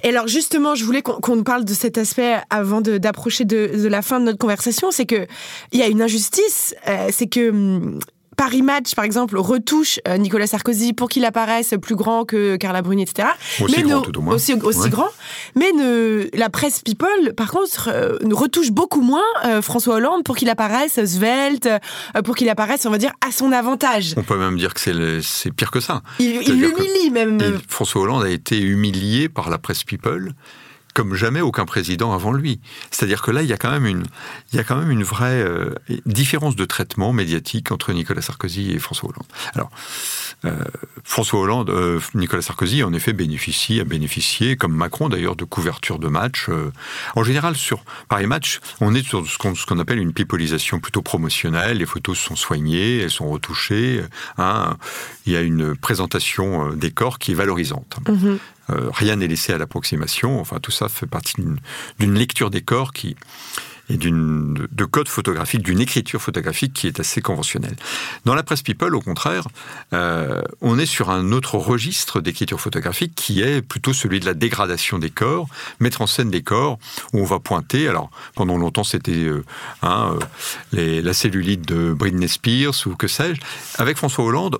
Et 0.02 0.08
alors 0.08 0.28
justement, 0.28 0.74
je 0.74 0.84
voulais 0.84 1.02
qu'on 1.02 1.42
parle 1.42 1.64
de 1.64 1.74
cet 1.74 1.98
aspect 1.98 2.36
avant 2.50 2.80
d'approcher 2.80 3.44
de, 3.44 3.70
de, 3.74 3.88
la 3.88 4.02
fin 4.02 4.20
de 4.20 4.26
notre 4.26 4.38
conversation, 4.38 4.90
c'est 4.90 5.06
que 5.06 5.26
il 5.72 5.80
y 5.80 5.82
a 5.82 5.88
une 5.88 6.02
injustice, 6.02 6.74
euh, 6.88 7.08
c'est 7.10 7.26
que 7.26 7.50
hum, 7.50 7.98
Paris 8.36 8.62
Match, 8.62 8.96
par 8.96 9.04
exemple, 9.04 9.38
retouche 9.38 10.00
euh, 10.08 10.16
Nicolas 10.16 10.48
Sarkozy 10.48 10.92
pour 10.92 11.08
qu'il 11.08 11.24
apparaisse 11.24 11.72
plus 11.80 11.94
grand 11.94 12.24
que 12.24 12.56
Carla 12.56 12.82
Bruni, 12.82 13.02
etc. 13.02 13.28
Aussi 13.60 13.82
grand, 13.82 14.00
tout 14.00 14.18
au 14.18 14.22
moins. 14.22 14.34
Aussi, 14.34 14.56
grand. 14.88 15.08
Mais 15.54 15.70
ne, 15.70 16.28
la 16.34 16.50
presse 16.50 16.80
People, 16.80 17.32
par 17.36 17.52
contre, 17.52 17.90
euh, 17.92 18.18
retouche 18.32 18.72
beaucoup 18.72 19.02
moins 19.02 19.22
François 19.62 19.96
Hollande 19.96 20.24
pour 20.24 20.36
qu'il 20.36 20.48
apparaisse 20.48 21.04
svelte, 21.04 21.68
pour 22.24 22.34
qu'il 22.34 22.48
apparaisse, 22.48 22.86
on 22.86 22.90
va 22.90 22.98
dire, 22.98 23.12
à 23.26 23.30
son 23.30 23.52
avantage. 23.52 24.14
On 24.16 24.24
peut 24.24 24.36
même 24.36 24.58
dire 24.58 24.74
que 24.74 25.20
c'est 25.22 25.52
pire 25.52 25.70
que 25.70 25.80
ça. 25.80 26.02
Il 26.18 26.40
l'humilie 26.40 27.10
même. 27.12 27.38
François 27.68 28.02
Hollande 28.02 28.24
a 28.24 28.30
été 28.30 28.60
humilié 28.60 29.28
par 29.28 29.48
la 29.48 29.58
presse 29.58 29.84
People 29.84 30.34
comme 30.94 31.14
jamais 31.14 31.40
aucun 31.40 31.66
président 31.66 32.14
avant 32.14 32.32
lui. 32.32 32.60
C'est-à-dire 32.90 33.20
que 33.20 33.32
là, 33.32 33.42
il 33.42 33.48
y 33.48 33.52
a 33.52 33.56
quand 33.56 33.70
même 33.70 33.86
une, 33.86 34.04
il 34.52 34.56
y 34.56 34.60
a 34.60 34.64
quand 34.64 34.76
même 34.76 34.92
une 34.92 35.02
vraie 35.02 35.42
euh, 35.42 35.74
différence 36.06 36.54
de 36.54 36.64
traitement 36.64 37.12
médiatique 37.12 37.72
entre 37.72 37.92
Nicolas 37.92 38.22
Sarkozy 38.22 38.70
et 38.70 38.78
François 38.78 39.10
Hollande. 39.10 39.26
Alors, 39.54 39.70
euh, 40.44 40.62
François 41.02 41.40
Hollande, 41.40 41.70
euh, 41.70 42.00
Nicolas 42.14 42.42
Sarkozy, 42.42 42.84
en 42.84 42.92
effet, 42.92 43.12
bénéficie, 43.12 43.80
a 43.80 43.84
bénéficié, 43.84 44.56
comme 44.56 44.72
Macron 44.72 45.08
d'ailleurs, 45.08 45.34
de 45.34 45.44
couverture 45.44 45.98
de 45.98 46.08
match. 46.08 46.48
en 47.16 47.24
général, 47.24 47.56
sur 47.56 47.84
Paris 48.08 48.28
Match, 48.28 48.60
on 48.80 48.94
est 48.94 49.04
sur 49.04 49.26
ce 49.26 49.66
qu'on 49.66 49.78
appelle 49.80 49.98
une 49.98 50.12
pipolisation 50.12 50.78
plutôt 50.78 51.02
promotionnelle. 51.02 51.78
Les 51.78 51.86
photos 51.86 52.16
sont 52.18 52.36
soignées, 52.36 52.98
elles 52.98 53.10
sont 53.10 53.28
retouchées. 53.28 54.00
Hein. 54.38 54.76
Il 55.26 55.32
y 55.32 55.36
a 55.36 55.40
une 55.40 55.76
présentation 55.76 56.72
des 56.72 56.92
corps 56.92 57.18
qui 57.18 57.32
est 57.32 57.34
valorisante. 57.34 57.96
Mm-hmm. 58.04 58.38
Euh, 58.70 58.90
rien 58.92 59.16
n'est 59.16 59.28
laissé 59.28 59.52
à 59.52 59.58
l'approximation. 59.58 60.40
Enfin, 60.40 60.58
tout 60.60 60.70
ça 60.70 60.88
fait 60.88 61.06
partie 61.06 61.34
d'une 61.98 62.14
lecture 62.14 62.50
des 62.50 62.62
corps 62.62 62.92
qui 62.92 63.16
et 63.90 63.96
d'une 63.96 64.66
de 64.70 64.84
code 64.84 65.08
photographique, 65.08 65.62
d'une 65.62 65.80
écriture 65.80 66.20
photographique 66.20 66.72
qui 66.72 66.86
est 66.86 67.00
assez 67.00 67.20
conventionnelle. 67.20 67.76
Dans 68.24 68.34
la 68.34 68.42
presse 68.42 68.62
People, 68.62 68.94
au 68.94 69.00
contraire, 69.00 69.46
euh, 69.92 70.40
on 70.60 70.78
est 70.78 70.86
sur 70.86 71.10
un 71.10 71.32
autre 71.32 71.56
registre 71.56 72.20
d'écriture 72.20 72.60
photographique 72.60 73.14
qui 73.14 73.42
est 73.42 73.60
plutôt 73.60 73.92
celui 73.92 74.20
de 74.20 74.26
la 74.26 74.34
dégradation 74.34 74.98
des 74.98 75.10
corps, 75.10 75.48
mettre 75.80 76.00
en 76.00 76.06
scène 76.06 76.30
des 76.30 76.42
corps 76.42 76.78
où 77.12 77.20
on 77.20 77.24
va 77.24 77.40
pointer. 77.40 77.88
Alors 77.88 78.10
pendant 78.34 78.56
longtemps 78.56 78.84
c'était 78.84 79.12
euh, 79.12 79.44
hein, 79.82 80.16
la 80.72 81.12
cellulite 81.12 81.66
de 81.68 81.92
Britney 81.92 82.28
Spears 82.28 82.86
ou 82.86 82.96
que 82.96 83.08
sais-je. 83.08 83.40
Avec 83.76 83.96
François 83.98 84.24
Hollande, 84.24 84.58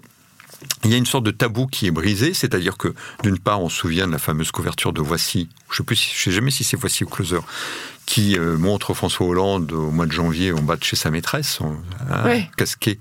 il 0.84 0.90
y 0.90 0.94
a 0.94 0.96
une 0.96 1.06
sorte 1.06 1.24
de 1.24 1.30
tabou 1.30 1.66
qui 1.66 1.86
est 1.86 1.90
brisé, 1.90 2.34
c'est-à-dire 2.34 2.76
que 2.76 2.94
d'une 3.22 3.38
part, 3.38 3.62
on 3.62 3.68
se 3.68 3.76
souvient 3.76 4.06
de 4.06 4.12
la 4.12 4.18
fameuse 4.18 4.50
couverture 4.50 4.92
de 4.92 5.00
Voici, 5.00 5.48
je 5.70 5.82
ne 5.82 5.94
sais, 5.94 6.30
jamais 6.30 6.50
si 6.50 6.64
c'est 6.64 6.76
Voici 6.76 7.04
ou 7.04 7.08
Closer, 7.08 7.40
qui 8.07 8.36
montre 8.38 8.94
François 8.94 9.26
Hollande 9.26 9.72
au 9.72 9.90
mois 9.90 10.07
de 10.07 10.12
janvier 10.12 10.52
en 10.52 10.62
bas 10.62 10.76
de 10.76 10.84
chez 10.84 10.96
sa 10.96 11.11
maîtresse, 11.11 11.61
hein, 11.62 12.24
casqué 12.57 12.98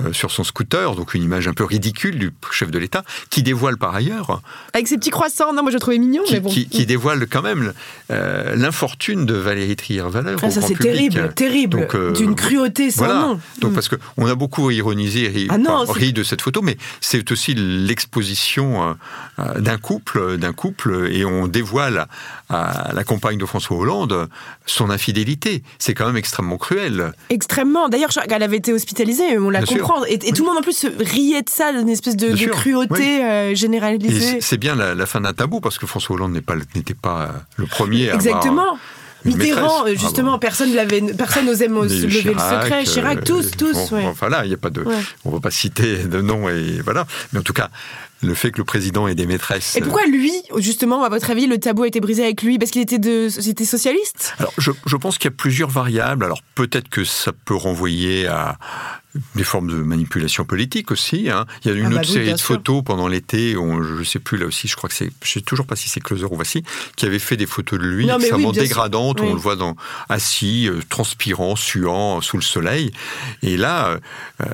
euh, 0.00 0.12
sur 0.12 0.32
son 0.32 0.42
scooter, 0.42 0.96
donc 0.96 1.14
une 1.14 1.22
image 1.22 1.46
un 1.46 1.52
peu 1.52 1.62
ridicule 1.62 2.18
du 2.18 2.32
chef 2.50 2.68
de 2.68 2.80
l'État, 2.80 3.04
qui 3.30 3.44
dévoile 3.44 3.76
par 3.76 3.94
ailleurs... 3.94 4.42
Avec 4.72 4.88
ses 4.88 4.96
petits 4.96 5.10
croissants, 5.10 5.52
non, 5.52 5.62
moi 5.62 5.70
je 5.70 5.76
le 5.76 5.80
trouvais 5.80 5.98
mignon, 5.98 6.24
qui, 6.24 6.34
mais 6.34 6.40
bon. 6.40 6.50
Qui, 6.50 6.84
dévoile 6.84 7.28
quand 7.28 7.42
même 7.42 7.72
euh, 8.10 8.56
l'infortune 8.56 9.24
de 9.24 9.34
Valérie 9.34 9.76
Trier-Valeur 9.76 10.40
ah, 10.42 10.50
Ça 10.50 10.62
c'est 10.62 10.76
terrible, 10.76 11.32
terrible, 11.34 11.86
euh, 11.94 12.10
d'une 12.10 12.34
cruauté 12.34 12.90
sans 12.90 13.04
voilà. 13.04 13.20
nom. 13.20 13.40
Donc 13.60 13.70
mm. 13.70 13.74
parce 13.74 13.88
qu'on 13.88 14.26
a 14.26 14.34
beaucoup 14.34 14.68
ironisé, 14.72 15.28
ri, 15.28 15.46
ah 15.48 15.58
ri 15.88 16.12
de 16.12 16.24
cette 16.24 16.42
photo, 16.42 16.60
mais 16.60 16.76
c'est 17.00 17.30
aussi 17.30 17.54
l'exposition 17.54 18.96
d'un 19.38 19.78
couple, 19.78 20.38
d'un 20.38 20.52
couple, 20.52 21.08
et 21.12 21.24
on 21.24 21.46
dévoile 21.46 22.08
à 22.48 22.90
la 22.92 23.04
compagne 23.04 23.38
de 23.38 23.46
François 23.46 23.76
Hollande 23.76 24.28
son 24.66 24.90
infidélité. 24.90 25.62
C'est 25.78 25.94
quand 25.94 26.06
même 26.06 26.16
extrêmement 26.16 26.56
cruel. 26.56 27.12
Extrêmement. 27.30 27.88
D'ailleurs, 27.88 28.10
elle 28.28 28.42
avait 28.42 28.56
été 28.56 28.72
hospitalisée, 28.72 29.38
on 29.38 29.50
l'a 29.50 29.60
compris 29.60 29.80
et, 30.08 30.32
tout 30.32 30.42
le 30.42 30.48
monde 30.48 30.58
en 30.58 30.62
plus 30.62 30.86
riait 30.98 31.42
de 31.42 31.50
ça, 31.50 31.72
d'une 31.72 31.88
espèce 31.88 32.16
de, 32.16 32.34
cruauté 32.46 33.24
euh, 33.24 33.54
généralisée. 33.54 34.40
C'est 34.40 34.58
bien 34.58 34.74
la, 34.74 35.06
fin 35.06 35.20
d'un 35.20 35.32
tabou 35.32 35.60
parce 35.60 35.78
que 35.78 35.86
François 35.86 36.16
Hollande 36.16 36.32
n'était 36.32 36.94
pas, 36.94 37.26
pas 37.26 37.32
le 37.56 37.66
premier 37.66 38.10
à 38.10 38.14
Exactement. 38.14 38.78
Mitterrand, 39.24 39.86
euh, 39.86 39.94
justement, 39.94 40.38
personne 40.38 40.74
l'avait, 40.74 41.00
personne 41.00 41.46
n'osait 41.46 41.68
lever 41.68 42.34
le 42.34 42.38
secret. 42.38 42.84
Chirac, 42.84 43.18
euh, 43.18 43.22
tous, 43.22 43.50
tous. 43.52 43.92
Enfin 43.92 44.28
là, 44.28 44.44
il 44.44 44.50
y 44.50 44.54
a 44.54 44.58
pas 44.58 44.70
de, 44.70 44.84
on 45.24 45.30
va 45.30 45.40
pas 45.40 45.50
citer 45.50 46.04
de 46.04 46.20
nom 46.20 46.48
et 46.48 46.80
voilà. 46.84 47.06
Mais 47.32 47.38
en 47.38 47.42
tout 47.42 47.52
cas, 47.52 47.70
le 48.24 48.34
fait 48.34 48.50
que 48.50 48.58
le 48.58 48.64
président 48.64 49.06
ait 49.06 49.14
des 49.14 49.26
maîtresses. 49.26 49.76
Et 49.76 49.80
pourquoi 49.80 50.06
lui, 50.06 50.32
justement, 50.58 51.04
à 51.04 51.08
votre 51.08 51.30
avis, 51.30 51.46
le 51.46 51.58
tabou 51.58 51.82
a 51.82 51.88
été 51.88 52.00
brisé 52.00 52.24
avec 52.24 52.42
lui 52.42 52.58
Parce 52.58 52.70
qu'il 52.70 52.82
était 52.82 52.98
de 52.98 53.28
société 53.28 53.64
socialiste? 53.64 54.34
Alors, 54.38 54.52
je, 54.58 54.70
je 54.86 54.96
pense 54.96 55.18
qu'il 55.18 55.30
y 55.30 55.34
a 55.34 55.36
plusieurs 55.36 55.70
variables. 55.70 56.24
Alors, 56.24 56.40
peut-être 56.54 56.88
que 56.88 57.04
ça 57.04 57.32
peut 57.44 57.54
renvoyer 57.54 58.26
à, 58.26 58.56
des 59.34 59.44
formes 59.44 59.68
de 59.68 59.76
manipulation 59.76 60.44
politique 60.44 60.90
aussi. 60.90 61.30
Hein. 61.30 61.46
Il 61.64 61.70
y 61.70 61.74
a 61.74 61.78
une 61.78 61.86
ah 61.86 61.88
autre 61.88 61.98
bah 61.98 62.04
série 62.04 62.32
de 62.32 62.40
photos 62.40 62.82
pendant 62.84 63.08
l'été, 63.08 63.52
je 63.52 63.98
ne 63.98 64.04
sais 64.04 64.18
plus 64.18 64.38
là 64.38 64.46
aussi, 64.46 64.68
je 64.68 64.76
crois 64.76 64.88
que 64.88 64.94
c'est, 64.94 65.10
je 65.22 65.30
sais 65.30 65.40
toujours 65.40 65.66
pas 65.66 65.76
si 65.76 65.88
c'est 65.88 66.00
Closer 66.00 66.24
ou 66.24 66.34
Voici, 66.34 66.64
qui 66.96 67.06
avait 67.06 67.18
fait 67.18 67.36
des 67.36 67.46
photos 67.46 67.78
de 67.78 67.84
lui 67.84 68.08
extrêmement 68.08 68.52
dégradantes. 68.52 69.20
On 69.20 69.34
le 69.34 69.38
voit 69.38 69.56
dans, 69.56 69.76
assis, 70.08 70.68
euh, 70.68 70.80
transpirant, 70.88 71.56
suant 71.56 72.20
sous 72.20 72.36
le 72.36 72.42
soleil. 72.42 72.92
Et 73.42 73.56
là, 73.56 73.98
euh, 74.40 74.46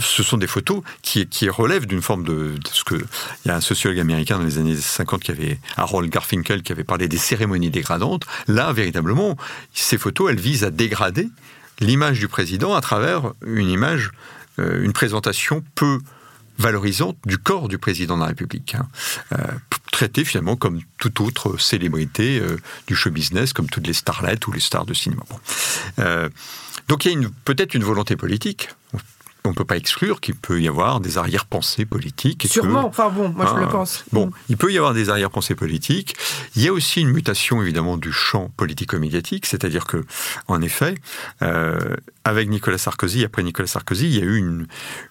ce 0.00 0.22
sont 0.22 0.36
des 0.36 0.46
photos 0.46 0.82
qui, 1.02 1.26
qui 1.26 1.48
relèvent 1.48 1.86
d'une 1.86 2.02
forme 2.02 2.24
de, 2.24 2.54
ce 2.70 2.84
que 2.84 2.96
il 3.44 3.48
y 3.48 3.50
a 3.50 3.56
un 3.56 3.60
sociologue 3.60 3.98
américain 3.98 4.38
dans 4.38 4.44
les 4.44 4.58
années 4.58 4.76
50 4.76 5.22
qui 5.22 5.30
avait, 5.30 5.58
Harold 5.76 6.10
Garfinkel, 6.10 6.62
qui 6.62 6.72
avait 6.72 6.84
parlé 6.84 7.08
des 7.08 7.18
cérémonies 7.18 7.70
dégradantes. 7.70 8.24
Là, 8.46 8.72
véritablement, 8.72 9.36
ces 9.72 9.98
photos, 9.98 10.30
elles 10.30 10.40
visent 10.40 10.64
à 10.64 10.70
dégrader 10.70 11.28
l'image 11.80 12.18
du 12.18 12.28
président 12.28 12.74
à 12.74 12.80
travers 12.80 13.32
une 13.44 13.68
image, 13.68 14.10
euh, 14.58 14.82
une 14.82 14.92
présentation 14.92 15.62
peu 15.74 16.00
valorisante 16.58 17.18
du 17.26 17.36
corps 17.36 17.68
du 17.68 17.78
président 17.78 18.16
de 18.16 18.22
la 18.22 18.28
République, 18.28 18.74
hein. 18.74 18.88
euh, 19.32 19.36
traité 19.92 20.24
finalement 20.24 20.56
comme 20.56 20.80
toute 20.98 21.20
autre 21.20 21.58
célébrité 21.58 22.40
euh, 22.40 22.56
du 22.86 22.96
show 22.96 23.10
business, 23.10 23.52
comme 23.52 23.68
toutes 23.68 23.86
les 23.86 23.92
starlettes 23.92 24.46
ou 24.46 24.52
les 24.52 24.60
stars 24.60 24.86
de 24.86 24.94
cinéma. 24.94 25.22
donc 26.88 27.04
il 27.04 27.20
y 27.20 27.24
a 27.24 27.28
peut-être 27.44 27.74
une 27.74 27.84
volonté 27.84 28.16
politique, 28.16 28.70
on 29.46 29.50
ne 29.50 29.54
peut 29.54 29.64
pas 29.64 29.76
exclure 29.76 30.20
qu'il 30.20 30.34
peut 30.34 30.60
y 30.60 30.68
avoir 30.68 31.00
des 31.00 31.18
arrière-pensées 31.18 31.84
politiques. 31.84 32.46
Sûrement, 32.50 32.86
enfin 32.86 33.08
bon, 33.10 33.30
moi 33.30 33.46
je 33.46 33.60
le 33.60 33.66
ah. 33.66 33.72
pense. 33.72 34.04
Bon, 34.12 34.26
mm. 34.26 34.32
il 34.50 34.56
peut 34.56 34.72
y 34.72 34.78
avoir 34.78 34.94
des 34.94 35.10
arrière-pensées 35.10 35.54
politiques. 35.54 36.16
Il 36.54 36.62
y 36.62 36.68
a 36.68 36.72
aussi 36.72 37.00
une 37.00 37.10
mutation 37.10 37.62
évidemment 37.62 37.96
du 37.96 38.12
champ 38.12 38.50
politico-médiatique, 38.56 39.46
c'est-à-dire 39.46 39.86
que, 39.86 40.04
en 40.48 40.60
effet, 40.60 40.94
euh, 41.42 41.78
avec 42.24 42.48
Nicolas 42.48 42.78
Sarkozy, 42.78 43.24
après 43.24 43.42
Nicolas 43.42 43.68
Sarkozy, 43.68 44.06
il 44.06 44.16
y 44.16 44.20
a 44.20 44.24
eu 44.24 44.36
une, 44.36 44.66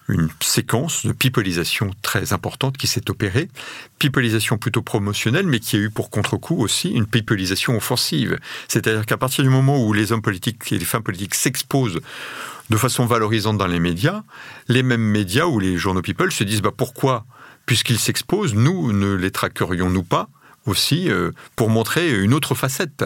une 0.08 0.28
séquence 0.40 1.06
de 1.06 1.12
pipolisation 1.12 1.90
très 2.02 2.32
importante 2.32 2.76
qui 2.76 2.86
s'est 2.86 3.10
opérée. 3.10 3.48
Pipolisation 3.98 4.58
plutôt 4.58 4.82
promotionnelle, 4.82 5.46
mais 5.46 5.60
qui 5.60 5.76
a 5.76 5.78
eu 5.78 5.90
pour 5.90 6.10
contre-coup 6.10 6.60
aussi 6.62 6.90
une 6.90 7.06
pipolisation 7.06 7.76
offensive. 7.76 8.38
C'est-à-dire 8.68 9.06
qu'à 9.06 9.16
partir 9.16 9.44
du 9.44 9.50
moment 9.50 9.82
où 9.82 9.92
les 9.92 10.12
hommes 10.12 10.22
politiques 10.22 10.72
et 10.72 10.78
les 10.78 10.84
femmes 10.84 11.02
politiques 11.02 11.34
s'exposent 11.34 12.00
de 12.70 12.76
façon 12.76 13.06
valorisante 13.06 13.58
dans 13.58 13.66
les 13.66 13.80
médias, 13.80 14.22
les 14.68 14.82
mêmes 14.82 15.02
médias 15.02 15.46
ou 15.46 15.58
les 15.58 15.76
journaux 15.76 16.02
people 16.02 16.32
se 16.32 16.44
disent 16.44 16.62
bah 16.62 16.72
pourquoi, 16.76 17.24
puisqu'ils 17.64 17.98
s'exposent, 17.98 18.54
nous 18.54 18.92
ne 18.92 19.14
les 19.14 19.30
traquerions-nous 19.30 20.02
pas 20.02 20.28
aussi 20.66 21.10
euh, 21.10 21.30
pour 21.54 21.70
montrer 21.70 22.20
une 22.20 22.34
autre 22.34 22.54
facette? 22.54 23.04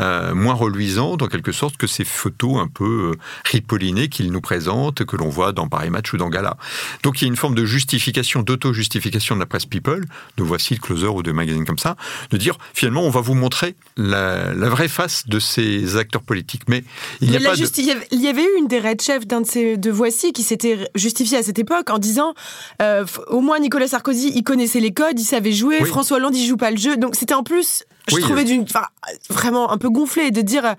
Euh, 0.00 0.34
moins 0.34 0.54
reluisante 0.54 1.22
en 1.22 1.26
quelque 1.26 1.52
sorte 1.52 1.76
que 1.76 1.86
ces 1.86 2.04
photos 2.04 2.56
un 2.58 2.68
peu 2.68 3.12
euh, 3.12 3.18
ripollinées 3.44 4.08
qu'il 4.08 4.32
nous 4.32 4.40
présente, 4.40 5.04
que 5.04 5.16
l'on 5.16 5.28
voit 5.28 5.52
dans 5.52 5.68
Paris 5.68 5.90
Match 5.90 6.12
ou 6.12 6.16
dans 6.16 6.30
Gala. 6.30 6.56
Donc 7.02 7.20
il 7.20 7.24
y 7.24 7.26
a 7.26 7.28
une 7.28 7.36
forme 7.36 7.54
de 7.54 7.64
justification, 7.64 8.42
d'auto-justification 8.42 9.34
de 9.34 9.40
la 9.40 9.46
presse 9.46 9.66
People, 9.66 10.06
de 10.36 10.42
Voici 10.42 10.74
le 10.74 10.80
Closer 10.80 11.08
ou 11.08 11.22
de 11.22 11.32
magazines 11.32 11.66
comme 11.66 11.78
ça, 11.78 11.96
de 12.30 12.36
dire 12.36 12.56
finalement 12.72 13.02
on 13.02 13.10
va 13.10 13.20
vous 13.20 13.34
montrer 13.34 13.74
la, 13.96 14.52
vraie 14.70 14.88
face 14.88 15.26
de 15.26 15.38
ces 15.38 15.96
acteurs 15.96 16.22
politiques. 16.22 16.62
Mais 16.68 16.82
il 17.20 17.30
n'y 17.30 17.36
a 17.36 17.40
pas 17.40 17.54
Il 17.56 18.20
y 18.20 18.28
avait 18.28 18.42
eu 18.42 18.58
une 18.58 18.68
des 18.68 18.80
red 18.80 19.02
chefs 19.02 19.26
d'un 19.26 19.42
de 19.42 19.46
ces 19.46 19.76
de 19.76 19.90
Voici 19.90 20.32
qui 20.32 20.42
s'était 20.42 20.88
justifié 20.94 21.38
à 21.38 21.42
cette 21.42 21.58
époque 21.58 21.90
en 21.90 21.98
disant 21.98 22.34
euh, 22.80 23.04
au 23.26 23.40
moins 23.40 23.58
Nicolas 23.58 23.88
Sarkozy 23.88 24.32
il 24.34 24.44
connaissait 24.44 24.80
les 24.80 24.92
codes, 24.92 25.18
il 25.20 25.24
savait 25.24 25.52
jouer, 25.52 25.84
François 25.84 26.16
Hollande 26.16 26.36
il 26.36 26.46
joue 26.46 26.56
pas 26.56 26.70
le 26.70 26.78
jeu. 26.78 26.96
Donc 26.96 27.16
c'était 27.16 27.34
en 27.34 27.42
plus 27.42 27.84
je 28.08 28.16
trouvais 28.16 28.44
d'une, 28.44 28.64
vraiment 29.28 29.70
un 29.70 29.78
peu 29.78 29.90
gonflé 29.90 30.30
de 30.30 30.42
dire. 30.42 30.76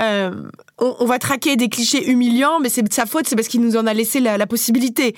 Euh, 0.00 0.32
on, 0.78 1.04
va 1.04 1.20
traquer 1.20 1.56
des 1.56 1.68
clichés 1.68 2.10
humiliants, 2.10 2.58
mais 2.60 2.68
c'est 2.68 2.82
de 2.82 2.92
sa 2.92 3.06
faute, 3.06 3.28
c'est 3.28 3.36
parce 3.36 3.46
qu'il 3.46 3.60
nous 3.60 3.76
en 3.76 3.86
a 3.86 3.94
laissé 3.94 4.18
la, 4.18 4.46
possibilité. 4.46 5.14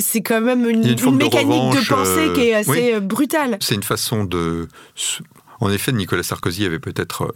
C'est 0.00 0.22
quand 0.22 0.40
même 0.40 0.68
une, 0.68 0.80
mécanique 0.80 1.72
de, 1.72 1.88
pensée 1.88 2.32
qui 2.34 2.48
est 2.48 2.54
euh, 2.54 2.58
assez 2.58 2.94
euh, 2.94 3.00
brutale. 3.00 3.58
C'est 3.60 3.76
une 3.76 3.84
façon 3.84 4.24
de. 4.24 4.66
En 5.60 5.70
effet, 5.70 5.92
Nicolas 5.92 6.24
Sarkozy 6.24 6.64
avait 6.64 6.80
peut-être. 6.80 7.32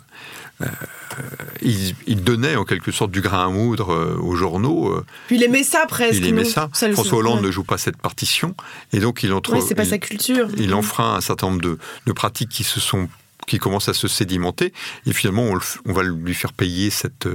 il, 1.62 2.22
donnait 2.22 2.56
en 2.56 2.64
quelque 2.64 2.90
sorte 2.90 3.12
du 3.12 3.20
grain 3.20 3.46
à 3.46 3.48
moudre 3.48 4.18
aux 4.20 4.34
journaux. 4.34 4.96
Puis 5.28 5.36
il 5.36 5.42
aimait 5.44 5.64
ça 5.64 5.86
presque. 5.86 6.18
Il 6.18 6.26
aimait 6.26 6.44
ça. 6.44 6.68
François 6.72 7.18
Hollande 7.18 7.42
ne 7.42 7.50
joue 7.52 7.64
pas 7.64 7.78
cette 7.78 7.96
partition. 7.96 8.56
Et 8.92 8.98
donc 8.98 9.22
il 9.22 9.32
entre. 9.32 9.56
c'est 9.60 9.76
pas 9.76 9.84
sa 9.84 9.98
culture. 9.98 10.48
Il 10.56 10.74
enfreint 10.74 11.14
un 11.14 11.20
certain 11.20 11.48
nombre 11.48 11.62
de, 11.62 11.78
de 12.06 12.12
pratiques 12.12 12.50
qui 12.50 12.64
se 12.64 12.80
sont 12.80 13.08
qui 13.52 13.58
commence 13.58 13.90
à 13.90 13.92
se 13.92 14.08
sédimenter, 14.08 14.72
et 15.04 15.12
finalement 15.12 15.52
on, 15.84 15.92
va 15.92 16.02
lui 16.02 16.32
faire 16.32 16.54
payer 16.54 16.88
cette, 16.88 17.28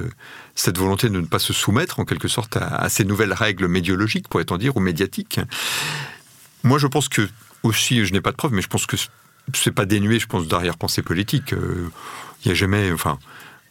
cette 0.55 0.75
volonté 0.75 1.09
de 1.09 1.21
ne 1.21 1.27
pas 1.27 1.37
se 1.37 1.53
soumettre 1.53 1.99
en 1.99 2.05
quelque 2.05 2.27
sorte 2.27 2.57
à, 2.57 2.89
ces 2.89 3.05
nouvelles 3.05 3.33
règles 3.33 3.67
médiologiques, 3.67 4.27
pourrait-on 4.27 4.57
dire, 4.57 4.75
ou 4.75 4.79
médiatiques. 4.79 5.39
Moi 6.63 6.79
je 6.79 6.87
pense 6.87 7.07
que, 7.07 7.29
aussi, 7.61 8.03
je 8.03 8.13
n'ai 8.13 8.21
pas 8.21 8.31
de 8.31 8.35
preuves, 8.35 8.51
mais 8.51 8.63
je 8.63 8.67
pense 8.67 8.87
que 8.87 8.97
c'est 9.53 9.71
pas 9.71 9.85
dénué, 9.85 10.17
je 10.17 10.25
pense, 10.25 10.47
d'arrière-pensée 10.47 11.03
politique. 11.03 11.53
Euh, 11.53 11.87
il 12.43 12.47
n'y 12.47 12.51
a 12.51 12.55
jamais, 12.55 12.91
enfin, 12.91 13.19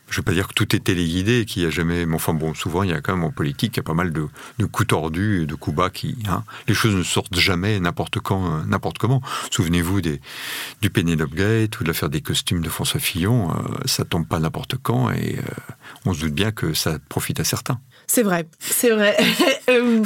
je 0.09 0.14
ne 0.14 0.22
vais 0.22 0.24
pas 0.24 0.32
dire 0.32 0.48
que 0.48 0.54
tout 0.54 0.74
est 0.76 0.80
téléguidé, 0.80 1.44
qu'il 1.44 1.62
n'y 1.62 1.68
a 1.68 1.70
jamais. 1.70 2.07
Mais 2.07 2.14
enfin, 2.14 2.34
bon, 2.34 2.54
souvent, 2.54 2.82
il 2.82 2.90
y 2.90 2.92
a 2.92 3.00
quand 3.00 3.14
même 3.14 3.24
en 3.24 3.32
politique, 3.32 3.76
il 3.76 3.78
y 3.78 3.80
a 3.80 3.82
pas 3.82 3.94
mal 3.94 4.12
de, 4.12 4.28
coups 4.66 4.88
tordus 4.88 5.42
et 5.42 5.46
de 5.46 5.54
coups 5.54 5.76
bas 5.76 5.90
qui. 5.90 6.16
Hein, 6.28 6.44
les 6.68 6.74
choses 6.74 6.94
ne 6.94 7.02
sortent 7.02 7.38
jamais 7.38 7.80
n'importe 7.80 8.20
quand, 8.20 8.46
euh, 8.46 8.64
n'importe 8.66 8.98
comment. 8.98 9.20
Souvenez-vous 9.50 10.00
du 10.00 10.90
Penelope 10.90 11.34
Gate 11.34 11.80
ou 11.80 11.82
de 11.82 11.88
l'affaire 11.88 12.09
des 12.09 12.20
costumes 12.20 12.61
de 12.61 12.68
François 12.68 13.00
Fillon. 13.00 13.50
Euh, 13.50 13.54
ça 13.84 14.04
tombe 14.04 14.26
pas 14.26 14.38
n'importe 14.38 14.76
quand 14.82 15.11
et 15.11 15.36
euh, 15.38 15.72
on 16.04 16.14
se 16.14 16.20
doute 16.20 16.34
bien 16.34 16.52
que 16.52 16.74
ça 16.74 16.98
profite 17.09 17.40
à 17.40 17.44
certains. 17.44 17.78
C'est 18.07 18.22
vrai, 18.22 18.46
c'est 18.61 18.90
vrai. 18.90 19.16
Euh, 19.68 20.04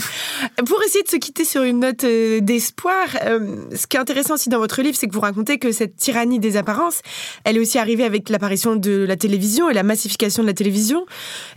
pour 0.67 0.83
essayer 0.83 1.05
de 1.05 1.09
se 1.09 1.17
quitter 1.17 1.45
sur 1.45 1.63
une 1.63 1.81
note 1.81 2.03
d'espoir, 2.03 3.09
ce 3.11 3.87
qui 3.87 3.99
est 3.99 4.01
intéressant 4.01 4.35
aussi 4.35 4.49
dans 4.49 4.59
votre 4.59 4.81
livre, 4.81 4.97
c'est 4.99 5.07
que 5.07 5.13
vous 5.13 5.21
racontez 5.21 5.59
que 5.59 5.71
cette 5.71 5.97
tyrannie 5.97 6.39
des 6.39 6.57
apparences, 6.57 7.03
elle 7.45 7.59
est 7.59 7.61
aussi 7.61 7.79
arrivée 7.79 8.05
avec 8.05 8.31
l'apparition 8.31 8.75
de 8.75 9.05
la 9.07 9.17
télévision 9.17 9.69
et 9.69 9.75
la 9.75 9.83
massification 9.91 10.43
de 10.45 10.49
la 10.49 10.55
télévision. 10.55 11.05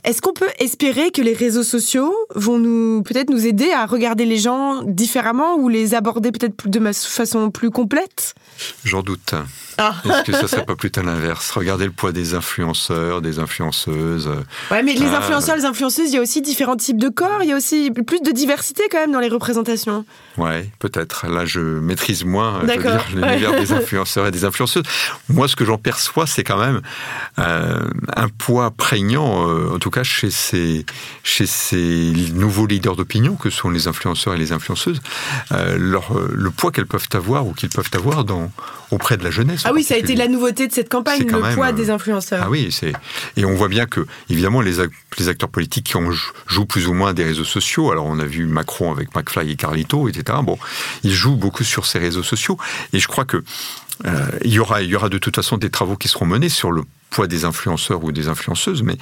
Est-ce 0.03 0.21
qu'on 0.21 0.33
peut 0.33 0.49
espérer 0.57 1.11
que 1.11 1.21
les 1.21 1.33
réseaux 1.33 1.63
sociaux 1.63 2.13
vont 2.35 2.57
nous 2.57 3.03
peut-être 3.03 3.29
nous 3.29 3.45
aider 3.45 3.71
à 3.71 3.85
regarder 3.85 4.25
les 4.25 4.37
gens 4.37 4.81
différemment 4.83 5.55
ou 5.55 5.69
les 5.69 5.93
aborder 5.93 6.31
peut-être 6.31 6.67
de 6.67 6.79
façon 6.91 7.51
plus 7.51 7.69
complète? 7.69 8.33
J'en 8.83 9.03
doute. 9.03 9.35
Ah. 9.77 9.95
Est-ce 10.05 10.23
que 10.23 10.31
ça 10.33 10.47
serait 10.47 10.65
pas 10.65 10.75
plutôt 10.75 11.01
l'inverse? 11.01 11.51
Regardez 11.51 11.85
le 11.85 11.91
poids 11.91 12.11
des 12.11 12.35
influenceurs, 12.35 13.21
des 13.21 13.39
influenceuses. 13.39 14.29
Ouais, 14.71 14.83
mais 14.83 14.93
les 14.93 15.07
influenceurs, 15.07 15.55
les 15.55 15.65
influenceuses, 15.65 16.09
il 16.09 16.15
y 16.15 16.17
a 16.17 16.21
aussi 16.21 16.41
différents 16.41 16.75
types 16.75 16.97
de 16.97 17.09
corps, 17.09 17.39
il 17.41 17.49
y 17.49 17.51
a 17.51 17.55
aussi 17.55 17.91
plus 17.91 18.21
de 18.21 18.31
diversité 18.31 18.83
quand 18.91 18.99
même 18.99 19.11
dans 19.11 19.19
les 19.19 19.29
représentations. 19.29 20.05
Ouais, 20.37 20.69
peut-être. 20.79 21.27
Là, 21.27 21.45
je 21.45 21.59
maîtrise 21.59 22.23
moins 22.23 22.61
l'univers 22.63 23.51
des 23.59 23.71
influenceurs 23.71 24.27
et 24.27 24.31
des 24.31 24.45
influenceuses. 24.45 24.83
Moi, 25.29 25.47
ce 25.47 25.55
que 25.55 25.65
j'en 25.65 25.77
perçois, 25.77 26.27
c'est 26.27 26.43
quand 26.43 26.57
même 26.57 26.81
un 27.37 28.29
poids 28.37 28.71
prégnant, 28.71 29.47
en 29.73 29.79
tout 29.79 29.89
cas 29.89 30.03
chez 30.03 30.31
ces, 30.31 30.85
chez 31.23 31.45
ces 31.45 32.13
nouveaux 32.33 32.67
leaders 32.67 32.95
d'opinion 32.95 33.35
que 33.35 33.49
sont 33.49 33.69
les 33.69 33.87
influenceurs 33.87 34.33
et 34.33 34.37
les 34.37 34.51
influenceuses, 34.51 35.01
leur, 35.51 36.13
le 36.31 36.51
poids 36.51 36.71
qu'elles 36.71 36.87
peuvent 36.87 37.09
avoir 37.13 37.45
ou 37.47 37.53
qu'ils 37.53 37.69
peuvent 37.69 37.91
avoir 37.93 38.23
dans, 38.23 38.51
auprès 38.91 39.17
de 39.17 39.23
la 39.23 39.31
jeunesse. 39.31 39.62
Ah 39.65 39.71
oui, 39.73 39.83
ça 39.83 39.95
a 39.95 39.97
été 39.97 40.15
la 40.15 40.27
nouveauté 40.27 40.67
de 40.67 40.73
cette 40.73 40.89
campagne, 40.89 41.27
le 41.27 41.55
poids 41.55 41.71
des 41.71 41.89
influenceurs. 41.89 42.43
Ah 42.45 42.49
oui, 42.49 42.69
c'est 42.71 42.93
et 43.37 43.45
on 43.45 43.55
voit 43.55 43.67
bien 43.67 43.85
que 43.85 44.05
évidemment 44.29 44.61
les, 44.61 44.73
les 45.17 45.27
acteurs 45.29 45.49
politiques 45.49 45.87
qui 45.87 45.97
ont, 45.97 46.11
jouent 46.47 46.65
plus 46.65 46.87
ou 46.87 46.93
moins 46.93 47.13
des 47.13 47.23
réseaux 47.23 47.43
sociaux. 47.43 47.91
Alors 47.91 48.05
on 48.05 48.19
a 48.19 48.25
vu 48.25 48.45
Macron 48.45 48.91
avec 48.91 49.15
McFly 49.15 49.51
et 49.51 49.55
Carlito, 49.55 50.07
etc. 50.07 50.39
Bon, 50.43 50.57
ils 51.03 51.13
jouent 51.13 51.35
beaucoup 51.35 51.63
sur 51.63 51.85
ces 51.85 51.99
réseaux 51.99 52.23
sociaux 52.23 52.57
et 52.93 52.99
je 52.99 53.07
crois 53.07 53.25
que 53.25 53.43
euh, 54.05 54.27
il 54.43 54.51
y 54.51 54.59
aura 54.59 54.81
il 54.81 54.89
y 54.89 54.95
aura 54.95 55.09
de 55.09 55.17
toute 55.17 55.35
façon 55.35 55.57
des 55.57 55.69
travaux 55.69 55.95
qui 55.95 56.07
seront 56.07 56.25
menés 56.25 56.49
sur 56.49 56.71
le 56.71 56.83
poids 57.09 57.27
des 57.27 57.45
influenceurs 57.45 58.03
ou 58.03 58.11
des 58.11 58.27
influenceuses, 58.27 58.81
mais 58.81 58.97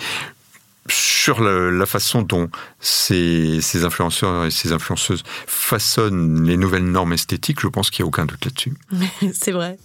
sur 0.88 1.42
la, 1.42 1.86
façon 1.86 2.24
dont 2.24 2.50
ces, 2.80 3.60
influenceurs 3.84 4.46
et 4.46 4.52
ces 4.52 4.72
influenceuses 4.72 5.24
façonnent 5.46 6.44
les 6.44 6.58
nouvelles 6.58 6.86
normes 6.86 7.14
esthétiques, 7.14 7.60
je 7.62 7.68
pense 7.68 7.92
qu'il 7.92 8.04
n'y 8.04 8.08
a 8.08 8.10
aucun 8.10 8.26
doute 8.26 8.44
là-dessus. 8.44 8.74
C'est 9.34 9.52
vrai. 9.52 9.78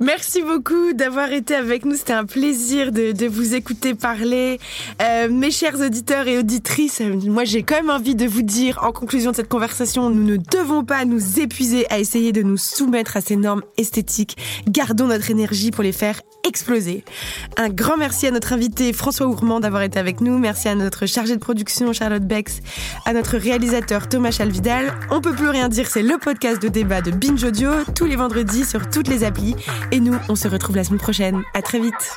Merci 0.00 0.42
beaucoup 0.42 0.94
d'avoir 0.94 1.32
été 1.32 1.54
avec 1.54 1.84
nous. 1.84 1.96
C'était 1.96 2.14
un 2.14 2.24
plaisir 2.24 2.92
de, 2.92 3.26
vous 3.26 3.54
écouter 3.54 3.94
parler. 3.94 4.58
Euh, 5.02 5.28
mes 5.28 5.50
chers 5.50 5.80
auditeurs 5.80 6.26
et 6.28 6.38
auditrices, 6.38 7.00
moi 7.00 7.44
j'ai 7.44 7.62
quand 7.62 7.76
même 7.76 7.90
envie 7.90 8.14
de 8.14 8.26
vous 8.26 8.42
dire 8.42 8.78
en 8.82 8.92
conclusion 8.92 9.30
de 9.30 9.36
cette 9.36 9.48
conversation, 9.48 10.10
nous 10.10 10.24
ne 10.24 10.36
devons 10.36 10.84
pas 10.84 11.04
nous 11.04 11.40
épuiser 11.40 11.90
à 11.90 11.98
essayer 11.98 12.32
de 12.32 12.42
nous 12.42 12.56
soumettre 12.56 13.16
à 13.16 13.20
ces 13.20 13.36
normes 13.36 13.62
esthétiques. 13.76 14.36
Gardons 14.68 15.06
notre 15.06 15.30
énergie 15.30 15.70
pour 15.70 15.82
les 15.82 15.92
faire 15.92 16.20
exploser. 16.46 17.04
Un 17.56 17.70
grand 17.70 17.96
merci 17.96 18.26
à 18.26 18.30
notre 18.30 18.52
invité 18.52 18.92
François 18.92 19.26
Ourmand 19.26 19.60
d'avoir 19.60 19.82
été 19.82 19.98
avec 19.98 20.13
nous. 20.20 20.38
Merci 20.38 20.68
à 20.68 20.74
notre 20.74 21.06
chargée 21.06 21.34
de 21.34 21.40
production 21.40 21.92
Charlotte 21.92 22.22
Bex, 22.22 22.60
à 23.04 23.12
notre 23.12 23.36
réalisateur 23.36 24.08
Thomas 24.08 24.30
Chalvidal. 24.30 24.92
On 25.10 25.20
peut 25.20 25.34
plus 25.34 25.48
rien 25.48 25.68
dire, 25.68 25.88
c'est 25.88 26.02
le 26.02 26.18
podcast 26.18 26.60
de 26.62 26.68
débat 26.68 27.00
de 27.00 27.10
Binge 27.10 27.44
Audio 27.44 27.70
tous 27.94 28.06
les 28.06 28.16
vendredis 28.16 28.64
sur 28.64 28.88
toutes 28.90 29.08
les 29.08 29.24
applis. 29.24 29.56
Et 29.92 30.00
nous, 30.00 30.16
on 30.28 30.36
se 30.36 30.48
retrouve 30.48 30.76
la 30.76 30.84
semaine 30.84 31.00
prochaine. 31.00 31.42
À 31.54 31.62
très 31.62 31.80
vite. 31.80 32.16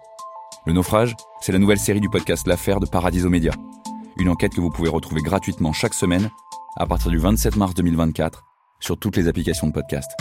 Le 0.65 0.73
naufrage, 0.73 1.15
c'est 1.41 1.51
la 1.51 1.59
nouvelle 1.59 1.79
série 1.79 2.01
du 2.01 2.09
podcast 2.09 2.47
L'affaire 2.47 2.79
de 2.79 2.85
Paradiso 2.85 3.29
Média. 3.29 3.51
Une 4.17 4.29
enquête 4.29 4.53
que 4.53 4.61
vous 4.61 4.69
pouvez 4.69 4.89
retrouver 4.89 5.21
gratuitement 5.21 5.73
chaque 5.73 5.93
semaine 5.93 6.29
à 6.77 6.85
partir 6.85 7.11
du 7.11 7.17
27 7.17 7.55
mars 7.55 7.73
2024 7.73 8.43
sur 8.79 8.97
toutes 8.97 9.17
les 9.17 9.27
applications 9.27 9.67
de 9.67 9.73
podcast. 9.73 10.11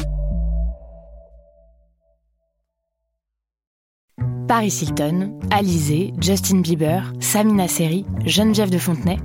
Paris 4.49 4.81
Hilton, 4.83 5.39
Alizé, 5.53 6.13
Justin 6.21 6.61
Bieber, 6.61 7.13
Samina 7.21 7.69
Seri, 7.69 8.05
Geneviève 8.25 8.71
de 8.71 8.79
Fontenay. 8.79 9.19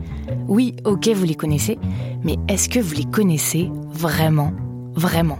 Oui, 0.48 0.76
ok, 0.86 1.08
vous 1.08 1.26
les 1.26 1.36
connaissez, 1.36 1.80
mais 2.24 2.36
est-ce 2.48 2.70
que 2.70 2.80
vous 2.80 2.94
les 2.94 3.06
connaissez 3.06 3.72
vraiment? 3.90 4.54
Vraiment 4.94 5.40